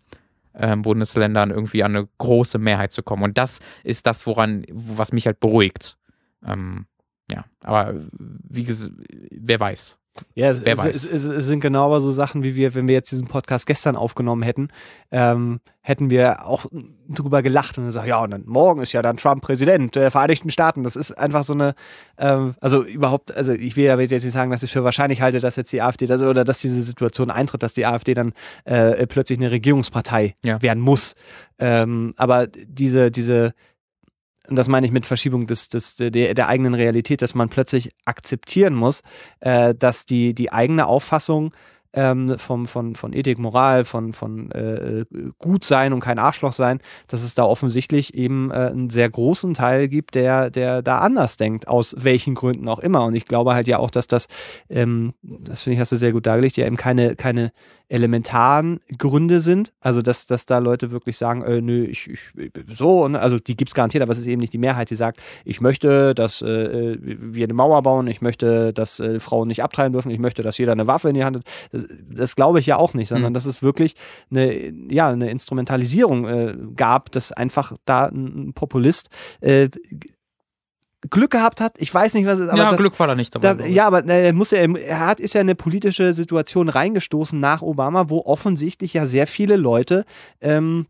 Bundesländern 0.82 1.52
irgendwie 1.52 1.84
an 1.84 1.96
eine 1.96 2.08
große 2.18 2.58
Mehrheit 2.58 2.92
zu 2.92 3.04
kommen. 3.04 3.24
Und 3.24 3.38
das 3.38 3.60
ist 3.84 4.06
das, 4.06 4.26
woran, 4.28 4.66
was 4.70 5.14
mich 5.14 5.26
halt 5.26 5.40
beruhigt. 5.40 5.98
Ähm, 6.46 6.86
ja, 7.32 7.46
aber 7.62 7.96
wie 8.18 8.64
gesagt, 8.64 8.94
wer 9.32 9.60
weiß. 9.60 10.01
Ja, 10.36 10.52
es, 10.52 10.64
es, 10.64 11.04
es, 11.06 11.24
es, 11.24 11.46
sind 11.46 11.62
genau 11.62 11.86
aber 11.86 12.02
so 12.02 12.12
Sachen, 12.12 12.44
wie 12.44 12.56
wir, 12.56 12.76
wenn 12.76 12.88
wir 12.88 12.96
jetzt 12.96 13.12
diesen 13.12 13.28
Podcast 13.28 13.66
gestern 13.66 13.96
aufgenommen 13.96 14.44
hätten, 14.44 14.68
ähm, 15.10 15.62
hätten 15.82 16.10
wir 16.10 16.46
auch 16.46 16.66
drüber 17.08 17.42
gelacht 17.42 17.78
und 17.78 17.86
gesagt, 17.86 18.08
ja, 18.08 18.22
und 18.22 18.32
dann 18.32 18.44
morgen 18.46 18.82
ist 18.82 18.92
ja 18.92 19.02
dann 19.02 19.18
Trump 19.18 19.42
Präsident 19.42 19.96
der 19.96 20.12
Vereinigten 20.12 20.50
Staaten. 20.50 20.84
Das 20.84 20.98
ist 20.98 21.12
einfach 21.12 21.46
so 21.46 21.54
eine, 21.54 21.76
ähm, 22.18 22.56
also 22.60 22.84
überhaupt, 22.84 23.36
also 23.36 23.54
ich 23.54 23.78
will 23.78 23.88
damit 23.88 24.12
jetzt 24.12 24.24
nicht 24.24 24.34
sagen, 24.34 24.52
dass 24.52 24.64
ich 24.64 24.72
für 24.72 24.84
wahrscheinlich 24.84 25.22
halte, 25.22 25.40
dass 25.40 25.56
jetzt 25.56 25.72
die 25.72 25.82
AfD 25.82 26.06
das, 26.06 26.22
oder 26.22 26.44
dass 26.44 26.60
diese 26.60 26.84
Situation 26.84 27.30
eintritt, 27.32 27.64
dass 27.64 27.74
die 27.74 27.86
AfD 27.86 28.14
dann 28.14 28.34
äh, 28.66 29.08
plötzlich 29.08 29.40
eine 29.40 29.52
Regierungspartei 29.52 30.36
ja. 30.44 30.62
werden 30.62 30.82
muss. 30.84 31.16
Ähm, 31.58 32.14
aber 32.18 32.48
diese, 32.48 33.12
diese, 33.12 33.54
und 34.52 34.58
das 34.58 34.68
meine 34.68 34.86
ich 34.86 34.92
mit 34.92 35.06
Verschiebung 35.06 35.48
des, 35.48 35.70
des, 35.70 35.96
der, 35.96 36.12
der 36.12 36.48
eigenen 36.48 36.74
Realität, 36.74 37.22
dass 37.22 37.34
man 37.36 37.50
plötzlich 37.50 37.92
akzeptieren 38.06 38.76
muss, 38.76 39.02
äh, 39.40 39.74
dass 39.74 40.06
die, 40.06 40.36
die 40.36 40.52
eigene 40.52 40.88
Auffassung 40.88 41.54
ähm, 41.94 42.38
vom, 42.38 42.66
von, 42.66 42.96
von 42.96 43.14
Ethik, 43.14 43.40
Moral, 43.40 43.86
von, 43.86 44.14
von 44.14 44.52
äh, 44.52 45.06
gut 45.40 45.64
sein 45.64 45.94
und 45.94 46.00
kein 46.00 46.20
Arschloch 46.20 46.54
sein, 46.54 46.80
dass 47.08 47.24
es 47.24 47.34
da 47.34 47.44
offensichtlich 47.44 48.14
eben 48.14 48.52
äh, 48.52 48.56
einen 48.56 48.90
sehr 48.90 49.10
großen 49.10 49.54
Teil 49.54 49.88
gibt, 49.88 50.16
der, 50.16 50.50
der 50.50 50.82
da 50.82 51.00
anders 51.00 51.38
denkt, 51.38 51.68
aus 51.68 51.96
welchen 51.98 52.36
Gründen 52.36 52.68
auch 52.68 52.80
immer. 52.80 53.06
Und 53.06 53.16
ich 53.16 53.26
glaube 53.26 53.54
halt 53.54 53.68
ja 53.68 53.80
auch, 53.80 53.90
dass 53.90 54.08
das, 54.08 54.28
ähm, 54.70 55.14
das 55.22 55.62
finde 55.62 55.76
ich, 55.76 55.80
hast 55.80 55.92
du 55.92 55.98
sehr 55.98 56.12
gut 56.12 56.26
dargelegt, 56.26 56.58
ja 56.58 56.66
eben 56.66 56.78
keine, 56.78 57.16
keine 57.16 57.52
elementaren 57.92 58.80
Gründe 58.98 59.42
sind. 59.42 59.74
Also, 59.82 60.02
dass, 60.02 60.26
dass 60.26 60.46
da 60.46 60.60
Leute 60.60 60.92
wirklich 60.92 61.18
sagen, 61.18 61.42
äh, 61.44 61.62
nö, 61.62 61.84
ich, 61.84 62.08
ich 62.10 62.22
so, 62.72 63.08
ne? 63.08 63.20
also 63.20 63.38
die 63.38 63.58
gibt 63.58 63.72
es 63.72 63.76
garantiert, 63.76 64.02
aber 64.02 64.14
es 64.14 64.18
ist 64.18 64.28
eben 64.28 64.40
nicht 64.40 64.54
die 64.54 64.58
Mehrheit, 64.58 64.90
die 64.90 64.96
sagt, 64.96 65.20
ich 65.44 65.60
möchte, 65.60 66.16
dass 66.16 66.42
äh, 66.42 66.98
wir 67.02 67.44
eine 67.44 67.54
Mauer 67.54 67.82
bauen, 67.84 68.08
ich 68.08 68.22
möchte, 68.22 68.72
dass 68.72 69.02
äh, 69.02 69.20
Frauen 69.20 69.50
nicht 69.50 69.62
abtreiben 69.62 69.92
dürfen, 69.92 70.10
ich 70.10 70.20
möchte, 70.20 70.42
dass 70.42 70.58
jeder 70.58 70.72
eine 70.72 70.88
Waffe 70.88 71.10
in 71.10 71.16
die 71.16 71.26
Hand 71.26 71.38
hat. 71.38 71.44
Das, 71.72 71.86
das 72.10 72.36
glaube 72.36 72.60
ich 72.60 72.66
ja 72.66 72.78
auch 72.78 72.94
nicht, 72.94 73.10
sondern 73.10 73.34
mhm. 73.34 73.36
dass 73.36 73.46
es 73.46 73.62
wirklich 73.62 73.96
eine, 74.30 74.72
ja, 74.90 75.10
eine 75.10 75.30
Instrumentalisierung 75.30 76.28
äh, 76.28 76.56
gab, 76.76 77.12
dass 77.12 77.34
einfach 77.34 77.76
da 77.84 78.06
ein 78.06 78.54
Populist 78.54 79.10
äh, 79.42 79.68
Glück 81.10 81.32
gehabt 81.32 81.62
hat. 81.62 81.74
Ich 81.80 81.94
weiß 81.94 82.14
nicht, 82.14 82.26
was 82.26 82.36
es 82.36 82.46
ist. 82.46 82.50
Aber 82.50 82.58
ja, 82.58 82.70
das, 82.70 82.78
Glück 82.78 83.00
war 83.00 83.08
da 83.08 83.16
nicht 83.16 83.34
dabei. 83.34 83.54
Da, 83.54 83.66
ja, 83.66 83.88
aber 83.88 84.04
ne, 84.04 84.14
er, 84.14 84.34
muss 84.34 84.52
ja, 84.52 84.60
er 84.60 85.00
hat, 85.00 85.20
ist 85.20 85.34
ja 85.34 85.42
eine 85.42 85.56
politische 85.56 86.14
Situation 86.14 86.70
reingestoßen 86.70 87.40
nach 87.40 87.62
Obama, 87.62 88.10
wo 88.10 88.22
offensichtlich 88.26 88.94
ja 88.94 89.08
sehr 89.08 89.28
viele 89.28 89.56
Leute 89.56 90.06
ähm, 90.42 90.86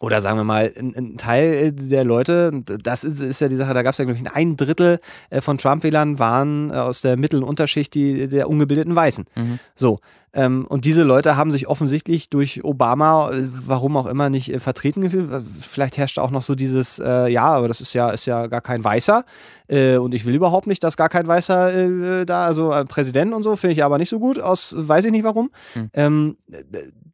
oder 0.00 0.22
sagen 0.22 0.38
wir 0.38 0.44
mal, 0.44 0.72
ein, 0.76 0.94
ein, 0.96 1.16
Teil 1.18 1.72
der 1.72 2.04
Leute, 2.04 2.62
das 2.64 3.04
ist, 3.04 3.20
ist 3.20 3.40
ja 3.40 3.48
die 3.48 3.56
Sache, 3.56 3.74
da 3.74 3.82
gab 3.82 3.92
es 3.92 3.98
ja, 3.98 4.06
glaube 4.06 4.18
ich, 4.18 4.32
ein 4.32 4.56
Drittel 4.56 4.98
äh, 5.28 5.42
von 5.42 5.58
Trump-Wählern 5.58 6.18
waren 6.18 6.70
äh, 6.70 6.74
aus 6.74 7.02
der 7.02 7.18
und 7.20 7.42
Unterschicht 7.42 7.94
die, 7.94 8.26
der 8.26 8.48
ungebildeten 8.48 8.96
Weißen. 8.96 9.26
Mhm. 9.36 9.58
So. 9.76 10.00
Ähm, 10.32 10.64
und 10.68 10.84
diese 10.84 11.02
Leute 11.02 11.36
haben 11.36 11.50
sich 11.50 11.68
offensichtlich 11.68 12.30
durch 12.30 12.64
Obama, 12.64 13.30
äh, 13.30 13.48
warum 13.66 13.96
auch 13.96 14.06
immer, 14.06 14.30
nicht 14.30 14.50
äh, 14.52 14.58
vertreten 14.58 15.02
gefühlt. 15.02 15.28
Vielleicht 15.60 15.98
herrscht 15.98 16.18
auch 16.18 16.30
noch 16.30 16.42
so 16.42 16.54
dieses, 16.54 16.98
äh, 16.98 17.28
ja, 17.28 17.44
aber 17.44 17.68
das 17.68 17.80
ist 17.80 17.92
ja, 17.92 18.10
ist 18.10 18.26
ja 18.26 18.46
gar 18.46 18.62
kein 18.62 18.82
Weißer. 18.82 19.24
Äh, 19.68 19.96
und 19.96 20.14
ich 20.14 20.24
will 20.24 20.34
überhaupt 20.34 20.66
nicht, 20.66 20.82
dass 20.82 20.96
gar 20.96 21.08
kein 21.10 21.26
Weißer 21.26 22.24
da, 22.24 22.46
also 22.46 22.72
Präsident 22.88 23.34
und 23.34 23.42
so, 23.42 23.56
finde 23.56 23.72
ich 23.72 23.84
aber 23.84 23.98
nicht 23.98 24.08
so 24.08 24.18
gut, 24.18 24.40
aus 24.40 24.74
weiß 24.76 25.04
ich 25.04 25.10
nicht 25.10 25.24
warum. 25.24 25.50
Mhm. 25.74 25.90
Ähm, 25.92 26.36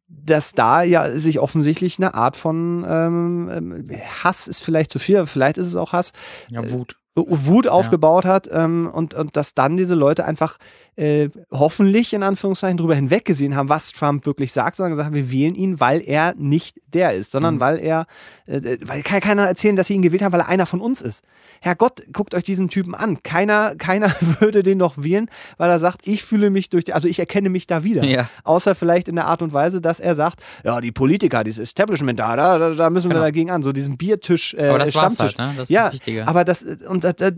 dass 0.07 0.53
da 0.53 0.83
ja 0.83 1.19
sich 1.19 1.39
offensichtlich 1.39 1.97
eine 1.97 2.13
Art 2.13 2.37
von 2.37 2.85
ähm, 2.87 3.49
ähm, 3.51 3.85
Hass 4.23 4.47
ist 4.47 4.63
vielleicht 4.63 4.91
zu 4.91 4.99
viel, 4.99 5.17
aber 5.17 5.27
vielleicht 5.27 5.57
ist 5.57 5.67
es 5.67 5.75
auch 5.75 5.91
Hass. 5.91 6.13
Ja, 6.49 6.69
Wut. 6.71 6.97
Äh, 7.17 7.21
Wut 7.25 7.67
aufgebaut 7.67 8.25
ja. 8.25 8.31
hat 8.31 8.49
ähm, 8.51 8.89
und, 8.91 9.13
und 9.13 9.35
dass 9.35 9.53
dann 9.53 9.75
diese 9.75 9.95
Leute 9.95 10.25
einfach 10.25 10.57
äh, 10.97 11.29
hoffentlich 11.51 12.13
in 12.13 12.23
Anführungszeichen 12.23 12.77
drüber 12.77 12.95
hinweggesehen 12.95 13.55
haben, 13.55 13.69
was 13.69 13.91
Trump 13.91 14.25
wirklich 14.25 14.51
sagt, 14.51 14.75
sondern 14.75 14.91
gesagt 14.91 15.05
haben, 15.05 15.15
wir 15.15 15.31
wählen 15.31 15.55
ihn, 15.55 15.79
weil 15.79 16.01
er 16.01 16.33
nicht 16.37 16.81
der 16.87 17.13
ist, 17.13 17.31
sondern 17.31 17.55
mhm. 17.55 17.59
weil 17.59 17.77
er, 17.77 18.07
äh, 18.47 18.77
weil 18.83 19.03
kann 19.03 19.19
keiner 19.19 19.45
erzählen, 19.45 19.75
dass 19.75 19.87
sie 19.87 19.93
ihn 19.93 20.01
gewählt 20.01 20.23
haben, 20.23 20.33
weil 20.33 20.41
er 20.41 20.49
einer 20.49 20.65
von 20.65 20.81
uns 20.81 21.01
ist. 21.01 21.23
Herrgott, 21.61 22.01
guckt 22.13 22.33
euch 22.33 22.43
diesen 22.43 22.69
Typen 22.69 22.95
an. 22.95 23.21
Keiner, 23.21 23.75
keiner 23.77 24.13
würde 24.39 24.63
den 24.63 24.79
noch 24.79 24.97
wählen, 24.97 25.29
weil 25.57 25.69
er 25.69 25.79
sagt, 25.79 26.07
ich 26.07 26.23
fühle 26.23 26.49
mich 26.49 26.69
durch, 26.69 26.85
die, 26.85 26.93
also 26.93 27.07
ich 27.07 27.19
erkenne 27.19 27.49
mich 27.49 27.67
da 27.67 27.83
wieder. 27.83 28.03
Ja. 28.03 28.29
Außer 28.43 28.73
vielleicht 28.73 29.07
in 29.07 29.15
der 29.15 29.27
Art 29.27 29.41
und 29.41 29.53
Weise, 29.53 29.81
dass 29.81 29.99
er 29.99 30.15
sagt, 30.15 30.41
ja, 30.63 30.81
die 30.81 30.91
Politiker, 30.91 31.43
dieses 31.43 31.59
Establishment 31.59 32.19
da, 32.19 32.35
da, 32.35 32.71
da 32.71 32.89
müssen 32.89 33.09
genau. 33.09 33.21
wir 33.21 33.25
dagegen 33.25 33.51
an, 33.51 33.61
so 33.61 33.71
diesen 33.71 33.97
Biertisch, 33.97 34.55
äh, 34.55 34.69
aber 34.69 34.79
das 34.79 34.89
Stammtisch. 34.89 35.37
Halt, 35.37 35.37
ne? 35.37 35.53
Das 35.57 35.69
ja, 35.69 35.91
aber 36.25 36.43
das, 36.43 36.63
und 36.63 37.03
das, 37.03 37.15
das, 37.17 37.31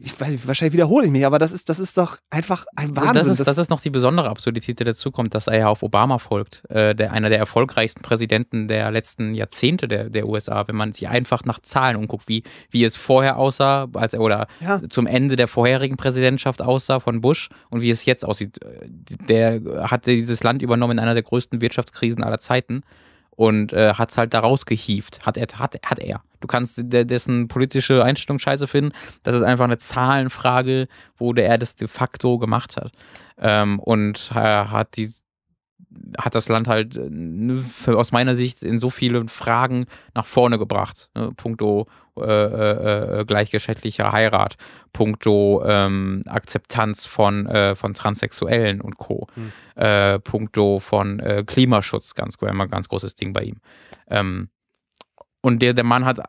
ich 0.00 0.20
weiß, 0.20 0.46
wahrscheinlich 0.46 0.72
wiederhole 0.72 1.06
ich 1.06 1.12
mich, 1.12 1.26
aber 1.26 1.38
das 1.38 1.52
ist, 1.52 1.68
das 1.68 1.78
ist 1.78 1.98
doch 1.98 2.18
einfach 2.30 2.61
ein 2.76 2.96
Wahnsinn. 2.96 3.14
Das 3.14 3.26
ist, 3.26 3.40
das, 3.40 3.46
das 3.46 3.58
ist 3.58 3.70
noch 3.70 3.80
die 3.80 3.90
besondere 3.90 4.28
Absurdität, 4.28 4.80
die 4.80 4.84
dazukommt, 4.84 5.34
dass 5.34 5.46
er 5.46 5.58
ja 5.58 5.68
auf 5.68 5.82
Obama 5.82 6.18
folgt, 6.18 6.68
äh, 6.70 6.94
der, 6.94 7.12
einer 7.12 7.28
der 7.28 7.38
erfolgreichsten 7.38 8.02
Präsidenten 8.02 8.68
der 8.68 8.90
letzten 8.90 9.34
Jahrzehnte 9.34 9.88
der, 9.88 10.10
der 10.10 10.28
USA, 10.28 10.66
wenn 10.66 10.76
man 10.76 10.92
sich 10.92 11.08
einfach 11.08 11.44
nach 11.44 11.60
Zahlen 11.60 11.96
umguckt, 11.96 12.28
wie, 12.28 12.42
wie 12.70 12.84
es 12.84 12.96
vorher 12.96 13.36
aussah, 13.36 13.88
als 13.94 14.14
er 14.14 14.20
oder 14.20 14.46
ja. 14.60 14.80
zum 14.88 15.06
Ende 15.06 15.36
der 15.36 15.48
vorherigen 15.48 15.96
Präsidentschaft 15.96 16.62
aussah 16.62 17.00
von 17.00 17.20
Bush 17.20 17.48
und 17.70 17.82
wie 17.82 17.90
es 17.90 18.04
jetzt 18.04 18.24
aussieht. 18.24 18.58
Der 19.28 19.60
hatte 19.88 20.10
dieses 20.10 20.42
Land 20.42 20.62
übernommen 20.62 20.92
in 20.92 20.98
einer 20.98 21.14
der 21.14 21.22
größten 21.22 21.60
Wirtschaftskrisen 21.60 22.22
aller 22.22 22.38
Zeiten 22.38 22.82
und 23.36 23.72
äh, 23.72 23.94
hat 23.94 24.10
es 24.10 24.18
halt 24.18 24.34
da 24.34 24.40
rausgehieft. 24.40 25.24
Hat 25.24 25.36
er, 25.36 25.46
hat, 25.58 25.76
hat 25.84 25.98
er. 25.98 26.22
Du 26.40 26.48
kannst 26.48 26.80
dessen 26.82 27.48
politische 27.48 28.04
Einstellung 28.04 28.38
scheiße 28.38 28.66
finden. 28.66 28.92
Das 29.22 29.34
ist 29.34 29.42
einfach 29.42 29.64
eine 29.64 29.78
Zahlenfrage, 29.78 30.88
wo 31.16 31.32
der 31.32 31.48
er 31.48 31.58
das 31.58 31.76
de 31.76 31.88
facto 31.88 32.38
gemacht 32.38 32.76
hat. 32.76 32.92
Ähm, 33.38 33.78
und 33.78 34.30
äh, 34.34 34.38
hat 34.38 34.96
die 34.96 35.08
hat 36.18 36.34
das 36.34 36.48
Land 36.48 36.68
halt 36.68 36.96
äh, 36.96 37.56
für, 37.58 37.98
aus 37.98 38.12
meiner 38.12 38.34
Sicht 38.34 38.62
in 38.62 38.78
so 38.78 38.90
vielen 38.90 39.28
Fragen 39.28 39.86
nach 40.14 40.26
vorne 40.26 40.58
gebracht. 40.58 41.10
Ne? 41.14 41.32
Punkto 41.36 41.86
äh, 42.18 42.22
äh, 42.24 43.20
äh, 43.20 43.24
gleichgeschlechtlicher 43.24 44.12
Heirat, 44.12 44.56
punkto 44.92 45.62
ähm, 45.64 46.22
Akzeptanz 46.26 47.06
von, 47.06 47.46
äh, 47.46 47.74
von 47.74 47.94
Transsexuellen 47.94 48.82
und 48.82 48.98
Co. 48.98 49.26
Mhm. 49.34 49.52
Punkto 50.22 50.80
von 50.80 51.22
Klimaschutz, 51.46 52.14
ganz, 52.14 52.36
immer 52.42 52.68
ganz 52.68 52.90
großes 52.90 53.14
Ding 53.14 53.32
bei 53.32 53.44
ihm. 53.44 53.60
Ähm, 54.10 54.50
und 55.40 55.62
der, 55.62 55.72
der 55.72 55.84
Mann 55.84 56.04
hat, 56.04 56.20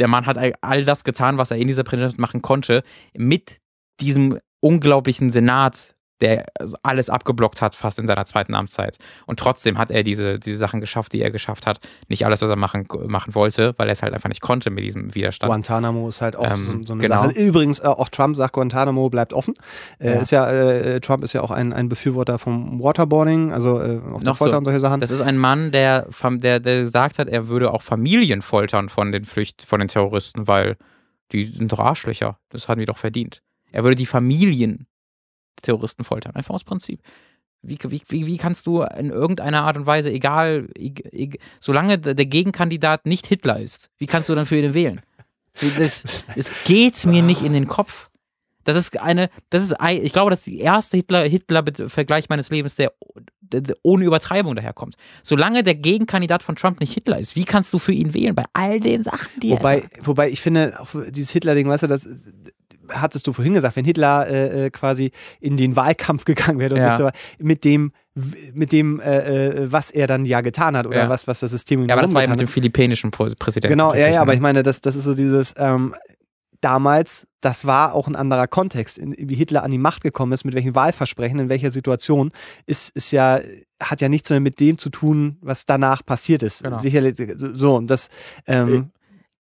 der 0.00 0.08
Mann 0.08 0.26
hat 0.26 0.36
all 0.60 0.84
das 0.84 1.04
getan, 1.04 1.38
was 1.38 1.52
er 1.52 1.58
in 1.58 1.68
dieser 1.68 1.84
Präsidentschaft 1.84 2.18
machen 2.18 2.42
konnte, 2.42 2.82
mit 3.14 3.60
diesem 4.00 4.40
unglaublichen 4.58 5.30
Senat, 5.30 5.94
der 6.20 6.46
alles 6.82 7.10
abgeblockt 7.10 7.62
hat, 7.62 7.74
fast 7.74 7.98
in 7.98 8.06
seiner 8.06 8.24
zweiten 8.24 8.54
Amtszeit. 8.54 8.98
Und 9.26 9.38
trotzdem 9.38 9.78
hat 9.78 9.90
er 9.90 10.02
diese, 10.02 10.38
diese 10.38 10.58
Sachen 10.58 10.80
geschafft, 10.80 11.12
die 11.12 11.22
er 11.22 11.30
geschafft 11.30 11.66
hat. 11.66 11.80
Nicht 12.08 12.26
alles, 12.26 12.42
was 12.42 12.50
er 12.50 12.56
machen, 12.56 12.86
machen 13.06 13.34
wollte, 13.34 13.74
weil 13.78 13.88
er 13.88 13.92
es 13.92 14.02
halt 14.02 14.12
einfach 14.12 14.28
nicht 14.28 14.40
konnte 14.40 14.70
mit 14.70 14.84
diesem 14.84 15.14
Widerstand. 15.14 15.50
Guantanamo 15.50 16.08
ist 16.08 16.20
halt 16.20 16.36
auch 16.36 16.50
ähm, 16.50 16.64
so, 16.64 16.72
so, 16.84 16.92
eine 16.94 17.02
genau. 17.02 17.22
Sache. 17.24 17.40
Übrigens, 17.40 17.80
äh, 17.80 17.86
auch 17.86 18.08
Trump 18.08 18.36
sagt, 18.36 18.52
Guantanamo 18.54 19.08
bleibt 19.08 19.32
offen. 19.32 19.54
Äh, 19.98 20.14
ja. 20.14 20.20
Ist 20.20 20.30
ja, 20.30 20.50
äh, 20.50 21.00
Trump 21.00 21.24
ist 21.24 21.32
ja 21.32 21.42
auch 21.42 21.50
ein, 21.50 21.72
ein 21.72 21.88
Befürworter 21.88 22.38
vom 22.38 22.82
Waterboarding, 22.82 23.52
also 23.52 23.80
äh, 23.80 24.00
auch 24.12 24.22
Noch 24.22 24.36
Folter 24.36 24.52
so. 24.52 24.58
und 24.58 24.64
solche 24.64 24.80
Sachen. 24.80 25.00
Das 25.00 25.10
ist 25.10 25.22
ein 25.22 25.38
Mann, 25.38 25.72
der, 25.72 26.06
der, 26.22 26.60
der 26.60 26.82
gesagt 26.82 27.18
hat, 27.18 27.28
er 27.28 27.48
würde 27.48 27.72
auch 27.72 27.82
Familien 27.82 28.42
foltern 28.42 28.88
von 28.88 29.12
den 29.12 29.24
Flücht, 29.24 29.62
von 29.62 29.80
den 29.80 29.88
Terroristen, 29.88 30.46
weil 30.46 30.76
die 31.32 31.44
sind 31.44 31.72
doch 31.72 31.78
Arschlöcher. 31.78 32.38
Das 32.50 32.68
hatten 32.68 32.80
wir 32.80 32.86
doch 32.86 32.98
verdient. 32.98 33.42
Er 33.72 33.84
würde 33.84 33.94
die 33.94 34.06
Familien 34.06 34.86
Terroristen 35.60 36.04
foltern. 36.04 36.34
Einfach 36.34 36.54
aus 36.54 36.64
Prinzip. 36.64 37.00
Wie, 37.62 37.78
wie, 37.88 38.26
wie 38.26 38.36
kannst 38.38 38.66
du 38.66 38.82
in 38.82 39.10
irgendeiner 39.10 39.62
Art 39.62 39.76
und 39.76 39.86
Weise, 39.86 40.10
egal, 40.10 40.68
egal 40.74 41.38
solange 41.60 41.98
der 41.98 42.26
Gegenkandidat 42.26 43.04
nicht 43.04 43.26
Hitler 43.26 43.60
ist, 43.60 43.90
wie 43.98 44.06
kannst 44.06 44.30
du 44.30 44.34
dann 44.34 44.46
für 44.46 44.58
ihn 44.58 44.72
wählen? 44.72 45.02
Das, 45.78 46.26
es 46.36 46.52
geht 46.64 47.04
mir 47.04 47.22
nicht 47.22 47.42
in 47.42 47.52
den 47.52 47.66
Kopf. 47.66 48.08
Das 48.64 48.76
ist 48.76 49.00
eine, 49.00 49.28
das 49.50 49.64
ist, 49.64 49.74
ich 49.90 50.12
glaube, 50.12 50.30
das 50.30 50.46
ist 50.46 50.46
der 50.46 50.64
erste 50.64 50.96
Hitler-Vergleich 50.96 52.24
Hitler 52.24 52.34
meines 52.34 52.50
Lebens, 52.50 52.76
der, 52.76 52.92
der, 53.40 53.76
ohne 53.82 54.04
Übertreibung 54.04 54.54
daherkommt. 54.54 54.96
Solange 55.22 55.62
der 55.62 55.74
Gegenkandidat 55.74 56.42
von 56.42 56.56
Trump 56.56 56.80
nicht 56.80 56.92
Hitler 56.92 57.18
ist, 57.18 57.36
wie 57.36 57.44
kannst 57.44 57.72
du 57.72 57.78
für 57.78 57.92
ihn 57.92 58.14
wählen 58.14 58.34
bei 58.34 58.44
all 58.52 58.80
den 58.80 59.02
Sachen, 59.02 59.40
die 59.40 59.50
wobei, 59.50 59.76
er 59.76 59.82
sagt? 59.82 60.06
Wobei, 60.06 60.30
ich 60.30 60.40
finde, 60.40 60.78
dieses 61.10 61.30
Hitler-Ding, 61.30 61.68
weißt 61.68 61.84
du, 61.84 61.86
das, 61.88 62.08
hattest 62.92 63.26
du 63.26 63.32
vorhin 63.32 63.54
gesagt, 63.54 63.76
wenn 63.76 63.84
Hitler 63.84 64.26
äh, 64.28 64.66
äh, 64.66 64.70
quasi 64.70 65.12
in 65.40 65.56
den 65.56 65.76
Wahlkampf 65.76 66.24
gegangen 66.26 66.58
wäre 66.58 66.74
und 66.74 66.82
ja. 66.82 66.96
sich 66.96 67.06
mit 67.38 67.64
dem 67.64 67.92
mit 68.52 68.72
dem, 68.72 69.00
äh, 69.00 69.46
äh, 69.46 69.72
was 69.72 69.90
er 69.90 70.08
dann 70.08 70.24
ja 70.24 70.40
getan 70.40 70.76
hat 70.76 70.86
oder 70.86 71.04
ja. 71.04 71.08
was, 71.08 71.28
was 71.28 71.40
das 71.40 71.52
System 71.52 71.86
Ja, 71.86 71.94
aber 71.94 72.02
das 72.02 72.12
war 72.12 72.22
ja 72.22 72.28
mit 72.28 72.40
dem 72.40 72.48
philippinischen 72.48 73.12
Präsidenten. 73.12 73.68
Genau, 73.68 73.94
ja, 73.94 74.08
ja, 74.08 74.20
aber 74.20 74.32
ne? 74.32 74.34
ich 74.34 74.40
meine, 74.40 74.62
das, 74.64 74.80
das 74.80 74.96
ist 74.96 75.04
so 75.04 75.14
dieses, 75.14 75.54
ähm, 75.56 75.94
damals, 76.60 77.26
das 77.40 77.66
war 77.66 77.94
auch 77.94 78.06
ein 78.06 78.16
anderer 78.16 78.46
Kontext, 78.46 78.98
in, 78.98 79.14
wie 79.16 79.34
Hitler 79.34 79.62
an 79.62 79.70
die 79.70 79.78
Macht 79.78 80.02
gekommen 80.02 80.32
ist, 80.32 80.44
mit 80.44 80.54
welchen 80.54 80.74
Wahlversprechen, 80.74 81.38
in 81.38 81.48
welcher 81.48 81.70
Situation, 81.70 82.32
ist, 82.66 82.94
ist 82.96 83.12
ja, 83.12 83.40
hat 83.80 84.00
ja 84.00 84.08
nichts 84.08 84.30
mehr 84.30 84.40
mit 84.40 84.60
dem 84.60 84.78
zu 84.78 84.90
tun, 84.90 85.38
was 85.40 85.64
danach 85.64 86.04
passiert 86.04 86.42
ist. 86.42 86.62
Genau. 86.62 86.78
Sicherlich, 86.78 87.14
so, 87.36 87.76
und 87.76 87.88
das, 87.88 88.08
ähm, 88.46 88.88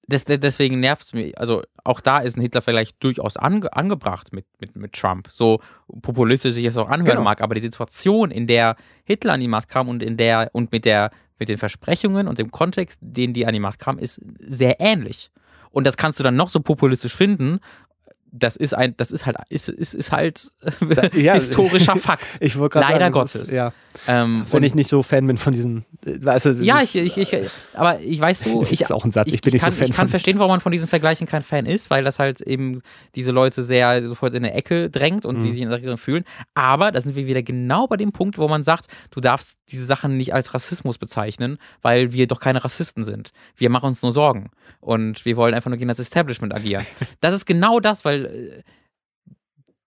das, 0.06 0.24
deswegen 0.24 0.80
nervt 0.80 1.04
es 1.04 1.12
mich. 1.14 1.38
Also 1.38 1.62
auch 1.82 2.00
da 2.00 2.18
ist 2.18 2.36
ein 2.36 2.40
Hitler 2.40 2.62
vielleicht 2.62 3.02
durchaus 3.02 3.36
ange, 3.36 3.72
angebracht 3.72 4.32
mit, 4.32 4.46
mit, 4.60 4.76
mit 4.76 4.92
Trump. 4.92 5.28
So 5.30 5.60
populistisch 6.02 6.54
sich 6.54 6.64
es 6.64 6.76
auch 6.76 6.88
anhören 6.88 7.16
genau. 7.16 7.22
mag, 7.22 7.40
aber 7.40 7.54
die 7.54 7.60
Situation, 7.60 8.30
in 8.30 8.46
der 8.46 8.76
Hitler 9.04 9.34
an 9.34 9.40
die 9.40 9.48
Macht 9.48 9.68
kam 9.68 9.88
und 9.88 10.02
in 10.02 10.16
der 10.16 10.50
und 10.52 10.72
mit 10.72 10.84
der 10.84 11.10
mit 11.38 11.48
den 11.48 11.58
Versprechungen 11.58 12.28
und 12.28 12.38
dem 12.38 12.50
Kontext, 12.50 13.00
den 13.02 13.32
die 13.32 13.46
an 13.46 13.52
die 13.52 13.60
Macht 13.60 13.80
kam, 13.80 13.98
ist 13.98 14.20
sehr 14.38 14.80
ähnlich. 14.80 15.30
Und 15.70 15.84
das 15.84 15.96
kannst 15.96 16.20
du 16.20 16.22
dann 16.22 16.36
noch 16.36 16.48
so 16.48 16.60
populistisch 16.60 17.14
finden 17.14 17.58
das 18.36 18.56
ist 18.56 18.74
ein, 18.74 18.96
das 18.96 19.12
ist 19.12 19.26
halt, 19.26 19.36
ist, 19.48 19.68
ist, 19.68 19.94
ist 19.94 20.10
halt 20.10 20.48
ja, 21.14 21.34
historischer 21.34 21.96
Fakt. 22.04 22.38
Ich 22.40 22.56
Leider 22.56 22.72
sagen, 22.74 23.12
Gottes. 23.12 23.34
Ist, 23.42 23.52
ja. 23.52 23.72
Ähm, 24.08 24.44
Wenn 24.50 24.64
ich 24.64 24.74
nicht 24.74 24.90
so 24.90 25.04
Fan 25.04 25.24
bin 25.28 25.36
von 25.36 25.52
diesen, 25.52 25.84
weißt 26.02 26.46
du, 26.46 26.50
Ja, 26.54 26.82
ich, 26.82 26.96
ich, 26.96 27.16
ich, 27.16 27.36
aber 27.74 28.00
ich 28.00 28.18
weiß 28.18 28.40
so, 28.40 28.62
ich, 28.70 28.80
ist 28.80 28.92
auch 28.92 29.04
ein 29.04 29.12
Satz. 29.12 29.28
Ich, 29.28 29.34
ich 29.34 29.40
bin 29.40 29.52
nicht 29.52 29.62
kann, 29.62 29.72
so 29.72 29.78
Fan 29.78 29.88
Ich 29.88 29.94
kann 29.94 30.08
verstehen, 30.08 30.40
warum 30.40 30.50
man 30.50 30.60
von 30.60 30.72
diesen 30.72 30.88
Vergleichen 30.88 31.28
kein 31.28 31.44
Fan 31.44 31.64
ist, 31.64 31.90
weil 31.90 32.02
das 32.02 32.18
halt 32.18 32.40
eben 32.40 32.82
diese 33.14 33.30
Leute 33.30 33.62
sehr 33.62 34.06
sofort 34.08 34.34
in 34.34 34.44
eine 34.44 34.52
Ecke 34.52 34.90
drängt 34.90 35.24
und 35.24 35.38
mhm. 35.38 35.44
die 35.44 35.52
sich 35.52 35.60
in 35.60 35.68
der 35.68 35.78
Richtung 35.78 35.96
fühlen. 35.96 36.24
Aber 36.54 36.90
da 36.90 37.00
sind 37.00 37.14
wir 37.14 37.28
wieder 37.28 37.42
genau 37.42 37.86
bei 37.86 37.96
dem 37.96 38.10
Punkt, 38.10 38.36
wo 38.36 38.48
man 38.48 38.64
sagt, 38.64 38.86
du 39.12 39.20
darfst 39.20 39.58
diese 39.70 39.84
Sachen 39.84 40.16
nicht 40.16 40.34
als 40.34 40.54
Rassismus 40.54 40.98
bezeichnen, 40.98 41.58
weil 41.82 42.12
wir 42.12 42.26
doch 42.26 42.40
keine 42.40 42.64
Rassisten 42.64 43.04
sind. 43.04 43.30
Wir 43.56 43.70
machen 43.70 43.86
uns 43.86 44.02
nur 44.02 44.12
Sorgen 44.12 44.50
und 44.80 45.24
wir 45.24 45.36
wollen 45.36 45.54
einfach 45.54 45.70
nur 45.70 45.78
gegen 45.78 45.88
das 45.88 46.00
Establishment 46.00 46.52
agieren. 46.52 46.84
Das 47.20 47.32
ist 47.32 47.46
genau 47.46 47.78
das, 47.78 48.04
weil 48.04 48.23
äh, 48.24 48.62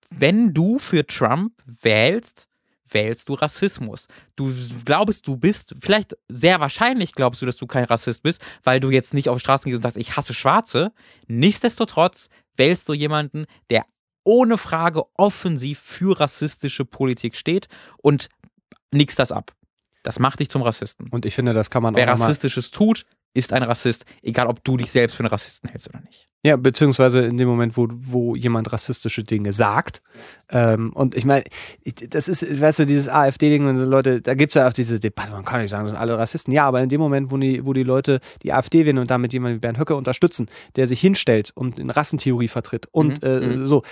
wenn 0.10 0.54
du 0.54 0.80
für 0.80 1.06
Trump 1.06 1.54
wählst, 1.66 2.48
wählst 2.90 3.30
du 3.30 3.34
Rassismus. 3.34 4.08
Du 4.36 4.54
glaubst, 4.86 5.28
du 5.28 5.36
bist, 5.36 5.76
vielleicht 5.80 6.16
sehr 6.30 6.60
wahrscheinlich 6.60 7.14
glaubst 7.14 7.42
du, 7.42 7.46
dass 7.46 7.58
du 7.58 7.68
kein 7.68 7.84
Rassist 7.84 8.24
bist, 8.24 8.42
weil 8.64 8.80
du 8.80 8.90
jetzt 8.90 9.14
nicht 9.14 9.30
auf 9.30 9.40
Straßen 9.40 9.70
gehst 9.70 9.76
und 9.76 9.82
sagst, 9.82 9.98
ich 9.98 10.16
hasse 10.16 10.34
Schwarze. 10.34 10.94
Nichtsdestotrotz 11.28 12.30
wählst 12.56 12.88
du 12.88 12.94
jemanden, 12.94 13.46
der 13.70 13.86
ohne 14.24 14.58
Frage 14.58 15.04
offensiv 15.16 15.80
für 15.80 16.20
rassistische 16.20 16.86
Politik 16.86 17.36
steht 17.36 17.68
und 17.98 18.30
nix 18.94 19.16
das 19.16 19.32
ab. 19.32 19.54
Das 20.04 20.20
macht 20.20 20.40
dich 20.40 20.50
zum 20.50 20.62
Rassisten. 20.62 21.10
Und 21.10 21.26
ich 21.26 21.36
finde, 21.36 21.54
das 21.54 21.70
kann 21.70 21.84
man 21.84 21.96
Wer 21.96 22.06
auch 22.06 22.20
Rassistisches 22.20 22.72
tut, 22.72 23.06
ist 23.38 23.54
ein 23.54 23.64
Rassist, 23.64 24.06
egal 24.24 24.48
ob 24.48 24.64
du 24.64 24.78
dich 24.78 24.92
selbst 24.92 25.16
für 25.16 25.22
einen 25.22 25.30
Rassisten 25.30 25.70
hältst 25.70 25.90
oder 25.90 26.02
nicht. 26.02 26.28
Ja, 26.44 26.56
beziehungsweise 26.56 27.22
in 27.22 27.38
dem 27.38 27.48
Moment, 27.48 27.78
wo, 27.78 27.88
wo 27.92 28.36
jemand 28.36 28.72
rassistische 28.72 29.24
Dinge 29.24 29.54
sagt. 29.54 30.02
Ähm, 30.50 30.94
und 30.94 31.16
ich 31.16 31.26
meine, 31.26 31.44
das 32.10 32.28
ist, 32.28 32.62
weißt 32.62 32.80
du, 32.80 32.86
dieses 32.86 33.10
AfD-Ding, 33.10 33.66
wenn 33.66 33.78
so 33.78 33.86
Leute, 33.86 34.22
da 34.22 34.34
gibt 34.34 34.52
es 34.52 34.54
ja 34.56 34.68
auch 34.68 34.74
diese 34.74 35.00
Debatte, 35.00 35.32
man 35.32 35.46
kann 35.46 35.62
nicht 35.62 35.72
sagen, 35.72 35.84
das 35.84 35.92
sind 35.92 36.00
alle 36.00 36.18
Rassisten. 36.18 36.54
Ja, 36.54 36.66
aber 36.66 36.82
in 36.82 36.90
dem 36.90 37.00
Moment, 37.00 37.32
wo 37.32 37.38
die, 37.38 37.66
wo 37.66 37.74
die 37.74 37.84
Leute 37.84 38.20
die 38.44 38.54
AfD 38.54 38.86
wählen 38.86 38.98
und 38.98 39.12
damit 39.12 39.34
jemanden 39.34 39.58
wie 39.58 39.60
Bernd 39.60 39.80
Höcke 39.80 39.96
unterstützen, 39.96 40.48
der 40.76 40.88
sich 40.88 41.00
hinstellt 41.00 41.52
und 41.54 41.80
in 41.80 41.90
Rassentheorie 41.90 42.48
vertritt 42.48 42.88
und 42.92 43.22
Mhm, 43.22 43.28
äh, 43.28 43.40
mhm. 43.40 43.68
so, 43.68 43.84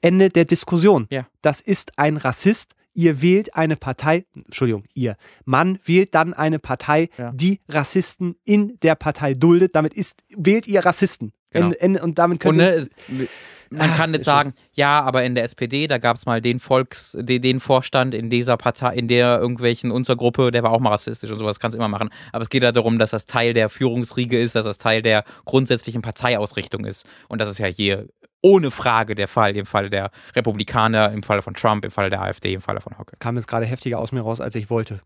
Ende 0.00 0.30
der 0.30 0.44
Diskussion. 0.44 1.06
Ja. 1.10 1.26
Das 1.42 1.60
ist 1.60 1.92
ein 1.96 2.16
Rassist. 2.16 2.74
Ihr 2.94 3.22
wählt 3.22 3.54
eine 3.54 3.76
Partei, 3.76 4.24
Entschuldigung, 4.34 4.84
ihr, 4.94 5.16
man 5.44 5.78
wählt 5.84 6.14
dann 6.14 6.34
eine 6.34 6.58
Partei, 6.58 7.10
Ja. 7.16 7.30
die 7.32 7.60
Rassisten 7.68 8.34
in 8.44 8.78
der 8.82 8.94
Partei 8.96 9.34
duldet. 9.34 9.74
Damit 9.76 9.94
ist, 9.94 10.22
wählt 10.36 10.66
ihr 10.66 10.84
Rassisten. 10.84 11.32
Genau. 11.50 11.66
Ende, 11.66 11.80
Ende, 11.80 12.02
und 12.02 12.18
damit 12.18 12.36
Und 12.44 12.56
könnt 12.56 12.58
ne, 12.58 12.70
ihr, 12.70 12.76
es- 12.76 13.28
man 13.70 13.94
kann 13.96 14.14
jetzt 14.14 14.24
sagen, 14.24 14.54
ja, 14.72 15.02
aber 15.02 15.24
in 15.24 15.34
der 15.34 15.44
SPD, 15.44 15.86
da 15.88 15.98
gab 15.98 16.16
es 16.16 16.24
mal 16.24 16.40
den 16.40 16.58
Volks, 16.58 17.14
den, 17.20 17.42
den 17.42 17.60
Vorstand 17.60 18.14
in 18.14 18.30
dieser 18.30 18.56
Partei, 18.56 18.94
in 18.96 19.08
der 19.08 19.38
irgendwelchen 19.38 19.90
Untergruppe, 19.90 20.50
der 20.50 20.62
war 20.62 20.70
auch 20.70 20.80
mal 20.80 20.88
rassistisch 20.90 21.30
und 21.30 21.38
sowas, 21.38 21.60
kannst 21.60 21.76
immer 21.76 21.88
machen. 21.88 22.08
Aber 22.32 22.40
es 22.42 22.48
geht 22.48 22.62
ja 22.62 22.72
darum, 22.72 22.98
dass 22.98 23.10
das 23.10 23.26
Teil 23.26 23.52
der 23.52 23.68
Führungsriege 23.68 24.40
ist, 24.40 24.54
dass 24.54 24.64
das 24.64 24.78
Teil 24.78 25.02
der 25.02 25.22
grundsätzlichen 25.44 26.00
Parteiausrichtung 26.00 26.86
ist. 26.86 27.06
Und 27.28 27.42
das 27.42 27.50
ist 27.50 27.58
ja 27.58 27.66
hier 27.66 28.08
ohne 28.40 28.70
Frage 28.70 29.14
der 29.14 29.28
Fall, 29.28 29.56
im 29.56 29.66
Falle 29.66 29.90
der 29.90 30.10
Republikaner, 30.36 31.10
im 31.12 31.22
Falle 31.22 31.42
von 31.42 31.54
Trump, 31.54 31.84
im 31.84 31.90
Falle 31.90 32.10
der 32.10 32.22
AfD, 32.22 32.54
im 32.54 32.60
Falle 32.60 32.80
von 32.80 32.96
Hocke. 32.98 33.14
kam 33.18 33.36
jetzt 33.36 33.48
gerade 33.48 33.66
heftiger 33.66 33.98
aus 33.98 34.12
mir 34.12 34.20
raus, 34.20 34.40
als 34.40 34.54
ich 34.54 34.70
wollte. 34.70 35.00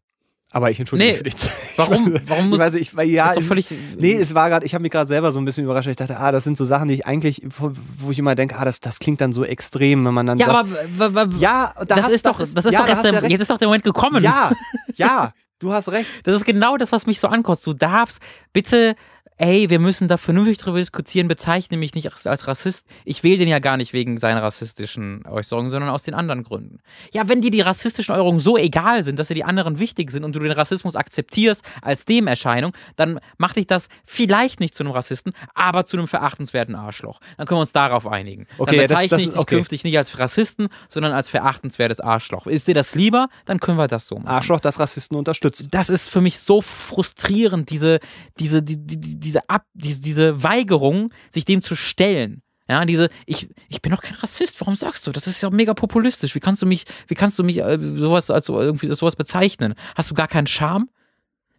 Aber 0.55 0.71
ich 0.71 0.79
entschuldige 0.79 1.15
Nee, 1.15 1.23
mich 1.23 1.37
Zeit. 1.37 1.51
warum- 1.77 2.15
warum 2.27 2.51
muss- 2.51 2.59
ich 2.59 2.61
weiß, 2.61 2.75
ich, 2.75 2.95
weil, 2.95 3.09
ja, 3.09 3.33
ist 3.33 3.47
völlig. 3.49 3.73
Nee, 3.97 4.13
es 4.17 4.35
war 4.35 4.51
gerade, 4.51 4.67
ich 4.67 4.75
habe 4.75 4.83
mich 4.83 4.91
gerade 4.93 5.07
selber 5.07 5.33
so 5.33 5.41
ein 5.41 5.47
bisschen 5.47 5.65
überrascht. 5.65 5.89
Ich 5.89 5.97
dachte, 5.97 6.19
ah, 6.19 6.31
das 6.31 6.45
sind 6.45 6.59
so 6.59 6.67
Sachen, 6.67 6.89
die 6.89 6.95
ich 6.95 7.07
eigentlich, 7.07 7.41
wo, 7.59 8.11
ich 8.11 8.19
immer 8.19 8.35
denke, 8.35 8.59
ah, 8.59 8.65
das, 8.67 8.81
das 8.81 8.99
klingt 8.99 9.23
dann 9.23 9.33
so 9.33 9.47
extrem, 9.47 10.05
wenn 10.05 10.13
man 10.13 10.27
dann 10.27 10.37
ja, 10.37 10.45
sagt, 10.47 10.69
aber 11.01 11.27
ja, 11.39 11.73
da 11.79 11.85
das 11.87 12.03
hast- 12.05 12.11
ist 12.13 12.27
doch, 12.27 12.39
das 12.39 12.51
ist 12.67 12.71
ja, 12.73 12.81
doch 12.81 12.89
jetzt, 12.89 13.03
ja 13.05 13.13
der, 13.13 13.31
jetzt 13.31 13.41
ist 13.41 13.51
doch 13.51 13.57
der 13.57 13.69
Moment 13.69 13.85
gekommen. 13.85 14.23
Ja, 14.23 14.53
ja, 14.95 15.33
du 15.59 15.73
hast 15.73 15.89
recht. 15.91 16.11
Das 16.25 16.37
ist 16.37 16.45
genau 16.45 16.77
das, 16.77 16.93
was 16.93 17.07
mich 17.07 17.19
so 17.19 17.29
ankotzt. 17.29 17.67
Du 17.67 17.73
darfst 17.73 18.21
bitte, 18.53 18.95
ey, 19.39 19.71
wir 19.71 19.79
müssen 19.79 20.09
da 20.09 20.17
vernünftig 20.17 20.59
drüber 20.59 20.79
diskutieren, 20.79 21.27
bezeichne 21.29 21.77
mich 21.77 21.95
nicht 21.95 22.11
als, 22.11 22.27
als 22.27 22.47
Rassist. 22.47 22.87
Ich 23.05 23.23
wähle 23.25 23.39
den 23.39 23.49
ja 23.49 23.59
gar 23.59 23.77
nicht 23.77 23.93
wegen 23.93 24.19
seiner 24.19 24.43
rassistischen 24.43 25.27
Äußerungen, 25.27 25.71
sondern 25.71 25.91
aus 25.91 26.03
den 26.05 26.15
anderen 26.15 26.43
Gründen. 26.43 26.79
Ja, 27.13 27.29
wenn 27.29 27.41
dir 27.41 27.51
die 27.51 27.61
rassistischen 27.61 28.13
Äußerungen 28.15 28.41
so 28.41 28.57
egal 28.57 29.03
sind, 29.05 29.19
dass 29.19 29.29
dir 29.29 29.35
die 29.35 29.45
anderen 29.45 29.79
wichtig 29.79 30.11
sind 30.11 30.25
und 30.25 30.35
du 30.37 30.41
den 30.41 30.53
Rassismus 30.53 30.95
akzeptierst 30.97 31.65
als 31.81 32.05
Demerscheinung, 32.05 32.73
dann 32.97 33.21
macht 33.39 33.57
dich 33.57 33.67
das 33.67 33.89
vielleicht 34.05 34.61
nicht 34.61 34.75
zu 34.75 34.85
einem 34.85 34.93
Rassisten, 34.93 35.33
aber 35.55 35.85
zu 35.87 35.97
einem 35.97 36.09
verachtenswerten 36.09 36.75
Arschloch. 36.75 37.19
Dann 37.37 37.47
können 37.47 37.59
wir 37.59 37.63
uns 37.63 37.73
darauf 37.73 38.07
einigen. 38.07 38.47
Okay, 38.59 38.67
dann 38.67 38.75
ja, 38.77 38.83
das- 38.83 38.91
bezeichne 38.91 39.09
das 39.17 39.21
ich 39.23 39.29
dich 39.31 39.39
okay. 39.39 39.55
künftig 39.57 39.85
nicht 39.85 39.99
als 39.99 40.19
Rassisten, 40.19 40.69
sondern 40.89 41.13
als 41.13 41.29
verachtenswertes 41.29 42.01
Arschloch. 42.01 42.47
Ist 42.47 42.69
dir 42.69 42.75
das 42.75 42.95
lieber? 42.95 43.29
Dann 43.47 43.61
können 43.61 43.79
wir 43.79 43.89
das 43.89 44.07
so 44.07 44.17
machen 44.17 44.29
Arschloch, 44.29 44.61
das 44.61 44.79
Rassisten 44.79 45.17
unterstützt. 45.17 45.67
das 45.71 45.91
ist 45.91 46.09
für 46.09 46.21
mich 46.21 46.39
so 46.39 46.61
frustrierend, 46.61 47.71
diese, 47.71 47.99
diese, 48.39 48.63
die, 48.63 48.77
die, 48.79 48.99
die- 48.99 49.22
diese, 49.23 49.49
Ab, 49.49 49.67
diese, 49.75 50.01
diese 50.01 50.43
Weigerung, 50.43 51.13
sich 51.31 51.45
dem 51.45 51.63
zu 51.63 51.77
stellen. 51.77 52.43
Ja, 52.69 52.85
diese, 52.85 53.11
ich, 53.27 53.49
ich 53.69 53.83
bin 53.83 53.93
doch 53.93 54.03
kein 54.03 54.17
Rassist, 54.17 54.61
warum 54.61 54.77
sagst 54.77 55.07
du? 55.07 55.13
Das 55.13 55.27
ist 55.27 55.43
ja 55.43 55.51
mega 55.51 55.75
populistisch. 55.75 56.35
Wie 56.35 56.41
kannst 56.41 56.63
du 56.63 56.67
mich, 56.67 56.85
wie 57.09 57.15
kannst 57.15 57.39
du 57.39 57.45
mich 57.45 57.59
äh, 57.59 57.79
sowas 57.81 58.31
als 58.31 58.47
so 58.47 58.61
irgendwie 58.61 58.87
sowas 58.87 59.17
bezeichnen? 59.17 59.75
Hast 59.95 60.11
du 60.11 60.15
gar 60.15 60.29
keinen 60.29 60.47
Charme? 60.47 60.89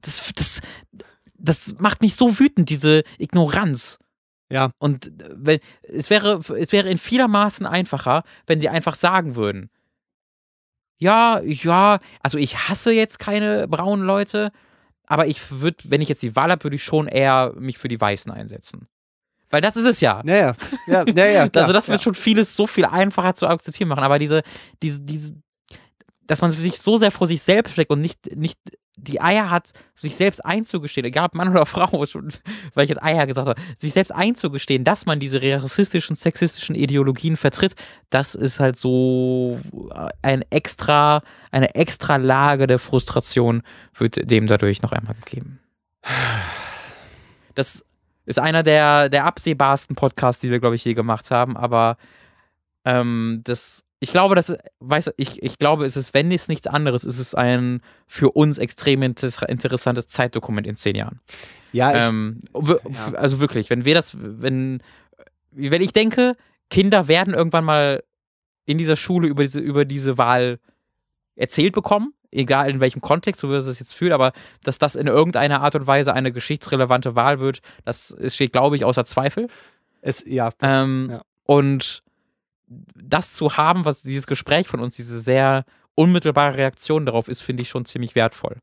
Das, 0.02 0.34
das, 0.34 0.62
das 1.38 1.76
macht 1.78 2.02
mich 2.02 2.16
so 2.16 2.40
wütend, 2.40 2.70
diese 2.70 3.04
Ignoranz. 3.18 4.00
Ja. 4.50 4.72
Und 4.80 5.08
äh, 5.08 5.30
wenn, 5.36 5.60
es 5.84 6.10
wäre, 6.10 6.40
es 6.58 6.72
wäre 6.72 6.90
in 6.90 6.98
vielermaßen 6.98 7.66
einfacher, 7.66 8.24
wenn 8.48 8.60
sie 8.60 8.70
einfach 8.70 8.96
sagen 8.96 9.36
würden, 9.36 9.70
ja, 10.98 11.42
ja, 11.42 12.00
also 12.22 12.38
ich 12.38 12.70
hasse 12.70 12.94
jetzt 12.94 13.20
keine 13.20 13.68
braunen 13.68 14.06
Leute, 14.06 14.52
aber 15.08 15.28
ich 15.28 15.52
würde, 15.52 15.78
wenn 15.88 16.02
ich 16.02 16.10
jetzt 16.10 16.24
die 16.24 16.36
Wahl 16.36 16.52
habe, 16.52 16.64
würde 16.64 16.76
ich 16.76 16.84
schon 16.84 17.08
eher 17.08 17.54
mich 17.58 17.78
für 17.78 17.88
die 17.88 18.00
Weißen 18.00 18.32
einsetzen. 18.32 18.88
Weil 19.50 19.62
das 19.62 19.76
ist 19.76 19.86
es 19.86 20.02
ja. 20.02 20.24
Ja, 20.26 20.36
ja, 20.36 20.56
ja, 20.88 21.06
ja, 21.08 21.26
ja 21.26 21.50
klar, 21.50 21.64
also 21.64 21.74
das 21.74 21.88
wird 21.88 22.00
ja. 22.00 22.04
schon 22.04 22.16
vieles 22.16 22.56
so 22.56 22.66
viel 22.66 22.86
einfacher 22.86 23.36
zu 23.36 23.48
akzeptieren 23.48 23.90
machen. 23.90 24.04
Aber 24.04 24.18
diese, 24.18 24.42
diese, 24.82 25.02
diese, 25.02 25.36
dass 26.26 26.42
man 26.42 26.52
sich 26.52 26.80
so 26.82 26.98
sehr 26.98 27.12
vor 27.12 27.28
sich 27.28 27.42
selbst 27.42 27.74
steckt 27.74 27.92
und 27.92 28.02
nicht, 28.02 28.36
nicht 28.36 28.58
die 28.96 29.22
Eier 29.22 29.50
hat, 29.50 29.72
sich 29.96 30.16
selbst 30.16 30.46
einzugestehen, 30.46 31.06
egal 31.06 31.26
ob 31.26 31.36
Mann 31.36 31.50
oder 31.50 31.66
Frau, 31.66 31.88
weil 32.74 32.84
ich 32.84 32.90
jetzt 32.90 33.04
Eier 33.04 33.26
gesagt 33.26 33.48
habe, 33.48 33.62
sich 33.78 33.94
selbst 33.94 34.12
einzugestehen, 34.12 34.84
dass 34.84 35.06
man 35.06 35.20
diese 35.20 35.42
rassistischen, 35.42 36.16
sexistischen 36.16 36.76
Ideologien 36.76 37.38
vertritt, 37.38 37.76
das 38.10 38.36
ist 38.36 38.60
halt 38.60 38.76
so 38.78 39.60
ein 40.22 40.44
extra, 40.50 41.24
eine 41.52 41.74
extra 41.76 42.18
Lage 42.18 42.68
der 42.68 42.80
Frustration 42.80 43.64
wird 43.96 44.30
dem 44.30 44.48
dadurch 44.48 44.82
noch 44.82 44.92
einmal 44.92 45.16
gegeben. 45.16 45.60
Das 47.56 47.84
ist 48.26 48.40
einer 48.40 48.64
der, 48.64 49.10
der 49.10 49.26
absehbarsten 49.26 49.96
Podcasts, 49.96 50.42
die 50.42 50.52
wir, 50.52 50.60
glaube 50.60 50.76
ich, 50.76 50.86
je 50.86 50.94
gemacht 50.94 51.32
haben, 51.32 51.58
aber 51.58 51.98
ähm, 52.86 53.42
das, 53.44 53.84
ich 54.04 54.12
glaube, 54.12 54.36
das, 54.36 54.54
weiß, 54.82 55.12
ich, 55.16 55.42
ich 55.42 55.58
glaube, 55.58 55.86
es 55.86 55.96
ist, 55.96 56.14
wenn 56.14 56.30
es 56.30 56.50
nichts 56.50 56.68
anderes, 56.68 57.06
ist 57.06 57.20
es 57.20 57.34
ein 57.34 57.82
für 58.06 58.32
uns 58.32 58.58
extrem 58.58 59.02
inter 59.02 59.48
interessantes 59.48 60.08
Zeitdokument 60.08 60.68
in 60.68 60.76
zehn 60.76 60.98
Jahren. 60.98 61.22
Ja, 61.72 61.92
ich, 61.92 62.10
Ähm, 62.10 62.42
ja. 62.54 63.14
Also 63.14 63.40
wirklich, 63.40 63.70
wenn 63.70 63.86
wir 63.86 63.96
das, 63.96 64.18
wenn, 64.20 64.84
wenn 65.52 65.82
ich 65.82 65.94
denke, 65.94 66.36
Kinder 66.70 67.08
werden 67.08 67.34
irgendwann 67.34 67.64
mal 67.64 68.04
in 68.66 68.78
dieser 68.78 68.98
Schule 68.98 69.30
über 69.30 69.44
diese, 69.44 69.60
über 69.60 69.86
diese 69.86 70.18
Wahl 70.18 70.60
erzählt 71.38 71.72
bekommen, 71.72 72.14
egal 72.30 72.70
in 72.70 72.82
welchem 72.82 73.00
Kontext, 73.00 73.40
so 73.40 73.50
wie 73.52 73.56
es 73.56 73.80
jetzt 73.80 73.94
fühlt, 73.94 74.12
aber 74.12 74.34
dass 74.66 74.80
das 74.80 74.98
in 74.98 75.08
irgendeiner 75.08 75.62
Art 75.62 75.76
und 75.76 75.88
Weise 75.88 76.14
eine 76.14 76.34
geschichtsrelevante 76.34 77.16
Wahl 77.16 77.40
wird, 77.40 77.62
das 77.86 78.18
steht, 78.28 78.52
glaube 78.52 78.76
ich, 78.76 78.84
außer 78.84 79.06
Zweifel. 79.06 79.48
es, 80.02 80.26
ja, 80.28 80.50
das, 80.58 80.84
Ähm, 80.84 81.08
ja. 81.10 81.22
Und 81.46 82.04
das 82.96 83.34
zu 83.34 83.58
haben, 83.58 83.86
was 83.86 84.02
dieses 84.02 84.28
Gespräch 84.28 84.68
von 84.68 84.80
uns, 84.80 84.96
diese 84.96 85.20
sehr 85.20 85.66
unmittelbare 85.96 86.58
Reaktion 86.58 87.06
darauf 87.06 87.28
ist, 87.28 87.42
finde 87.42 87.64
ich 87.64 87.70
schon 87.70 87.86
ziemlich 87.86 88.16
wertvoll. 88.16 88.58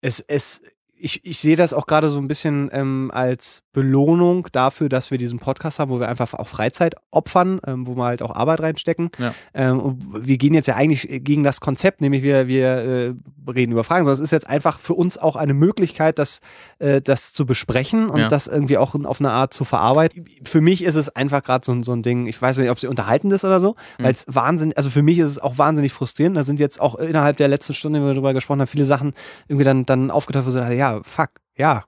es, 0.00 0.20
es, 0.20 0.62
ich, 1.02 1.24
ich 1.24 1.38
sehe 1.38 1.56
das 1.56 1.72
auch 1.72 1.86
gerade 1.86 2.10
so 2.10 2.18
ein 2.18 2.28
bisschen 2.28 2.68
ähm, 2.72 3.10
als 3.12 3.62
Belohnung 3.72 4.48
dafür, 4.52 4.88
dass 4.88 5.10
wir 5.10 5.18
diesen 5.18 5.38
Podcast 5.38 5.78
haben, 5.78 5.90
wo 5.90 6.00
wir 6.00 6.08
einfach 6.08 6.34
auch 6.34 6.48
Freizeit 6.48 6.94
opfern, 7.10 7.60
ähm, 7.66 7.86
wo 7.86 7.94
wir 7.96 8.04
halt 8.04 8.22
auch 8.22 8.34
Arbeit 8.34 8.60
reinstecken. 8.60 9.10
Ja. 9.18 9.32
Ähm, 9.54 9.98
wir 10.20 10.38
gehen 10.38 10.54
jetzt 10.54 10.66
ja 10.66 10.74
eigentlich 10.76 11.06
gegen 11.24 11.42
das 11.44 11.60
Konzept, 11.60 12.00
nämlich 12.00 12.22
wir, 12.22 12.48
wir 12.48 12.66
äh, 12.66 13.14
reden 13.50 13.72
über 13.72 13.84
Fragen, 13.84 14.04
sondern 14.04 14.14
es 14.14 14.20
ist 14.20 14.32
jetzt 14.32 14.48
einfach 14.48 14.78
für 14.78 14.94
uns 14.94 15.18
auch 15.18 15.36
eine 15.36 15.54
Möglichkeit, 15.54 16.18
das, 16.18 16.40
äh, 16.80 17.00
das 17.00 17.32
zu 17.32 17.46
besprechen 17.46 18.08
und 18.10 18.18
Ja. 18.20 18.28
das 18.28 18.46
irgendwie 18.46 18.76
auch 18.78 18.94
auf 18.94 19.20
eine 19.20 19.30
Art 19.30 19.54
zu 19.54 19.64
verarbeiten. 19.64 20.24
Für 20.44 20.60
mich 20.60 20.82
ist 20.84 20.96
es 20.96 21.08
einfach 21.16 21.42
gerade 21.42 21.64
so, 21.64 21.72
ein- 21.72 21.82
so 21.82 21.92
ein 21.92 22.02
Ding, 22.02 22.26
ich 22.26 22.40
weiß 22.40 22.58
nicht, 22.58 22.70
ob 22.70 22.78
sie 22.80 22.88
unterhaltend 22.88 23.32
ist 23.32 23.44
oder 23.44 23.60
so, 23.60 23.76
Mhm. 23.98 24.04
weil 24.04 24.12
es 24.12 24.24
wahnsinnig, 24.28 24.76
also 24.76 24.90
für 24.90 25.02
mich 25.02 25.18
ist 25.18 25.30
es 25.30 25.38
auch 25.38 25.58
wahnsinnig 25.58 25.92
frustrierend. 25.92 26.36
Da 26.36 26.44
sind 26.44 26.60
jetzt 26.60 26.80
auch 26.80 26.96
innerhalb 26.96 27.36
der 27.36 27.48
letzten 27.48 27.74
Stunde, 27.74 28.00
die 28.00 28.04
wir 28.04 28.14
darüber 28.14 28.34
gesprochen 28.34 28.60
haben, 28.60 28.66
viele 28.68 28.84
Sachen 28.84 29.12
irgendwie 29.48 29.64
dann, 29.64 29.86
dann 29.86 30.10
aufgetaucht, 30.10 30.46
wo 30.46 30.50
so, 30.50 30.58
ja, 30.60 30.89
fuck, 31.02 31.30
ja. 31.56 31.84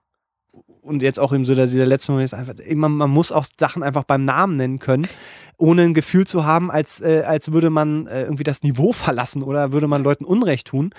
Und 0.83 1.01
jetzt 1.01 1.21
auch 1.21 1.33
im 1.33 1.45
so 1.45 1.55
der, 1.55 1.67
der 1.67 1.87
letzte 1.87 2.11
Moment 2.13 2.27
ist 2.27 2.35
einfach, 2.35 2.55
man, 2.75 2.93
man 2.93 3.11
muss 3.11 3.31
auch 3.31 3.47
Sachen 3.59 3.83
einfach 3.83 4.03
beim 4.05 4.25
Namen 4.25 4.57
nennen 4.57 4.79
können, 4.81 5.07
ohne 5.57 5.83
ein 5.83 5.95
Gefühl 5.95 6.27
zu 6.27 6.45
haben, 6.45 6.71
als, 6.71 7.01
äh, 7.01 7.23
als 7.25 7.53
würde 7.53 7.71
man 7.71 8.07
äh, 8.09 8.23
irgendwie 8.23 8.43
das 8.43 8.63
Niveau 8.65 8.93
verlassen 8.93 9.43
oder 9.45 9.73
würde 9.73 9.87
man 9.87 10.03
Leuten 10.03 10.25
Unrecht 10.25 10.67
tun. 10.67 10.91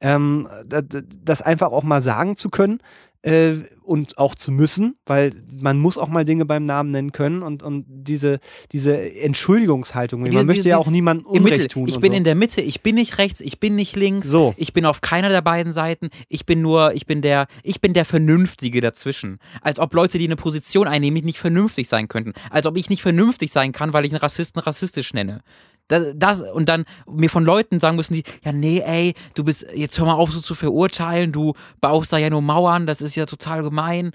Ähm, 0.00 0.46
da- 0.66 0.82
da- 0.82 1.00
das 1.24 1.40
einfach 1.42 1.72
auch 1.72 1.82
mal 1.84 2.02
sagen 2.02 2.36
zu 2.36 2.50
können 2.50 2.80
äh, 3.22 3.52
und 3.82 4.18
auch 4.18 4.34
zu 4.34 4.52
müssen, 4.52 4.96
weil 5.04 5.32
man 5.50 5.78
muss 5.78 5.98
auch 5.98 6.08
mal 6.08 6.24
Dinge 6.24 6.44
beim 6.46 6.64
Namen 6.64 6.90
nennen 6.90 7.12
können 7.12 7.42
und, 7.42 7.62
und 7.62 7.84
diese, 7.88 8.38
diese 8.72 8.96
Entschuldigungshaltung, 9.16 10.20
man 10.22 10.30
Diese- 10.30 10.44
möchte 10.46 10.68
ja 10.68 10.78
auch 10.78 10.88
niemandem 10.90 11.26
Im 11.26 11.42
Mittel. 11.42 11.54
Unrecht 11.56 11.72
tun. 11.72 11.88
Ich 11.88 11.98
bin 11.98 12.12
so. 12.12 12.16
in 12.18 12.24
der 12.24 12.34
Mitte, 12.34 12.60
ich 12.60 12.82
bin 12.82 12.94
nicht 12.94 13.18
rechts, 13.18 13.40
ich 13.40 13.58
bin 13.60 13.74
nicht 13.74 13.96
links, 13.96 14.28
So. 14.28 14.54
ich 14.56 14.72
bin 14.72 14.86
auf 14.86 15.00
keiner 15.00 15.28
der 15.28 15.42
beiden 15.42 15.72
Seiten, 15.72 16.08
ich 16.28 16.46
bin 16.46 16.62
nur, 16.62 16.94
ich 16.94 17.06
bin 17.06 17.20
der, 17.20 17.46
ich 17.62 17.80
bin 17.80 17.92
der 17.92 18.04
Vernünftige 18.04 18.80
dazwischen. 18.80 19.38
Als 19.60 19.78
ob 19.78 19.92
Leute, 19.92 20.18
die 20.18 20.24
eine 20.26 20.36
Position 20.36 20.86
einnehmen, 20.86 21.24
nicht 21.24 21.38
vernünftig 21.38 21.88
sein 21.88 22.08
könnten. 22.08 22.32
Als 22.50 22.66
ob 22.66 22.76
ich 22.76 22.88
nicht 22.90 23.02
vernünftig 23.02 23.50
sein 23.52 23.72
kann, 23.72 23.92
weil 23.92 24.04
ich 24.04 24.12
einen 24.12 24.20
Rassisten 24.20 24.60
rassistisch 24.62 25.12
nenne. 25.12 25.42
Das, 25.90 26.12
das, 26.14 26.40
und 26.40 26.68
dann 26.68 26.84
mir 27.10 27.28
von 27.28 27.44
Leuten 27.44 27.80
sagen 27.80 27.96
müssen, 27.96 28.14
die, 28.14 28.22
ja, 28.44 28.52
nee, 28.52 28.78
ey, 28.78 29.14
du 29.34 29.42
bist, 29.42 29.66
jetzt 29.74 29.98
hör 29.98 30.06
mal 30.06 30.14
auf, 30.14 30.30
so 30.30 30.40
zu 30.40 30.54
verurteilen, 30.54 31.32
du 31.32 31.54
baust 31.80 32.12
da 32.12 32.18
ja 32.18 32.30
nur 32.30 32.42
Mauern, 32.42 32.86
das 32.86 33.00
ist 33.00 33.16
ja 33.16 33.26
total 33.26 33.62
gemein. 33.64 34.12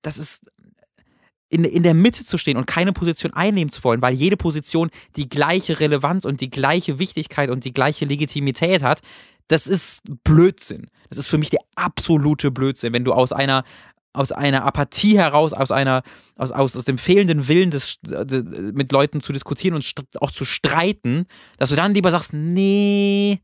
Das 0.00 0.16
ist, 0.16 0.46
in, 1.48 1.64
in 1.64 1.82
der 1.82 1.94
Mitte 1.94 2.24
zu 2.24 2.38
stehen 2.38 2.56
und 2.56 2.68
keine 2.68 2.92
Position 2.92 3.32
einnehmen 3.34 3.72
zu 3.72 3.82
wollen, 3.82 4.00
weil 4.00 4.14
jede 4.14 4.36
Position 4.36 4.90
die 5.16 5.28
gleiche 5.28 5.80
Relevanz 5.80 6.24
und 6.24 6.40
die 6.40 6.50
gleiche 6.50 7.00
Wichtigkeit 7.00 7.50
und 7.50 7.64
die 7.64 7.72
gleiche 7.72 8.04
Legitimität 8.04 8.84
hat, 8.84 9.00
das 9.48 9.66
ist 9.66 10.02
Blödsinn. 10.22 10.88
Das 11.08 11.18
ist 11.18 11.26
für 11.26 11.38
mich 11.38 11.50
der 11.50 11.60
absolute 11.74 12.52
Blödsinn, 12.52 12.92
wenn 12.92 13.04
du 13.04 13.12
aus 13.12 13.32
einer 13.32 13.64
aus 14.16 14.32
einer 14.32 14.64
Apathie 14.64 15.18
heraus, 15.18 15.52
aus 15.52 15.70
einer, 15.70 16.02
aus, 16.36 16.50
aus, 16.50 16.76
aus 16.76 16.84
dem 16.84 16.98
fehlenden 16.98 17.48
Willen, 17.48 17.70
des, 17.70 17.98
mit 18.72 18.90
Leuten 18.92 19.20
zu 19.20 19.32
diskutieren 19.32 19.74
und 19.74 19.92
auch 20.20 20.30
zu 20.30 20.44
streiten, 20.44 21.26
dass 21.58 21.68
du 21.68 21.76
dann 21.76 21.94
lieber 21.94 22.10
sagst, 22.10 22.32
nee, 22.32 23.40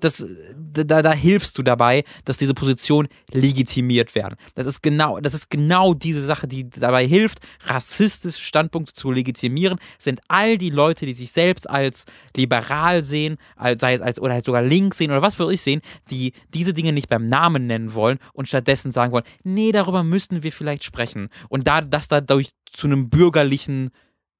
das, 0.00 0.26
da, 0.56 1.02
da 1.02 1.12
hilfst 1.12 1.56
du 1.58 1.62
dabei, 1.62 2.04
dass 2.24 2.38
diese 2.38 2.54
Positionen 2.54 3.08
legitimiert 3.32 4.14
werden. 4.14 4.36
Das 4.54 4.66
ist 4.66 4.82
genau, 4.82 5.20
das 5.20 5.34
ist 5.34 5.50
genau 5.50 5.94
diese 5.94 6.24
Sache, 6.24 6.48
die 6.48 6.68
dabei 6.68 7.06
hilft, 7.06 7.40
rassistische 7.64 8.40
Standpunkte 8.40 8.92
zu 8.92 9.10
legitimieren, 9.10 9.78
sind 9.98 10.20
all 10.28 10.58
die 10.58 10.70
Leute, 10.70 11.06
die 11.06 11.12
sich 11.12 11.30
selbst 11.30 11.68
als 11.68 12.04
liberal 12.36 13.04
sehen, 13.04 13.36
als, 13.56 13.80
sei 13.80 13.94
es 13.94 14.00
als 14.00 14.20
oder 14.20 14.34
halt 14.34 14.44
sogar 14.44 14.62
links 14.62 14.98
sehen 14.98 15.10
oder 15.10 15.22
was 15.22 15.38
würde 15.38 15.54
ich 15.54 15.62
sehen, 15.62 15.80
die 16.10 16.32
diese 16.52 16.74
Dinge 16.74 16.92
nicht 16.92 17.08
beim 17.08 17.28
Namen 17.28 17.66
nennen 17.66 17.94
wollen 17.94 18.18
und 18.32 18.48
stattdessen 18.48 18.90
sagen 18.90 19.12
wollen, 19.12 19.24
nee, 19.44 19.72
darüber 19.72 20.02
müssten 20.02 20.42
wir 20.42 20.52
vielleicht 20.52 20.84
sprechen. 20.84 21.28
Und 21.48 21.66
da 21.66 21.80
das 21.80 22.08
dadurch 22.08 22.50
zu 22.72 22.86
einem 22.86 23.08
bürgerlichen 23.08 23.90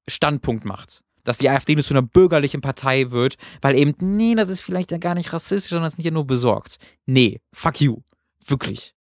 Standpunkt 0.09 0.64
macht 0.64 1.03
dass 1.28 1.36
die 1.36 1.50
AfD 1.50 1.76
zu 1.82 1.92
einer 1.92 2.00
bürgerlichen 2.00 2.62
Partei 2.62 3.10
wird, 3.10 3.36
weil 3.60 3.76
eben, 3.76 3.94
nee, 4.00 4.34
das 4.34 4.48
ist 4.48 4.62
vielleicht 4.62 4.90
ja 4.90 4.96
gar 4.96 5.14
nicht 5.14 5.34
rassistisch, 5.34 5.68
sondern 5.68 5.84
das 5.84 5.92
ist 5.92 5.98
nicht 5.98 6.10
nur 6.10 6.26
besorgt. 6.26 6.78
Nee, 7.04 7.42
fuck 7.52 7.82
you. 7.82 7.98
Wirklich. 8.46 8.94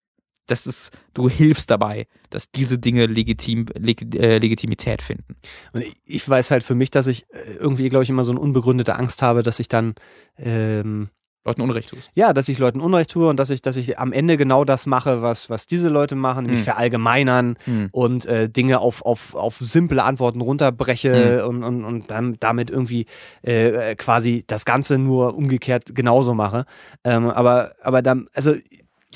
Das 0.48 0.66
ist, 0.66 0.92
du 1.14 1.30
hilfst 1.30 1.70
dabei, 1.70 2.08
dass 2.32 2.50
diese 2.50 2.80
Dinge 2.80 3.06
legitim, 3.06 3.68
leg, 3.76 4.16
äh, 4.16 4.40
Legitimität 4.40 5.04
finden. 5.04 5.36
Und 5.72 5.84
ich 6.04 6.28
weiß 6.28 6.50
halt 6.50 6.64
für 6.64 6.74
mich, 6.74 6.90
dass 6.90 7.06
ich 7.06 7.30
äh, 7.30 7.58
irgendwie, 7.60 7.90
glaube 7.90 8.04
ich, 8.04 8.10
immer 8.10 8.26
so 8.26 8.32
eine 8.32 8.40
unbegründete 8.40 8.96
Angst 8.96 9.22
habe, 9.22 9.44
dass 9.44 9.60
ich 9.60 9.68
dann 9.68 9.94
ähm, 10.38 11.10
Leuten 11.46 11.62
Unrecht 11.62 11.92
tust. 11.92 12.10
Ja, 12.16 12.34
dass 12.34 12.50
ich 12.50 12.58
Leuten 12.58 12.82
Unrecht 12.82 13.12
tue 13.12 13.30
und 13.30 13.40
dass 13.40 13.52
ich, 13.52 13.62
dass 13.62 13.78
ich 13.78 14.00
am 14.00 14.12
Ende 14.12 14.36
genau 14.36 14.66
das 14.66 14.88
mache, 14.88 15.22
was, 15.22 15.50
was 15.50 15.68
diese 15.68 15.90
Leute 15.90 16.16
machen, 16.16 16.46
nämlich 16.46 16.62
hm. 16.62 16.66
verallgemeinern 16.66 17.58
hm. 17.66 17.90
und 17.92 18.26
äh, 18.26 18.50
Dinge 18.50 18.80
auf, 18.80 19.06
auf, 19.06 19.36
auf 19.36 19.58
simple 19.60 20.04
Antworten 20.04 20.42
runterbreche 20.42 21.44
hm. 21.44 21.48
und, 21.48 21.64
und, 21.64 21.86
und 21.86 22.12
dann 22.12 22.38
damit 22.40 22.72
irgendwie 22.72 23.06
äh, 23.44 23.96
quasi 23.96 24.44
das 24.48 24.66
Ganze 24.66 24.98
nur 24.98 25.36
umgekehrt 25.36 25.94
genauso 25.94 26.34
mache. 26.34 26.66
Ähm, 27.04 27.30
aber, 27.30 27.74
aber 27.84 28.02
dann, 28.02 28.28
also. 28.34 28.56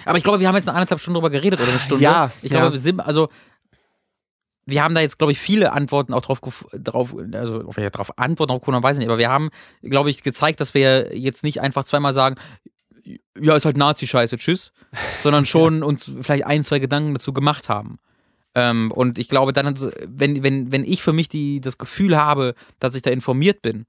Aber 0.06 0.18
ich 0.18 0.24
glaube, 0.24 0.40
wir 0.40 0.48
haben 0.48 0.56
jetzt 0.56 0.70
eine 0.70 0.78
anderthalb 0.78 1.02
Stunden 1.02 1.16
drüber 1.16 1.32
geredet 1.32 1.60
oder 1.60 1.70
eine 1.70 1.80
Stunde. 1.80 2.04
Ja. 2.04 2.32
Ich 2.42 2.52
glaube, 2.52 2.68
ja. 2.68 2.72
wir 2.72 2.80
sind, 2.80 3.00
also 3.02 3.30
wir 4.70 4.84
haben 4.84 4.96
da 4.96 5.02
jetzt, 5.02 5.18
glaube 5.18 5.32
ich, 5.32 5.40
viele 5.40 5.72
Antworten 5.72 6.14
auch 6.14 6.22
drauf, 6.22 6.40
drauf 6.72 7.16
also 7.34 7.64
darauf 7.64 8.18
antworten, 8.18 8.52
auch 8.52 8.84
weiß 8.84 8.98
nicht, 8.98 9.08
aber 9.08 9.18
wir 9.18 9.30
haben, 9.30 9.50
glaube 9.82 10.10
ich, 10.10 10.24
gezeigt, 10.24 10.60
dass 10.60 10.74
wir 10.74 11.18
jetzt 11.18 11.44
nicht 11.44 11.62
einfach 11.62 11.84
zweimal 11.84 12.14
sagen, 12.14 12.36
ja, 13.40 13.56
ist 13.56 13.66
halt 13.66 13.78
Nazi-Scheiße, 13.78 14.38
tschüss, 14.38 14.72
sondern 15.24 15.46
schon 15.46 15.84
uns 15.84 16.12
vielleicht 16.22 16.46
ein, 16.46 16.64
zwei 16.64 16.80
Gedanken 16.80 17.14
dazu 17.14 17.34
gemacht 17.34 17.70
haben. 17.70 18.00
Ähm, 18.56 18.92
und 18.92 19.20
ich 19.20 19.30
glaube, 19.30 19.54
dann, 19.54 19.76
wenn, 20.08 20.44
wenn, 20.44 20.72
wenn 20.72 20.84
ich 20.84 21.04
für 21.04 21.14
mich 21.14 21.30
die, 21.30 21.62
das 21.62 21.78
Gefühl 21.78 22.18
habe, 22.18 22.56
dass 22.80 22.96
ich 22.96 23.02
da 23.02 23.12
informiert 23.12 23.62
bin, 23.62 23.86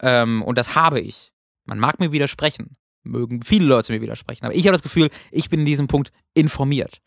ähm, 0.00 0.42
und 0.42 0.58
das 0.58 0.74
habe 0.74 1.00
ich, 1.00 1.32
man 1.64 1.78
mag 1.78 1.98
mir 1.98 2.12
widersprechen, 2.12 2.76
mögen 3.02 3.42
viele 3.42 3.66
Leute 3.66 3.92
mir 3.92 4.00
widersprechen, 4.00 4.44
aber 4.44 4.54
ich 4.54 4.66
habe 4.66 4.72
das 4.72 4.82
Gefühl, 4.82 5.10
ich 5.30 5.48
bin 5.48 5.60
in 5.60 5.66
diesem 5.66 5.86
Punkt 5.86 6.12
informiert. 6.34 7.00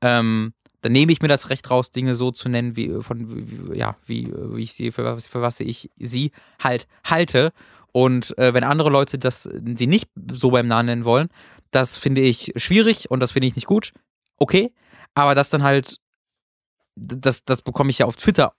Ähm, 0.00 0.52
dann 0.82 0.92
nehme 0.92 1.12
ich 1.12 1.22
mir 1.22 1.28
das 1.28 1.48
Recht 1.48 1.70
raus, 1.70 1.92
Dinge 1.92 2.16
so 2.16 2.32
zu 2.32 2.48
nennen, 2.48 2.76
wie 2.76 3.00
von 3.00 3.72
wie, 3.72 3.78
ja, 3.78 3.96
wie, 4.04 4.26
wie 4.34 4.62
ich 4.62 4.74
sie, 4.74 4.90
für 4.90 5.04
was, 5.04 5.26
für 5.28 5.40
was 5.40 5.60
ich 5.60 5.90
sie 5.98 6.32
halt 6.62 6.88
halte. 7.04 7.52
Und 7.92 8.36
äh, 8.36 8.52
wenn 8.52 8.64
andere 8.64 8.90
Leute 8.90 9.18
das 9.18 9.44
sie 9.44 9.86
nicht 9.86 10.10
so 10.32 10.50
beim 10.50 10.66
Namen 10.66 10.86
nennen 10.86 11.04
wollen, 11.04 11.28
das 11.70 11.96
finde 11.96 12.20
ich 12.20 12.52
schwierig 12.56 13.10
und 13.10 13.20
das 13.20 13.30
finde 13.30 13.46
ich 13.46 13.54
nicht 13.54 13.66
gut. 13.66 13.92
Okay. 14.36 14.72
Aber 15.14 15.34
das 15.34 15.50
dann 15.50 15.62
halt, 15.62 15.98
das, 16.96 17.44
das 17.44 17.62
bekomme 17.62 17.90
ich 17.90 17.98
ja 17.98 18.06
auf 18.06 18.16
Twitter 18.16 18.54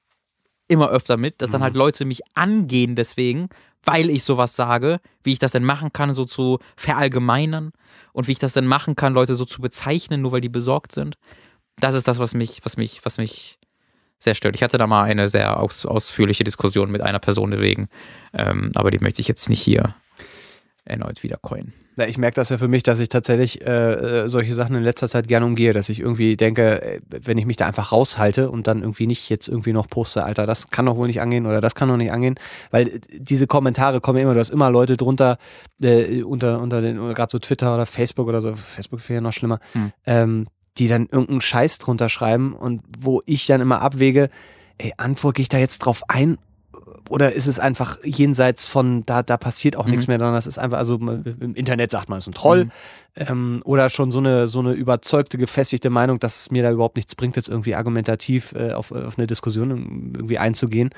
immer 0.69 0.89
öfter 0.89 1.17
mit, 1.17 1.41
dass 1.41 1.49
dann 1.49 1.61
halt 1.61 1.73
mhm. 1.73 1.79
Leute 1.79 2.05
mich 2.05 2.21
angehen 2.35 2.95
deswegen, 2.95 3.49
weil 3.83 4.09
ich 4.09 4.23
sowas 4.23 4.55
sage, 4.55 5.01
wie 5.23 5.33
ich 5.33 5.39
das 5.39 5.51
denn 5.51 5.65
machen 5.65 5.91
kann, 5.91 6.13
so 6.13 6.23
zu 6.23 6.59
verallgemeinern 6.77 7.73
und 8.13 8.29
wie 8.29 8.31
ich 8.31 8.39
das 8.39 8.53
denn 8.53 8.65
machen 8.65 8.95
kann, 8.95 9.13
Leute 9.13 9.35
so 9.35 9.43
zu 9.43 9.61
bezeichnen, 9.61 10.21
nur 10.21 10.31
weil 10.31 10.41
die 10.41 10.47
besorgt 10.47 10.93
sind 10.93 11.17
das 11.79 11.95
ist 11.95 12.07
das, 12.07 12.19
was 12.19 12.33
mich, 12.33 12.59
was 12.63 12.77
mich, 12.77 13.01
was 13.03 13.17
mich 13.17 13.59
sehr 14.19 14.35
stört. 14.35 14.55
Ich 14.55 14.63
hatte 14.63 14.77
da 14.77 14.87
mal 14.87 15.03
eine 15.03 15.27
sehr 15.27 15.59
aus, 15.59 15.85
ausführliche 15.85 16.43
Diskussion 16.43 16.91
mit 16.91 17.01
einer 17.01 17.19
Person 17.19 17.51
deswegen, 17.51 17.87
ähm, 18.33 18.71
aber 18.75 18.91
die 18.91 18.99
möchte 18.99 19.21
ich 19.21 19.27
jetzt 19.27 19.49
nicht 19.49 19.61
hier 19.61 19.95
erneut 20.85 21.23
wieder 21.23 21.37
coin. 21.37 21.73
Ja, 21.97 22.07
ich 22.07 22.17
merke 22.17 22.35
das 22.35 22.49
ja 22.49 22.57
für 22.57 22.67
mich, 22.67 22.81
dass 22.81 22.99
ich 22.99 23.09
tatsächlich 23.09 23.65
äh, 23.65 24.27
solche 24.27 24.55
Sachen 24.55 24.75
in 24.75 24.83
letzter 24.83 25.07
Zeit 25.07 25.27
gerne 25.27 25.45
umgehe, 25.45 25.73
dass 25.73 25.89
ich 25.89 25.99
irgendwie 25.99 26.35
denke, 26.35 26.81
äh, 26.81 27.01
wenn 27.09 27.37
ich 27.37 27.45
mich 27.45 27.57
da 27.57 27.67
einfach 27.67 27.91
raushalte 27.91 28.49
und 28.49 28.65
dann 28.65 28.81
irgendwie 28.81 29.05
nicht 29.05 29.29
jetzt 29.29 29.47
irgendwie 29.47 29.73
noch 29.73 29.87
poste, 29.87 30.23
Alter, 30.23 30.47
das 30.47 30.71
kann 30.71 30.87
doch 30.87 30.95
wohl 30.95 31.07
nicht 31.07 31.21
angehen 31.21 31.45
oder 31.45 31.61
das 31.61 31.75
kann 31.75 31.89
doch 31.89 31.97
nicht 31.97 32.11
angehen, 32.11 32.35
weil 32.71 32.87
äh, 32.87 32.99
diese 33.11 33.45
Kommentare 33.45 34.01
kommen 34.01 34.19
immer, 34.19 34.33
du 34.33 34.39
hast 34.39 34.49
immer 34.49 34.71
Leute 34.71 34.97
drunter, 34.97 35.37
äh, 35.81 36.23
unter, 36.23 36.59
unter 36.61 36.81
den, 36.81 36.97
gerade 37.13 37.31
so 37.31 37.39
Twitter 37.39 37.75
oder 37.75 37.85
Facebook 37.85 38.27
oder 38.27 38.41
so, 38.41 38.55
Facebook 38.55 39.07
wäre 39.07 39.15
ja 39.15 39.21
noch 39.21 39.33
schlimmer, 39.33 39.59
hm. 39.73 39.91
ähm, 40.07 40.47
die 40.77 40.87
dann 40.87 41.03
irgendeinen 41.03 41.41
Scheiß 41.41 41.77
drunter 41.77 42.09
schreiben 42.09 42.53
und 42.53 42.81
wo 42.99 43.21
ich 43.25 43.45
dann 43.45 43.61
immer 43.61 43.81
abwäge, 43.81 44.29
ey, 44.77 44.93
antworte 44.97 45.41
ich 45.41 45.49
da 45.49 45.57
jetzt 45.57 45.79
drauf 45.79 46.03
ein 46.07 46.37
oder 47.09 47.33
ist 47.33 47.47
es 47.47 47.59
einfach 47.59 47.97
jenseits 48.03 48.65
von, 48.65 49.05
da, 49.05 49.23
da 49.23 49.37
passiert 49.37 49.75
auch 49.75 49.85
mhm. 49.85 49.91
nichts 49.91 50.07
mehr, 50.07 50.17
sondern 50.17 50.35
das 50.35 50.47
ist 50.47 50.57
einfach, 50.57 50.77
also 50.77 50.95
im 50.95 51.53
Internet 51.55 51.91
sagt 51.91 52.09
man, 52.09 52.17
es 52.17 52.23
ist 52.23 52.29
ein 52.29 52.33
Troll. 52.33 52.65
Mhm. 52.65 52.71
Ähm, 53.15 53.61
oder 53.65 53.89
schon 53.89 54.09
so 54.09 54.19
eine, 54.19 54.47
so 54.47 54.59
eine 54.59 54.71
überzeugte, 54.71 55.37
gefestigte 55.37 55.89
Meinung, 55.89 56.19
dass 56.19 56.41
es 56.41 56.51
mir 56.51 56.63
da 56.63 56.71
überhaupt 56.71 56.95
nichts 56.95 57.13
bringt, 57.15 57.35
jetzt 57.35 57.49
irgendwie 57.49 57.75
argumentativ 57.75 58.53
äh, 58.53 58.71
auf, 58.71 58.91
auf 58.91 59.17
eine 59.17 59.27
Diskussion 59.27 60.13
irgendwie 60.15 60.39
einzugehen. 60.39 60.89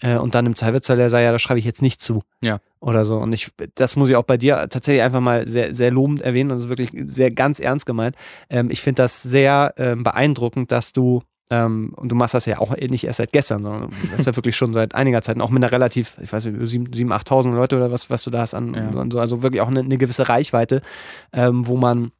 Äh, 0.00 0.16
und 0.16 0.34
dann 0.34 0.46
im 0.46 0.56
Zweifelsfall 0.56 1.10
sei 1.10 1.22
ja, 1.22 1.32
da 1.32 1.38
schreibe 1.38 1.58
ich 1.58 1.66
jetzt 1.66 1.82
nicht 1.82 2.00
zu. 2.00 2.22
Ja. 2.42 2.60
Oder 2.80 3.04
so. 3.04 3.16
Und 3.16 3.32
ich, 3.32 3.50
das 3.74 3.96
muss 3.96 4.08
ich 4.08 4.16
auch 4.16 4.24
bei 4.24 4.36
dir 4.36 4.68
tatsächlich 4.70 5.02
einfach 5.02 5.20
mal 5.20 5.48
sehr, 5.48 5.74
sehr 5.74 5.90
lobend 5.90 6.22
erwähnen. 6.22 6.50
Und 6.50 6.58
das 6.58 6.64
ist 6.64 6.68
wirklich 6.68 6.90
sehr 7.06 7.30
ganz 7.30 7.58
ernst 7.58 7.86
gemeint. 7.86 8.16
Ähm, 8.50 8.70
ich 8.70 8.80
finde 8.80 9.02
das 9.02 9.22
sehr 9.22 9.74
ähm, 9.78 10.04
beeindruckend, 10.04 10.70
dass 10.70 10.92
du 10.92 11.22
ähm, 11.50 11.92
und 11.96 12.10
du 12.10 12.14
machst 12.14 12.34
das 12.34 12.46
ja 12.46 12.58
auch 12.58 12.76
nicht 12.76 13.04
erst 13.04 13.18
seit 13.18 13.32
gestern, 13.32 13.62
sondern 13.62 13.90
das 14.10 14.20
ist 14.20 14.26
ja 14.26 14.36
wirklich 14.36 14.56
schon 14.56 14.74
seit 14.74 14.94
einiger 14.94 15.22
Zeit, 15.22 15.40
auch 15.40 15.50
mit 15.50 15.62
einer 15.62 15.72
relativ, 15.72 16.18
ich 16.20 16.32
weiß 16.32 16.44
nicht, 16.44 16.56
7.000, 16.56 17.08
8.000 17.08 17.54
Leute 17.54 17.76
oder 17.76 17.90
was, 17.90 18.10
was 18.10 18.22
du 18.22 18.30
da 18.30 18.40
hast 18.40 18.54
an, 18.54 18.74
ja. 18.74 19.06
so, 19.10 19.18
also 19.18 19.42
wirklich 19.42 19.62
auch 19.62 19.68
eine, 19.68 19.80
eine 19.80 19.96
gewisse 19.96 20.28
Reichweite, 20.28 20.82
ähm, 21.32 21.66
wo 21.66 21.76
man 21.76 22.12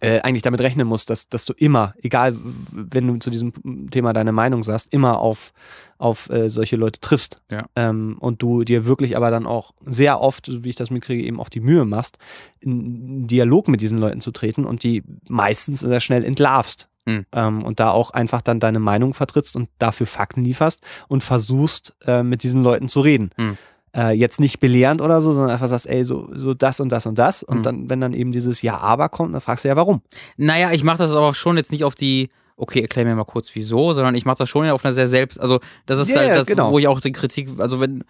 äh, 0.00 0.20
eigentlich 0.20 0.42
damit 0.42 0.60
rechnen 0.60 0.86
muss, 0.86 1.06
dass, 1.06 1.28
dass 1.28 1.44
du 1.44 1.52
immer, 1.54 1.94
egal 2.02 2.36
wenn 2.72 3.06
du 3.06 3.16
zu 3.16 3.30
diesem 3.30 3.90
Thema 3.90 4.12
deine 4.12 4.32
Meinung 4.32 4.62
sagst, 4.62 4.92
immer 4.92 5.18
auf, 5.18 5.52
auf 5.98 6.30
äh, 6.30 6.48
solche 6.50 6.76
Leute 6.76 7.00
triffst. 7.00 7.40
Ja. 7.50 7.66
Ähm, 7.74 8.16
und 8.20 8.40
du 8.40 8.62
dir 8.62 8.86
wirklich 8.86 9.16
aber 9.16 9.30
dann 9.30 9.46
auch 9.46 9.72
sehr 9.84 10.20
oft, 10.20 10.62
wie 10.64 10.68
ich 10.68 10.76
das 10.76 10.90
mitkriege, 10.90 11.24
eben 11.24 11.40
auch 11.40 11.48
die 11.48 11.60
Mühe 11.60 11.84
machst, 11.84 12.18
in 12.60 13.26
Dialog 13.26 13.68
mit 13.68 13.80
diesen 13.80 13.98
Leuten 13.98 14.20
zu 14.20 14.30
treten 14.30 14.64
und 14.64 14.82
die 14.82 15.02
meistens 15.28 15.80
sehr 15.80 16.00
schnell 16.00 16.24
entlarvst. 16.24 16.88
Mhm. 17.04 17.26
Ähm, 17.32 17.64
und 17.64 17.80
da 17.80 17.90
auch 17.90 18.10
einfach 18.10 18.42
dann 18.42 18.60
deine 18.60 18.78
Meinung 18.78 19.14
vertrittst 19.14 19.56
und 19.56 19.68
dafür 19.78 20.06
Fakten 20.06 20.42
lieferst 20.42 20.82
und 21.08 21.22
versuchst, 21.22 21.96
äh, 22.06 22.22
mit 22.22 22.42
diesen 22.42 22.62
Leuten 22.62 22.88
zu 22.88 23.00
reden. 23.00 23.30
Mhm. 23.36 23.58
Äh, 23.96 24.12
jetzt 24.12 24.38
nicht 24.38 24.60
belehrend 24.60 25.00
oder 25.00 25.22
so, 25.22 25.32
sondern 25.32 25.50
einfach 25.50 25.68
sagst, 25.68 25.88
ey, 25.88 26.04
so, 26.04 26.28
so 26.34 26.54
das 26.54 26.80
und 26.80 26.90
das 26.90 27.06
und 27.06 27.18
das. 27.18 27.42
Und 27.42 27.58
mhm. 27.58 27.62
dann, 27.62 27.90
wenn 27.90 28.00
dann 28.00 28.12
eben 28.12 28.32
dieses 28.32 28.60
Ja, 28.62 28.78
aber 28.78 29.08
kommt, 29.08 29.34
dann 29.34 29.40
fragst 29.40 29.64
du 29.64 29.68
ja, 29.68 29.76
warum. 29.76 30.02
Naja, 30.36 30.72
ich 30.72 30.84
mache 30.84 30.98
das 30.98 31.14
aber 31.14 31.34
schon 31.34 31.56
jetzt 31.56 31.72
nicht 31.72 31.84
auf 31.84 31.94
die, 31.94 32.28
okay, 32.56 32.82
erklär 32.82 33.04
mir 33.04 33.14
mal 33.14 33.24
kurz 33.24 33.54
wieso, 33.54 33.94
sondern 33.94 34.14
ich 34.14 34.24
mache 34.24 34.38
das 34.38 34.48
schon 34.48 34.68
auf 34.68 34.84
einer 34.84 34.92
sehr 34.92 35.08
selbst, 35.08 35.40
also 35.40 35.60
das 35.86 35.98
ist 35.98 36.10
yeah, 36.10 36.18
halt 36.18 36.30
das, 36.38 36.46
genau. 36.46 36.70
wo 36.70 36.78
ich 36.78 36.88
auch 36.88 37.00
die 37.00 37.12
Kritik, 37.12 37.48
also 37.58 37.80
wenn, 37.80 38.04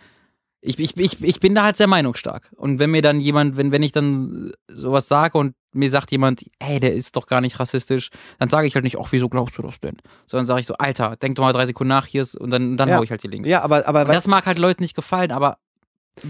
ich, 0.61 0.79
ich, 0.79 0.97
ich, 0.97 1.23
ich 1.23 1.41
bin 1.41 1.55
da 1.55 1.63
halt 1.63 1.77
sehr 1.77 1.87
meinungsstark. 1.87 2.51
Und 2.57 2.79
wenn 2.79 2.91
mir 2.91 3.03
dann 3.03 3.21
jemand, 3.21 3.57
wenn, 3.57 3.71
wenn 3.71 3.83
ich 3.83 3.93
dann 3.93 4.53
sowas 4.67 5.07
sage 5.07 5.39
und 5.39 5.55
mir 5.73 5.91
sagt 5.91 6.11
jemand, 6.11 6.45
hey, 6.61 6.81
der 6.81 6.95
ist 6.95 7.15
doch 7.15 7.27
gar 7.27 7.41
nicht 7.41 7.61
rassistisch, 7.61 8.11
dann 8.39 8.49
sage 8.49 8.67
ich 8.67 8.75
halt 8.75 8.85
nicht, 8.85 8.99
ach, 8.99 9.09
wieso 9.11 9.29
glaubst 9.29 9.57
du 9.59 9.63
das 9.63 9.79
denn? 9.81 9.99
Sondern 10.27 10.47
sage 10.47 10.61
ich 10.61 10.67
so, 10.67 10.75
Alter, 10.75 11.17
denk 11.17 11.37
doch 11.37 11.45
mal 11.45 11.53
drei 11.53 11.67
Sekunden 11.67 11.91
nach 11.91 12.07
hier 12.07 12.23
ist 12.23 12.35
und 12.35 12.51
dann, 12.51 12.77
dann 12.77 12.89
ja. 12.89 12.97
hau 12.97 13.03
ich 13.03 13.11
halt 13.11 13.23
die 13.23 13.29
Links. 13.29 13.49
Ja, 13.49 13.63
aber, 13.63 13.87
aber 13.87 14.05
das 14.05 14.27
mag 14.27 14.47
halt 14.47 14.59
Leuten 14.59 14.83
nicht 14.83 14.97
gefallen, 14.97 15.31
aber 15.31 15.59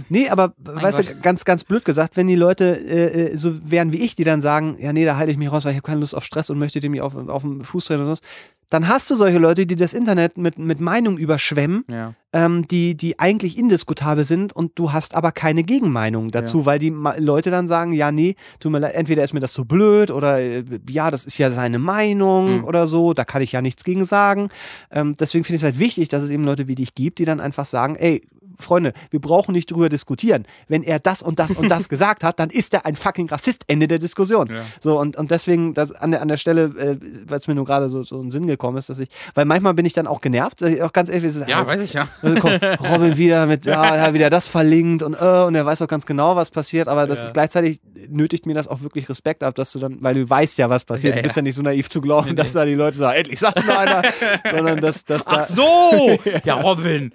Nee, 0.09 0.29
aber 0.29 0.55
weißt 0.59 0.97
Gott. 0.97 1.11
du, 1.11 1.21
ganz, 1.21 1.45
ganz 1.45 1.65
blöd 1.65 1.85
gesagt, 1.85 2.17
wenn 2.17 2.27
die 2.27 2.37
Leute 2.37 2.65
äh, 2.65 3.33
äh, 3.33 3.37
so 3.37 3.55
wären 3.71 3.93
wie 3.93 3.99
ich, 3.99 4.17
die 4.17 4.25
dann 4.25 4.41
sagen, 4.41 4.77
ja, 4.81 4.93
nee, 4.93 5.05
da 5.05 5.17
halte 5.17 5.33
ich 5.33 5.39
mich 5.39 5.51
raus, 5.51 5.65
weil 5.65 5.73
ich 5.73 5.77
habe 5.77 5.87
keine 5.87 6.01
Lust 6.01 6.15
auf 6.15 6.25
Stress 6.25 6.51
und 6.51 6.59
möchte 6.59 6.81
dem 6.81 6.99
auf, 7.01 7.15
auf 7.17 7.43
dem 7.43 7.63
Fuß 7.63 7.87
treten 7.87 8.03
oder 8.03 8.17
so, 8.17 8.23
dann 8.71 8.87
hast 8.87 9.11
du 9.11 9.17
solche 9.17 9.39
Leute, 9.39 9.67
die 9.67 9.77
das 9.77 9.95
Internet 9.95 10.37
mit, 10.37 10.59
mit 10.59 10.79
Meinungen 10.79 11.17
überschwemmen, 11.17 11.85
ja. 11.91 12.13
ähm, 12.35 12.69
die, 12.69 12.97
die 12.97 13.19
eigentlich 13.19 13.57
indiskutabel 13.57 14.25
sind 14.25 14.53
und 14.53 14.79
du 14.79 14.93
hast 14.93 15.15
aber 15.15 15.33
keine 15.33 15.65
Gegenmeinung 15.65 16.31
dazu, 16.31 16.61
ja. 16.61 16.67
weil 16.67 16.79
die 16.79 16.95
Leute 17.19 17.51
dann 17.51 17.67
sagen, 17.67 17.95
ja, 17.95 18.13
nee, 18.13 18.37
tut 18.61 18.71
mir 18.71 18.93
entweder 18.93 19.25
ist 19.25 19.33
mir 19.33 19.41
das 19.41 19.55
so 19.55 19.65
blöd 19.65 20.11
oder 20.11 20.39
äh, 20.39 20.65
ja, 20.89 21.11
das 21.11 21.25
ist 21.25 21.39
ja 21.39 21.51
seine 21.51 21.79
Meinung 21.79 22.59
mhm. 22.59 22.65
oder 22.65 22.87
so, 22.87 23.15
da 23.15 23.25
kann 23.25 23.41
ich 23.41 23.53
ja 23.53 23.63
nichts 23.63 23.85
gegen 23.85 24.05
sagen. 24.05 24.51
Ähm, 24.91 25.17
deswegen 25.19 25.45
finde 25.45 25.57
ich 25.57 25.63
es 25.63 25.65
halt 25.65 25.79
wichtig, 25.79 26.11
dass 26.11 26.23
es 26.23 26.31
eben 26.31 26.45
Leute 26.45 26.69
wie 26.69 26.75
dich 26.75 26.95
gibt, 26.95 27.21
die 27.21 27.25
dann 27.25 27.41
einfach 27.41 27.65
sagen, 27.65 27.97
ey, 27.97 28.23
Freunde, 28.59 28.93
wir 29.11 29.21
brauchen 29.21 29.53
nicht 29.53 29.71
drüber 29.71 29.89
diskutieren. 29.89 30.47
Wenn 30.67 30.83
er 30.83 30.99
das 30.99 31.23
und 31.23 31.39
das 31.39 31.53
und 31.53 31.69
das 31.69 31.89
gesagt 31.89 32.25
hat, 32.25 32.41
dann 32.41 32.51
ist 32.51 32.75
er 32.75 32.85
ein 32.87 32.97
fucking 32.97 33.29
Rassist. 33.29 33.65
Ende 33.69 33.89
der 33.89 33.99
Diskussion. 33.99 34.49
Ja. 34.49 34.65
So, 34.81 34.99
und, 34.99 35.17
und 35.17 35.31
deswegen, 35.31 35.75
das 35.75 35.93
an 35.93 36.11
der, 36.11 36.23
an 36.23 36.29
der 36.29 36.37
Stelle, 36.37 36.65
äh, 36.65 36.97
weil 37.27 37.39
es 37.39 37.47
mir 37.47 37.55
nur 37.55 37.65
gerade 37.65 37.89
so, 37.89 38.03
so 38.03 38.21
in 38.21 38.31
Sinn 38.31 38.47
gekommen 38.47 38.79
ist, 38.79 38.89
dass 38.89 38.99
ich, 38.99 39.09
weil 39.35 39.45
manchmal 39.45 39.75
bin 39.75 39.85
ich 39.85 39.93
dann 39.93 40.07
auch 40.07 40.21
genervt, 40.21 40.65
auch 40.83 40.93
ganz 40.93 41.09
ehrlich, 41.09 41.35
ja, 41.47 41.67
weiß 41.67 41.81
ich 41.81 41.93
ja. 41.93 42.09
Komm, 42.21 42.33
Robin 42.91 43.17
wieder 43.17 43.47
mit, 43.47 43.67
ja, 43.67 43.97
ja, 43.97 44.15
wieder 44.15 44.31
das 44.31 44.49
verlinkt 44.49 45.03
und, 45.03 45.15
äh, 45.15 45.43
und 45.45 45.55
er 45.55 45.67
weiß 45.67 45.83
auch 45.83 45.89
ganz 45.89 46.07
genau, 46.07 46.37
was 46.37 46.51
passiert, 46.51 46.89
aber 46.89 47.07
das 47.07 47.19
ja. 47.19 47.25
ist 47.27 47.35
gleichzeitig 47.35 47.81
nötigt 48.09 48.47
mir 48.47 48.55
das 48.55 48.69
auch 48.69 48.81
wirklich 48.81 49.09
Respekt 49.09 49.43
ab, 49.43 49.55
dass 49.55 49.73
du 49.73 49.79
dann, 49.79 49.99
weil 50.01 50.15
du 50.15 50.29
weißt 50.29 50.59
ja, 50.59 50.71
was 50.71 50.85
passiert, 50.85 51.15
ja, 51.15 51.23
du 51.23 51.25
bist 51.25 51.37
ja 51.37 51.43
nicht 51.43 51.55
so 51.55 51.63
naiv 51.63 51.89
zu 51.89 52.01
glauben, 52.01 52.31
nee, 52.31 52.35
dass 52.35 52.53
da 52.53 52.65
die 52.65 52.75
Leute 52.75 52.97
sagen, 52.97 53.19
endlich 53.19 53.41
sagt 53.41 53.67
mal 53.67 53.79
einer, 53.79 54.03
sondern 54.51 54.81
dass, 54.81 55.05
dass 55.05 55.27
Ach 55.27 55.47
so! 55.47 56.19
ja, 56.45 56.55
Robin! 56.55 57.13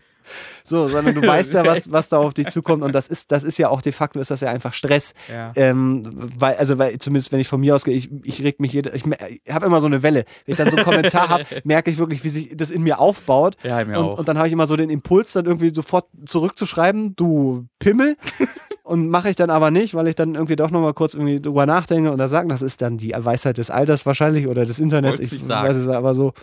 So, 0.63 0.87
sondern 0.87 1.15
du 1.15 1.25
weißt 1.25 1.53
ja, 1.53 1.65
was, 1.65 1.91
was 1.91 2.09
da 2.09 2.17
auf 2.17 2.33
dich 2.33 2.47
zukommt. 2.47 2.83
Und 2.83 2.93
das 2.93 3.07
ist, 3.07 3.31
das 3.31 3.43
ist 3.43 3.57
ja 3.57 3.69
auch 3.69 3.81
de 3.81 3.91
facto 3.91 4.19
ist 4.19 4.31
das 4.31 4.41
ja 4.41 4.49
einfach 4.49 4.73
Stress. 4.73 5.13
Ja. 5.31 5.51
Ähm, 5.55 6.03
weil, 6.37 6.55
also, 6.55 6.77
weil, 6.77 6.97
zumindest 6.99 7.31
wenn 7.31 7.39
ich 7.39 7.47
von 7.47 7.59
mir 7.59 7.75
ausgehe, 7.75 7.95
ich, 7.95 8.09
ich 8.23 8.41
reg 8.43 8.59
mich 8.59 8.73
jede, 8.73 8.91
ich, 8.91 9.03
ich 9.05 9.53
habe 9.53 9.65
immer 9.65 9.81
so 9.81 9.87
eine 9.87 10.03
Welle. 10.03 10.25
Wenn 10.45 10.53
ich 10.53 10.57
dann 10.57 10.69
so 10.69 10.77
einen 10.77 10.85
Kommentar 10.85 11.29
habe, 11.29 11.45
merke 11.63 11.91
ich 11.91 11.97
wirklich, 11.97 12.23
wie 12.23 12.29
sich 12.29 12.55
das 12.55 12.71
in 12.71 12.83
mir 12.83 12.99
aufbaut. 12.99 13.57
Ja, 13.63 13.83
mir 13.83 13.99
und, 13.99 14.05
auch. 14.05 14.17
und 14.19 14.27
dann 14.27 14.37
habe 14.37 14.47
ich 14.47 14.53
immer 14.53 14.67
so 14.67 14.75
den 14.75 14.89
Impuls, 14.89 15.33
dann 15.33 15.45
irgendwie 15.45 15.73
sofort 15.73 16.07
zurückzuschreiben, 16.25 17.15
du 17.15 17.67
Pimmel. 17.79 18.15
und 18.83 19.09
mache 19.09 19.29
ich 19.29 19.35
dann 19.35 19.49
aber 19.49 19.71
nicht, 19.71 19.95
weil 19.95 20.07
ich 20.07 20.15
dann 20.15 20.35
irgendwie 20.35 20.57
doch 20.57 20.69
nochmal 20.69 20.93
kurz 20.93 21.13
irgendwie 21.13 21.39
drüber 21.39 21.65
nachdenke 21.65 22.11
und 22.11 22.17
da 22.17 22.27
sagen, 22.27 22.49
das 22.49 22.61
ist 22.61 22.81
dann 22.81 22.97
die 22.97 23.13
Weisheit 23.15 23.57
des 23.57 23.69
Alters 23.69 24.05
wahrscheinlich 24.05 24.47
oder 24.47 24.65
des 24.65 24.79
Internets. 24.79 25.19
Ich, 25.19 25.31
ich 25.31 25.47
weiß 25.47 25.77
es 25.77 25.87
aber 25.87 26.13
so. 26.13 26.33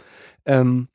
Ähm, 0.47 0.89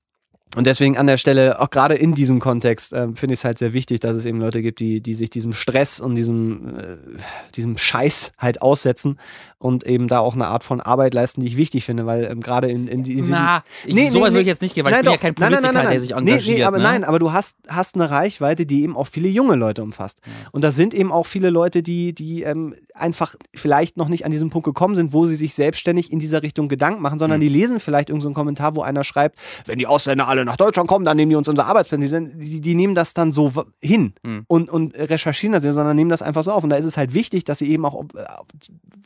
und 0.55 0.67
deswegen 0.67 0.97
an 0.97 1.07
der 1.07 1.17
Stelle, 1.17 1.59
auch 1.59 1.69
gerade 1.69 1.95
in 1.95 2.13
diesem 2.13 2.39
Kontext, 2.39 2.93
äh, 2.93 3.07
finde 3.15 3.33
ich 3.33 3.39
es 3.39 3.45
halt 3.45 3.57
sehr 3.57 3.73
wichtig, 3.73 3.99
dass 3.99 4.15
es 4.15 4.25
eben 4.25 4.39
Leute 4.39 4.61
gibt, 4.61 4.79
die, 4.79 5.01
die 5.01 5.13
sich 5.13 5.29
diesem 5.29 5.51
Stress 5.51 5.99
und 5.99 6.15
diesem, 6.15 6.77
äh, 6.77 6.97
diesem 7.55 7.77
Scheiß 7.77 8.31
halt 8.37 8.61
aussetzen 8.61 9.19
und 9.57 9.85
eben 9.85 10.07
da 10.07 10.19
auch 10.19 10.35
eine 10.35 10.47
Art 10.47 10.63
von 10.63 10.81
Arbeit 10.81 11.13
leisten, 11.13 11.41
die 11.41 11.47
ich 11.47 11.57
wichtig 11.57 11.85
finde, 11.85 12.05
weil 12.05 12.25
ähm, 12.25 12.41
gerade 12.41 12.69
in, 12.69 12.87
in, 12.87 13.03
diesem... 13.03 13.31
Na, 13.31 13.63
ich, 13.85 13.93
nee, 13.93 14.09
so 14.09 14.17
nee, 14.17 14.23
würde 14.23 14.41
ich 14.41 14.47
jetzt 14.47 14.61
nicht 14.61 14.75
gehen, 14.75 14.85
weil 14.85 14.91
nein, 14.91 15.01
ich 15.01 15.05
bin 15.05 15.13
doch, 15.13 15.21
ja 15.21 15.21
kein 15.21 15.35
Politiker, 15.35 15.61
nein, 15.61 15.73
nein, 15.73 15.91
der 15.91 16.01
sich 16.01 16.11
engagiert. 16.11 16.45
Nee, 16.45 16.53
nee, 16.55 16.63
aber 16.63 16.77
ne? 16.77 16.83
nein, 16.83 17.03
aber 17.03 17.19
du 17.19 17.31
hast, 17.31 17.57
hast 17.67 17.95
eine 17.95 18.09
Reichweite, 18.09 18.65
die 18.65 18.83
eben 18.83 18.95
auch 18.95 19.07
viele 19.07 19.27
junge 19.29 19.55
Leute 19.55 19.83
umfasst. 19.83 20.19
Ja. 20.25 20.31
Und 20.51 20.63
da 20.63 20.71
sind 20.71 20.93
eben 20.93 21.11
auch 21.11 21.25
viele 21.25 21.49
Leute, 21.49 21.83
die, 21.83 22.13
die 22.13 22.43
ähm, 22.43 22.75
einfach 22.93 23.35
vielleicht 23.55 23.97
noch 23.97 24.07
nicht 24.07 24.25
an 24.25 24.31
diesen 24.31 24.49
Punkt 24.49 24.65
gekommen 24.65 24.95
sind, 24.95 25.13
wo 25.13 25.25
sie 25.25 25.35
sich 25.35 25.53
selbstständig 25.53 26.11
in 26.11 26.19
dieser 26.19 26.43
Richtung 26.43 26.67
Gedanken 26.67 27.01
machen, 27.01 27.19
sondern 27.19 27.39
mhm. 27.39 27.43
die 27.43 27.49
lesen 27.49 27.79
vielleicht 27.79 28.09
irgendeinen 28.09 28.33
so 28.33 28.39
Kommentar, 28.39 28.75
wo 28.75 28.81
einer 28.81 29.03
schreibt, 29.03 29.37
wenn 29.65 29.79
die 29.79 29.87
Ausländer 29.87 30.27
alle 30.27 30.45
nach 30.45 30.57
Deutschland 30.57 30.87
kommen, 30.89 31.05
dann 31.05 31.17
nehmen 31.17 31.29
die 31.29 31.35
uns 31.35 31.47
unser 31.47 31.65
Arbeitsplätze. 31.65 31.95
Die, 31.95 32.49
die, 32.49 32.61
die, 32.61 32.75
nehmen 32.75 32.95
das 32.95 33.13
dann 33.13 33.31
so 33.31 33.51
hin 33.81 34.13
mhm. 34.23 34.43
und, 34.47 34.69
und 34.69 34.95
recherchieren 34.97 35.53
das, 35.53 35.63
sondern 35.63 35.95
nehmen 35.95 36.09
das 36.09 36.21
einfach 36.21 36.43
so 36.43 36.51
auf. 36.51 36.63
Und 36.63 36.69
da 36.69 36.75
ist 36.75 36.85
es 36.85 36.97
halt 36.97 37.13
wichtig, 37.13 37.45
dass 37.45 37.59
sie 37.59 37.69
eben 37.69 37.85
auch, 37.85 38.03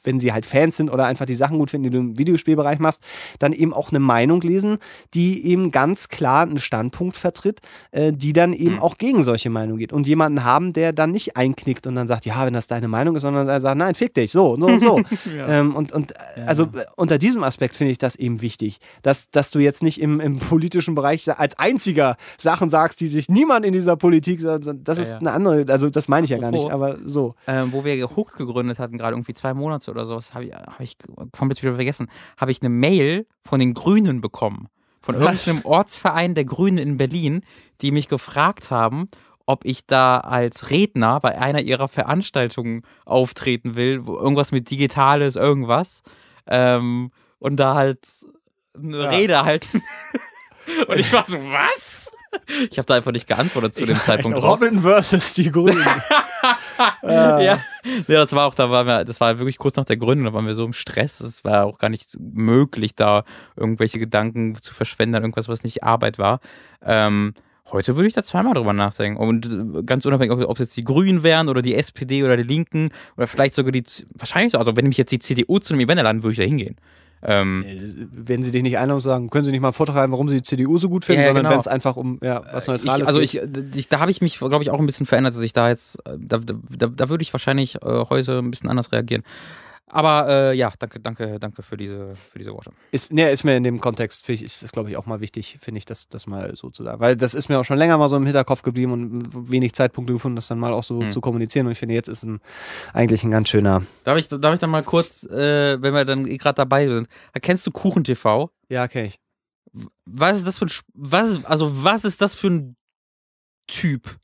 wenn 0.04 0.20
sie 0.20 0.34
halt 0.34 0.46
Fans 0.50 0.78
sind 0.78 0.90
oder 0.90 1.06
einfach 1.06 1.26
die 1.26 1.36
Sachen 1.36 1.58
gut 1.58 1.70
finden, 1.70 1.86
die 1.86 1.90
du 1.92 1.98
im 2.00 2.18
Videospielbereich 2.18 2.80
machst, 2.80 3.02
dann 3.40 3.54
eben 3.54 3.74
auch 3.74 3.90
eine 3.90 4.00
Meinung 4.00 4.42
lesen, 4.42 4.78
die 5.14 5.46
eben 5.46 5.72
ganz 5.72 6.10
klar 6.10 6.44
einen 6.44 6.60
Standpunkt 6.60 7.16
vertritt, 7.16 7.60
äh, 7.92 8.12
die 8.12 8.34
dann 8.34 8.54
eben 8.54 8.76
mhm. 8.76 8.80
auch 8.80 8.98
gegen 8.98 9.24
solche 9.24 9.50
Meinungen 9.50 9.78
geht. 9.80 9.94
Und 9.94 10.08
jemanden 10.08 10.44
haben, 10.44 10.74
der 10.74 10.94
dann 10.94 11.12
nicht 11.12 11.38
einknickt 11.38 11.88
und 11.88 11.96
dann 11.96 12.08
sagt, 12.08 12.26
ja, 12.26 12.46
wenn 12.46 12.54
das 12.54 12.68
deine 12.68 12.88
Meinung 12.88 13.16
ist, 13.16 13.22
sondern 13.22 13.48
er 13.48 13.62
sagt, 13.62 13.78
nein, 13.78 13.96
fick 13.96 14.14
dich, 14.14 14.32
so, 14.32 14.56
so 14.60 14.66
und 14.66 14.82
so. 14.82 15.02
ja. 15.36 15.48
ähm, 15.60 15.76
und 15.76 15.92
und 15.92 16.14
ja. 16.36 16.46
also 16.46 16.68
unter 16.96 17.18
diesem 17.18 17.44
Aspekt 17.44 17.76
finde 17.76 17.92
ich 17.92 17.98
das 17.98 18.16
eben 18.16 18.42
wichtig, 18.42 18.80
dass, 19.02 19.30
dass 19.30 19.52
du 19.52 19.60
jetzt 19.60 19.84
nicht 19.84 20.02
im, 20.02 20.20
im 20.20 20.40
politischen 20.40 20.96
Bereich 20.96 21.30
als 21.40 21.58
einziger 21.60 22.18
Sachen 22.38 22.70
sagst, 22.70 23.00
die 23.02 23.08
sich 23.08 23.30
niemand 23.30 23.66
in 23.66 23.74
dieser 23.74 23.96
Politik, 23.96 24.42
das 24.42 24.98
ist 24.98 25.14
ja, 25.14 25.20
eine 25.20 25.32
andere, 25.32 25.66
also 25.72 25.90
das 25.90 26.08
meine 26.08 26.26
ich 26.26 26.32
ja 26.32 26.38
gar 26.38 26.52
nicht, 26.52 26.70
aber 26.72 26.98
so. 27.06 27.36
Ähm, 27.48 27.72
wo 27.72 27.84
wir 27.84 28.10
Hook 28.16 28.36
gegründet 28.36 28.80
hatten, 28.80 28.98
gerade 28.98 29.14
irgendwie 29.16 29.34
zwei 29.34 29.54
Monate 29.54 29.92
oder 29.92 30.06
habe 30.34 30.46
ich, 30.46 30.54
hab 30.54 30.80
ich 30.80 30.98
komplett 31.32 31.62
wieder 31.62 31.76
vergessen, 31.76 32.10
habe 32.38 32.52
ich 32.52 32.62
eine 32.62 32.70
Mail 32.70 33.28
von 33.44 33.60
den 33.60 33.74
Grünen 33.74 34.22
bekommen. 34.22 34.68
Von 35.02 35.16
irgendeinem 35.16 35.66
Ortsverein 35.66 36.36
der 36.36 36.46
Grünen 36.46 36.78
in 36.78 36.98
Berlin, 36.98 37.42
die 37.82 37.92
mich 37.92 38.08
gefragt 38.10 38.70
haben, 38.70 39.10
ob 39.46 39.66
ich 39.66 39.88
da 39.88 40.20
als 40.20 40.70
Redner 40.70 41.20
bei 41.20 41.40
einer 41.40 41.62
ihrer 41.62 41.88
Veranstaltungen 41.88 42.84
auftreten 43.06 43.76
will, 43.76 44.06
wo 44.06 44.16
irgendwas 44.16 44.52
mit 44.52 44.70
Digitales, 44.70 45.36
irgendwas. 45.36 46.04
Ähm, 46.46 47.12
und 47.40 47.56
da 47.56 47.74
halt 47.74 48.06
eine 48.76 48.98
ja. 49.00 49.10
Rede 49.10 49.44
halten. 49.44 49.82
und 50.88 51.00
ich 51.00 51.12
war 51.12 51.24
so, 51.24 51.38
was? 51.38 51.99
Ich 52.70 52.78
habe 52.78 52.86
da 52.86 52.96
einfach 52.96 53.12
nicht 53.12 53.28
geantwortet 53.28 53.74
zu 53.74 53.82
ich 53.82 53.88
dem 53.88 54.00
Zeitpunkt. 54.00 54.38
Robin 54.42 54.82
versus 54.82 55.34
die 55.34 55.52
Grünen. 55.52 55.84
ja. 57.04 57.40
ja, 57.42 57.60
das 58.08 58.34
war 58.34 58.48
auch, 58.48 58.56
da 58.56 58.70
waren 58.70 58.88
wir, 58.88 59.06
das 59.06 59.20
war 59.20 59.40
wirklich 59.40 59.58
kurz 59.58 59.76
nach 59.76 59.86
der 59.86 59.98
Gründung, 59.98 60.26
da 60.26 60.34
waren 60.34 60.46
wir 60.46 60.56
so 60.56 60.66
im 60.66 60.74
Stress. 60.74 61.20
Es 61.22 61.44
war 61.44 61.66
auch 61.66 61.78
gar 61.78 61.90
nicht 61.90 62.18
möglich, 62.20 62.96
da 62.96 63.24
irgendwelche 63.56 64.00
Gedanken 64.00 64.58
zu 64.62 64.74
verschwenden, 64.74 65.16
irgendwas, 65.16 65.48
was 65.48 65.64
nicht 65.64 65.84
Arbeit 65.84 66.18
war. 66.20 66.40
Ähm, 66.84 67.34
Heute 67.72 67.96
würde 67.96 68.08
ich 68.08 68.14
da 68.14 68.24
zweimal 68.24 68.54
drüber 68.54 68.74
nachdenken. 68.74 69.20
Und 69.20 69.46
äh, 69.46 69.84
ganz 69.84 70.06
unabhängig, 70.06 70.36
ob 70.36 70.56
es 70.56 70.60
jetzt 70.60 70.78
die 70.78 70.84
Grünen 70.84 71.24
wären 71.24 71.50
oder 71.50 71.62
die 71.62 71.76
SPD 71.76 72.24
oder 72.24 72.38
die 72.38 72.44
Linken 72.44 72.90
oder 73.16 73.28
vielleicht 73.28 73.54
sogar 73.54 73.72
die, 73.72 73.84
wahrscheinlich, 74.16 74.58
also 74.58 74.76
wenn 74.76 74.88
mich 74.88 74.98
jetzt 74.98 75.12
die 75.12 75.20
CDU 75.20 75.60
zu 75.60 75.74
einem 75.74 75.82
Event 75.82 76.02
laden, 76.02 76.24
würde 76.24 76.32
ich 76.32 76.38
da 76.38 76.44
hingehen. 76.44 76.78
Ähm, 77.22 77.66
äh, 77.68 78.08
wenn 78.12 78.44
sie 78.44 78.52
dich 78.52 78.64
nicht 78.64 78.78
einladen 78.78 78.98
und 78.98 79.02
sagen, 79.02 79.30
können 79.30 79.44
sie 79.44 79.52
nicht 79.52 79.60
mal 79.62 79.70
einen 79.70 79.74
Vortrag 79.74 79.98
haben, 79.98 80.12
warum 80.12 80.30
sie 80.30 80.38
die 80.38 80.42
CDU 80.42 80.78
so 80.78 80.88
gut 80.88 81.04
finden, 81.04 81.22
ja, 81.22 81.28
sondern 81.28 81.44
genau. 81.44 81.54
wenn 81.54 81.60
es 81.60 81.68
einfach 81.68 81.98
um 81.98 82.18
ja, 82.24 82.44
was 82.54 82.68
Neutrales 82.68 83.02
ich, 83.02 83.08
Also 83.08 83.20
ich, 83.20 83.42
ich, 83.76 83.90
da 83.90 84.00
habe 84.00 84.12
ich 84.12 84.22
mich, 84.22 84.40
glaube 84.40 84.62
ich, 84.62 84.70
auch 84.70 84.80
ein 84.80 84.86
bisschen 84.86 85.06
verändert, 85.06 85.36
dass 85.36 85.42
ich 85.42 85.54
da 85.54 85.68
jetzt, 85.68 85.98
äh, 86.06 86.18
da, 86.18 86.38
da, 86.40 86.88
da 86.88 87.10
würde 87.10 87.22
ich 87.22 87.34
wahrscheinlich 87.34 87.76
äh, 87.76 88.06
heute 88.10 88.40
ein 88.40 88.52
bisschen 88.52 88.70
anders 88.70 88.92
reagieren. 88.92 89.24
Aber 89.92 90.28
äh, 90.30 90.56
ja, 90.56 90.72
danke, 90.78 91.00
danke, 91.00 91.40
danke 91.40 91.64
für 91.64 91.76
diese, 91.76 92.16
für 92.16 92.38
diese 92.38 92.54
Worte. 92.54 92.72
Ist, 92.92 93.12
ne, 93.12 93.30
ist 93.32 93.44
mir 93.44 93.58
in 93.58 93.64
dem 93.64 93.82
Kontext, 93.82 94.28
ich, 94.30 94.44
ist 94.44 94.62
das, 94.62 94.72
glaube 94.72 94.90
ich, 94.92 94.98
auch 94.98 95.08
mal 95.08 95.20
wichtig, 95.20 95.58
finde 95.62 95.80
ich, 95.80 95.86
das, 95.86 96.08
das 96.08 96.28
mal 96.28 96.56
so 96.56 96.70
zu 96.70 96.84
sagen. 96.84 97.00
Weil 97.00 97.18
das 97.18 97.34
ist 97.34 97.50
mir 97.50 97.60
auch 97.60 97.66
schon 97.66 97.78
länger 97.78 97.98
mal 97.98 98.08
so 98.08 98.16
im 98.16 98.26
Hinterkopf 98.26 98.62
geblieben 98.62 98.92
und 98.92 99.52
wenig 99.52 99.74
Zeitpunkte 99.74 100.14
gefunden, 100.14 100.36
das 100.36 100.48
dann 100.48 100.60
mal 100.60 100.74
auch 100.74 100.84
so 100.84 101.02
mhm. 101.02 101.12
zu 101.12 101.22
kommunizieren. 101.22 101.66
Und 101.66 101.72
ich 101.72 101.80
finde, 101.80 101.96
jetzt 101.96 102.08
ist 102.08 102.24
ein, 102.24 102.40
eigentlich 102.94 103.24
ein 103.24 103.32
ganz 103.32 103.50
schöner. 103.50 103.82
Darf 104.04 104.18
ich, 104.18 104.28
darf 104.28 104.54
ich 104.54 104.60
dann 104.60 104.70
mal 104.70 104.84
kurz, 104.84 105.24
äh, 105.24 105.82
wenn 105.82 105.94
wir 105.94 106.06
dann 106.06 106.26
gerade 106.26 106.56
dabei 106.56 106.88
sind, 106.88 107.08
kennst 107.42 107.66
du 107.66 107.72
Kuchen 107.72 108.04
TV? 108.04 108.52
Ja, 108.70 108.88
kenne 108.88 109.08
ich. 109.08 109.20
Was 110.06 110.38
ist 110.38 110.48
das 110.48 110.58
für 110.58 110.66
ein, 110.66 110.72
was, 110.94 111.46
also 111.46 111.84
was 111.84 112.06
ist 112.06 112.22
das 112.22 112.34
für 112.34 112.48
ein 112.48 112.76
Typ? 113.68 114.18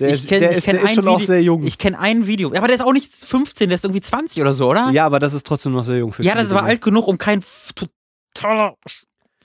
Der, 0.00 0.14
ich 0.14 0.26
kenn, 0.26 0.40
der, 0.40 0.50
ist, 0.50 0.66
der 0.66 0.82
ist 0.82 0.94
schon 0.94 1.04
Video, 1.04 1.12
auch 1.12 1.20
sehr 1.20 1.42
jung. 1.42 1.62
Ich 1.62 1.76
kenne 1.76 1.98
ein 1.98 2.26
Video. 2.26 2.48
Aber 2.54 2.66
der 2.66 2.76
ist 2.76 2.82
auch 2.82 2.92
nicht 2.92 3.12
15, 3.12 3.68
der 3.68 3.74
ist 3.76 3.84
irgendwie 3.84 4.00
20 4.00 4.40
oder 4.40 4.54
so, 4.54 4.70
oder? 4.70 4.90
Ja, 4.90 5.04
aber 5.04 5.18
das 5.18 5.34
ist 5.34 5.46
trotzdem 5.46 5.72
noch 5.72 5.84
sehr 5.84 5.98
jung 5.98 6.12
für 6.12 6.22
Ja, 6.22 6.34
das 6.34 6.50
war 6.52 6.64
alt 6.64 6.80
genug, 6.80 7.06
um 7.06 7.18
kein 7.18 7.44
totaler 8.34 8.76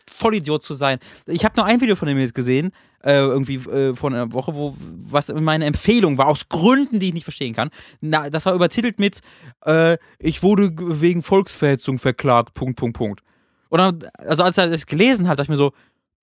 Vollidiot 0.10 0.64
zu 0.64 0.74
sein. 0.74 1.00
Ich 1.26 1.44
habe 1.44 1.56
nur 1.58 1.66
ein 1.66 1.82
Video 1.82 1.96
von 1.96 2.08
ihm 2.08 2.18
jetzt 2.18 2.34
gesehen, 2.34 2.72
äh, 3.04 3.18
irgendwie 3.18 3.56
äh, 3.56 3.96
vor 3.96 4.12
einer 4.12 4.32
Woche, 4.32 4.56
wo 4.56 4.76
was 4.80 5.28
meine 5.34 5.66
Empfehlung 5.66 6.18
war, 6.18 6.28
aus 6.28 6.48
Gründen, 6.48 7.00
die 7.00 7.08
ich 7.08 7.14
nicht 7.14 7.26
verstehen 7.26 7.54
kann. 7.54 7.70
Na, 8.00 8.30
das 8.30 8.46
war 8.46 8.54
übertitelt 8.54 8.98
mit 8.98 9.20
äh, 9.66 9.98
Ich 10.20 10.42
wurde 10.42 10.72
wegen 10.74 11.22
Volksverhetzung 11.22 12.00
verklagt, 12.00 12.54
Punkt, 12.54 12.78
Punkt, 12.78 12.98
Punkt. 12.98 13.22
Und 13.70 13.80
dann, 13.80 14.10
also 14.20 14.44
als 14.44 14.58
er 14.58 14.70
das 14.70 14.86
gelesen 14.86 15.28
hat, 15.28 15.38
dachte 15.38 15.48
ich 15.48 15.50
mir 15.50 15.58
so, 15.58 15.74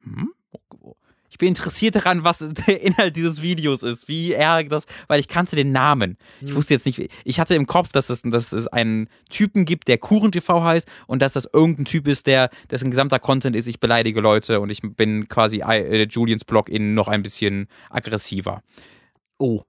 hm? 0.04 0.32
Ich 1.32 1.38
bin 1.38 1.48
interessiert 1.48 1.96
daran, 1.96 2.24
was 2.24 2.40
der 2.66 2.82
Inhalt 2.82 3.16
dieses 3.16 3.40
Videos 3.40 3.82
ist, 3.82 4.06
wie 4.06 4.32
er 4.32 4.62
das, 4.64 4.84
weil 5.09 5.18
ich 5.18 5.28
kannte 5.28 5.56
den 5.56 5.72
Namen. 5.72 6.18
Ich 6.42 6.50
hm. 6.50 6.56
wusste 6.56 6.74
jetzt 6.74 6.84
nicht, 6.84 7.10
ich 7.24 7.40
hatte 7.40 7.54
im 7.54 7.66
Kopf, 7.66 7.90
dass 7.90 8.10
es, 8.10 8.20
dass 8.20 8.52
es 8.52 8.66
einen 8.66 9.09
Typen 9.30 9.64
gibt, 9.64 9.88
der 9.88 9.96
Kuchen 9.96 10.30
TV 10.30 10.62
heißt 10.62 10.86
und 11.06 11.22
dass 11.22 11.32
das 11.32 11.48
irgendein 11.50 11.86
Typ 11.86 12.06
ist, 12.06 12.26
der, 12.26 12.50
dessen 12.70 12.90
gesamter 12.90 13.18
Content 13.18 13.56
ist, 13.56 13.66
ich 13.66 13.80
beleidige 13.80 14.20
Leute 14.20 14.60
und 14.60 14.68
ich 14.68 14.82
bin 14.82 15.26
quasi 15.26 15.62
äh, 15.66 16.02
Julians 16.02 16.44
Blog 16.44 16.68
in 16.68 16.92
noch 16.92 17.09
ein 17.09 17.22
bisschen 17.22 17.66
aggressiver. 17.88 18.62
Oh. 19.38 19.62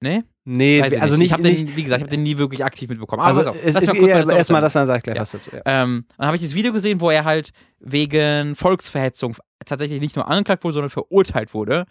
Ne? 0.00 0.24
Nee, 0.44 0.82
Weiß 0.82 1.00
also 1.00 1.16
nicht. 1.16 1.32
Ich 1.32 1.38
nicht, 1.38 1.68
den, 1.68 1.76
wie 1.76 1.82
gesagt, 1.84 2.00
ich 2.00 2.02
habe 2.04 2.16
den 2.16 2.22
nie 2.22 2.36
wirklich 2.36 2.64
aktiv 2.64 2.88
mitbekommen. 2.88 3.22
Also, 3.22 3.40
also 3.40 3.58
es 3.60 3.74
ist 3.76 4.28
erstmal, 4.28 4.60
dass 4.60 4.74
er 4.74 4.86
sagt 4.86 5.04
gleich 5.04 5.16
ja. 5.16 5.22
was 5.22 5.30
dazu. 5.32 5.50
Ja. 5.52 5.62
Ähm, 5.64 6.04
dann 6.16 6.26
habe 6.26 6.36
ich 6.36 6.42
das 6.42 6.54
Video 6.54 6.72
gesehen, 6.72 7.00
wo 7.00 7.10
er 7.10 7.24
halt 7.24 7.52
wegen 7.78 8.56
Volksverhetzung 8.56 9.36
tatsächlich 9.64 10.00
nicht 10.00 10.16
nur 10.16 10.28
angeklagt 10.28 10.64
wurde, 10.64 10.74
sondern 10.74 10.90
verurteilt 10.90 11.54
wurde. 11.54 11.86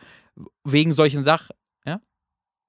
Wegen 0.64 0.94
solchen 0.94 1.24
Sachen. 1.24 1.56
Ja? 1.86 2.00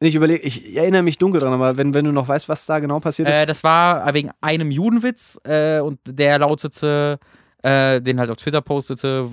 Ich 0.00 0.14
überlege, 0.14 0.42
ich 0.42 0.76
erinnere 0.76 1.02
mich 1.02 1.18
dunkel 1.18 1.40
dran, 1.40 1.52
aber 1.52 1.76
wenn, 1.76 1.94
wenn 1.94 2.04
du 2.04 2.12
noch 2.12 2.28
weißt, 2.28 2.48
was 2.48 2.66
da 2.66 2.78
genau 2.78 3.00
passiert 3.00 3.28
ist. 3.28 3.34
Äh, 3.34 3.46
das 3.46 3.62
war 3.62 4.12
wegen 4.14 4.30
einem 4.40 4.70
Judenwitz 4.70 5.40
äh, 5.44 5.80
und 5.80 6.00
der 6.06 6.38
lautete, 6.38 7.18
äh, 7.62 8.00
den 8.00 8.18
halt 8.18 8.30
auf 8.30 8.36
Twitter 8.36 8.60
postete, 8.60 9.28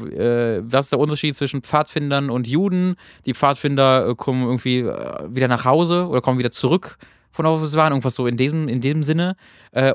äh, 0.63 0.71
was 0.71 0.85
ist 0.85 0.91
der 0.91 0.99
Unterschied 0.99 1.35
zwischen 1.35 1.61
Pfadfindern 1.61 2.29
und 2.29 2.47
Juden? 2.47 2.95
Die 3.25 3.33
Pfadfinder 3.33 4.09
äh, 4.09 4.15
kommen 4.15 4.43
irgendwie 4.43 4.79
äh, 4.79 5.27
wieder 5.27 5.47
nach 5.47 5.65
Hause 5.65 6.07
oder 6.07 6.21
kommen 6.21 6.39
wieder 6.39 6.51
zurück 6.51 6.97
von 7.31 7.45
wo 7.45 7.63
sie 7.63 7.77
waren, 7.77 7.93
irgendwas 7.93 8.15
so 8.15 8.25
in 8.25 8.37
diesem, 8.37 8.67
in 8.67 8.81
diesem 8.81 9.03
Sinne. 9.03 9.35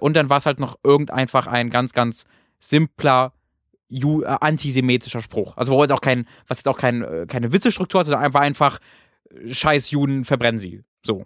und 0.00 0.16
dann 0.16 0.30
war 0.30 0.36
es 0.36 0.46
halt 0.46 0.60
noch 0.60 0.78
irgend 0.84 1.10
einfach 1.10 1.48
ein 1.48 1.68
ganz, 1.68 1.92
ganz 1.92 2.26
simpler 2.60 3.32
Ju 3.88 4.22
äh, 4.22 4.36
antisemitischer 4.40 5.22
Spruch. 5.22 5.56
Also 5.56 5.72
wo 5.72 5.80
halt 5.80 5.92
auch 5.92 6.00
kein, 6.00 6.26
was 6.48 6.58
jetzt 6.58 6.68
auch 6.68 6.78
kein, 6.78 7.02
äh, 7.02 7.26
keine 7.28 7.52
Witzestruktur 7.52 8.00
hat, 8.00 8.06
sondern 8.06 8.24
einfach 8.24 8.40
einfach 8.40 8.78
scheiß 9.50 9.90
Juden, 9.90 10.24
verbrennen 10.24 10.58
sie. 10.58 10.82
So. 11.04 11.24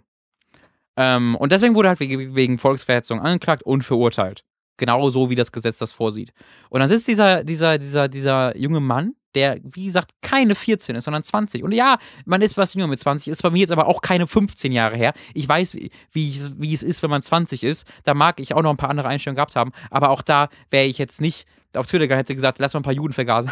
Ähm, 0.97 1.35
und 1.35 1.51
deswegen 1.51 1.75
wurde 1.75 1.89
halt 1.89 1.99
wegen, 1.99 2.57
Volksverhetzung 2.57 3.21
angeklagt 3.21 3.63
und 3.63 3.83
verurteilt. 3.83 4.43
Genau 4.77 5.09
so, 5.09 5.29
wie 5.29 5.35
das 5.35 5.51
Gesetz 5.51 5.77
das 5.77 5.91
vorsieht. 5.91 6.31
Und 6.69 6.79
dann 6.79 6.89
sitzt 6.89 7.07
dieser, 7.07 7.43
dieser, 7.43 7.77
dieser, 7.77 8.07
dieser 8.07 8.57
junge 8.57 8.79
Mann, 8.79 9.15
der, 9.35 9.59
wie 9.63 9.85
gesagt, 9.85 10.11
keine 10.21 10.55
14 10.55 10.95
ist, 10.95 11.03
sondern 11.03 11.23
20. 11.23 11.63
Und 11.63 11.71
ja, 11.71 11.97
man 12.25 12.41
ist 12.41 12.57
was 12.57 12.73
jünger 12.73 12.87
mit 12.87 12.99
20, 12.99 13.31
ist 13.31 13.43
bei 13.43 13.49
mir 13.49 13.59
jetzt 13.59 13.71
aber 13.71 13.87
auch 13.87 14.01
keine 14.01 14.27
15 14.27 14.71
Jahre 14.71 14.97
her. 14.97 15.13
Ich 15.33 15.47
weiß, 15.47 15.75
wie, 15.75 15.91
wie, 16.11 16.29
ich, 16.29 16.39
wie 16.57 16.73
es 16.73 16.83
ist, 16.83 17.03
wenn 17.03 17.09
man 17.09 17.21
20 17.21 17.63
ist. 17.63 17.85
Da 18.03 18.13
mag 18.13 18.39
ich 18.39 18.53
auch 18.53 18.61
noch 18.61 18.71
ein 18.71 18.77
paar 18.77 18.89
andere 18.89 19.07
Einstellungen 19.07 19.35
gehabt 19.35 19.55
haben. 19.55 19.71
Aber 19.89 20.09
auch 20.09 20.21
da 20.21 20.49
wäre 20.69 20.85
ich 20.85 20.97
jetzt 20.97 21.21
nicht 21.21 21.47
auf 21.75 21.87
Twitter 21.87 22.15
hätte 22.15 22.35
gesagt, 22.35 22.59
lass 22.59 22.73
mal 22.73 22.79
ein 22.79 22.83
paar 22.83 22.93
Juden 22.93 23.13
vergasen. 23.13 23.51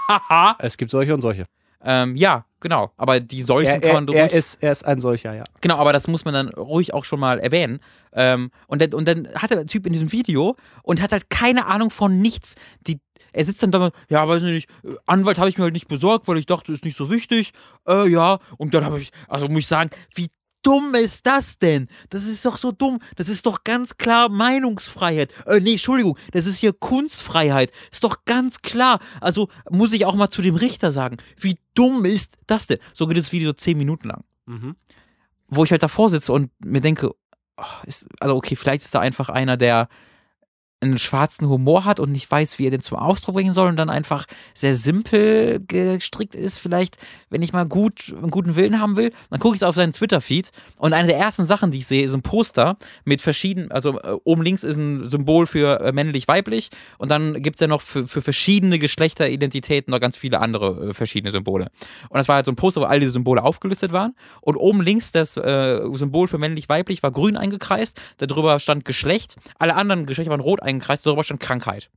es 0.58 0.76
gibt 0.76 0.90
solche 0.90 1.14
und 1.14 1.20
solche. 1.20 1.46
Ähm, 1.84 2.16
ja, 2.16 2.46
genau. 2.60 2.92
Aber 2.96 3.20
die 3.20 3.42
solchen 3.42 3.72
er, 3.72 3.80
kann 3.80 4.04
man 4.04 4.08
er, 4.08 4.30
er, 4.30 4.32
ist, 4.32 4.62
er 4.62 4.72
ist 4.72 4.84
ein 4.84 5.00
solcher, 5.00 5.34
ja. 5.34 5.44
Genau, 5.60 5.76
aber 5.76 5.92
das 5.92 6.08
muss 6.08 6.24
man 6.24 6.34
dann 6.34 6.48
ruhig 6.48 6.94
auch 6.94 7.04
schon 7.04 7.20
mal 7.20 7.38
erwähnen. 7.38 7.80
Ähm, 8.12 8.50
und, 8.66 8.80
dann, 8.80 8.94
und 8.94 9.06
dann 9.08 9.28
hat 9.34 9.50
der 9.50 9.66
Typ 9.66 9.86
in 9.86 9.92
diesem 9.92 10.12
Video 10.12 10.56
und 10.82 11.02
hat 11.02 11.12
halt 11.12 11.30
keine 11.30 11.66
Ahnung 11.66 11.90
von 11.90 12.18
nichts. 12.20 12.54
Die, 12.86 13.00
er 13.32 13.44
sitzt 13.44 13.62
dann 13.62 13.70
da, 13.70 13.90
ja, 14.08 14.26
weiß 14.26 14.42
nicht, 14.42 14.68
Anwalt 15.06 15.38
habe 15.38 15.48
ich 15.48 15.58
mir 15.58 15.64
halt 15.64 15.72
nicht 15.72 15.88
besorgt, 15.88 16.28
weil 16.28 16.38
ich 16.38 16.46
dachte, 16.46 16.72
ist 16.72 16.84
nicht 16.84 16.96
so 16.96 17.10
wichtig. 17.10 17.52
Äh, 17.88 18.08
ja, 18.08 18.38
und 18.58 18.74
dann 18.74 18.84
habe 18.84 19.00
ich, 19.00 19.10
also 19.28 19.48
muss 19.48 19.60
ich 19.60 19.66
sagen, 19.66 19.90
wie 20.14 20.28
dumm 20.62 20.94
ist 20.94 21.26
das 21.26 21.58
denn? 21.58 21.88
Das 22.10 22.24
ist 22.24 22.44
doch 22.44 22.56
so 22.56 22.72
dumm. 22.72 23.00
Das 23.16 23.28
ist 23.28 23.46
doch 23.46 23.64
ganz 23.64 23.96
klar 23.96 24.28
Meinungsfreiheit. 24.28 25.32
Äh, 25.46 25.60
nee, 25.60 25.72
Entschuldigung, 25.72 26.18
das 26.32 26.46
ist 26.46 26.58
hier 26.58 26.72
Kunstfreiheit. 26.72 27.72
Ist 27.90 28.04
doch 28.04 28.24
ganz 28.24 28.62
klar. 28.62 29.00
Also 29.20 29.48
muss 29.70 29.92
ich 29.92 30.06
auch 30.06 30.14
mal 30.14 30.30
zu 30.30 30.42
dem 30.42 30.56
Richter 30.56 30.90
sagen, 30.90 31.18
wie 31.36 31.58
dumm 31.74 32.04
ist 32.04 32.36
das 32.46 32.66
denn? 32.66 32.78
So 32.92 33.06
geht 33.06 33.18
das 33.18 33.32
Video 33.32 33.52
zehn 33.52 33.76
Minuten 33.76 34.08
lang. 34.08 34.24
Mhm. 34.46 34.76
Wo 35.48 35.64
ich 35.64 35.70
halt 35.70 35.82
davor 35.82 36.08
sitze 36.08 36.32
und 36.32 36.50
mir 36.64 36.80
denke, 36.80 37.10
oh, 37.56 37.64
ist, 37.86 38.06
also 38.20 38.36
okay, 38.36 38.56
vielleicht 38.56 38.84
ist 38.84 38.94
da 38.94 39.00
einfach 39.00 39.28
einer, 39.28 39.56
der 39.56 39.88
einen 40.82 40.98
schwarzen 40.98 41.48
Humor 41.48 41.84
hat 41.84 42.00
und 42.00 42.12
nicht 42.12 42.30
weiß, 42.30 42.58
wie 42.58 42.66
er 42.66 42.70
den 42.70 42.82
zum 42.82 42.98
Ausdruck 42.98 43.36
bringen 43.36 43.52
soll 43.52 43.68
und 43.68 43.76
dann 43.76 43.90
einfach 43.90 44.26
sehr 44.52 44.74
simpel 44.74 45.64
gestrickt 45.66 46.34
ist, 46.34 46.58
vielleicht, 46.58 46.96
wenn 47.32 47.42
ich 47.42 47.52
mal 47.52 47.66
gut, 47.66 48.14
einen 48.16 48.30
guten 48.30 48.56
Willen 48.56 48.80
haben 48.80 48.96
will, 48.96 49.12
dann 49.30 49.40
gucke 49.40 49.56
ich 49.56 49.64
auf 49.64 49.74
seinen 49.74 49.92
Twitter-Feed 49.92 50.50
und 50.76 50.92
eine 50.92 51.08
der 51.08 51.16
ersten 51.16 51.44
Sachen, 51.44 51.70
die 51.70 51.78
ich 51.78 51.86
sehe, 51.86 52.04
ist 52.04 52.14
ein 52.14 52.22
Poster 52.22 52.76
mit 53.04 53.22
verschiedenen, 53.22 53.72
also 53.72 53.98
äh, 54.00 54.16
oben 54.24 54.42
links 54.42 54.64
ist 54.64 54.76
ein 54.76 55.06
Symbol 55.06 55.46
für 55.46 55.80
äh, 55.80 55.92
männlich-weiblich 55.92 56.70
und 56.98 57.10
dann 57.10 57.42
gibt 57.42 57.56
es 57.56 57.60
ja 57.60 57.66
noch 57.66 57.82
für, 57.82 58.06
für 58.06 58.22
verschiedene 58.22 58.78
Geschlechteridentitäten 58.78 59.90
noch 59.90 60.00
ganz 60.00 60.16
viele 60.16 60.40
andere 60.40 60.90
äh, 60.90 60.94
verschiedene 60.94 61.32
Symbole. 61.32 61.70
Und 62.08 62.18
das 62.18 62.28
war 62.28 62.36
halt 62.36 62.46
so 62.46 62.52
ein 62.52 62.56
Poster, 62.56 62.82
wo 62.82 62.84
all 62.84 63.00
diese 63.00 63.12
Symbole 63.12 63.42
aufgelistet 63.42 63.92
waren 63.92 64.14
und 64.40 64.56
oben 64.56 64.82
links 64.82 65.10
das 65.12 65.36
äh, 65.36 65.80
Symbol 65.94 66.28
für 66.28 66.38
männlich-weiblich 66.38 67.02
war 67.02 67.10
grün 67.10 67.36
eingekreist, 67.36 68.00
darüber 68.18 68.58
stand 68.60 68.84
Geschlecht, 68.84 69.36
alle 69.58 69.74
anderen 69.74 70.06
Geschlechter 70.06 70.30
waren 70.30 70.40
rot 70.40 70.62
eingekreist 70.62 70.82
eingekreist, 70.82 71.06
darüber 71.06 71.24
stand 71.24 71.40
Krankheit. 71.40 71.90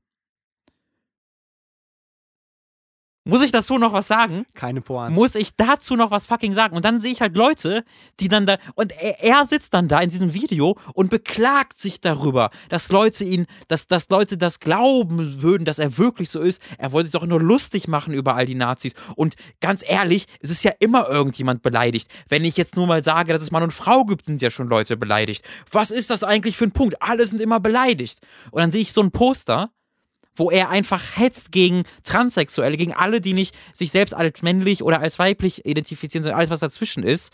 Muss 3.28 3.44
ich 3.44 3.52
dazu 3.52 3.80
noch 3.80 3.92
was 3.92 4.08
sagen? 4.08 4.46
Keine 4.54 4.82
Pointe. 4.82 5.12
Muss 5.12 5.34
ich 5.34 5.56
dazu 5.56 5.96
noch 5.96 6.12
was 6.12 6.28
fucking 6.28 6.54
sagen? 6.54 6.76
Und 6.76 6.86
dann 6.86 7.00
sehe 7.00 7.12
ich 7.12 7.22
halt 7.22 7.36
Leute, 7.36 7.84
die 8.20 8.28
dann 8.28 8.46
da. 8.46 8.60
Und 8.76 8.92
er, 8.92 9.20
er, 9.24 9.46
sitzt 9.48 9.74
dann 9.74 9.88
da 9.88 10.00
in 10.00 10.12
diesem 10.12 10.36
Video 10.36 10.78
und 10.94 11.10
beklagt 11.10 11.80
sich 11.80 12.00
darüber, 12.00 12.52
dass 12.70 12.92
Leute 12.92 13.24
ihn, 13.24 13.48
dass, 13.68 13.88
dass 13.88 14.10
Leute 14.10 14.38
das 14.38 14.60
glauben 14.60 15.42
würden, 15.42 15.66
dass 15.66 15.80
er 15.80 15.98
wirklich 15.98 16.30
so 16.30 16.40
ist. 16.40 16.62
Er 16.78 16.92
wollte 16.92 17.08
sich 17.08 17.20
doch 17.20 17.26
nur 17.26 17.42
lustig 17.42 17.88
machen 17.88 18.14
über 18.14 18.36
all 18.36 18.46
die 18.46 18.54
Nazis. 18.54 18.94
Und 19.16 19.36
ganz 19.60 19.84
ehrlich, 19.84 20.28
es 20.40 20.52
ist 20.52 20.64
ja 20.64 20.74
immer 20.80 21.10
irgendjemand 21.10 21.64
beleidigt. 21.64 22.12
Wenn 22.30 22.46
ich 22.46 22.58
jetzt 22.58 22.76
nur 22.76 22.86
mal 22.86 23.04
sage, 23.04 23.34
dass 23.34 23.42
es 23.42 23.50
Mann 23.50 23.64
und 23.64 23.74
Frau 23.74 24.06
gibt, 24.06 24.26
sind 24.26 24.44
ja 24.44 24.52
schon 24.52 24.68
Leute 24.68 24.98
beleidigt. 24.98 25.44
Was 25.72 25.90
ist 25.90 26.12
das 26.12 26.24
eigentlich 26.24 26.58
für 26.58 26.66
ein 26.66 26.74
Punkt? 26.74 27.02
Alle 27.02 27.26
sind 27.26 27.42
immer 27.42 27.60
beleidigt. 27.60 28.20
Und 28.52 28.62
dann 28.62 28.70
sehe 28.70 28.82
ich 28.82 28.94
so 28.94 29.02
ein 29.02 29.10
Poster 29.10 29.72
wo 30.36 30.52
er 30.52 30.70
einfach 30.70 31.18
hetzt 31.18 31.52
gegen 31.52 31.84
Transsexuelle, 32.04 32.78
gegen 32.78 32.94
alle, 32.94 33.22
die 33.22 33.34
nicht 33.34 33.56
sich 33.74 33.92
selbst 33.92 34.14
als 34.14 34.42
männlich 34.42 34.84
oder 34.84 35.00
als 35.00 35.20
weiblich 35.20 35.66
identifizieren, 35.66 36.24
sondern 36.24 36.40
alles, 36.40 36.50
was 36.50 36.60
dazwischen 36.60 37.04
ist, 37.04 37.34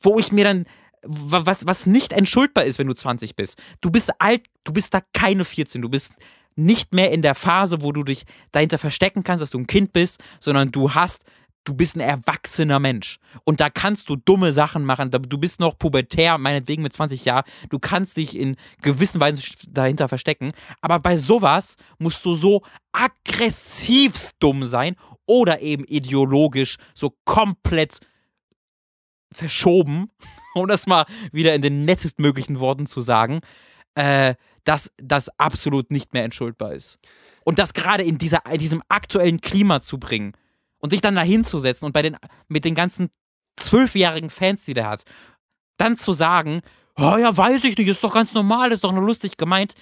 wo 0.00 0.18
ich 0.18 0.32
mir 0.32 0.44
dann 0.44 0.64
was, 1.02 1.66
was 1.66 1.86
nicht 1.86 2.12
entschuldbar 2.12 2.64
ist, 2.64 2.78
wenn 2.78 2.88
du 2.88 2.94
20 2.94 3.36
bist. 3.36 3.62
Du 3.80 3.90
bist 3.90 4.10
alt, 4.18 4.42
du 4.64 4.72
bist 4.72 4.94
da 4.94 5.00
keine 5.12 5.44
14, 5.44 5.80
du 5.80 5.88
bist 5.88 6.14
nicht 6.56 6.92
mehr 6.92 7.12
in 7.12 7.22
der 7.22 7.36
Phase, 7.36 7.82
wo 7.82 7.92
du 7.92 8.02
dich 8.02 8.24
dahinter 8.50 8.78
verstecken 8.78 9.22
kannst, 9.22 9.42
dass 9.42 9.50
du 9.50 9.58
ein 9.58 9.68
Kind 9.68 9.92
bist, 9.92 10.20
sondern 10.40 10.72
du 10.72 10.94
hast 10.94 11.24
du 11.68 11.74
bist 11.74 11.96
ein 11.96 12.00
erwachsener 12.00 12.78
Mensch. 12.78 13.18
Und 13.44 13.60
da 13.60 13.68
kannst 13.68 14.08
du 14.08 14.16
dumme 14.16 14.52
Sachen 14.52 14.84
machen. 14.84 15.10
Du 15.10 15.36
bist 15.36 15.60
noch 15.60 15.78
pubertär, 15.78 16.38
meinetwegen 16.38 16.82
mit 16.82 16.94
20 16.94 17.26
Jahren. 17.26 17.44
Du 17.68 17.78
kannst 17.78 18.16
dich 18.16 18.34
in 18.34 18.56
gewissen 18.80 19.20
Weisen 19.20 19.42
dahinter 19.68 20.08
verstecken. 20.08 20.52
Aber 20.80 20.98
bei 20.98 21.18
sowas 21.18 21.76
musst 21.98 22.24
du 22.24 22.34
so 22.34 22.62
aggressivst 22.92 24.36
dumm 24.38 24.64
sein 24.64 24.96
oder 25.26 25.60
eben 25.60 25.84
ideologisch 25.84 26.78
so 26.94 27.14
komplett 27.26 28.00
verschoben, 29.30 30.10
um 30.54 30.66
das 30.68 30.86
mal 30.86 31.04
wieder 31.32 31.54
in 31.54 31.60
den 31.60 31.84
nettestmöglichen 31.84 32.60
Worten 32.60 32.86
zu 32.86 33.02
sagen, 33.02 33.40
äh, 33.94 34.36
dass 34.64 34.90
das 34.96 35.28
absolut 35.38 35.90
nicht 35.90 36.14
mehr 36.14 36.24
entschuldbar 36.24 36.72
ist. 36.72 36.98
Und 37.44 37.58
das 37.58 37.74
gerade 37.74 38.04
in, 38.04 38.16
dieser, 38.16 38.46
in 38.50 38.58
diesem 38.58 38.82
aktuellen 38.88 39.42
Klima 39.42 39.82
zu 39.82 39.98
bringen 39.98 40.32
und 40.80 40.90
sich 40.90 41.00
dann 41.00 41.14
da 41.14 41.22
hinzusetzen 41.22 41.86
und 41.86 41.92
bei 41.92 42.02
den, 42.02 42.16
mit 42.48 42.64
den 42.64 42.74
ganzen 42.74 43.08
zwölfjährigen 43.56 44.30
Fans, 44.30 44.64
die 44.64 44.74
der 44.74 44.88
hat, 44.88 45.04
dann 45.78 45.96
zu 45.96 46.12
sagen, 46.12 46.62
oh 46.96 47.16
ja, 47.16 47.36
weiß 47.36 47.64
ich 47.64 47.76
nicht, 47.76 47.88
ist 47.88 48.04
doch 48.04 48.14
ganz 48.14 48.34
normal, 48.34 48.72
ist 48.72 48.84
doch 48.84 48.92
nur 48.92 49.04
lustig 49.04 49.36
gemeint. 49.36 49.74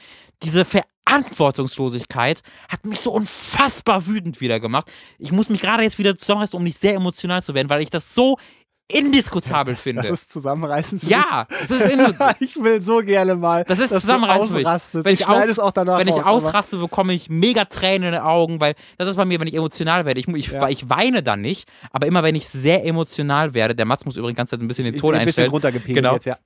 Diese 0.43 0.64
Verantwortungslosigkeit 0.64 2.43
hat 2.68 2.85
mich 2.85 3.01
so 3.01 3.12
unfassbar 3.12 4.06
wütend 4.06 4.40
wieder 4.40 4.60
gemacht. 4.60 4.93
Ich 5.18 5.32
muss 5.32 5.48
mich 5.48 5.60
gerade 5.60 5.82
jetzt 5.82 5.98
wieder 5.98 6.16
zusammenreißen, 6.16 6.59
um 6.59 6.64
nicht 6.64 6.78
sehr 6.78 6.94
emotional 6.94 7.43
zu 7.43 7.55
werden, 7.55 7.70
weil 7.70 7.82
ich 7.82 7.90
das 7.90 8.14
so 8.14 8.39
indiskutabel 8.88 9.74
das, 9.74 9.82
finde. 9.82 10.02
Das 10.02 10.10
ist 10.10 10.32
zusammenreißen 10.32 11.00
für 11.00 11.06
Ja, 11.06 11.46
das 11.48 11.70
ist 11.70 11.90
ich 12.40 12.56
will 12.56 12.80
so 12.80 12.98
gerne 12.98 13.34
mal. 13.34 13.64
Das 13.64 13.78
ist 13.78 13.90
zusammenreißen 13.90 14.48
für 14.48 14.56
mich. 14.56 15.04
Wenn 15.04 15.14
ich, 15.14 15.20
ich 15.20 15.26
aus, 15.28 15.58
auch 15.58 15.72
danach 15.72 15.98
wenn 15.98 16.08
ich 16.08 16.16
raus, 16.16 16.44
ausraste, 16.44 16.76
bekomme 16.76 17.12
ich 17.12 17.28
mega 17.28 17.64
Tränen 17.64 18.08
in 18.08 18.12
den 18.12 18.22
Augen, 18.22 18.60
weil 18.60 18.74
das 18.98 19.08
ist 19.08 19.16
bei 19.16 19.24
mir, 19.24 19.40
wenn 19.40 19.48
ich 19.48 19.54
emotional 19.54 20.04
werde. 20.04 20.20
Ich, 20.20 20.28
ich, 20.28 20.48
ja. 20.48 20.68
ich 20.68 20.88
weine 20.88 21.22
dann 21.22 21.40
nicht, 21.40 21.68
aber 21.90 22.06
immer 22.06 22.22
wenn 22.22 22.34
ich 22.34 22.48
sehr 22.48 22.84
emotional 22.84 23.54
werde, 23.54 23.74
der 23.74 23.86
Mats 23.86 24.04
muss 24.04 24.16
übrigens 24.16 24.36
die 24.36 24.38
ganze 24.38 24.50
Zeit 24.56 24.60
ein 24.60 24.68
bisschen 24.68 24.84
den 24.84 24.94
Ton 24.94 25.14
ich, 25.14 25.20
ich 25.20 25.26
einstellen. 25.26 25.46
Ein 25.46 25.50
bisschen 25.50 25.52
runtergepegelt 25.52 25.96
genau. 25.96 26.14
jetzt, 26.14 26.26
ja 26.26 26.38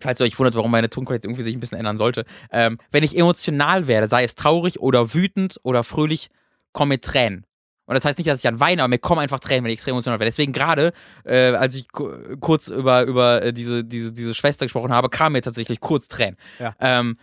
falls 0.00 0.20
ihr 0.20 0.24
euch 0.26 0.38
wundert, 0.38 0.54
warum 0.54 0.70
meine 0.70 0.90
Tonqualität 0.90 1.24
irgendwie 1.24 1.42
sich 1.42 1.54
ein 1.56 1.60
bisschen 1.60 1.78
ändern 1.78 1.96
sollte. 1.96 2.24
Ähm, 2.52 2.78
wenn 2.90 3.02
ich 3.02 3.16
emotional 3.16 3.86
werde, 3.86 4.08
sei 4.08 4.24
es 4.24 4.34
traurig 4.34 4.80
oder 4.80 5.14
wütend 5.14 5.58
oder 5.62 5.84
fröhlich, 5.84 6.28
komme 6.72 6.90
mit 6.90 7.04
Tränen. 7.04 7.44
Und 7.88 7.94
das 7.94 8.04
heißt 8.04 8.18
nicht, 8.18 8.28
dass 8.28 8.38
ich 8.38 8.42
dann 8.42 8.60
weine, 8.60 8.82
aber 8.82 8.88
mir 8.88 8.98
kommen 8.98 9.20
einfach 9.20 9.40
Tränen, 9.40 9.64
wenn 9.64 9.70
ich 9.70 9.76
extrem 9.76 9.92
emotional 9.92 10.20
werde. 10.20 10.28
Deswegen 10.30 10.52
gerade, 10.52 10.92
äh, 11.24 11.52
als 11.52 11.74
ich 11.74 11.88
kurz 11.90 12.68
über, 12.68 13.04
über 13.04 13.42
äh, 13.42 13.52
diese, 13.54 13.82
diese, 13.82 14.12
diese 14.12 14.34
Schwester 14.34 14.66
gesprochen 14.66 14.92
habe, 14.92 15.08
kamen 15.08 15.32
mir 15.32 15.40
tatsächlich 15.40 15.80
kurz 15.80 16.06
Tränen. 16.06 16.36
Ja. 16.58 16.74
Ähm, 16.80 17.16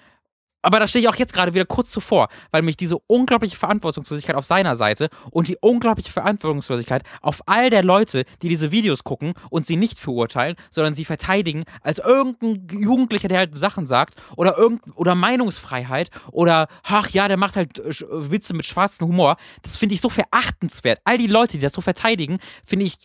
aber 0.66 0.80
da 0.80 0.88
stehe 0.88 1.04
ich 1.04 1.08
auch 1.08 1.16
jetzt 1.16 1.32
gerade 1.32 1.54
wieder 1.54 1.66
kurz 1.66 1.92
zuvor, 1.92 2.28
weil 2.50 2.64
mich 2.64 2.76
diese 2.76 2.98
unglaubliche 3.06 3.56
Verantwortungslosigkeit 3.56 4.36
auf 4.36 4.46
seiner 4.46 4.76
Seite 4.76 5.10
und 5.30 5.48
die 5.48 5.58
unglaubliche 5.62 6.12
Verantwortungslosigkeit 6.12 7.04
auf 7.22 7.42
all 7.46 7.70
der 7.70 7.84
Leute, 7.84 8.26
die 8.42 8.50
diese 8.50 8.72
Videos 8.72 9.04
gucken 9.04 9.34
und 9.52 9.64
sie 9.64 9.76
nicht 9.76 10.00
verurteilen, 10.00 10.56
sondern 10.72 10.96
sie 10.96 11.06
verteidigen 11.06 11.66
als 11.82 12.00
irgendein 12.00 12.68
Jugendlicher, 12.82 13.28
der 13.28 13.38
halt 13.38 13.58
Sachen 13.60 13.86
sagt 13.86 14.16
oder 14.38 14.58
irgend 14.58 14.82
oder 14.96 15.14
Meinungsfreiheit 15.14 16.10
oder 16.32 16.68
ach 16.82 17.12
ja, 17.12 17.28
der 17.28 17.38
macht 17.38 17.58
halt 17.58 17.78
äh, 17.78 17.94
Witze 18.10 18.56
mit 18.56 18.66
schwarzem 18.66 19.08
Humor. 19.08 19.38
Das 19.62 19.78
finde 19.78 19.94
ich 19.94 20.02
so 20.02 20.10
verachtenswert. 20.10 21.00
All 21.04 21.20
die 21.20 21.28
Leute, 21.28 21.58
die 21.58 21.64
das 21.64 21.74
so 21.74 21.82
verteidigen, 21.82 22.40
finde 22.66 22.86
ich 22.86 22.96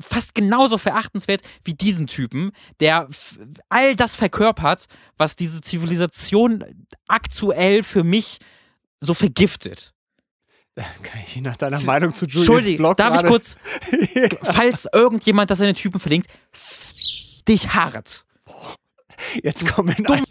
fast 0.00 0.34
genauso 0.34 0.78
verachtenswert 0.78 1.42
wie 1.62 1.74
diesen 1.74 2.08
Typen, 2.08 2.50
der 2.80 3.08
all 3.68 3.94
das 3.94 4.16
verkörpert, 4.16 4.86
was 5.16 5.36
diese 5.36 5.60
Zivilisation 5.60 6.64
aktuell 7.06 7.82
für 7.82 8.04
mich 8.04 8.38
so 9.00 9.14
vergiftet. 9.14 9.94
Kann 10.74 11.20
ich 11.24 11.36
nach 11.40 11.56
deiner 11.56 11.80
Meinung 11.80 12.14
zu 12.14 12.24
Julians 12.26 12.48
Entschuldigung, 12.48 12.76
Blog 12.78 12.96
darf 12.98 13.20
ich 13.20 13.26
kurz, 13.26 13.56
falls 14.44 14.86
irgendjemand 14.92 15.50
das 15.50 15.58
in 15.58 15.66
den 15.66 15.74
Typen 15.74 15.98
verlinkt, 15.98 16.30
dich 17.48 17.74
hart. 17.74 18.24
Jetzt 19.42 19.66
kommen 19.66 19.96
wir 19.98 20.22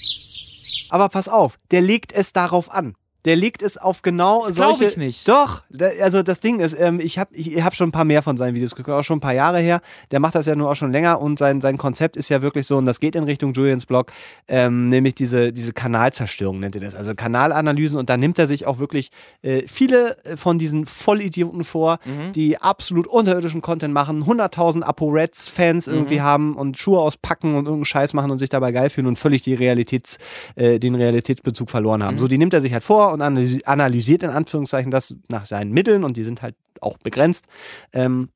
Aber 0.89 1.09
pass 1.09 1.27
auf, 1.27 1.59
der 1.71 1.81
legt 1.81 2.13
es 2.13 2.31
darauf 2.31 2.71
an. 2.71 2.95
Der 3.27 3.35
legt 3.35 3.61
es 3.61 3.77
auf 3.77 4.01
genau 4.01 4.47
Das 4.47 4.55
solche. 4.55 4.85
ich 4.85 4.97
nicht. 4.97 5.27
Doch, 5.27 5.61
da, 5.69 5.89
also 6.01 6.23
das 6.23 6.39
Ding 6.39 6.59
ist, 6.59 6.75
ähm, 6.79 6.99
ich 6.99 7.19
habe 7.19 7.35
ich 7.35 7.61
hab 7.63 7.75
schon 7.75 7.89
ein 7.89 7.91
paar 7.91 8.05
mehr 8.05 8.23
von 8.23 8.37
seinen 8.37 8.55
Videos 8.55 8.73
geguckt, 8.73 8.97
auch 8.97 9.03
schon 9.03 9.17
ein 9.17 9.21
paar 9.21 9.33
Jahre 9.35 9.59
her. 9.59 9.81
Der 10.11 10.19
macht 10.19 10.33
das 10.33 10.45
ja 10.47 10.55
nur 10.55 10.71
auch 10.71 10.75
schon 10.75 10.91
länger 10.91 11.21
und 11.21 11.37
sein, 11.37 11.61
sein 11.61 11.77
Konzept 11.77 12.17
ist 12.17 12.29
ja 12.29 12.41
wirklich 12.41 12.65
so, 12.65 12.77
und 12.77 12.85
das 12.85 12.99
geht 12.99 13.15
in 13.15 13.23
Richtung 13.25 13.53
Julians 13.53 13.85
Blog, 13.85 14.11
ähm, 14.47 14.85
nämlich 14.85 15.13
diese, 15.13 15.53
diese 15.53 15.73
Kanalzerstörung 15.73 16.59
nennt 16.59 16.75
er 16.75 16.81
das. 16.81 16.95
Also 16.95 17.13
Kanalanalysen 17.13 17.99
und 17.99 18.09
da 18.09 18.17
nimmt 18.17 18.39
er 18.39 18.47
sich 18.47 18.65
auch 18.65 18.79
wirklich 18.79 19.11
äh, 19.43 19.63
viele 19.67 20.17
von 20.35 20.57
diesen 20.57 20.85
Vollidioten 20.85 21.63
vor, 21.63 21.99
Mhm. 22.05 22.31
die 22.31 22.57
absolut 22.57 23.07
unterirdischen 23.07 23.61
Content 23.61 23.93
machen, 23.93 24.23
100.000 24.23 24.83
Apo-Reds-Fans 24.83 25.87
Mhm. 25.87 25.93
irgendwie 25.93 26.21
haben 26.21 26.55
und 26.55 26.77
Schuhe 26.77 26.99
auspacken 26.99 27.49
und 27.55 27.65
irgendeinen 27.65 27.85
Scheiß 27.85 28.13
machen 28.13 28.31
und 28.31 28.37
sich 28.37 28.49
dabei 28.49 28.71
geil 28.71 28.89
fühlen 28.89 29.07
und 29.07 29.17
völlig 29.17 29.41
die 29.41 29.53
Realitäts, 29.53 30.17
äh, 30.55 30.79
den 30.79 30.95
Realitätsbezug 30.95 31.69
verloren 31.69 32.03
haben. 32.03 32.15
Mhm. 32.15 32.19
So, 32.19 32.27
die 32.27 32.37
nimmt 32.37 32.53
er 32.53 32.61
sich 32.61 32.71
halt 32.73 32.83
vor 32.83 33.11
und 33.21 33.37
analysi- 33.37 33.63
analysiert 33.65 34.23
in 34.23 34.29
Anführungszeichen 34.29 34.91
das 34.91 35.15
nach 35.29 35.45
seinen 35.45 35.71
Mitteln 35.71 36.03
und 36.03 36.17
die 36.17 36.23
sind 36.23 36.41
halt 36.41 36.55
auch 36.81 36.97
begrenzt. 36.97 37.45
Ähm, 37.93 38.29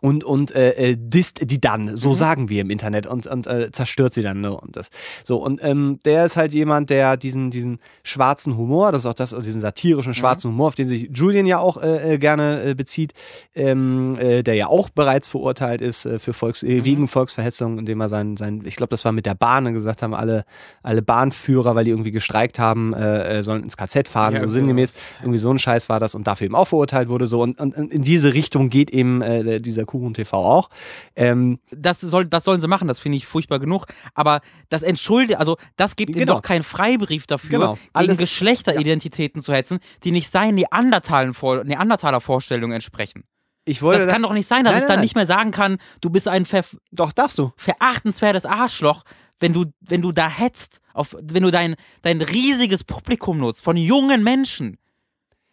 und, 0.00 0.24
und 0.24 0.54
äh, 0.54 0.70
äh, 0.72 0.96
disst 0.98 1.50
die 1.50 1.60
dann, 1.60 1.96
so 1.96 2.10
Mhm. 2.10 2.14
sagen 2.14 2.48
wir 2.48 2.60
im 2.60 2.70
Internet 2.70 3.06
und, 3.06 3.26
und 3.26 3.46
äh, 3.46 3.70
zerstört 3.72 4.12
sie 4.14 4.22
dann. 4.22 4.40
Ne? 4.40 4.54
Und 4.54 4.76
das. 4.76 4.90
So, 5.24 5.38
und 5.38 5.60
ähm, 5.62 5.98
der 6.04 6.26
ist 6.26 6.36
halt 6.36 6.52
jemand, 6.52 6.90
der 6.90 7.16
diesen, 7.16 7.50
diesen 7.50 7.78
schwarzen 8.02 8.56
Humor, 8.56 8.92
das 8.92 9.00
ist 9.02 9.06
auch 9.06 9.14
das, 9.14 9.32
also 9.32 9.44
diesen 9.44 9.60
satirischen 9.60 10.14
schwarzen 10.14 10.50
Humor, 10.50 10.68
auf 10.68 10.74
den 10.74 10.86
sich 10.86 11.08
Julian 11.12 11.46
ja 11.46 11.58
auch 11.58 11.82
äh, 11.82 12.14
äh, 12.14 12.18
gerne 12.18 12.74
bezieht, 12.74 13.14
ähm, 13.54 14.16
äh, 14.18 14.42
der 14.42 14.54
ja 14.54 14.66
auch 14.66 14.90
bereits 14.90 15.28
verurteilt 15.28 15.80
ist 15.80 16.08
für 16.18 16.32
Volks, 16.32 16.62
äh, 16.62 16.84
wegen 16.84 17.08
Volksverhetzung, 17.08 17.78
indem 17.78 18.00
er 18.00 18.08
sein, 18.08 18.36
sein 18.36 18.62
ich 18.64 18.76
glaube, 18.76 18.90
das 18.90 19.04
war 19.04 19.12
mit 19.12 19.26
der 19.26 19.34
Bahn, 19.34 19.72
gesagt 19.72 20.02
haben, 20.02 20.14
alle, 20.14 20.44
alle 20.82 21.02
Bahnführer, 21.02 21.74
weil 21.74 21.84
die 21.84 21.90
irgendwie 21.90 22.12
gestreikt 22.12 22.58
haben, 22.58 22.94
sollen 23.42 23.64
ins 23.64 23.76
KZ 23.76 24.08
fahren, 24.08 24.34
Ja, 24.34 24.40
so 24.40 24.44
irgendwie 24.44 24.58
sinngemäß. 24.58 24.98
Irgendwie 25.20 25.38
so 25.38 25.50
ein 25.50 25.58
Scheiß 25.58 25.88
war 25.88 25.98
das 26.00 26.14
und 26.14 26.26
dafür 26.26 26.44
eben 26.44 26.54
auch 26.54 26.68
verurteilt 26.68 27.08
wurde. 27.08 27.26
So 27.26 27.42
und, 27.42 27.60
und 27.60 27.74
in 27.74 28.02
diese 28.02 28.34
Richtung 28.34 28.68
geht 28.68 28.90
eben 28.90 29.22
dieser 29.62 29.85
Kuchen 29.86 30.14
TV 30.14 30.36
auch. 30.36 30.68
Ähm, 31.14 31.58
das, 31.70 32.00
soll, 32.00 32.26
das 32.26 32.44
sollen 32.44 32.60
sie 32.60 32.68
machen, 32.68 32.88
das 32.88 32.98
finde 32.98 33.16
ich 33.18 33.26
furchtbar 33.26 33.58
genug. 33.58 33.86
Aber 34.14 34.40
das 34.68 34.82
entschuldigt, 34.82 35.38
also 35.38 35.56
das 35.76 35.96
gibt 35.96 36.10
ihnen 36.10 36.20
Genau. 36.20 36.34
doch 36.34 36.42
keinen 36.42 36.62
Freibrief 36.64 37.26
dafür, 37.26 37.50
Genau. 37.50 37.74
gegen 37.74 37.88
Alles- 37.92 38.18
Geschlechteridentitäten 38.18 39.40
zu 39.40 39.52
hetzen, 39.52 39.78
die 40.04 40.10
nicht 40.10 40.30
seinen 40.30 40.56
Neandertalen 40.56 41.34
vor, 41.34 41.64
Neandertaler 41.64 42.20
Vorstellungen 42.20 42.72
entsprechen. 42.74 43.24
ich 43.64 43.82
wollte 43.82 44.04
Das 44.04 44.12
kann 44.12 44.22
doch 44.22 44.32
nicht 44.32 44.46
sein, 44.46 44.64
dass 44.64 44.74
Nein, 44.74 44.82
ich 44.82 44.86
dann 44.86 44.96
nein. 44.96 45.02
nicht 45.04 45.16
mehr 45.16 45.26
sagen 45.26 45.50
kann, 45.50 45.78
du 46.00 46.08
bist 46.10 46.28
ein 46.28 46.46
ver 46.46 46.64
doch 46.92 47.12
darfst 47.12 47.38
du. 47.38 47.52
verachtenswertes 47.56 48.46
Arschloch, 48.46 49.02
wenn 49.40 49.52
du, 49.52 49.66
wenn 49.80 50.02
du 50.02 50.12
da 50.12 50.28
hetzt, 50.28 50.80
auf, 50.94 51.16
wenn 51.20 51.42
du 51.42 51.50
dein, 51.50 51.74
dein 52.02 52.22
riesiges 52.22 52.84
Publikum 52.84 53.38
nutzt 53.38 53.60
von 53.62 53.76
jungen 53.76 54.22
Menschen. 54.22 54.78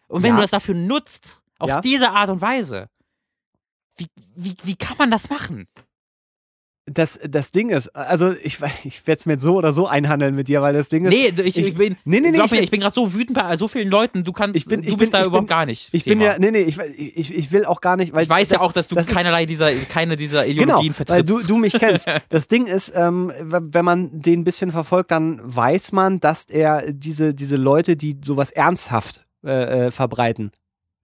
Und 0.08 0.22
wenn 0.22 0.30
Ja. 0.32 0.36
du 0.36 0.42
das 0.42 0.52
dafür 0.52 0.76
nutzt, 0.76 1.42
auf 1.60 1.70
Ja. 1.70 1.82
diese 1.82 2.12
Art 2.12 2.30
und 2.30 2.40
Weise. 2.42 2.88
Wie, 3.98 4.08
wie, 4.36 4.56
wie 4.64 4.76
kann 4.76 4.98
man 4.98 5.12
das 5.12 5.30
machen? 5.30 5.68
Das, 6.86 7.18
das 7.26 7.52
Ding 7.52 7.70
ist, 7.70 7.88
also 7.96 8.34
ich, 8.44 8.58
ich 8.84 9.08
werde 9.08 9.18
es 9.20 9.26
mir 9.26 9.40
so 9.40 9.56
oder 9.56 9.72
so 9.72 9.88
einhandeln 9.88 10.36
mit 10.36 10.50
dir, 10.50 10.62
weil 10.62 10.74
das 10.74 10.90
Ding 10.90 11.06
ist. 11.06 11.12
Nee, 11.14 11.28
ich, 11.42 11.58
ich, 11.58 11.76
bin, 11.76 11.96
nee, 12.04 12.20
nee, 12.20 12.30
nee, 12.32 12.36
ich 12.36 12.44
mir, 12.44 12.48
bin- 12.58 12.64
ich 12.66 12.72
bin 12.72 12.82
gerade 12.82 12.94
so 12.94 13.14
wütend 13.14 13.36
bei 13.38 13.56
so 13.56 13.70
vielen 13.70 13.88
Leuten, 13.88 14.26
du 14.26 14.34
kannst, 14.34 14.58
Ich 14.58 14.66
bin- 14.66 14.82
du 14.82 14.90
ich 14.90 14.98
bist 14.98 15.14
bin- 15.14 15.22
da 15.22 15.26
überhaupt 15.26 15.46
bin- 15.48 15.56
gar 15.56 15.66
nicht. 15.66 15.94
Ich 15.94 16.04
bin 16.04 16.20
ja, 16.20 16.38
nee, 16.40 16.52
nee, 16.52 16.64
ich, 16.64 16.78
ich, 16.78 17.34
ich 17.34 17.52
will 17.54 17.64
auch 17.64 17.80
gar 17.80 17.96
nicht, 17.96 18.12
weil 18.12 18.24
ich 18.24 18.30
weiß 18.30 18.50
ja 18.50 18.58
das- 18.58 18.68
auch, 18.68 18.74
dass 18.74 18.90
du 18.90 18.96
das 18.96 19.08
keinerlei 19.08 19.46
dieser, 19.46 19.74
keine 19.74 20.18
dieser 20.18 20.44
Genau, 20.46 20.82
Ideologien 20.82 20.94
weil 20.98 21.06
vertrittst. 21.06 21.30
du, 21.30 21.48
du 21.48 21.58
mich 21.58 21.72
kennst. 21.74 22.06
Das 22.28 22.50
Ding 22.50 22.66
ist, 22.68 22.92
ähm, 22.94 23.32
wenn 23.40 23.86
man 23.86 24.20
den 24.22 24.42
ein 24.42 24.44
bisschen 24.44 24.74
verfolgt, 24.74 25.12
dann 25.12 25.40
weiß 25.44 25.94
man, 25.94 26.20
dass 26.20 26.46
er 26.50 26.92
diese, 26.92 27.34
diese 27.34 27.56
Leute, 27.56 27.96
die 27.96 28.18
sowas 28.22 28.52
ernsthaft 28.52 29.26
äh, 29.46 29.86
äh, 29.88 29.92
verbreiten, 29.92 30.52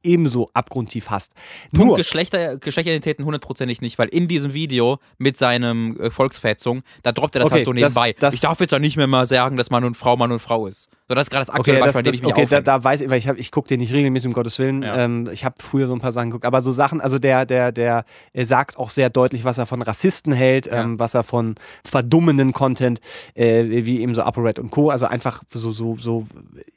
ebenso 0.04 0.50
abgrundtief 0.54 1.10
hasst. 1.10 1.34
Punkt 1.72 1.88
Nur, 1.88 1.98
Geschlechter, 1.98 2.58
Geschlechteridentitäten 2.58 3.26
hundertprozentig 3.26 3.82
nicht, 3.82 3.98
weil 4.00 4.08
in 4.10 4.28
diesem 4.28 4.54
Video 4.54 5.00
mit 5.18 5.38
seinem 5.38 6.00
äh, 6.00 6.10
Volksverhetzung, 6.12 6.84
da 7.04 7.12
droppt 7.12 7.36
er 7.36 7.40
das 7.40 7.48
Okay, 7.48 7.56
halt 7.56 7.66
so 7.66 7.74
das- 7.74 7.82
nebenbei. 7.82 8.14
das- 8.20 8.34
ich 8.34 8.42
darf 8.42 8.60
jetzt 8.60 8.72
ja 8.72 8.80
nicht 8.80 8.98
mehr 8.98 9.08
mal 9.08 9.26
sagen, 9.26 9.58
dass 9.58 9.70
Mann 9.70 9.84
und 9.84 9.96
Frau 9.96 10.16
Mann 10.18 10.32
und 10.32 10.40
Frau 10.40 10.68
ist. 10.68 10.90
So, 11.10 11.16
das 11.16 11.26
ist 11.26 11.32
gerade 11.32 11.44
das 11.48 11.50
aktuelle 11.56 11.80
okay, 11.80 11.88
das, 11.88 11.94
Beispiel, 11.96 12.12
das, 12.12 12.22
mich 12.22 12.32
okay 12.32 12.46
da, 12.48 12.62
da 12.62 12.84
weiß 12.84 13.02
ich, 13.02 13.10
weil 13.10 13.18
ich, 13.18 13.28
hab, 13.28 13.40
ich 13.40 13.52
gucke 13.52 13.68
den 13.68 13.80
nicht 13.80 13.92
regelmäßig, 13.92 14.28
um 14.28 14.34
Gottes 14.34 14.60
Willen. 14.60 14.84
Ja. 14.84 14.96
Ähm, 15.06 15.28
ich 15.34 15.44
habe 15.44 15.56
früher 15.58 15.88
so 15.88 15.94
ein 15.94 16.00
paar 16.00 16.12
Sachen 16.12 16.30
geguckt, 16.30 16.46
aber 16.46 16.62
so 16.62 16.72
Sachen, 16.72 17.02
also 17.02 17.18
der, 17.18 17.48
der, 17.48 17.72
der, 17.72 18.06
er 18.32 18.46
sagt 18.46 18.78
auch 18.78 18.92
sehr 18.92 19.10
deutlich, 19.10 19.44
was 19.44 19.58
er 19.58 19.66
von 19.66 19.82
Rassisten 19.82 20.32
hält, 20.34 20.68
Ja. 20.68 20.82
ähm, 20.84 21.00
was 21.00 21.16
er 21.16 21.24
von 21.24 21.56
verdummenden 21.84 22.54
Content, 22.54 23.02
äh, 23.34 23.66
wie 23.86 24.02
eben 24.02 24.14
so 24.14 24.22
ApoRed 24.22 24.60
und 24.60 24.70
Co., 24.70 24.92
also 24.92 25.08
einfach 25.08 25.42
so, 25.52 25.72
so, 25.72 25.98
so 26.00 26.28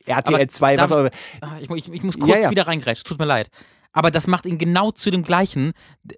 RTL 0.07 0.49
2, 0.49 0.79
was 0.79 0.93
auch 0.93 1.11
Ah, 1.43 1.57
ich, 1.61 1.69
mu- 1.69 1.77
ich, 1.77 1.93
ich 1.93 2.03
muss 2.03 2.19
kurz 2.19 2.41
Ja, 2.41 2.51
wieder 2.51 2.67
reingrätschen, 2.67 3.05
tut 3.05 3.19
mir 3.19 3.27
leid. 3.27 3.51
Aber 3.93 4.11
das 4.11 4.27
macht 4.27 4.47
ihn 4.47 4.57
genau 4.57 4.93
zu 4.93 5.11
dem 5.11 5.25
gleichen, 5.25 5.73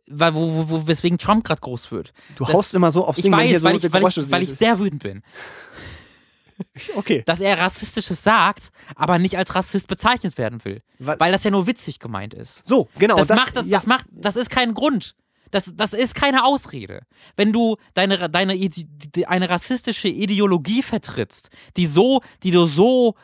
weil, 0.09 0.37
wo, 0.37 0.53
wo, 0.53 0.71
wo, 0.71 0.87
weswegen 0.87 1.19
Trump 1.19 1.43
gerade 1.43 1.61
groß 1.61 1.91
wird. 1.91 2.13
Du 2.37 2.45
Das- 2.45 2.55
haust 2.55 2.75
immer 2.75 2.93
so 2.93 3.05
aufs 3.05 3.19
Ich 3.19 3.25
Ding, 3.25 3.33
wenn 3.33 3.41
hier 3.41 3.55
weiß, 3.57 3.63
so 3.63 3.69
weil 3.69 3.77
ich, 3.77 3.93
weil, 3.93 4.25
ich, 4.25 4.31
weil 4.31 4.43
ich 4.43 4.55
sehr 4.55 4.79
wütend 4.79 5.03
bin. 5.03 5.23
Okay. 6.97 7.23
Dass 7.27 7.41
er 7.41 7.59
Rassistisches 7.59 8.23
sagt, 8.23 8.71
aber 8.95 9.19
nicht 9.19 9.37
als 9.37 9.55
Rassist 9.55 9.89
bezeichnet 9.89 10.39
werden 10.39 10.65
will. 10.65 10.83
Wa- 10.99 11.17
Weil 11.19 11.33
das 11.33 11.45
ja 11.45 11.51
nur 11.51 11.67
witzig 11.67 11.99
gemeint 11.99 12.35
ist. 12.35 12.67
So, 12.67 12.89
genau. 12.99 13.17
das, 13.17 13.29
macht 13.29 13.57
das, 13.57 13.67
ja. 13.67 13.77
das 13.79 13.87
macht, 13.87 14.07
das 14.11 14.37
ist 14.37 14.51
kein 14.51 14.75
Grund. 14.75 15.15
Das, 15.51 15.73
das 15.77 15.93
ist 15.93 16.15
keine 16.17 16.45
Ausrede. 16.45 17.03
Wenn 17.37 17.53
du 17.53 17.77
deine, 17.95 18.29
deine 18.29 18.59
eine 19.27 19.51
rassistische 19.51 20.09
Ideologie 20.09 20.83
vertrittst, 20.83 21.49
die 21.77 21.87
so, 21.87 22.23
die 22.43 22.51
du 22.51 22.67
so 22.67 23.15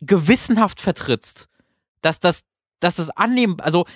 gewissenhaft 0.00 0.80
vertrittst, 0.80 1.48
dass 2.02 2.20
das, 2.20 2.42
dass 2.80 2.96
das 2.96 3.10
annehmen, 3.10 3.58
also 3.60 3.86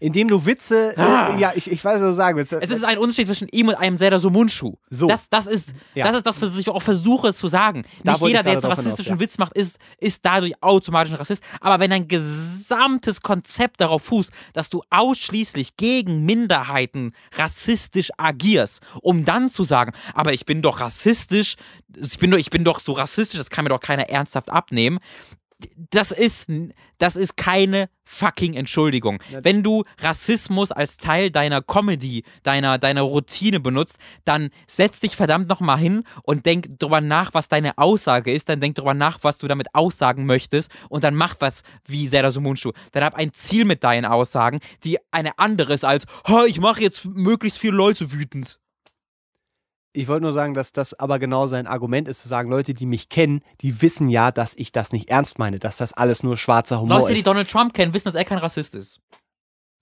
Indem 0.00 0.28
du 0.28 0.44
Witze, 0.46 0.94
Ah. 0.96 1.34
äh, 1.36 1.40
ja, 1.40 1.52
ich, 1.54 1.70
ich 1.70 1.84
weiß, 1.84 2.00
was 2.00 2.10
du 2.10 2.14
sagen 2.14 2.36
willst. 2.36 2.52
es 2.52 2.70
ist 2.70 2.84
ein 2.84 2.98
Unterschied 2.98 3.26
zwischen 3.26 3.48
ihm 3.48 3.68
und 3.68 3.74
einem 3.74 3.96
Serdar 3.96 4.18
Sumunchu. 4.18 4.74
So. 4.90 5.06
Das, 5.06 5.28
das 5.30 5.46
ist, 5.46 5.72
Ja. 5.94 6.06
das 6.06 6.16
ist 6.16 6.26
das, 6.26 6.40
was 6.42 6.56
ich 6.58 6.68
auch 6.68 6.82
versuche 6.82 7.32
zu 7.34 7.48
sagen. 7.48 7.84
Da 8.04 8.12
Nicht 8.12 8.26
jeder, 8.26 8.42
der 8.42 8.54
jetzt 8.54 8.64
einen 8.64 8.72
rassistischen 8.72 9.04
hinaus, 9.04 9.20
ja. 9.20 9.24
Witz 9.24 9.38
macht, 9.38 9.52
ist, 9.56 9.78
ist 9.98 10.24
dadurch 10.24 10.54
automatisch 10.62 11.12
ein 11.12 11.16
Rassist. 11.18 11.42
Aber 11.60 11.80
wenn 11.80 11.90
dein 11.90 12.08
gesamtes 12.08 13.20
Konzept 13.20 13.80
darauf 13.80 14.02
fußt, 14.04 14.30
dass 14.52 14.70
du 14.70 14.82
ausschließlich 14.90 15.76
gegen 15.76 16.24
Minderheiten 16.24 17.12
rassistisch 17.36 18.10
agierst, 18.16 18.80
um 19.02 19.24
dann 19.24 19.50
zu 19.50 19.64
sagen, 19.64 19.92
aber 20.14 20.32
ich 20.32 20.46
bin 20.46 20.62
doch 20.62 20.80
rassistisch, 20.80 21.56
ich 21.96 22.18
bin 22.18 22.30
doch, 22.30 22.38
ich 22.38 22.50
bin 22.50 22.64
doch 22.64 22.80
so 22.80 22.92
rassistisch, 22.92 23.38
das 23.38 23.50
kann 23.50 23.64
mir 23.64 23.70
doch 23.70 23.80
keiner 23.80 24.08
ernsthaft 24.08 24.50
abnehmen. 24.50 24.98
Das 25.90 26.12
ist, 26.12 26.50
das 26.98 27.16
ist 27.16 27.36
keine 27.36 27.88
fucking 28.04 28.54
Entschuldigung. 28.54 29.22
Wenn 29.42 29.62
du 29.62 29.84
Rassismus 29.98 30.70
als 30.70 30.98
Teil 30.98 31.30
deiner 31.30 31.62
Comedy, 31.62 32.24
deiner, 32.42 32.78
deiner 32.78 33.02
Routine 33.02 33.60
benutzt, 33.60 33.96
dann 34.24 34.50
setz 34.66 35.00
dich 35.00 35.16
verdammt 35.16 35.48
nochmal 35.48 35.78
hin 35.78 36.04
und 36.22 36.44
denk 36.44 36.78
drüber 36.78 37.00
nach, 37.00 37.32
was 37.32 37.48
deine 37.48 37.78
Aussage 37.78 38.32
ist. 38.32 38.48
Dann 38.50 38.60
denk 38.60 38.74
drüber 38.74 38.94
nach, 38.94 39.18
was 39.22 39.38
du 39.38 39.48
damit 39.48 39.74
aussagen 39.74 40.26
möchtest. 40.26 40.70
Und 40.90 41.04
dann 41.04 41.14
mach 41.14 41.36
was 41.38 41.62
wie 41.86 42.06
Serdar 42.06 42.32
Sumunchu. 42.32 42.72
Dann 42.92 43.04
hab 43.04 43.14
ein 43.14 43.32
Ziel 43.32 43.64
mit 43.64 43.82
deinen 43.82 44.04
Aussagen, 44.04 44.60
die 44.84 44.98
eine 45.10 45.38
andere 45.38 45.72
ist 45.72 45.84
als, 45.84 46.04
"Ha, 46.26 46.44
ich 46.44 46.60
mache 46.60 46.82
jetzt 46.82 47.06
möglichst 47.06 47.58
viele 47.58 47.76
Leute 47.76 48.12
wütend. 48.12 48.60
Ich 49.96 50.08
wollte 50.08 50.22
nur 50.24 50.32
sagen, 50.32 50.54
dass 50.54 50.72
das 50.72 50.94
aber 50.98 51.18
genau 51.18 51.46
sein 51.46 51.66
Argument 51.66 52.06
ist, 52.08 52.20
zu 52.20 52.28
sagen, 52.28 52.50
Leute, 52.50 52.74
die 52.74 52.86
mich 52.86 53.08
kennen, 53.08 53.40
die 53.62 53.80
wissen 53.82 54.08
ja, 54.08 54.30
dass 54.30 54.54
ich 54.56 54.70
das 54.72 54.92
nicht 54.92 55.08
ernst 55.08 55.38
meine, 55.38 55.58
dass 55.58 55.78
das 55.78 55.92
alles 55.92 56.22
nur 56.22 56.36
schwarzer 56.36 56.80
Humor 56.80 57.00
Leute, 57.00 57.12
die 57.14 57.18
ist. 57.20 57.26
Donald 57.26 57.48
Trump 57.50 57.72
kennen, 57.74 57.94
wissen, 57.94 58.04
dass 58.06 58.14
er 58.14 58.24
kein 58.24 58.38
Rassist 58.38 58.74
ist. 58.74 59.00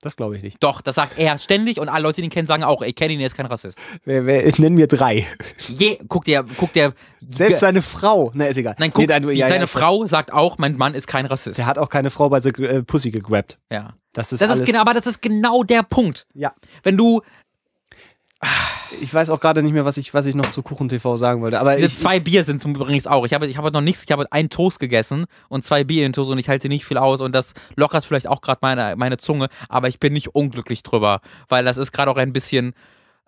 Das 0.00 0.16
glaube 0.16 0.36
ich 0.36 0.42
nicht. 0.42 0.62
Doch, 0.62 0.82
das 0.82 0.96
sagt 0.96 1.18
er 1.18 1.38
ständig 1.38 1.80
und 1.80 1.88
alle 1.88 2.02
Leute, 2.02 2.20
die 2.20 2.26
ihn 2.26 2.30
kennen, 2.30 2.46
sagen 2.46 2.62
auch, 2.62 2.82
ich 2.82 2.94
kenne 2.94 3.14
ihn, 3.14 3.20
er 3.20 3.26
ist 3.26 3.36
kein 3.36 3.46
Rassist. 3.46 3.78
Wer, 4.04 4.26
wer, 4.26 4.52
nenn 4.58 4.74
mir 4.74 4.86
drei. 4.86 5.26
Je, 5.58 5.98
guck 6.08 6.24
dir, 6.26 6.44
guck 6.58 6.74
dir. 6.74 6.92
Selbst 7.26 7.60
seine 7.60 7.80
Frau, 7.80 8.30
na 8.34 8.46
ist 8.46 8.58
egal. 8.58 8.76
Nein, 8.78 8.90
guck, 8.92 9.00
Nee, 9.00 9.06
dann- 9.06 9.22
die, 9.22 9.28
ja, 9.28 9.46
ja, 9.46 9.48
seine 9.48 9.64
weiß. 9.64 9.70
Frau 9.70 10.04
sagt 10.04 10.30
auch, 10.32 10.58
mein 10.58 10.76
Mann 10.76 10.94
ist 10.94 11.06
kein 11.06 11.24
Rassist. 11.24 11.58
Der 11.58 11.64
hat 11.66 11.78
auch 11.78 11.88
keine 11.88 12.10
Frau 12.10 12.28
bei 12.28 12.40
The 12.42 12.50
äh, 12.50 12.82
Pussy 12.82 13.10
gegrabt. 13.10 13.58
ja. 13.70 13.94
Das 14.12 14.32
ist 14.32 14.40
Das 14.40 14.60
ist 14.60 14.64
genau, 14.64 14.80
aber 14.80 14.94
das 14.94 15.06
ist 15.08 15.22
genau 15.22 15.64
der 15.64 15.82
Punkt. 15.82 16.26
ja. 16.34 16.54
Wenn 16.84 16.96
du 16.96 17.22
Ich 19.00 19.12
weiß 19.12 19.30
auch 19.30 19.40
gerade 19.40 19.62
nicht 19.62 19.72
mehr, 19.72 19.84
was 19.84 19.96
ich, 19.96 20.14
was 20.14 20.26
ich 20.26 20.34
noch 20.34 20.50
zu 20.50 20.62
Kuchen 20.62 20.88
TV 20.88 21.16
sagen 21.16 21.42
wollte. 21.42 21.58
Aber 21.58 21.74
diese 21.74 21.88
ich, 21.88 21.96
zwei 21.96 22.20
Bier 22.20 22.44
sind 22.44 22.62
zum 22.62 22.74
übrigens 22.74 23.06
auch. 23.06 23.24
Ich 23.26 23.34
habe, 23.34 23.46
ich 23.46 23.56
habe 23.56 23.70
noch 23.70 23.80
nichts, 23.80 24.04
ich 24.04 24.12
habe 24.12 24.30
einen 24.30 24.50
Toast 24.50 24.78
gegessen 24.78 25.26
und 25.48 25.64
zwei 25.64 25.84
Bier 25.84 26.06
in 26.06 26.12
Toast 26.12 26.30
und 26.30 26.38
ich 26.38 26.48
halte 26.48 26.68
nicht 26.68 26.84
viel 26.84 26.98
aus 26.98 27.20
und 27.20 27.34
das 27.34 27.54
lockert 27.76 28.04
vielleicht 28.04 28.28
auch 28.28 28.40
gerade 28.40 28.58
meine, 28.62 28.94
meine 28.96 29.16
Zunge, 29.16 29.48
aber 29.68 29.88
ich 29.88 29.98
bin 29.98 30.12
nicht 30.12 30.34
unglücklich 30.34 30.82
drüber, 30.82 31.20
weil 31.48 31.64
das 31.64 31.76
ist 31.76 31.92
gerade 31.92 32.10
auch 32.10 32.16
ein 32.16 32.32
bisschen. 32.32 32.74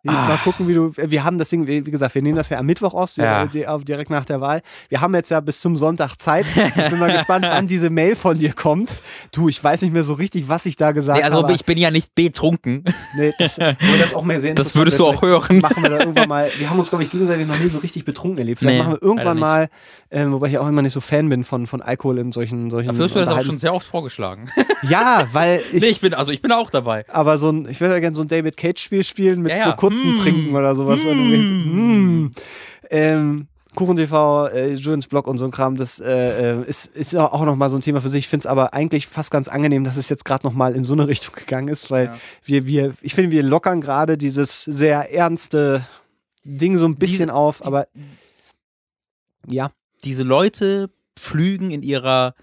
Ah. 0.08 0.28
Mal 0.28 0.38
gucken, 0.38 0.68
wie 0.68 0.74
du. 0.74 0.92
Wir 0.96 1.24
haben 1.24 1.38
das 1.38 1.50
Ding, 1.50 1.66
wie 1.66 1.82
gesagt, 1.82 2.14
wir 2.14 2.22
nehmen 2.22 2.36
das 2.36 2.48
ja 2.48 2.58
am 2.58 2.66
Mittwoch 2.66 2.94
aus, 2.94 3.16
ja. 3.16 3.46
direkt 3.46 4.10
nach 4.10 4.24
der 4.24 4.40
Wahl. 4.40 4.62
Wir 4.88 5.00
haben 5.00 5.14
jetzt 5.14 5.30
ja 5.30 5.40
bis 5.40 5.60
zum 5.60 5.76
Sonntag 5.76 6.16
Zeit. 6.16 6.46
Ich 6.76 6.88
bin 6.90 6.98
mal 6.98 7.12
gespannt, 7.12 7.44
wann 7.48 7.66
diese 7.66 7.90
Mail 7.90 8.16
von 8.16 8.38
dir 8.38 8.52
kommt. 8.52 8.94
Du, 9.32 9.48
ich 9.48 9.62
weiß 9.62 9.82
nicht 9.82 9.92
mehr 9.92 10.02
so 10.02 10.14
richtig, 10.14 10.48
was 10.48 10.66
ich 10.66 10.76
da 10.76 10.92
gesagt 10.92 11.18
nee, 11.18 11.24
also 11.24 11.42
habe. 11.42 11.52
ich 11.52 11.64
bin 11.64 11.78
ja 11.78 11.90
nicht 11.90 12.14
betrunken. 12.14 12.84
Nee, 13.16 13.32
das, 13.38 13.56
das 14.00 14.14
auch 14.14 14.24
mehr 14.24 14.40
sehen. 14.40 14.54
Das 14.54 14.74
würdest 14.74 14.98
du 14.98 15.06
auch 15.06 15.22
hören. 15.22 15.60
Machen 15.60 15.82
wir 15.82 15.90
da 15.90 15.98
irgendwann 15.98 16.28
mal. 16.28 16.50
Wir 16.58 16.70
haben 16.70 16.78
uns, 16.78 16.88
glaube 16.88 17.04
ich, 17.04 17.10
gegenseitig 17.10 17.46
noch 17.46 17.58
nie 17.58 17.68
so 17.68 17.78
richtig 17.78 18.04
betrunken 18.04 18.38
erlebt. 18.38 18.60
Vielleicht 18.60 18.78
nee, 18.78 18.82
machen 18.82 18.98
wir 19.00 19.02
irgendwann 19.02 19.38
mal, 19.38 19.68
äh, 20.10 20.24
wobei 20.26 20.48
ich 20.48 20.58
auch 20.58 20.68
immer 20.68 20.82
nicht 20.82 20.92
so 20.92 21.00
Fan 21.00 21.28
bin 21.28 21.44
von, 21.44 21.66
von 21.66 21.82
Alkohol 21.82 22.18
in 22.18 22.32
solchen. 22.32 22.70
solchen 22.70 22.88
Dafür 22.88 23.04
hast 23.04 23.14
du 23.14 23.18
das 23.20 23.28
auch 23.28 23.42
schon 23.42 23.58
sehr 23.58 23.74
oft 23.74 23.86
vorgeschlagen. 23.86 24.50
Ja, 24.82 25.24
weil 25.32 25.60
ich. 25.72 25.82
Nee, 25.82 25.88
ich 25.88 26.00
bin, 26.00 26.14
also 26.14 26.32
ich 26.32 26.42
bin 26.42 26.52
auch 26.52 26.70
dabei. 26.70 27.04
Aber 27.08 27.38
so 27.38 27.50
ein, 27.50 27.68
ich 27.68 27.80
würde 27.80 27.94
ja 27.94 28.00
gerne 28.00 28.16
so 28.16 28.22
ein 28.22 28.28
David 28.28 28.56
Cage-Spiel 28.56 29.04
spielen 29.04 29.42
mit 29.42 29.52
ja, 29.52 29.58
ja. 29.58 29.64
so 29.64 29.72
kurzen 29.96 30.14
mm. 30.14 30.18
Trinken 30.18 30.56
oder 30.56 30.74
sowas. 30.74 31.00
Mm. 31.04 32.24
Mm. 32.24 32.30
Ähm, 32.90 33.48
KuchenTV, 33.74 34.48
äh, 34.52 34.74
Julians 34.74 35.06
Blog 35.06 35.26
und 35.26 35.38
so 35.38 35.44
ein 35.44 35.50
Kram, 35.50 35.76
das 35.76 36.00
äh, 36.00 36.60
äh 36.60 36.64
ist, 36.66 36.96
ist 36.96 37.14
auch 37.14 37.44
nochmal 37.44 37.70
so 37.70 37.76
ein 37.76 37.82
Thema 37.82 38.00
für 38.00 38.08
sich. 38.08 38.24
Ich 38.24 38.28
finde 38.28 38.42
es 38.42 38.46
aber 38.46 38.74
eigentlich 38.74 39.06
fast 39.06 39.30
ganz 39.30 39.48
angenehm, 39.48 39.84
dass 39.84 39.96
es 39.96 40.08
jetzt 40.08 40.24
gerade 40.24 40.46
nochmal 40.46 40.74
in 40.74 40.84
so 40.84 40.94
eine 40.94 41.06
Richtung 41.08 41.34
gegangen 41.34 41.68
ist, 41.68 41.90
weil 41.90 42.06
ja. 42.06 42.18
wir, 42.44 42.66
wir, 42.66 42.94
ich 43.02 43.14
finde, 43.14 43.30
wir 43.30 43.42
lockern 43.42 43.80
gerade 43.80 44.16
dieses 44.16 44.64
sehr 44.64 45.12
ernste 45.12 45.86
Ding 46.42 46.78
so 46.78 46.86
ein 46.86 46.96
bisschen 46.96 47.28
Diese, 47.28 47.34
auf, 47.34 47.64
aber 47.64 47.88
ja. 49.48 49.70
Diese 50.04 50.22
Leute 50.22 50.90
pflügen 51.16 51.70
in 51.70 51.82
ihrer 51.82 52.34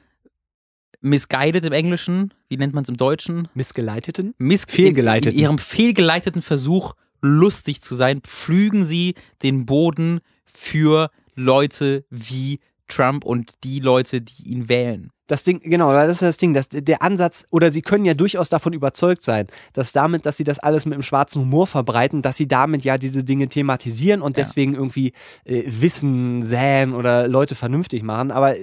misguided 1.01 1.65
im 1.65 1.73
Englischen, 1.73 2.33
wie 2.47 2.57
nennt 2.57 2.73
man 2.73 2.83
es 2.83 2.89
im 2.89 2.97
Deutschen? 2.97 3.47
Missgeleiteten? 3.53 4.33
Miss 4.37 4.65
fehlgeleiteten. 4.65 5.31
In, 5.31 5.37
in 5.37 5.43
ihrem 5.43 5.57
fehlgeleiteten 5.57 6.41
Versuch, 6.41 6.93
lustig 7.23 7.81
zu 7.81 7.95
sein, 7.95 8.21
pflügen 8.21 8.85
sie 8.85 9.15
den 9.41 9.65
Boden 9.65 10.19
für 10.45 11.09
Leute 11.35 12.05
wie 12.09 12.59
Trump 12.87 13.25
und 13.25 13.53
die 13.63 13.79
Leute, 13.79 14.21
die 14.21 14.51
ihn 14.51 14.69
wählen. 14.69 15.09
Das 15.27 15.43
Ding, 15.43 15.61
genau, 15.61 15.93
das 15.93 16.09
ist 16.09 16.21
das 16.21 16.37
Ding, 16.37 16.53
dass 16.53 16.67
der 16.69 17.01
Ansatz, 17.01 17.47
oder 17.49 17.71
sie 17.71 17.81
können 17.81 18.03
ja 18.03 18.13
durchaus 18.13 18.49
davon 18.49 18.73
überzeugt 18.73 19.23
sein, 19.23 19.47
dass 19.71 19.93
damit, 19.93 20.25
dass 20.25 20.37
sie 20.37 20.43
das 20.43 20.59
alles 20.59 20.85
mit 20.85 20.95
dem 20.95 21.01
schwarzen 21.01 21.41
Humor 21.41 21.65
verbreiten, 21.65 22.21
dass 22.21 22.35
sie 22.35 22.47
damit 22.47 22.83
ja 22.83 22.97
diese 22.97 23.23
Dinge 23.23 23.47
thematisieren 23.47 24.21
und 24.21 24.37
ja. 24.37 24.43
deswegen 24.43 24.73
irgendwie 24.73 25.13
äh, 25.45 25.63
Wissen 25.65 26.43
säen 26.43 26.93
oder 26.93 27.27
Leute 27.29 27.55
vernünftig 27.55 28.03
machen. 28.03 28.31
Aber 28.31 28.53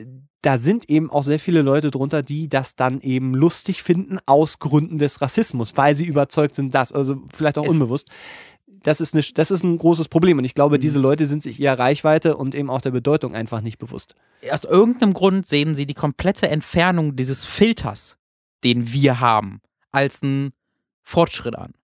da 0.42 0.58
sind 0.58 0.88
eben 0.88 1.10
auch 1.10 1.22
sehr 1.22 1.38
viele 1.38 1.62
Leute 1.62 1.90
drunter, 1.90 2.22
die 2.22 2.48
das 2.48 2.74
dann 2.74 3.00
eben 3.00 3.34
lustig 3.34 3.82
finden 3.82 4.18
aus 4.26 4.58
Gründen 4.58 4.98
des 4.98 5.20
Rassismus, 5.20 5.72
weil 5.76 5.94
sie 5.94 6.06
überzeugt 6.06 6.54
sind, 6.54 6.74
dass, 6.74 6.92
also 6.92 7.16
vielleicht 7.34 7.58
auch 7.58 7.64
es 7.64 7.70
unbewusst. 7.70 8.08
Das 8.82 9.01
ist, 9.01 9.15
eine, 9.15 9.23
das 9.35 9.51
ist 9.51 9.62
ein 9.62 9.77
großes 9.78 10.09
Problem 10.09 10.39
und 10.39 10.44
ich 10.44 10.55
glaube, 10.55 10.77
mhm. 10.77 10.81
diese 10.81 10.98
Leute 10.98 11.27
sind 11.27 11.43
sich 11.43 11.61
ihrer 11.61 11.78
Reichweite 11.78 12.36
und 12.36 12.55
eben 12.55 12.70
auch 12.70 12.81
der 12.81 12.90
Bedeutung 12.90 13.35
einfach 13.35 13.61
nicht 13.61 13.78
bewusst. 13.78 14.15
Aus 14.51 14.65
irgendeinem 14.65 15.12
Grund 15.12 15.47
sehen 15.47 15.74
sie 15.74 15.86
die 15.86 15.94
komplette 15.94 16.48
Entfernung 16.48 17.16
dieses 17.16 17.44
Filters, 17.44 18.16
den 18.65 18.93
wir 18.93 19.20
haben, 19.20 19.61
als 19.93 20.23
einen 20.23 20.52
Fortschritt 21.02 21.57
an. 21.57 21.74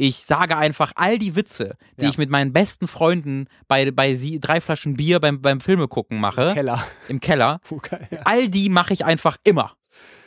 Ich 0.00 0.24
sage 0.24 0.56
einfach 0.56 0.92
all 0.94 1.18
die 1.18 1.34
Witze, 1.34 1.76
die 1.98 2.04
ja. 2.04 2.10
ich 2.10 2.18
mit 2.18 2.30
meinen 2.30 2.52
besten 2.52 2.86
Freunden 2.86 3.48
bei, 3.66 3.90
bei 3.90 4.14
sie, 4.14 4.38
drei 4.38 4.60
Flaschen 4.60 4.96
Bier 4.96 5.18
beim, 5.18 5.42
beim 5.42 5.60
Filme 5.60 5.88
gucken 5.88 6.20
mache. 6.20 6.50
Im 6.50 6.54
Keller. 6.54 6.86
Im 7.08 7.20
Keller. 7.20 7.60
ja. 8.10 8.20
All 8.24 8.48
die 8.48 8.68
mache 8.68 8.92
ich 8.92 9.04
einfach 9.04 9.38
immer. 9.42 9.72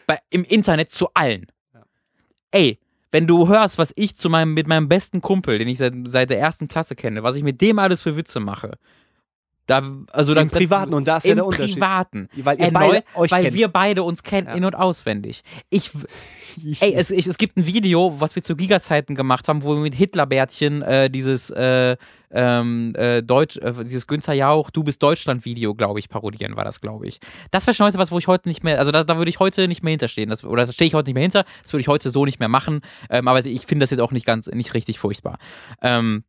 Bei, 0.07 0.19
Im 0.29 0.43
Internet 0.43 0.91
zu 0.91 1.07
allen. 1.13 1.47
Ja. 1.73 1.85
Ey, 2.51 2.79
wenn 3.11 3.27
du 3.27 3.47
hörst, 3.47 3.77
was 3.77 3.93
ich 3.95 4.15
zu 4.15 4.29
meinem, 4.29 4.53
mit 4.53 4.67
meinem 4.67 4.87
besten 4.87 5.21
Kumpel, 5.21 5.59
den 5.59 5.67
ich 5.67 5.77
seit, 5.77 5.93
seit 6.05 6.29
der 6.29 6.39
ersten 6.39 6.67
Klasse 6.67 6.95
kenne, 6.95 7.23
was 7.23 7.35
ich 7.35 7.43
mit 7.43 7.61
dem 7.61 7.79
alles 7.79 8.01
für 8.01 8.15
Witze 8.15 8.39
mache, 8.39 8.77
da, 9.71 9.81
also 10.11 10.35
Im 10.35 10.49
Privaten, 10.49 10.93
und 10.93 11.07
da 11.07 11.17
ist 11.17 11.25
ja 11.25 11.35
der 11.35 11.45
Unterschied. 11.45 11.69
Im 11.69 11.73
Privaten. 11.75 12.29
Weil, 12.35 12.59
ihr 12.59 12.71
beide 12.71 13.03
euch 13.15 13.31
weil 13.31 13.43
kennt. 13.43 13.55
wir 13.55 13.67
beide 13.69 14.03
uns 14.03 14.21
kennen, 14.21 14.47
ja. 14.47 14.55
in- 14.55 14.65
und 14.65 14.75
auswendig. 14.75 15.43
Ich, 15.69 15.91
ey, 16.81 16.93
es, 16.93 17.09
ich, 17.09 17.25
es 17.25 17.37
gibt 17.37 17.55
ein 17.57 17.65
Video, 17.65 18.15
was 18.19 18.35
wir 18.35 18.43
zu 18.43 18.57
Giga-Zeiten 18.57 19.15
gemacht 19.15 19.47
haben, 19.47 19.63
wo 19.63 19.75
wir 19.75 19.81
mit 19.81 19.95
Hitlerbärtchen 19.95 20.81
äh, 20.81 21.09
dieses 21.09 21.51
äh, 21.51 21.95
ähm, 22.33 22.93
äh, 22.95 23.23
Deutsch, 23.23 23.57
äh, 23.57 23.73
dieses 23.83 24.07
Günther 24.07 24.33
Jauch, 24.33 24.71
Du 24.71 24.83
bist 24.83 25.01
Deutschland-Video, 25.01 25.73
glaube 25.73 25.99
ich, 25.99 26.09
parodieren 26.09 26.57
war 26.57 26.65
das, 26.65 26.81
glaube 26.81 27.07
ich. 27.07 27.19
Das 27.51 27.65
wäre 27.65 27.73
schon 27.73 27.87
heute 27.87 27.97
was, 27.97 28.11
wo 28.11 28.17
ich 28.17 28.27
heute 28.27 28.49
nicht 28.49 28.63
mehr, 28.63 28.77
also 28.77 28.91
da, 28.91 29.05
da 29.05 29.17
würde 29.17 29.29
ich 29.29 29.39
heute 29.39 29.69
nicht 29.69 29.83
mehr 29.83 29.91
hinterstehen. 29.91 30.29
Das, 30.29 30.43
oder 30.43 30.65
da 30.65 30.71
stehe 30.71 30.87
ich 30.87 30.93
heute 30.93 31.07
nicht 31.07 31.15
mehr 31.15 31.23
hinter, 31.23 31.45
das 31.61 31.71
würde 31.71 31.81
ich 31.81 31.87
heute 31.87 32.09
so 32.09 32.25
nicht 32.25 32.39
mehr 32.39 32.49
machen. 32.49 32.81
Ähm, 33.09 33.29
aber 33.29 33.45
ich 33.45 33.65
finde 33.65 33.83
das 33.83 33.91
jetzt 33.91 34.01
auch 34.01 34.11
nicht 34.11 34.25
ganz, 34.25 34.47
nicht 34.47 34.73
richtig 34.73 34.99
furchtbar. 34.99 35.37
Ähm, 35.81 36.23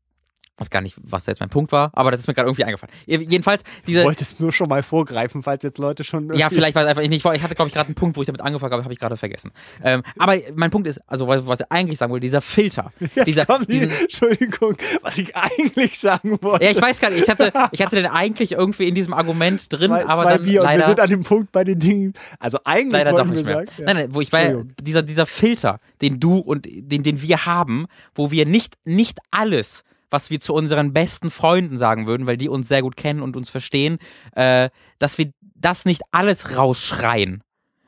weiß 0.59 0.71
gar 0.71 0.83
nicht, 0.83 0.97
was 1.03 1.25
da 1.25 1.33
jetzt 1.33 1.41
mein 1.41 1.49
Punkt 1.49 1.73
war, 1.73 1.91
aber 1.95 2.11
das 2.11 2.21
ist 2.21 2.29
mir 2.29 2.35
gerade 2.35 2.49
irgendwie 2.49 2.65
eingefallen. 2.65 2.93
Jedenfalls, 3.07 3.63
diese. 3.87 4.01
Du 4.01 4.07
wolltest 4.07 4.41
nur 4.41 4.53
schon 4.53 4.69
mal 4.69 4.83
vorgreifen, 4.83 5.43
falls 5.43 5.63
jetzt 5.63 5.79
Leute 5.79 6.05
schon. 6.05 6.35
Ja, 6.35 6.51
vielleicht 6.51 6.75
war 6.75 6.83
es 6.83 6.89
einfach 6.89 7.03
nicht. 7.03 7.25
Ich 7.25 7.43
hatte, 7.43 7.55
glaube 7.55 7.69
ich, 7.69 7.75
gerade 7.75 7.87
einen 7.87 7.95
Punkt, 7.95 8.17
wo 8.17 8.23
ich 8.23 8.27
damit 8.27 8.43
angefangen 8.43 8.73
habe, 8.73 8.85
habe 8.85 8.93
ich 8.93 9.01
gerade 9.01 9.17
vergessen. 9.17 9.51
Ähm, 9.83 10.03
aber 10.19 10.37
mein 10.55 10.71
Punkt 10.71 10.87
ist, 10.87 11.01
also 11.07 11.27
was 11.27 11.61
ich 11.61 11.67
eigentlich 11.71 11.99
sagen 11.99 12.13
wollte, 12.13 12.25
dieser 12.25 12.41
Filter. 12.41 12.93
Dieser, 13.27 13.47
komm, 13.47 13.67
diesen, 13.67 13.91
Entschuldigung, 13.91 14.77
was 15.03 15.19
ich 15.19 15.35
eigentlich 15.37 15.99
sagen 15.99 16.39
wollte. 16.43 16.65
Ja, 16.65 16.71
ich 16.71 16.81
weiß 16.81 16.99
gar 16.99 17.11
nicht, 17.11 17.23
ich 17.23 17.29
hatte, 17.29 17.53
ich 17.71 17.81
hatte 17.81 17.97
den 17.97 18.07
eigentlich 18.07 18.53
irgendwie 18.53 18.89
in 18.89 18.95
diesem 18.95 19.13
Argument 19.13 19.73
drin, 19.73 19.91
zwei, 19.91 20.07
aber 20.07 20.23
zwei 20.23 20.37
dann 20.37 20.45
Bier 20.45 20.63
leider. 20.63 20.75
Und 20.75 20.81
wir 20.81 20.87
sind 20.87 21.01
an 21.01 21.11
dem 21.11 21.23
Punkt 21.23 21.53
bei 21.53 21.65
den 21.65 21.79
Dingen. 21.79 22.15
Also 22.39 22.59
eigentlich 22.65 22.93
leider 22.93 23.13
doch 23.13 23.25
nicht 23.25 23.45
mehr. 23.45 23.55
Sagen, 23.55 23.69
ja. 23.79 23.85
Nein, 23.85 23.97
nein, 23.97 24.15
wo 24.15 24.21
ich 24.21 24.33
war, 24.33 24.65
dieser, 24.81 25.03
dieser 25.03 25.27
Filter, 25.27 25.79
den 26.01 26.21
du 26.21 26.39
und 26.39 26.67
den, 26.67 27.03
den 27.03 27.23
wir 27.23 27.47
haben, 27.47 27.87
wo 28.15 28.31
wir 28.31 28.47
nicht, 28.47 28.77
nicht 28.85 29.19
alles 29.31 29.85
was 30.13 30.31
wir 30.31 30.41
zu 30.41 30.55
unseren 30.55 30.93
besten 30.93 31.31
Freunden 31.31 31.79
sagen 31.79 32.07
würden, 32.07 32.27
weil 32.27 32.37
die 32.37 32.49
uns 32.49 32.69
sehr 32.69 32.83
gut 32.83 32.97
kennen 32.97 33.23
und 33.23 33.37
uns 33.37 33.51
verstehen, 33.51 33.99
äh, 34.37 34.71
dass 34.99 35.19
wir 35.19 35.33
das 35.41 35.85
nicht 35.85 36.03
alles 36.11 36.57
rausschreien. 36.57 37.43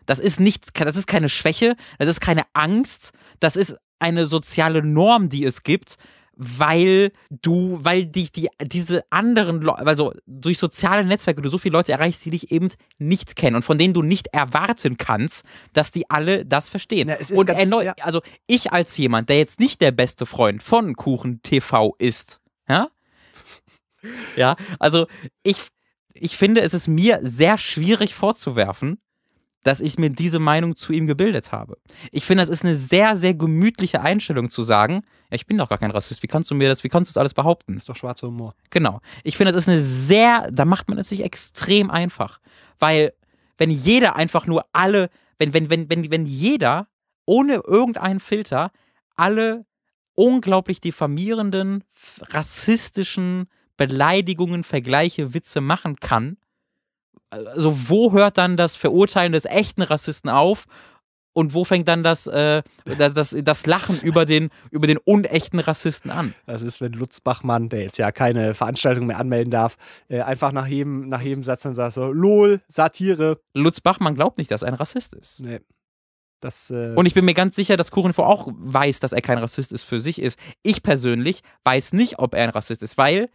Das 0.07 0.19
ist 0.19 0.41
nichts, 0.41 0.69
das 0.73 0.97
ist 0.97 1.07
keine 1.07 1.29
Schwäche, 1.29 1.77
das 1.99 2.09
ist 2.09 2.21
keine 2.21 2.43
Angst, 2.53 3.13
das 3.41 3.57
ist 3.57 3.77
eine 3.99 4.27
soziale 4.27 4.83
Norm, 4.83 5.29
die 5.29 5.45
es 5.45 5.63
gibt, 5.63 5.97
weil 6.37 7.13
du, 7.31 7.79
weil 7.83 8.07
dich 8.07 8.33
die, 8.33 8.49
diese 8.61 9.05
anderen 9.11 9.63
Leute, 9.63 9.87
also 9.87 10.13
durch 10.27 10.59
soziale 10.59 11.05
Netzwerke 11.05 11.43
du 11.43 11.51
so 11.51 11.59
viele 11.59 11.75
Leute 11.75 11.93
erreichst, 11.93 12.25
die 12.25 12.31
dich 12.31 12.51
eben 12.51 12.69
nicht 12.99 13.37
kennen 13.37 13.57
und 13.57 13.65
von 13.65 13.79
denen 13.79 13.95
du 13.95 14.03
nicht 14.03 14.29
erwarten 14.29 14.97
kannst, 14.97 15.45
dass 15.73 15.93
die 15.93 16.11
alle 16.11 16.45
das 16.45 16.69
verstehen. 16.69 17.09
Ja, 17.09 17.17
und 17.35 17.47
ganz, 17.47 17.59
erneut, 17.59 17.85
ja. 17.85 17.95
also 18.01 18.21
ich 18.47 18.73
als 18.73 18.97
jemand, 18.97 19.29
der 19.29 19.39
jetzt 19.39 19.61
nicht 19.61 19.81
der 19.81 19.93
beste 19.93 20.27
Freund 20.27 20.63
von 20.63 20.95
Kuchen 20.95 21.41
TV 21.43 21.95
ist, 21.99 22.41
ja, 22.69 22.89
ja, 24.37 24.57
also 24.79 25.07
ich, 25.43 25.57
ich 26.15 26.37
finde, 26.37 26.61
es 26.61 26.75
ist 26.75 26.89
mir 26.89 27.21
sehr 27.23 27.59
schwierig 27.59 28.15
vorzuwerfen, 28.15 28.99
dass 29.65 29.81
ich 29.81 29.99
mir 29.99 30.11
diese 30.11 30.39
Meinung 30.39 30.77
zu 30.77 30.93
ihm 30.93 31.07
gebildet 31.07 31.51
habe. 31.51 31.79
Ich 32.13 32.25
finde, 32.25 32.43
das 32.43 32.51
ist 32.51 32.65
eine 32.65 32.75
sehr, 32.75 33.17
sehr 33.17 33.35
gemütliche 33.35 34.01
Einstellung 34.03 34.51
zu 34.51 34.63
sagen, 34.63 35.03
ja, 35.31 35.37
ich 35.37 35.47
bin 35.47 35.59
doch 35.59 35.69
gar 35.69 35.79
kein 35.79 35.91
Rassist, 35.91 36.23
wie 36.23 36.27
kannst 36.29 36.51
du 36.51 36.55
mir 36.55 36.69
das, 36.69 36.85
wie 36.85 36.89
kannst 36.89 37.11
du 37.11 37.13
das 37.13 37.17
alles 37.17 37.35
behaupten? 37.35 37.73
Das 37.73 37.83
ist 37.83 37.89
doch 37.89 37.97
schwarzer 37.97 38.29
Humor. 38.29 38.55
Genau. 38.71 39.01
Ich 39.25 39.37
finde, 39.37 39.53
das 39.53 39.65
ist 39.65 39.69
eine 39.69 39.81
sehr, 39.81 40.51
da 40.53 40.65
macht 40.65 40.89
man 40.89 40.99
es 40.99 41.09
sich 41.09 41.25
extrem 41.25 41.91
einfach. 41.91 42.41
Weil, 42.79 43.15
wenn 43.57 43.71
jeder 43.71 44.17
einfach 44.17 44.47
nur 44.47 44.67
alle, 44.73 45.09
wenn, 45.39 45.55
wenn, 45.55 45.71
wenn, 45.71 45.89
wenn, 45.89 46.11
wenn 46.11 46.27
jeder 46.27 46.87
ohne 47.25 47.63
irgendeinen 47.67 48.21
Filter 48.21 48.71
alle 49.17 49.65
unglaublich 50.15 50.81
diffamierenden, 50.81 51.85
rassistischen 52.21 53.47
Beleidigungen, 53.77 54.63
Vergleiche, 54.63 55.35
Witze 55.35 55.61
machen 55.61 55.97
kann, 55.97 56.37
also 57.35 57.89
wo 57.89 58.13
hört 58.13 58.39
dann 58.39 58.57
das 58.57 58.77
Verurteilen 58.77 59.33
des 59.33 59.45
echten 59.45 59.83
Rassisten 59.83 60.31
auf 60.31 60.67
und 61.35 61.53
wo 61.53 61.65
fängt 61.65 61.89
dann 61.89 62.03
das, 62.03 62.27
äh, 62.27 62.63
das, 62.85 63.37
das 63.37 63.67
Lachen 63.67 64.01
über 64.01 64.25
den, 64.25 64.51
über 64.71 64.87
den 64.87 64.99
unechten 64.99 65.59
Rassisten 65.59 66.11
an? 66.11 66.35
Das 66.47 66.63
ist, 66.63 66.81
wenn 66.81 66.93
Lutz 66.93 67.21
Bachmann, 67.21 67.69
der 67.69 67.83
jetzt 67.83 67.99
ja 67.99 68.13
keine 68.13 68.55
Veranstaltung 68.55 69.07
mehr 69.07 69.19
anmelden 69.19 69.51
darf, 69.51 69.77
äh, 70.09 70.21
einfach 70.21 70.53
nach 70.53 70.67
jedem, 70.67 71.09
nach 71.09 71.21
jedem 71.21 71.43
Satz 71.43 71.63
dann 71.63 71.75
sagt 71.75 71.95
so, 71.95 72.13
LOL, 72.13 72.61
Satire. 72.69 73.41
Lutz 73.53 73.81
Bachmann 73.81 74.15
glaubt 74.15 74.39
nicht, 74.39 74.51
dass 74.51 74.63
er 74.63 74.69
ein 74.69 74.75
Rassist 74.75 75.15
ist. 75.15 75.41
Nee. 75.41 75.61
Das, 76.41 76.71
äh 76.71 76.95
und 76.95 77.07
ich 77.07 77.15
bin 77.15 77.25
mir 77.25 77.35
ganz 77.35 77.57
sicher, 77.57 77.77
dass 77.77 77.91
Kuchenfo 77.91 78.23
auch 78.23 78.49
weiß, 78.55 79.01
dass 79.01 79.13
er 79.13 79.23
kein 79.23 79.39
Rassist 79.39 79.73
ist 79.73 79.83
für 79.83 79.99
sich 79.99 80.21
ist. 80.21 80.39
Ich 80.63 80.83
persönlich 80.83 81.41
weiß 81.65 81.95
nicht, 81.95 82.19
ob 82.19 82.35
er 82.35 82.45
ein 82.45 82.51
Rassist 82.51 82.83
ist, 82.83 82.97
weil, 82.97 83.29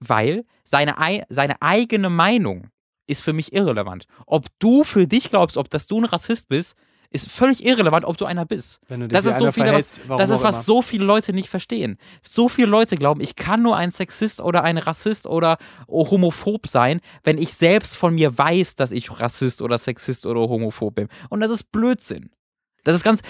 weil 0.00 0.44
seine, 0.64 0.94
seine 1.28 1.62
eigene 1.62 2.10
Meinung 2.10 2.68
ist 3.08 3.22
für 3.22 3.32
mich 3.32 3.52
irrelevant. 3.52 4.06
Ob 4.26 4.46
du 4.58 4.84
für 4.84 5.06
dich 5.06 5.30
glaubst, 5.30 5.56
ob 5.56 5.68
dass 5.70 5.86
du 5.86 5.98
ein 5.98 6.04
Rassist 6.04 6.48
bist, 6.48 6.76
ist 7.10 7.30
völlig 7.30 7.64
irrelevant, 7.64 8.04
ob 8.04 8.18
du 8.18 8.26
einer 8.26 8.44
bist. 8.44 8.80
Du 8.88 9.08
das 9.08 9.24
ist 9.24 9.38
so 9.38 9.50
viele, 9.50 9.72
was, 9.72 10.00
das 10.06 10.30
ist, 10.30 10.42
was 10.42 10.66
so 10.66 10.82
viele 10.82 11.04
Leute 11.06 11.32
nicht 11.32 11.48
verstehen. 11.48 11.96
So 12.22 12.48
viele 12.48 12.68
Leute 12.68 12.96
glauben, 12.96 13.22
ich 13.22 13.34
kann 13.34 13.62
nur 13.62 13.76
ein 13.76 13.90
Sexist 13.90 14.40
oder 14.42 14.62
ein 14.62 14.76
Rassist 14.76 15.26
oder 15.26 15.56
homophob 15.88 16.66
sein, 16.66 17.00
wenn 17.24 17.38
ich 17.38 17.54
selbst 17.54 17.96
von 17.96 18.14
mir 18.14 18.36
weiß, 18.36 18.76
dass 18.76 18.92
ich 18.92 19.20
Rassist 19.20 19.62
oder 19.62 19.78
Sexist 19.78 20.26
oder 20.26 20.40
homophob 20.40 20.94
bin. 20.94 21.08
Und 21.30 21.40
das 21.40 21.50
ist 21.50 21.72
Blödsinn. 21.72 22.30
Das 22.88 22.96
ist 22.96 23.04
ganz 23.04 23.20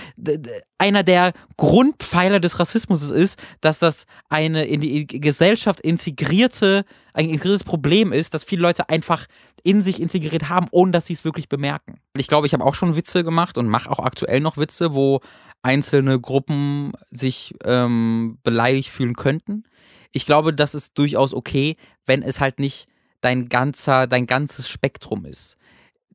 einer 0.79 1.03
der 1.03 1.33
Grundpfeiler 1.57 2.39
des 2.39 2.61
Rassismus 2.61 3.11
ist, 3.11 3.41
dass 3.61 3.81
das 3.81 4.05
eine 4.29 4.65
in 4.67 4.81
die 4.81 5.05
Gesellschaft 5.05 5.81
integrierte, 5.81 6.85
ein 7.13 7.29
integriertes 7.29 7.65
Problem 7.65 8.13
ist, 8.13 8.35
dass 8.35 8.45
viele 8.45 8.63
Leute 8.63 8.89
einfach 8.89 9.27
in 9.65 9.83
sich 9.83 10.01
integriert 10.01 10.49
haben, 10.49 10.69
ohne 10.71 10.93
dass 10.93 11.07
sie 11.07 11.15
es 11.15 11.25
wirklich 11.25 11.49
bemerken. 11.49 11.99
Ich 12.17 12.29
glaube, 12.29 12.47
ich 12.47 12.53
habe 12.53 12.65
auch 12.65 12.77
schon 12.77 12.95
Witze 12.95 13.25
gemacht 13.25 13.59
und 13.59 13.67
mache 13.67 13.91
auch 13.91 13.99
aktuell 13.99 14.39
noch 14.39 14.59
Witze, 14.59 14.95
wo 14.95 15.23
einzelne 15.63 16.21
Gruppen 16.21 16.93
sich 17.11 17.53
ähm, 17.65 18.39
beleidigt 18.45 18.91
fühlen 18.91 19.17
könnten. 19.17 19.65
Ich 20.13 20.25
glaube, 20.25 20.55
das 20.55 20.77
ist 20.77 20.97
durchaus 20.97 21.35
okay, 21.35 21.75
wenn 22.07 22.23
es 22.23 22.41
halt 22.41 22.61
nicht 22.61 22.87
dein 23.23 23.49
ganzer, 23.49 24.07
dein 24.07 24.27
ganzes 24.27 24.69
Spektrum 24.69 25.25
ist. 25.25 25.58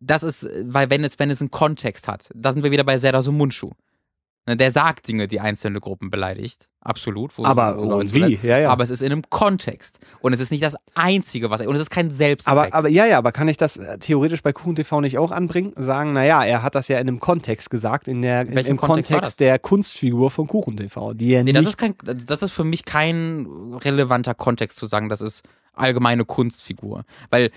Das 0.05 0.23
ist, 0.23 0.47
weil 0.63 0.89
wenn 0.89 1.03
es, 1.03 1.19
wenn 1.19 1.29
es 1.29 1.41
einen 1.41 1.51
Kontext 1.51 2.07
hat, 2.07 2.29
da 2.35 2.51
sind 2.51 2.63
wir 2.63 2.71
wieder 2.71 2.83
bei 2.83 2.97
Serdar 2.97 3.23
Mundschuh. 3.31 3.71
Ne, 4.45 4.57
der 4.57 4.71
sagt 4.71 5.07
Dinge, 5.07 5.27
die 5.29 5.39
einzelne 5.39 5.79
Gruppen 5.79 6.09
beleidigt. 6.09 6.69
Absolut. 6.81 7.31
aber 7.37 7.77
wo 7.77 7.95
und 7.95 8.13
wie? 8.13 8.37
Ja, 8.43 8.57
ja. 8.57 8.69
Aber 8.71 8.83
es 8.83 8.89
ist 8.89 9.01
in 9.01 9.09
einem 9.09 9.21
Kontext. 9.29 9.99
Und 10.19 10.33
es 10.33 10.41
ist 10.41 10.51
nicht 10.51 10.61
das 10.61 10.75
Einzige, 10.95 11.49
was 11.49 11.61
er. 11.61 11.69
Und 11.69 11.75
es 11.75 11.81
ist 11.81 11.89
kein 11.89 12.11
Selbstzweck. 12.11 12.51
Aber, 12.51 12.73
aber 12.73 12.89
ja, 12.89 13.05
ja, 13.05 13.17
aber 13.17 13.31
kann 13.31 13.47
ich 13.47 13.55
das 13.55 13.77
äh, 13.77 13.99
theoretisch 13.99 14.43
bei 14.43 14.51
KuchenTV 14.51 14.99
nicht 14.99 15.17
auch 15.17 15.31
anbringen? 15.31 15.71
Sagen, 15.77 16.11
naja, 16.11 16.43
er 16.43 16.61
hat 16.61 16.75
das 16.75 16.89
ja 16.89 16.99
in 16.99 17.07
einem 17.07 17.21
Kontext 17.21 17.69
gesagt, 17.69 18.09
in 18.09 18.21
der, 18.21 18.41
in, 18.41 18.57
im 18.57 18.75
Kontext, 18.75 19.11
Kontext 19.11 19.39
der 19.39 19.59
Kunstfigur 19.59 20.29
von 20.29 20.47
KuchenTV. 20.47 21.13
Die 21.13 21.31
er 21.31 21.45
nee, 21.45 21.53
das 21.53 21.65
ist, 21.65 21.77
kein, 21.77 21.95
das 22.03 22.43
ist 22.43 22.51
für 22.51 22.65
mich 22.65 22.83
kein 22.83 23.47
relevanter 23.75 24.33
Kontext 24.33 24.77
zu 24.77 24.87
sagen, 24.87 25.07
das 25.07 25.21
ist 25.21 25.43
allgemeine 25.71 26.25
Kunstfigur. 26.25 27.05
Weil 27.29 27.49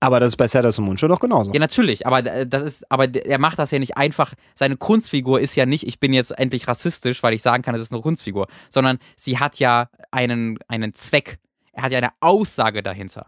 aber 0.00 0.18
das 0.18 0.28
ist 0.28 0.36
bei 0.36 0.48
Serdar 0.48 0.72
Muncho 0.80 1.06
doch 1.08 1.20
genauso. 1.20 1.52
Ja, 1.52 1.60
natürlich, 1.60 2.06
aber 2.06 2.22
das 2.22 2.62
ist, 2.62 2.90
aber 2.90 3.14
er 3.14 3.38
macht 3.38 3.58
das 3.58 3.70
ja 3.70 3.78
nicht 3.78 3.98
einfach. 3.98 4.32
Seine 4.54 4.76
Kunstfigur 4.76 5.40
ist 5.40 5.54
ja 5.56 5.66
nicht, 5.66 5.86
ich 5.86 6.00
bin 6.00 6.14
jetzt 6.14 6.30
endlich 6.30 6.66
rassistisch, 6.66 7.22
weil 7.22 7.34
ich 7.34 7.42
sagen 7.42 7.62
kann, 7.62 7.74
es 7.74 7.82
ist 7.82 7.92
eine 7.92 8.00
Kunstfigur, 8.00 8.48
sondern 8.70 8.98
sie 9.14 9.38
hat 9.38 9.58
ja 9.58 9.90
einen, 10.10 10.58
einen 10.68 10.94
Zweck. 10.94 11.38
Er 11.72 11.82
hat 11.82 11.92
ja 11.92 11.98
eine 11.98 12.12
Aussage 12.20 12.82
dahinter. 12.82 13.26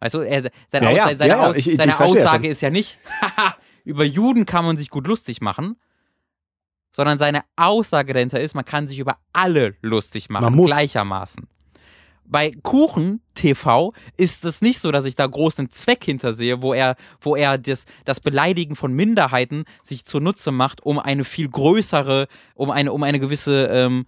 Weißt 0.00 0.14
du, 0.14 0.20
er, 0.20 0.50
seine, 0.68 0.94
ja, 0.94 1.04
Aussage, 1.04 1.16
seine, 1.16 1.30
ja, 1.30 1.54
ich, 1.54 1.68
ich, 1.68 1.76
seine 1.78 1.98
Aussage 1.98 2.48
ist 2.48 2.60
ja 2.60 2.68
nicht, 2.68 2.98
über 3.84 4.04
Juden 4.04 4.44
kann 4.44 4.66
man 4.66 4.76
sich 4.76 4.90
gut 4.90 5.06
lustig 5.06 5.40
machen, 5.40 5.76
sondern 6.92 7.16
seine 7.16 7.44
Aussage 7.56 8.12
dahinter 8.12 8.40
ist, 8.40 8.54
man 8.54 8.66
kann 8.66 8.88
sich 8.88 8.98
über 8.98 9.16
alle 9.32 9.74
lustig 9.80 10.28
machen, 10.28 10.54
gleichermaßen 10.66 11.48
bei 12.30 12.52
Kuchen 12.62 13.20
TV 13.34 13.92
ist 14.16 14.44
es 14.44 14.62
nicht 14.62 14.80
so, 14.80 14.92
dass 14.92 15.04
ich 15.04 15.16
da 15.16 15.26
großen 15.26 15.70
Zweck 15.70 16.04
hintersehe, 16.04 16.62
wo 16.62 16.72
er, 16.72 16.96
wo 17.20 17.36
er 17.36 17.58
das, 17.58 17.86
das 18.04 18.20
Beleidigen 18.20 18.76
von 18.76 18.92
Minderheiten 18.92 19.64
sich 19.82 20.04
zunutze 20.04 20.52
macht, 20.52 20.82
um 20.82 20.98
eine 20.98 21.24
viel 21.24 21.48
größere, 21.48 22.28
um 22.54 22.70
eine, 22.70 22.92
um 22.92 23.02
eine 23.02 23.20
gewisse, 23.20 23.66
ähm, 23.66 24.06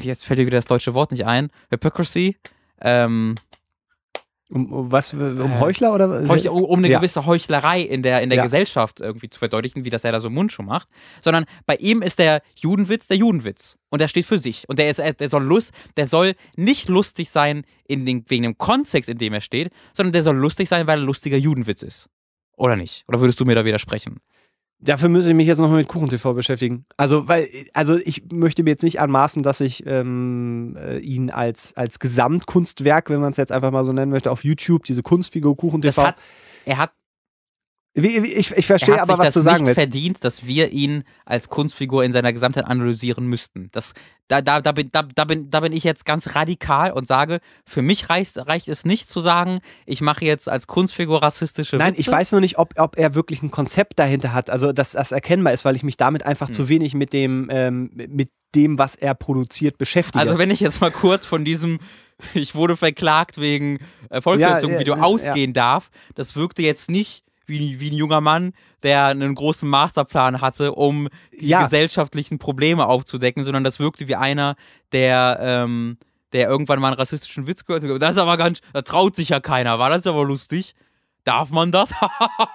jetzt 0.00 0.24
fällt 0.24 0.40
mir 0.40 0.46
wieder 0.46 0.58
das 0.58 0.66
deutsche 0.66 0.94
Wort 0.94 1.12
nicht 1.12 1.26
ein, 1.26 1.50
Hypocrisy, 1.70 2.36
ähm, 2.80 3.36
um, 4.50 4.72
um, 4.72 4.92
was, 4.92 5.12
um 5.12 5.60
Heuchler 5.60 5.94
oder? 5.94 6.28
Heuchler, 6.28 6.52
um, 6.52 6.64
um 6.64 6.78
eine 6.78 6.88
ja. 6.88 6.98
gewisse 6.98 7.24
Heuchlerei 7.24 7.80
in 7.80 8.02
der, 8.02 8.20
in 8.20 8.30
der 8.30 8.38
ja. 8.38 8.42
Gesellschaft 8.42 9.00
irgendwie 9.00 9.30
zu 9.30 9.38
verdeutlichen, 9.38 9.84
wie 9.84 9.90
das 9.90 10.04
er 10.04 10.12
da 10.12 10.20
so 10.20 10.28
Mundschuh 10.28 10.62
macht. 10.62 10.88
Sondern 11.20 11.44
bei 11.66 11.76
ihm 11.76 12.02
ist 12.02 12.18
der 12.18 12.42
Judenwitz 12.56 13.06
der 13.06 13.16
Judenwitz. 13.16 13.78
Und 13.90 14.00
der 14.00 14.08
steht 14.08 14.26
für 14.26 14.38
sich. 14.38 14.68
Und 14.68 14.78
der, 14.78 14.90
ist, 14.90 14.98
der, 14.98 15.28
soll, 15.28 15.44
Lust, 15.44 15.72
der 15.96 16.06
soll 16.06 16.34
nicht 16.56 16.88
lustig 16.88 17.30
sein 17.30 17.64
in 17.86 18.04
den, 18.04 18.24
wegen 18.28 18.42
dem 18.42 18.58
Kontext, 18.58 19.08
in 19.08 19.18
dem 19.18 19.32
er 19.32 19.40
steht, 19.40 19.70
sondern 19.92 20.12
der 20.12 20.22
soll 20.22 20.36
lustig 20.36 20.68
sein, 20.68 20.86
weil 20.86 20.98
er 20.98 21.04
lustiger 21.04 21.36
Judenwitz 21.36 21.82
ist. 21.82 22.08
Oder 22.56 22.76
nicht? 22.76 23.04
Oder 23.08 23.20
würdest 23.20 23.38
du 23.40 23.44
mir 23.44 23.54
da 23.54 23.64
widersprechen? 23.64 24.20
Dafür 24.82 25.10
müsste 25.10 25.30
ich 25.30 25.36
mich 25.36 25.46
jetzt 25.46 25.58
noch 25.58 25.70
mit 25.70 25.88
KuchenTV 25.88 26.32
beschäftigen. 26.34 26.86
Also, 26.96 27.28
weil, 27.28 27.48
also 27.74 27.96
ich 27.96 28.24
möchte 28.32 28.62
mir 28.62 28.70
jetzt 28.70 28.82
nicht 28.82 29.00
anmaßen, 29.00 29.42
dass 29.42 29.60
ich 29.60 29.84
ähm, 29.86 30.76
äh, 30.80 30.98
ihn 30.98 31.30
als, 31.30 31.76
als 31.76 31.98
Gesamtkunstwerk, 31.98 33.10
wenn 33.10 33.20
man 33.20 33.32
es 33.32 33.36
jetzt 33.36 33.52
einfach 33.52 33.70
mal 33.72 33.84
so 33.84 33.92
nennen 33.92 34.10
möchte, 34.10 34.30
auf 34.30 34.42
YouTube, 34.42 34.84
diese 34.84 35.02
Kunstfigur 35.02 35.56
KuchenTV. 35.56 35.98
Hat, 35.98 36.16
er 36.64 36.78
hat 36.78 36.92
wie, 37.94 38.22
wie, 38.22 38.32
ich, 38.32 38.52
ich 38.56 38.66
verstehe 38.66 39.02
aber, 39.02 39.18
was 39.18 39.34
du 39.34 39.42
sagen 39.42 39.66
willst. 39.66 39.80
verdient, 39.80 40.22
dass 40.22 40.46
wir 40.46 40.70
ihn 40.70 41.02
als 41.24 41.48
Kunstfigur 41.48 42.04
in 42.04 42.12
seiner 42.12 42.32
Gesamtheit 42.32 42.66
analysieren 42.66 43.26
müssten. 43.26 43.68
Das, 43.72 43.94
da, 44.28 44.40
da, 44.40 44.60
da, 44.60 44.70
bin, 44.70 44.90
da, 44.92 45.02
da, 45.02 45.24
bin, 45.24 45.50
da 45.50 45.58
bin 45.58 45.72
ich 45.72 45.82
jetzt 45.82 46.04
ganz 46.04 46.36
radikal 46.36 46.92
und 46.92 47.08
sage, 47.08 47.40
für 47.66 47.82
mich 47.82 48.08
reicht, 48.08 48.36
reicht 48.38 48.68
es 48.68 48.84
nicht 48.84 49.08
zu 49.08 49.18
sagen, 49.18 49.58
ich 49.86 50.02
mache 50.02 50.24
jetzt 50.24 50.48
als 50.48 50.68
Kunstfigur 50.68 51.20
rassistische 51.20 51.76
Nein, 51.76 51.94
Witze. 51.94 52.00
ich 52.00 52.08
weiß 52.08 52.30
nur 52.30 52.40
nicht, 52.40 52.58
ob, 52.58 52.74
ob 52.78 52.96
er 52.96 53.16
wirklich 53.16 53.42
ein 53.42 53.50
Konzept 53.50 53.98
dahinter 53.98 54.32
hat, 54.32 54.50
also 54.50 54.72
dass 54.72 54.92
das 54.92 55.10
erkennbar 55.10 55.52
ist, 55.52 55.64
weil 55.64 55.74
ich 55.74 55.82
mich 55.82 55.96
damit 55.96 56.24
einfach 56.24 56.48
hm. 56.48 56.54
zu 56.54 56.68
wenig 56.68 56.94
mit 56.94 57.12
dem, 57.12 57.48
ähm, 57.50 57.90
mit 57.92 58.30
dem, 58.54 58.78
was 58.78 58.94
er 58.94 59.14
produziert, 59.14 59.78
beschäftige. 59.78 60.20
Also 60.20 60.38
wenn 60.38 60.52
ich 60.52 60.60
jetzt 60.60 60.80
mal 60.80 60.92
kurz 60.92 61.26
von 61.26 61.44
diesem 61.44 61.80
ich 62.34 62.54
wurde 62.54 62.76
verklagt 62.76 63.38
wegen 63.38 63.78
Volksverhetzung-Video 64.10 64.94
ja, 64.94 65.00
ja, 65.00 65.04
ausgehen 65.04 65.50
ja. 65.50 65.54
darf, 65.54 65.90
das 66.14 66.36
wirkte 66.36 66.62
jetzt 66.62 66.90
nicht 66.90 67.24
wie, 67.50 67.80
wie 67.80 67.90
ein 67.90 67.96
junger 67.96 68.20
Mann, 68.20 68.52
der 68.82 69.06
einen 69.06 69.34
großen 69.34 69.68
Masterplan 69.68 70.40
hatte, 70.40 70.72
um 70.72 71.08
die 71.38 71.48
ja. 71.48 71.64
gesellschaftlichen 71.64 72.38
Probleme 72.38 72.86
aufzudecken, 72.86 73.44
sondern 73.44 73.64
das 73.64 73.78
wirkte 73.78 74.08
wie 74.08 74.16
einer, 74.16 74.56
der, 74.92 75.38
ähm, 75.42 75.98
der 76.32 76.48
irgendwann 76.48 76.80
mal 76.80 76.88
einen 76.88 76.96
rassistischen 76.96 77.46
Witz 77.46 77.66
gehört 77.66 77.82
hat. 77.84 78.02
Das 78.02 78.12
ist 78.12 78.18
aber 78.18 78.36
ganz, 78.36 78.60
da 78.72 78.82
traut 78.82 79.16
sich 79.16 79.28
ja 79.28 79.40
keiner, 79.40 79.78
war 79.78 79.90
das 79.90 80.06
aber 80.06 80.24
lustig. 80.24 80.74
Darf 81.24 81.50
man 81.50 81.70
das? 81.70 81.92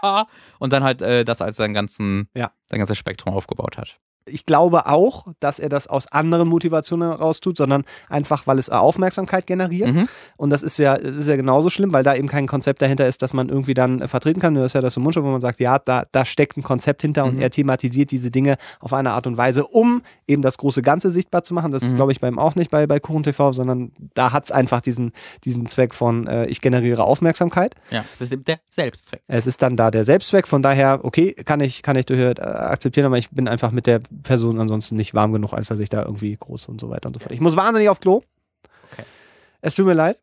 und 0.60 0.74
dann 0.74 0.84
halt 0.84 1.04
äh, 1.04 1.24
das 1.24 1.40
als 1.42 1.58
sein, 1.58 1.76
ganzen, 1.76 2.30
ja. 2.34 2.52
sein 2.66 2.80
ganzes 2.80 2.98
Spektrum 2.98 3.32
aufgebaut 3.32 3.78
hat 3.78 4.00
ich 4.26 4.46
glaube 4.46 4.88
auch, 4.88 5.28
dass 5.40 5.60
er 5.60 5.70
das 5.70 5.88
aus 5.88 6.12
anderen 6.12 6.48
Motivationen 6.48 7.10
heraus 7.10 7.42
tut, 7.42 7.58
sondern 7.58 7.84
einfach, 8.10 8.48
weil 8.48 8.58
es 8.58 8.70
Aufmerksamkeit 8.70 9.46
generiert. 9.46 9.94
Mhm. 9.94 10.08
Und 10.36 10.50
das 10.50 10.64
ist 10.64 10.80
ja, 10.80 10.98
das 10.98 11.16
ist 11.16 11.28
ja 11.28 11.36
genauso 11.36 11.70
schlimm, 11.70 11.94
weil 11.94 12.04
da 12.04 12.16
eben 12.16 12.28
kein 12.28 12.48
Konzept 12.48 12.82
dahinter 12.82 13.08
ist, 13.08 13.22
dass 13.22 13.34
man 13.34 13.50
irgendwie 13.50 13.76
dann 13.76 14.02
äh, 14.02 14.08
vertreten 14.08 14.40
kann. 14.40 14.56
Das 14.56 14.68
ist 14.68 14.74
ja 14.74 14.82
das 14.82 14.98
im 14.98 15.04
Mundschutz, 15.04 15.24
wo 15.24 15.30
man 15.30 15.42
sagt, 15.42 15.60
ja, 15.60 15.78
da, 15.80 16.06
da 16.12 16.26
steckt 16.26 16.58
ein 16.58 16.64
Konzept 16.64 17.04
hinter 17.04 17.26
mhm. 17.26 17.36
und 17.36 17.42
er 17.42 17.52
thematisiert 17.52 18.12
diese 18.12 18.32
Dinge 18.32 18.58
auf 18.80 18.94
eine 18.94 19.12
Art 19.12 19.28
und 19.28 19.38
Weise, 19.38 19.66
um 19.66 20.02
eben 20.28 20.42
das 20.42 20.58
große 20.58 20.82
Ganze 20.82 21.12
sichtbar 21.12 21.44
zu 21.44 21.54
machen. 21.54 21.72
Das 21.72 21.84
mhm. 21.84 21.90
ist, 21.90 21.96
glaube 21.96 22.12
ich, 22.12 22.20
bei 22.20 22.28
ihm 22.28 22.40
auch 22.40 22.56
nicht 22.56 22.72
bei, 22.72 22.88
bei 22.88 23.00
Kuchen 23.00 23.24
TV, 23.24 23.52
sondern 23.52 23.92
da 24.16 24.32
hat 24.32 24.46
es 24.46 24.52
einfach 24.52 24.82
diesen, 24.82 25.12
diesen 25.44 25.68
Zweck 25.68 25.94
von, 25.94 26.26
äh, 26.26 26.48
ich 26.48 26.62
generiere 26.62 27.04
Aufmerksamkeit. 27.04 27.76
Ja, 27.92 28.04
es 28.12 28.22
ist 28.22 28.34
der 28.48 28.60
Selbstzweck. 28.70 29.22
Es 29.28 29.46
ist 29.46 29.62
dann 29.62 29.76
da 29.76 29.92
der 29.92 30.04
Selbstzweck. 30.04 30.48
Von 30.48 30.64
daher, 30.64 31.02
okay, 31.04 31.34
kann 31.34 31.60
ich, 31.60 31.84
kann 31.84 31.96
ich 31.96 32.10
äh, 32.10 32.34
akzeptieren, 32.40 33.06
aber 33.06 33.20
ich 33.20 33.30
bin 33.30 33.48
einfach 33.48 33.72
mit 33.72 33.86
der 33.86 34.02
Person 34.24 34.60
ansonsten 34.60 34.96
nicht 34.96 35.14
warm 35.14 35.34
genug, 35.34 35.54
als 35.54 35.68
dass 35.68 35.80
ich 35.80 35.90
da 35.90 36.04
irgendwie 36.04 36.36
groß 36.36 36.68
und 36.68 36.80
so 36.80 36.90
weiter 36.90 37.08
und 37.08 37.14
so 37.14 37.20
fort. 37.20 37.32
Ich 37.32 37.42
muss 37.42 37.56
wahnsinnig 37.56 37.90
auf 37.90 38.00
Klo. 38.00 38.22
Okay. 38.92 39.04
Es 39.62 39.76
tut 39.76 39.86
mir 39.86 39.94
leid. 39.94 40.20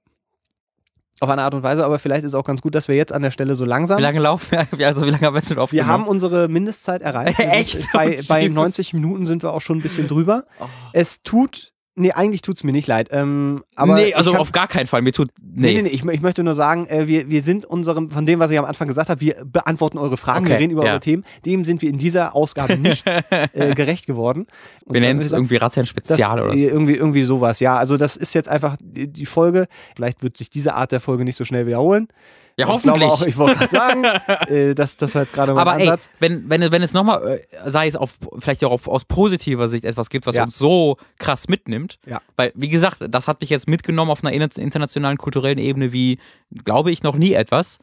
Auf 1.21 1.29
eine 1.29 1.43
Art 1.43 1.55
und 1.55 1.63
Weise, 1.63 1.85
aber 1.85 2.01
vielleicht 2.01 2.25
ist 2.25 2.33
es 2.33 2.35
auch 2.35 2.45
ganz 2.45 2.63
gut, 2.63 2.75
dass 2.75 2.89
wir 2.89 2.97
jetzt 2.97 3.13
an 3.13 3.23
der 3.23 3.31
Stelle 3.31 3.55
so 3.55 3.65
langsam. 3.65 3.99
Wie 3.99 4.03
lange 4.03 4.19
laufen 4.19 4.51
wir? 4.51 4.67
Also, 4.89 5.07
wie 5.07 5.11
lange 5.11 5.25
haben 5.25 5.35
wir 5.35 5.41
jetzt 5.41 5.73
Wir 5.73 5.87
haben 5.87 6.09
unsere 6.09 6.49
Mindestzeit 6.49 7.01
erreicht. 7.01 7.39
Echt? 7.39 7.93
Bei, 7.93 8.19
oh, 8.19 8.25
bei 8.29 8.49
90 8.49 8.93
Minuten 8.93 9.25
sind 9.25 9.45
wir 9.45 9.53
auch 9.53 9.61
schon 9.61 9.79
ein 9.79 9.83
bisschen 9.83 10.09
drüber. 10.09 10.47
Oh. 10.59 10.67
Es 10.93 11.23
tut 11.23 11.72
Nee, 11.95 12.13
eigentlich 12.13 12.41
tut 12.41 12.57
es 12.57 12.65
mir 12.65 12.73
nicht 12.73 12.89
leid. 12.89 13.09
Ähm, 13.11 13.65
aber 13.77 13.97
nee, 13.97 14.15
also 14.15 14.33
kann, 14.33 14.41
auf 14.41 14.53
gar 14.53 14.67
keinen 14.67 14.87
Fall. 14.87 15.03
Mir 15.03 15.13
tut. 15.13 15.29
Nee, 15.43 15.75
nee, 15.75 15.83
nee. 15.83 15.89
Ich, 15.91 16.03
ich 16.03 16.21
möchte 16.23 16.43
nur 16.43 16.55
sagen, 16.55 16.87
äh, 16.87 17.07
wir, 17.07 17.31
wir 17.31 17.43
sind 17.43 17.67
unserem, 17.67 18.11
von 18.11 18.25
dem, 18.25 18.41
was 18.41 18.51
ich 18.51 18.59
am 18.59 18.65
Anfang 18.65 18.89
gesagt 18.89 19.11
habe, 19.11 19.21
wir 19.21 19.45
beantworten 19.45 19.99
eure 19.99 20.17
Fragen, 20.17 20.47
okay, 20.47 20.55
wir 20.55 20.59
reden 20.59 20.73
über 20.73 20.85
ja. 20.87 20.93
eure 20.93 21.01
Themen. 21.01 21.25
Dem 21.45 21.67
sind 21.67 21.83
wir 21.83 21.91
in 21.91 21.99
dieser 21.99 22.35
Ausgabe 22.35 22.79
nicht 22.79 23.07
äh, 23.31 23.75
gerecht 23.75 24.07
geworden. 24.07 24.47
Und 24.87 24.95
wir 24.95 25.03
nennen 25.03 25.21
es 25.21 25.33
irgendwie 25.33 25.57
Razzien 25.57 25.85
Spezial 25.85 26.37
das, 26.37 26.45
oder 26.47 26.55
so. 26.55 26.59
Irgendwie, 26.59 26.95
irgendwie 26.95 27.25
sowas, 27.25 27.61
ja. 27.61 27.77
Also, 27.77 27.99
das 27.99 28.17
ist 28.17 28.33
jetzt 28.35 28.49
einfach 28.49 28.79
die 28.81 29.27
Folge. 29.27 29.67
Vielleicht 29.95 30.23
wird 30.23 30.39
sich 30.39 30.49
diese 30.49 30.75
Art 30.75 30.93
der 30.93 31.01
Folge 31.01 31.25
nicht 31.25 31.37
so 31.37 31.45
schnell 31.45 31.67
wiederholen. 31.67 32.09
Ja, 32.57 32.67
hoffentlich. 32.69 33.13
Ich, 33.21 33.27
ich 33.29 33.37
wollte 33.37 33.57
gerade 33.57 33.71
sagen, 33.71 34.05
äh, 34.49 34.75
das, 34.75 34.97
das 34.97 35.15
war 35.15 35.23
jetzt 35.23 35.33
gerade 35.33 35.55
mal 35.55 35.61
Aber 35.61 35.73
Ansatz. 35.73 36.07
Ey, 36.07 36.13
wenn, 36.21 36.51
wenn, 36.51 36.73
wenn 36.73 36.83
es 36.83 36.93
nochmal, 36.93 37.39
äh, 37.39 37.71
sei 37.71 37.89
es 37.89 37.97
auf, 37.97 38.19
vielleicht 38.39 38.65
auch 38.65 38.73
auf, 38.73 38.89
aus 38.89 39.05
positiver 39.05 39.69
Sicht 39.69 39.85
etwas 39.85 40.11
gibt, 40.11 40.27
was 40.27 40.37
ja. 40.37 40.45
uns 40.45 40.59
so 40.59 40.97
krass 41.19 41.49
mitnimmt, 41.49 41.99
ja. 42.07 42.21
weil, 42.37 42.53
wie 42.55 42.69
gesagt, 42.69 42.99
das 43.09 43.29
hat 43.29 43.41
mich 43.41 43.51
jetzt 43.51 43.69
mitgenommen 43.69 44.11
auf 44.11 44.25
einer 44.25 44.33
internationalen 44.33 45.19
kulturellen 45.19 45.59
Ebene 45.59 45.93
wie, 45.93 46.19
glaube 46.65 46.91
ich, 46.91 47.03
noch 47.03 47.17
nie 47.17 47.33
etwas, 47.33 47.79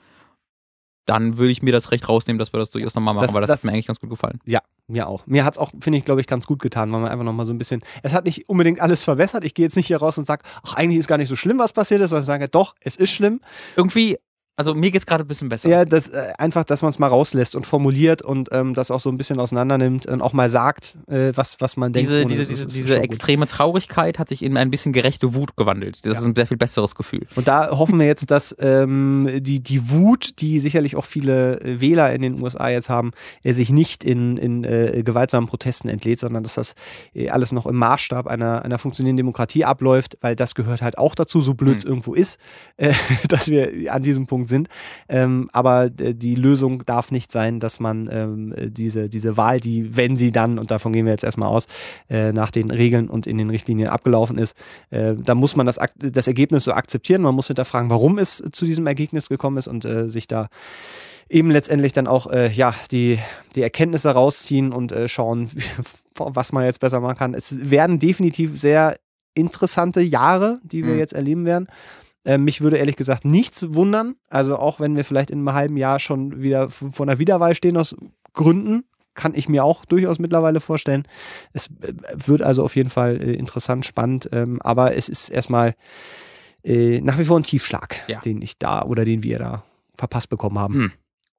dann 1.10 1.38
würde 1.40 1.52
ich 1.52 1.64
mir 1.64 1.72
das 1.72 1.92
Recht 1.92 2.08
rausnehmen, 2.08 2.38
dass 2.38 2.54
wir 2.54 2.60
das 2.60 2.70
durchaus 2.70 2.94
nochmal 2.94 3.16
machen, 3.16 3.28
das, 3.28 3.34
weil 3.34 3.42
das, 3.42 3.48
das, 3.48 3.60
hat 3.60 3.66
mir 3.66 3.72
eigentlich 3.72 3.88
ganz 3.88 4.00
gut 4.00 4.12
gefallen. 4.12 4.40
Ja, 4.46 4.62
mir 4.88 5.08
auch. 5.08 5.26
Mir 5.26 5.44
hat 5.44 5.54
es 5.54 5.58
auch, 5.58 5.72
finde 5.80 5.98
ich, 5.98 6.06
glaube 6.06 6.22
ich, 6.22 6.28
ganz 6.28 6.46
gut 6.46 6.62
getan, 6.62 6.92
weil 6.92 7.00
man 7.02 7.10
einfach 7.10 7.26
nochmal 7.26 7.48
so 7.48 7.54
ein 7.54 7.58
bisschen, 7.58 7.82
es 8.04 8.14
hat 8.14 8.26
nicht 8.26 8.48
unbedingt 8.48 8.80
alles 8.80 9.04
verwässert. 9.04 9.44
Ich 9.44 9.56
gehe 9.56 9.66
jetzt 9.66 9.76
nicht 9.76 9.88
hier 9.88 9.98
raus 9.98 10.20
und 10.20 10.26
sage, 10.26 10.44
ach, 10.64 10.76
eigentlich 10.76 11.00
ist 11.00 11.08
gar 11.08 11.18
nicht 11.18 11.30
so 11.30 11.36
schlimm, 11.36 11.58
was 11.58 11.74
passiert 11.74 12.02
ist, 12.02 12.12
sondern 12.12 12.24
ich 12.24 12.28
sage, 12.28 12.48
doch, 12.48 12.76
es 12.80 12.96
ist 12.96 13.10
schlimm. 13.10 13.42
Irgendwie 13.76 14.18
Also 14.60 14.76
mir 14.76 14.92
geht's 14.92 15.06
gerade 15.06 15.24
ein 15.24 15.28
bisschen 15.28 15.48
besser. 15.48 15.70
Ja, 15.70 15.86
das, 15.86 16.10
äh, 16.10 16.34
einfach, 16.38 16.66
dass 16.66 16.82
man 16.82 16.90
es 16.90 17.00
mal 17.00 17.08
rauslässt 17.08 17.56
und 17.56 17.66
formuliert 17.66 18.22
und 18.22 18.50
ähm, 18.52 18.74
das 18.74 18.92
auch 18.92 19.00
so 19.00 19.10
ein 19.10 19.16
bisschen 19.16 19.40
auseinander 19.40 19.78
nimmt 19.78 20.06
und 20.06 20.22
auch 20.22 20.34
mal 20.34 20.50
sagt, 20.50 20.98
äh, 21.08 21.32
was, 21.34 21.62
was 21.62 21.78
man 21.78 21.94
denkt. 21.94 22.10
diese, 22.10 22.20
ohne- 22.24 22.28
diese, 22.28 22.46
diese, 22.46 22.68
diese 22.68 22.88
schon 22.90 22.98
gut. 22.98 23.06
extreme 23.06 23.46
Traurigkeit 23.46 24.20
hat 24.20 24.28
sich 24.28 24.44
in 24.44 24.58
ein 24.58 24.70
bisschen 24.70 24.92
gerechte 24.92 25.34
Wut 25.34 25.56
gewandelt. 25.56 26.06
Das 26.06 26.14
Ja. 26.16 26.20
ist 26.20 26.26
ein 26.26 26.36
sehr 26.36 26.46
viel 26.46 26.58
besseres 26.58 26.94
Gefühl. 26.94 27.26
Und 27.36 27.48
da 27.48 27.70
hoffen 27.72 27.98
wir 28.00 28.06
jetzt, 28.06 28.32
dass 28.32 28.54
ähm, 28.60 29.30
die, 29.40 29.62
die 29.64 29.90
Wut, 29.90 30.42
die 30.42 30.60
sicherlich 30.60 30.98
auch 30.98 31.06
viele 31.06 31.62
äh, 31.62 31.80
Wähler 31.80 32.12
in 32.14 32.22
den 32.22 32.42
USA 32.44 32.68
jetzt 32.68 32.90
haben, 32.90 33.12
äh, 33.44 33.54
sich 33.54 33.70
nicht 33.70 34.04
in, 34.04 34.36
in 34.36 34.66
äh, 34.66 35.04
gewaltsamen 35.06 35.48
Protesten 35.48 35.88
entlädt, 35.88 36.20
sondern 36.20 36.44
dass 36.44 36.56
das 36.56 36.76
äh, 37.16 37.30
alles 37.30 37.54
noch 37.54 37.66
im 37.66 37.78
Maßstab 37.78 38.28
einer, 38.28 38.66
einer 38.66 38.78
funktionierenden 38.78 39.18
Demokratie 39.24 39.64
abläuft, 39.64 40.18
weil 40.20 40.36
das 40.36 40.54
gehört 40.54 40.82
halt 40.82 40.98
auch 40.98 41.16
dazu, 41.16 41.40
so 41.40 41.54
blöd 41.54 41.78
es 41.78 41.84
Hm. 41.84 41.90
irgendwo 41.92 42.14
ist, 42.14 42.40
dass 43.30 43.48
wir 43.48 43.94
an 43.94 44.04
diesem 44.04 44.28
Punkt 44.28 44.49
sind. 44.50 44.68
Ähm, 45.08 45.50
aber 45.54 45.86
äh, 45.86 46.14
die 46.14 46.36
Lösung 46.36 46.84
darf 46.86 47.12
nicht 47.12 47.32
sein, 47.32 47.60
dass 47.62 47.80
man 47.80 48.10
ähm, 48.12 48.54
äh, 48.58 48.70
diese, 48.70 49.08
diese 49.10 49.38
Wahl, 49.38 49.62
die, 49.62 49.96
wenn 49.96 50.18
sie 50.18 50.32
dann, 50.34 50.60
und 50.60 50.72
davon 50.72 50.92
gehen 50.92 51.06
wir 51.06 51.14
jetzt 51.14 51.24
erstmal 51.24 51.48
aus, 51.48 51.68
äh, 52.10 52.34
nach 52.34 52.52
den 52.52 52.72
Regeln 52.72 53.10
und 53.10 53.28
in 53.28 53.38
den 53.38 53.50
Richtlinien 53.50 53.88
abgelaufen 53.90 54.38
ist, 54.38 54.58
äh, 54.90 55.16
da 55.16 55.36
muss 55.36 55.56
man 55.56 55.66
das, 55.66 55.80
das 55.96 56.28
Ergebnis 56.28 56.66
so 56.66 56.74
akzeptieren. 56.74 57.22
Man 57.22 57.36
muss 57.36 57.48
hinterfragen, 57.48 57.90
warum 57.90 58.18
es 58.18 58.44
zu 58.52 58.66
diesem 58.66 58.86
Ergebnis 58.88 59.30
gekommen 59.30 59.58
ist 59.58 59.68
und 59.68 59.86
äh, 59.86 60.10
sich 60.10 60.28
da 60.28 60.50
eben 61.30 61.52
letztendlich 61.52 61.94
dann 61.94 62.08
auch 62.08 62.28
äh, 62.32 62.52
ja, 62.52 62.74
die, 62.92 63.20
die 63.56 63.62
Erkenntnisse 63.62 64.10
rausziehen 64.10 64.74
und 64.74 64.92
äh, 64.92 65.08
schauen, 65.08 65.52
was 66.16 66.52
man 66.52 66.66
jetzt 66.66 66.80
besser 66.80 67.00
machen 67.00 67.18
kann. 67.18 67.34
Es 67.34 67.70
werden 67.70 68.00
definitiv 68.00 68.60
sehr 68.60 68.98
interessante 69.36 70.02
Jahre, 70.02 70.60
die 70.64 70.84
wir 70.84 70.94
Mhm. 70.94 71.00
jetzt 71.00 71.14
erleben 71.14 71.46
werden. 71.46 71.68
Äh, 72.30 72.38
mich 72.38 72.62
würde 72.62 72.78
ehrlich 72.78 72.96
gesagt 72.96 73.26
nichts 73.26 73.74
wundern. 73.74 74.16
Also 74.30 74.58
auch 74.58 74.80
wenn 74.80 74.96
wir 74.96 75.04
vielleicht 75.04 75.32
in 75.32 75.40
einem 75.40 75.54
halben 75.54 75.78
Jahr 75.78 76.00
schon 76.00 76.42
wieder 76.44 76.70
vor 76.70 77.08
einer 77.08 77.18
Wiederwahl 77.18 77.56
stehen 77.56 77.76
aus 77.76 77.96
Gründen, 78.34 78.84
kann 79.16 79.34
ich 79.34 79.50
mir 79.50 79.64
auch 79.64 79.84
durchaus 79.84 80.20
mittlerweile 80.20 80.60
vorstellen. 80.60 81.08
Es 81.54 81.68
äh, 81.82 81.94
wird 82.28 82.44
also 82.44 82.64
auf 82.64 82.76
jeden 82.76 82.92
Fall 82.92 83.18
äh, 83.22 83.34
interessant, 83.34 83.84
spannend, 83.84 84.30
ähm, 84.32 84.62
aber 84.62 84.96
es 84.96 85.10
ist 85.10 85.30
erstmal 85.30 85.74
äh, 86.64 87.02
nach 87.02 87.18
wie 87.18 87.26
vor 87.26 87.40
ein 87.40 87.44
Tiefschlag, 87.44 87.96
Ja. 88.08 88.20
den 88.20 88.44
ich 88.44 88.60
da 88.60 88.84
oder 88.84 89.06
den 89.06 89.24
wir 89.24 89.40
da 89.40 89.64
verpasst 89.98 90.30
bekommen 90.30 90.60
haben. 90.60 90.74
Hm. 90.76 90.92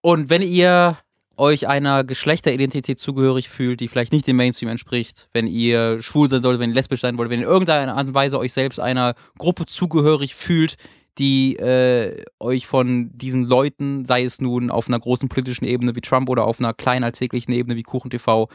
Und 0.02 0.28
wenn 0.28 0.42
ihr 0.42 0.98
euch 1.40 1.66
einer 1.66 2.04
Geschlechteridentität 2.04 2.98
zugehörig 2.98 3.48
fühlt, 3.48 3.80
die 3.80 3.88
vielleicht 3.88 4.12
nicht 4.12 4.26
dem 4.26 4.36
Mainstream 4.36 4.68
entspricht, 4.68 5.28
wenn 5.32 5.46
ihr 5.46 6.00
schwul 6.02 6.30
sein 6.30 6.42
solltet, 6.42 6.60
wenn 6.60 6.70
ihr 6.70 6.74
lesbisch 6.76 7.00
sein 7.00 7.18
wollt, 7.18 7.30
wenn 7.30 7.40
ihr 7.40 7.46
in 7.46 7.50
irgendeiner 7.52 7.96
Art 7.96 8.06
und 8.06 8.14
Weise 8.14 8.38
euch 8.38 8.52
selbst 8.52 8.78
einer 8.78 9.14
Gruppe 9.38 9.66
zugehörig 9.66 10.34
fühlt, 10.34 10.76
die 11.18 11.56
äh, 11.56 12.22
euch 12.38 12.66
von 12.66 13.10
diesen 13.16 13.44
Leuten, 13.44 14.04
sei 14.04 14.22
es 14.24 14.40
nun 14.40 14.70
auf 14.70 14.86
einer 14.88 15.00
großen 15.00 15.28
politischen 15.28 15.64
Ebene 15.64 15.96
wie 15.96 16.00
Trump 16.00 16.28
oder 16.28 16.44
auf 16.44 16.60
einer 16.60 16.72
kleinen 16.74 17.04
alltäglichen 17.04 17.52
Ebene 17.52 17.74
wie 17.76 17.82
KuchenTV, 17.82 18.48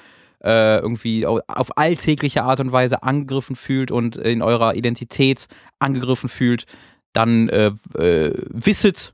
äh, 0.44 0.78
irgendwie 0.80 1.26
au- 1.26 1.41
auf 1.48 1.78
alltägliche 1.78 2.44
Art 2.44 2.60
und 2.60 2.72
Weise 2.72 3.03
angegriffen 3.03 3.56
fühlt 3.56 3.91
und 3.91 4.16
in 4.16 4.41
eurer 4.41 4.76
Identität 4.76 5.48
angegriffen 5.80 6.30
fühlt, 6.30 6.66
dann 7.14 7.49
äh, 7.49 7.72
äh, 7.98 8.32
wisset, 8.49 9.14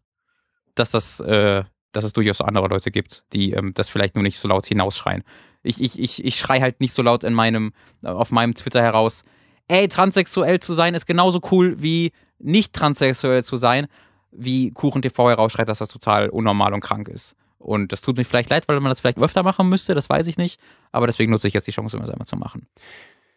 dass 0.76 0.92
das, 0.92 1.20
äh, 1.22 1.64
dass 1.92 2.04
es 2.04 2.14
durchaus 2.14 2.42
andere 2.42 2.68
Leute 2.68 2.92
gibt, 2.92 3.24
die 3.34 3.52
ähm, 3.52 3.74
das 3.74 3.90
vielleicht 3.90 4.16
nur 4.16 4.24
nicht 4.24 4.40
so 4.40 4.48
laut 4.48 4.66
hinausschreien. 4.66 5.24
Ich, 5.64 5.82
ich, 5.82 6.00
ich, 6.00 6.24
ich 6.24 6.38
schrei 6.38 6.60
halt 6.62 6.80
nicht 6.80 6.94
so 6.94 7.02
laut 7.02 7.24
in 7.24 7.34
meinem, 7.34 7.74
äh, 8.04 8.08
auf 8.08 8.32
meinem 8.32 8.56
Twitter 8.56 8.82
heraus, 8.82 9.24
ey, 9.68 9.88
transsexuell 9.88 10.60
zu 10.60 10.74
sein 10.74 10.94
ist 10.96 11.06
genauso 11.06 11.40
cool 11.52 11.82
wie 11.82 12.12
nicht 12.40 12.74
transsexuell 12.74 13.44
zu 13.44 13.56
sein, 13.58 13.88
wie 14.32 14.72
Kuchen 14.72 15.02
TV 15.02 15.30
herausschreit, 15.30 15.68
dass 15.70 15.80
das 15.80 15.90
total 15.90 16.30
unnormal 16.30 16.74
und 16.74 16.80
krank 16.82 17.08
ist. 17.10 17.36
Und 17.60 17.92
das 17.92 18.02
tut 18.02 18.18
mir 18.18 18.26
vielleicht 18.26 18.50
leid, 18.50 18.68
weil 18.68 18.80
man 18.80 18.90
das 18.90 19.02
vielleicht 19.02 19.20
öfter 19.20 19.44
machen 19.44 19.70
müsste, 19.70 19.94
das 19.94 20.10
weiß 20.10 20.26
ich 20.28 20.38
nicht. 20.38 20.60
Aber 20.92 21.06
deswegen 21.06 21.32
nutze 21.32 21.48
ich 21.48 21.54
jetzt 21.54 21.68
die 21.68 21.72
Chance, 21.72 21.96
um 21.98 22.02
das 22.02 22.10
einmal 22.10 22.26
zu 22.26 22.36
machen. 22.38 22.68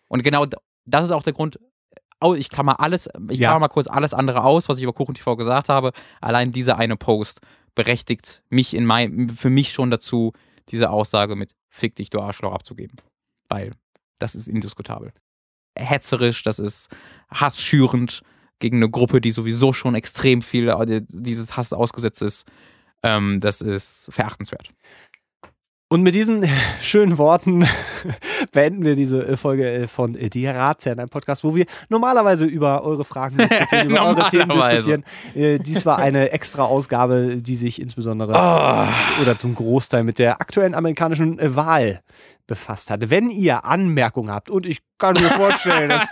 Und 0.08 0.22
genau 0.22 0.46
das 0.86 1.04
ist 1.04 1.10
auch 1.12 1.22
der 1.22 1.34
Grund, 1.34 1.58
ich 2.36 2.48
klammer 2.48 2.80
alles, 2.80 3.08
ich 3.28 3.38
Ja. 3.38 3.48
klammer 3.50 3.60
mal 3.60 3.68
kurz 3.68 3.86
alles 3.86 4.14
andere 4.14 4.44
aus, 4.44 4.68
was 4.70 4.78
ich 4.78 4.82
über 4.84 4.94
Kuchen 4.94 5.14
TV 5.14 5.36
gesagt 5.36 5.68
habe. 5.68 5.92
Allein 6.22 6.52
dieser 6.52 6.78
eine 6.78 6.96
Post 6.96 7.40
berechtigt 7.74 8.42
mich 8.48 8.74
in 8.74 8.86
mein, 8.86 9.30
für 9.30 9.50
mich 9.50 9.72
schon 9.72 9.90
dazu, 9.90 10.32
diese 10.68 10.90
Aussage 10.90 11.36
mit 11.36 11.54
Fick 11.68 11.96
dich, 11.96 12.10
du 12.10 12.20
Arschloch 12.20 12.52
abzugeben. 12.52 12.96
Weil 13.48 13.72
das 14.18 14.34
ist 14.34 14.48
indiskutabel. 14.48 15.12
Hetzerisch, 15.76 16.42
das 16.42 16.58
ist 16.58 16.88
hassschürend 17.30 18.22
gegen 18.60 18.76
eine 18.76 18.90
Gruppe, 18.90 19.20
die 19.20 19.32
sowieso 19.32 19.72
schon 19.72 19.94
extrem 19.94 20.40
viel 20.40 20.68
äh, 20.68 21.02
dieses 21.08 21.56
Hass 21.56 21.72
ausgesetzt 21.72 22.22
ist. 22.22 22.46
Ähm, 23.02 23.40
das 23.40 23.60
ist 23.60 24.08
verachtenswert. 24.12 24.70
Und 25.88 26.02
mit 26.02 26.14
diesen 26.14 26.48
schönen 26.82 27.18
Worten 27.18 27.66
beenden 28.52 28.84
wir 28.84 28.96
diese 28.96 29.36
Folge 29.36 29.86
von 29.86 30.14
Die 30.14 30.46
Ratsherren, 30.46 30.98
einem 30.98 31.08
Podcast, 31.08 31.44
wo 31.44 31.54
wir 31.54 31.66
normalerweise 31.88 32.46
über 32.46 32.84
eure 32.84 33.04
Fragen 33.04 33.36
diskutieren, 33.38 33.90
über 33.90 34.06
eure 34.06 34.28
Themen 34.30 34.48
diskutieren. 34.48 35.04
Äh, 35.34 35.58
Dies 35.58 35.84
war 35.86 35.98
eine 35.98 36.32
extra 36.32 36.64
Ausgabe, 36.64 37.36
die 37.36 37.56
sich 37.56 37.80
insbesondere 37.80 38.32
oder 38.32 39.36
zum 39.36 39.54
Großteil 39.54 40.04
mit 40.04 40.18
der 40.18 40.40
aktuellen 40.40 40.74
amerikanischen 40.74 41.38
Wahl 41.54 42.00
befasst 42.46 42.90
hat. 42.90 43.10
Wenn 43.10 43.30
ihr 43.30 43.64
Anmerkungen 43.64 44.30
habt, 44.30 44.50
und 44.50 44.66
ich 44.66 44.80
kann 44.98 45.14
mir 45.14 45.30
vorstellen, 45.30 45.90
dass 45.90 46.08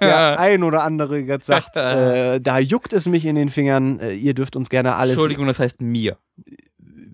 der 0.00 0.38
ein 0.38 0.62
oder 0.62 0.84
andere 0.84 1.18
jetzt 1.18 1.46
sagt, 1.46 1.76
äh, 1.76 2.40
da 2.40 2.58
juckt 2.58 2.92
es 2.92 3.06
mich 3.06 3.24
in 3.24 3.36
den 3.36 3.48
Fingern, 3.48 3.98
äh, 4.00 4.12
ihr 4.12 4.34
dürft 4.34 4.56
uns 4.56 4.68
gerne 4.68 4.94
alles 4.94 5.14
Entschuldigung, 5.14 5.46
das 5.46 5.58
heißt 5.58 5.80
mir. 5.80 6.16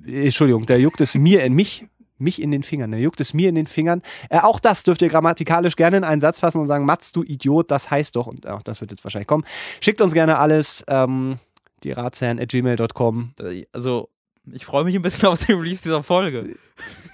Entschuldigung, 0.06 0.66
da 0.66 0.76
juckt 0.76 1.00
es 1.00 1.14
mir 1.14 1.44
in 1.44 1.54
mich, 1.54 1.86
mich 2.18 2.40
in 2.40 2.50
den 2.50 2.62
Fingern, 2.62 2.92
da 2.92 2.98
juckt 2.98 3.20
es 3.20 3.34
mir 3.34 3.48
in 3.48 3.54
den 3.54 3.66
Fingern. 3.66 4.02
Äh, 4.30 4.40
auch 4.40 4.60
das 4.60 4.82
dürft 4.82 5.02
ihr 5.02 5.08
grammatikalisch 5.08 5.76
gerne 5.76 5.98
in 5.98 6.04
einen 6.04 6.20
Satz 6.20 6.38
fassen 6.38 6.60
und 6.60 6.66
sagen, 6.66 6.84
Mats, 6.84 7.12
du 7.12 7.22
Idiot, 7.22 7.70
das 7.70 7.90
heißt 7.90 8.16
doch, 8.16 8.26
und 8.26 8.46
auch 8.46 8.62
das 8.62 8.80
wird 8.80 8.90
jetzt 8.90 9.04
wahrscheinlich 9.04 9.28
kommen. 9.28 9.44
Schickt 9.80 10.00
uns 10.00 10.12
gerne 10.12 10.38
alles, 10.38 10.84
ähm, 10.88 11.38
die 11.84 11.92
ratsherren.gmail.com. 11.92 13.34
Also, 13.72 14.08
ich 14.52 14.64
freue 14.64 14.84
mich 14.84 14.94
ein 14.94 15.02
bisschen 15.02 15.28
auf 15.28 15.44
den 15.44 15.58
Release 15.58 15.82
dieser 15.82 16.02
Folge. 16.02 16.56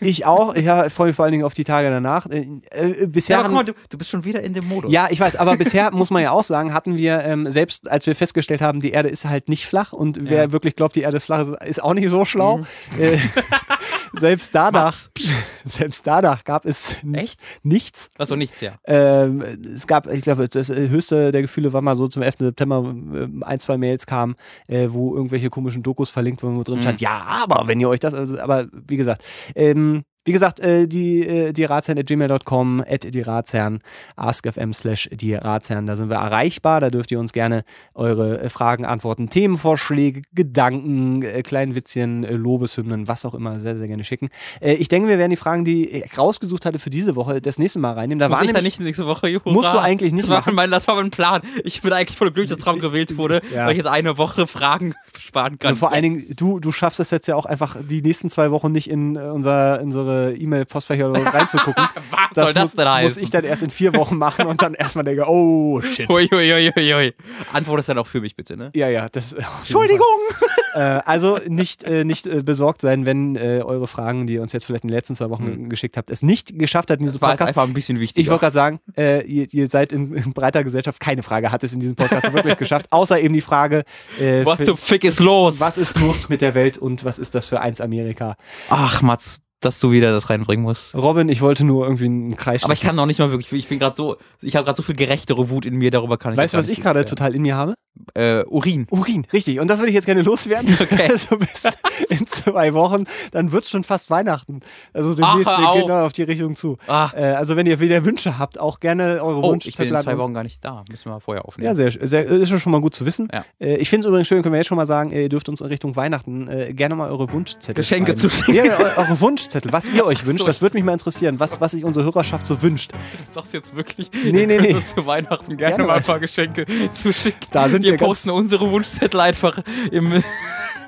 Ich 0.01 0.27
auch, 0.27 0.55
ja, 0.57 0.87
ich 0.87 0.93
freue 0.93 1.07
mich 1.09 1.17
vor 1.17 1.25
allen 1.25 1.33
Dingen 1.33 1.45
auf 1.45 1.55
die 1.55 1.65
Tage 1.65 1.89
danach. 1.89 2.27
Äh, 2.27 2.47
äh, 2.71 3.07
bisher 3.07 3.37
Ja, 3.37 3.41
aber 3.41 3.49
guck 3.49 3.57
mal, 3.57 3.65
du, 3.65 3.73
du 3.89 3.97
bist 3.97 4.11
schon 4.11 4.25
wieder 4.25 4.43
in 4.43 4.53
dem 4.53 4.67
Modus. 4.67 4.93
Ja, 4.93 5.07
ich 5.11 5.19
weiß, 5.21 5.37
aber 5.37 5.57
bisher 5.57 5.91
muss 5.93 6.11
man 6.11 6.23
ja 6.23 6.33
auch 6.33 6.45
sagen, 6.45 6.75
hatten 6.75 6.97
wir, 6.97 7.23
ähm, 7.25 7.51
selbst 7.53 7.91
als 7.91 8.07
wir 8.07 8.15
festgestellt 8.15 8.61
haben, 8.61 8.81
die 8.81 8.91
Erde 8.91 9.09
ist 9.09 9.25
halt 9.25 9.49
nicht 9.49 9.67
flach 9.67 9.93
und 9.93 10.19
wer 10.29 10.45
Ja. 10.45 10.53
wirklich 10.53 10.77
glaubt, 10.77 10.97
die 10.97 11.03
Erde 11.03 11.17
ist 11.17 11.25
flach, 11.25 11.41
ist, 11.49 11.65
ist 11.65 11.83
auch 11.83 11.95
nicht 11.95 12.11
so 12.11 12.25
schlau. 12.25 12.59
Mhm. 12.59 12.67
Äh, 13.01 13.19
selbst 14.19 14.55
danach, 14.55 14.95
selbst 15.65 16.07
danach 16.07 16.45
gab 16.45 16.67
es 16.67 16.97
Echt? 17.13 17.47
nichts. 17.63 18.11
Achso, 18.19 18.37
nichts, 18.37 18.61
ja. 18.61 18.73
Ähm, 18.87 19.43
es 19.75 19.87
gab, 19.87 20.11
ich 20.13 20.23
glaube, 20.23 20.49
das 20.49 20.69
höchste 20.69 21.33
der 21.33 21.43
Gefühle 21.43 21.73
war 21.73 21.83
mal 21.83 21.97
so 21.97 22.07
zum 22.09 22.23
11. 22.23 22.37
September 22.41 22.95
äh, 23.15 23.29
ein, 23.45 23.61
zwei 23.61 23.79
Mails 23.79 24.07
kamen, 24.07 24.37
äh, 24.67 24.89
wo 24.91 25.15
irgendwelche 25.17 25.51
komischen 25.51 25.83
Dokus 25.83 26.11
verlinkt 26.11 26.43
wurden, 26.43 26.57
wo 26.57 26.63
drin 26.63 26.77
Mhm. 26.77 26.83
stand, 26.83 27.01
ja, 27.01 27.23
aber 27.45 27.67
wenn 27.69 27.81
ihr 27.81 27.89
euch 27.89 28.01
das, 28.01 28.15
also, 28.15 28.39
aber 28.39 28.67
wie 28.87 28.97
gesagt, 28.97 29.23
ähm, 29.55 30.05
wie 30.25 30.33
gesagt, 30.33 30.61
äh, 30.61 30.87
die, 30.87 31.27
äh, 31.27 31.53
die 31.53 31.65
Ratsherren 31.65 31.99
at 31.99 32.07
gmail.com, 32.07 32.85
at 32.89 33.05
die 33.13 33.21
Ratsherren, 33.21 33.81
askfm 34.17 34.73
slash 34.73 35.09
die 35.13 35.35
Ratsherren, 35.35 35.87
da 35.87 35.97
sind 35.97 36.09
wir 36.09 36.17
erreichbar, 36.17 36.81
da 36.81 36.91
dürft 36.91 37.11
ihr 37.13 37.21
uns 37.21 37.33
gerne 37.33 37.65
eure 37.95 38.41
äh, 38.41 38.49
Fragen, 38.49 38.85
Antworten, 38.85 39.29
Themenvorschläge, 39.31 40.23
Gedanken, 40.35 41.23
äh, 41.23 41.43
kleinen 41.43 41.75
Witzchen, 41.75 42.25
äh, 42.25 42.33
Lobeshymnen, 42.35 43.09
was 43.09 43.25
auch 43.25 43.35
immer, 43.35 43.61
sehr, 43.61 43.77
sehr 43.77 43.87
gerne 43.87 44.05
schicken. 44.05 44.29
Äh, 44.61 44.75
ich 44.75 44.89
denke, 44.89 45.09
wir 45.09 45.19
werden 45.19 45.31
die 45.31 45.37
Fragen, 45.37 45.65
die 45.65 45.89
ich 45.89 46.19
rausgesucht 46.19 46.65
hatte 46.65 46.79
für 46.79 46.91
diese 46.91 47.17
Woche, 47.17 47.41
das 47.41 47.59
nächste 47.59 47.79
Mal 47.79 47.93
reinnehmen. 47.93 48.19
Da 48.21 48.29
Muss 48.29 48.39
war 48.39 48.45
ich 48.45 48.53
da 48.53 48.63
nicht 48.63 48.81
nächste 48.81 49.07
Woche, 49.07 49.29
Juhu, 49.29 49.51
Musst 49.51 49.73
du 49.73 49.79
eigentlich 49.79 50.13
nicht 50.13 50.25
das 50.25 50.31
war, 50.31 50.39
machen. 50.41 50.55
mein, 50.55 50.71
das 50.71 50.89
war 50.89 50.95
mein 50.97 51.11
Plan. 51.11 51.43
Ich 51.65 51.83
bin 51.83 51.93
eigentlich 51.93 52.17
voll 52.17 52.29
glücklich, 52.31 52.49
dass 52.51 52.59
Traum 52.59 52.81
gewählt 52.81 53.17
wurde, 53.17 53.41
Ja. 53.55 53.65
weil 53.67 53.73
ich 53.73 53.79
jetzt 53.79 53.87
eine 53.89 54.17
Woche 54.19 54.47
Fragen 54.47 54.95
sparen 55.19 55.59
kann. 55.59 55.73
Und 55.73 55.77
vor 55.79 55.93
allen 55.93 56.05
Yes. 56.05 56.27
Dingen, 56.27 56.37
du, 56.37 56.61
du 56.61 56.73
schaffst 56.73 57.01
es 57.01 57.11
jetzt 57.11 57.27
ja 57.27 57.35
auch 57.37 57.47
einfach 57.47 57.77
die 57.89 58.03
nächsten 58.03 58.31
zwei 58.31 58.51
Wochen 58.51 58.73
nicht 58.73 58.89
in 58.91 59.17
äh, 59.17 59.21
unser, 59.21 59.81
in 59.81 59.93
unsere 60.15 60.35
E-Mail-Postfächer 60.37 61.11
oder 61.11 61.23
so 61.23 61.29
reinzugucken. 61.31 61.85
Was 62.11 62.35
soll 62.35 62.55
das 62.55 62.63
muss, 62.63 62.75
denn 62.77 62.89
heißen? 62.89 63.05
muss 63.05 63.19
ich 63.19 63.31
dann 63.31 63.45
erst 63.45 63.63
in 63.63 63.71
vier 63.71 63.95
Wochen 63.95 64.17
machen 64.17 64.47
und 64.47 64.63
dann 64.63 64.75
erstmal 64.75 65.05
denke, 65.05 65.25
oh 65.27 65.81
shit. 65.81 66.09
Hui, 66.09 66.29
hui, 66.29 66.51
hui, 66.51 66.73
hui, 66.75 66.93
hui. 66.93 67.15
Antwort 67.53 67.81
ist 67.81 67.89
dann 67.89 67.99
auch 67.99 68.07
für 68.07 68.21
mich, 68.21 68.37
bitte, 68.37 68.57
ne? 68.57 68.71
Ja, 68.75 68.89
ja, 68.89 69.09
das. 69.09 69.33
Entschuldigung! 69.33 70.07
Äh, 70.75 71.01
also 71.05 71.39
nicht, 71.47 71.85
äh, 71.85 72.03
nicht 72.03 72.27
äh, 72.27 72.43
besorgt 72.43 72.81
sein, 72.81 73.07
wenn 73.07 73.37
äh, 73.37 73.63
eure 73.65 73.87
Fragen, 73.87 74.27
die 74.27 74.35
ihr 74.35 74.43
uns 74.43 74.53
jetzt 74.53 74.65
vielleicht 74.65 74.83
in 74.83 74.89
den 74.89 74.97
letzten 74.97 75.15
zwei 75.15 75.31
Wochen 75.31 75.69
geschickt 75.69 75.97
habt, 75.97 76.11
es 76.11 76.23
nicht 76.23 76.59
geschafft 76.59 76.91
hat 76.91 76.99
in 76.99 77.05
diesem 77.05 77.21
War 77.21 77.31
Podcast. 77.31 77.51
einfach 77.51 77.63
ein 77.63 77.75
bisschen 77.75 78.01
wichtig. 78.01 78.25
Ich 78.25 78.29
wollte 78.29 78.41
gerade 78.41 78.55
sagen, 78.55 78.81
äh, 78.97 79.25
ihr, 79.25 79.47
ihr 79.53 79.69
seid 79.69 79.93
in, 79.93 80.13
in 80.17 80.33
breiter 80.33 80.65
Gesellschaft, 80.65 80.99
keine 80.99 81.23
Frage 81.23 81.53
hat 81.53 81.63
es 81.63 81.73
in 81.73 81.79
diesem 81.79 81.95
Podcast 81.95 82.33
wirklich 82.33 82.57
geschafft, 82.57 82.87
außer 82.91 83.21
eben 83.21 83.35
die 83.35 83.41
Frage, 83.41 83.85
äh, 84.21 84.45
What 84.45 84.67
the 84.67 84.75
fick 84.77 85.05
ist 85.05 85.21
los? 85.21 85.61
was 85.61 85.79
ist 85.79 86.01
los 86.01 86.29
mit 86.29 86.41
der 86.41 86.57
Welt 86.57 86.77
und 86.77 87.05
was 87.05 87.21
ist 87.21 87.37
das 87.37 87.47
für 87.47 87.61
eins 87.61 87.81
Amerika? 87.81 88.37
Ach, 88.69 89.01
Mats, 89.01 89.44
dass 89.65 89.81
du 89.81 89.91
wieder 89.91 90.13
das 90.13 90.31
reinbringen 90.31 90.63
musst. 90.65 90.95
Robin, 90.95 91.29
ich 91.29 91.41
wollte 91.43 91.65
nur 91.65 91.85
irgendwie 91.85 92.07
einen 92.07 92.37
Kreis 92.37 92.65
Aber 92.65 92.73
ich 92.73 92.81
kann 92.81 92.97
noch 92.97 93.07
nicht 93.07 93.19
mal 93.19 93.31
wirklich, 93.31 93.53
ich 93.53 93.69
bin 93.69 93.79
gerade 93.79 93.97
so, 93.97 94.17
ich 94.43 94.57
habe 94.57 94.65
gerade 94.65 94.77
so 94.77 94.83
viel 94.83 94.95
gerechtere 94.97 95.51
Wut 95.51 95.67
in 95.67 95.77
mir, 95.77 95.91
darüber 95.91 96.19
kann 96.19 96.33
ich 96.33 96.39
Weißt 96.39 96.55
du, 96.55 96.59
was 96.59 96.69
ich 96.69 96.81
gerade 96.81 97.05
total 97.05 97.35
in 97.35 97.43
mir 97.43 97.57
habe? 97.57 97.75
Äh, 98.15 98.43
Urin. 98.47 98.87
Urin, 98.91 99.25
richtig. 99.33 99.61
Und 99.61 99.69
das 99.69 99.79
will 99.81 99.87
ich 99.89 99.95
jetzt 99.95 100.07
gerne 100.07 100.23
loswerden. 100.23 100.77
Okay. 100.85 101.09
Also 101.11 101.39
bis 101.39 101.63
in 102.09 102.27
zwei 102.27 102.75
Wochen, 102.75 103.05
dann 103.31 103.53
wird 103.53 103.67
schon 103.67 103.85
fast 103.85 104.11
Weihnachten. 104.11 104.61
Also 104.93 105.15
demnächst 105.15 105.47
Ach, 105.49 105.75
gehen 105.75 105.91
auf. 105.91 106.13
die 106.13 106.25
Richtung 106.25 106.57
zu. 106.57 106.77
Ah. 106.89 107.11
Äh, 107.15 107.23
also 107.35 107.57
wenn 107.57 107.67
ihr 107.67 107.81
wieder 107.81 108.05
Wünsche 108.05 108.39
habt, 108.39 108.59
auch 108.61 108.81
gerne 108.81 109.23
eure 109.23 109.41
Oh, 109.41 109.55
ich 109.55 109.77
bin 109.77 109.89
in 109.89 109.97
zwei. 109.97 110.19
Wochen 110.19 110.35
gar 110.35 110.43
nicht 110.43 110.63
da. 110.65 110.85
Müssen 110.91 111.07
wir 111.07 111.13
mal 111.13 111.21
vorher 111.21 111.45
aufnehmen. 111.47 111.67
Ja, 111.67 111.75
sehr, 111.75 111.91
sehr, 112.07 112.27
ist 112.27 112.51
schon 112.61 112.73
mal 112.73 112.81
gut 112.81 112.95
zu 112.95 113.07
wissen. 113.07 113.29
Ja. 113.33 113.45
Äh, 113.61 113.77
ich 113.77 113.89
finde 113.89 114.07
es 114.07 114.09
übrigens 114.09 114.29
schön, 114.29 114.43
können 114.43 114.53
wir 114.53 114.59
jetzt 114.59 114.67
schon 114.69 114.77
mal 114.77 114.87
sagen, 114.87 115.11
ihr 115.11 115.29
dürft 115.29 115.49
uns 115.49 115.61
in 115.61 115.69
Richtung 115.69 115.97
Weihnachten 115.97 116.49
äh, 116.49 116.75
gerne 116.75 116.95
mal 116.97 117.11
eure 117.11 117.33
Wunschzettel 117.33 117.75
Geschenke 117.75 118.13
schreiben. 118.13 118.21
zuschicken. 118.21 118.55
Ja, 118.55 118.65
ja, 118.65 118.79
eu- 118.79 119.01
eure 119.01 119.21
Wunschzettel, 119.21 119.54
was 119.71 119.89
ihr 119.89 120.05
euch 120.05 120.27
wünscht, 120.27 120.41
so. 120.41 120.47
das 120.47 120.63
würde 120.63 120.77
mich 120.77 120.85
mal 120.85 120.93
interessieren, 120.93 121.39
was, 121.41 121.61
was 121.61 121.73
sich 121.73 121.85
unsere 121.85 122.05
Hörerschaft 122.05 122.47
so 122.47 122.63
wünscht. 122.63 122.93
Du 122.93 123.33
sagst 123.33 123.53
jetzt 123.53 123.75
wirklich, 123.75 124.11
Nee, 124.13 124.47
nee, 124.47 124.59
nee. 124.59 124.77
zu 124.83 125.07
Weihnachten 125.07 125.57
gerne, 125.57 125.77
Gerne 125.77 125.87
mal 125.87 125.97
ein 125.97 126.03
paar 126.03 126.21
Geschenke 126.21 126.67
zuschicken. 126.93 127.49
Da 127.51 127.69
sind 127.69 127.85
wir 127.85 127.93
wir 127.93 127.99
posten 127.99 128.31
unsere 128.31 128.71
Wunschzettel 128.71 129.21
einfach 129.21 129.59
im 129.91 130.23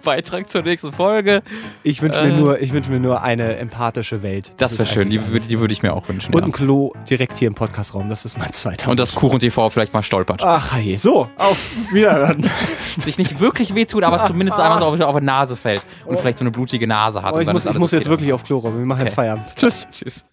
Beitrag 0.06 0.48
zur 0.48 0.62
nächsten 0.62 0.92
Folge. 0.92 1.42
Ich 1.82 2.00
wünsche 2.00 2.20
Äh. 2.20 2.28
mir, 2.28 2.36
nur- 2.38 2.60
ich 2.62 2.72
wünsch 2.72 2.88
mir 2.88 3.00
nur 3.00 3.22
eine 3.22 3.56
empathische 3.56 4.22
Welt. 4.22 4.52
Das 4.56 4.74
wäre 4.78 4.84
ist 4.84 4.94
schön, 4.94 5.10
die, 5.10 5.18
die 5.18 5.60
würde 5.60 5.72
ich 5.74 5.82
mir 5.82 5.92
auch 5.92 6.08
wünschen. 6.08 6.32
Und 6.34 6.40
ja. 6.40 6.46
ein 6.46 6.52
Klo 6.52 6.92
direkt 7.10 7.36
hier 7.36 7.48
im 7.48 7.54
Podcastraum, 7.54 8.08
das 8.08 8.24
ist 8.24 8.38
mein 8.38 8.52
zweiter. 8.54 8.90
Und 8.90 8.98
das 8.98 9.14
Kuchen 9.14 9.38
TV 9.40 9.68
vielleicht 9.68 9.92
mal 9.92 10.02
stolpert. 10.02 10.40
Ach 10.42 10.78
je, 10.78 10.96
so, 10.96 11.28
auf 11.36 11.76
Wiederhören. 11.92 12.48
Sich 13.00 13.18
nicht 13.18 13.40
wirklich 13.40 13.74
wehtut, 13.74 14.04
aber 14.04 14.22
zumindest 14.22 14.58
einmal 14.58 14.78
so 14.78 14.86
auf, 14.86 15.00
auf 15.00 15.18
die 15.18 15.24
Nase 15.24 15.56
fällt 15.56 15.82
und 16.06 16.18
vielleicht 16.18 16.38
so 16.38 16.44
eine 16.44 16.50
blutige 16.52 16.86
Nase 16.86 17.20
hat. 17.22 17.34
Oh, 17.34 17.36
und 17.36 17.42
ich 17.42 17.52
muss, 17.52 17.66
ich 17.66 17.78
muss 17.78 17.90
jetzt 17.90 18.08
wirklich 18.08 18.32
auf 18.32 18.44
Klo, 18.44 18.58
Robin. 18.58 18.78
Wir 18.78 18.86
machen 18.86 19.00
jetzt 19.00 19.12
Okay. 19.12 19.16
Feierabend. 19.16 19.54
Tschüss. 19.56 19.86
Tschüss. 19.92 20.24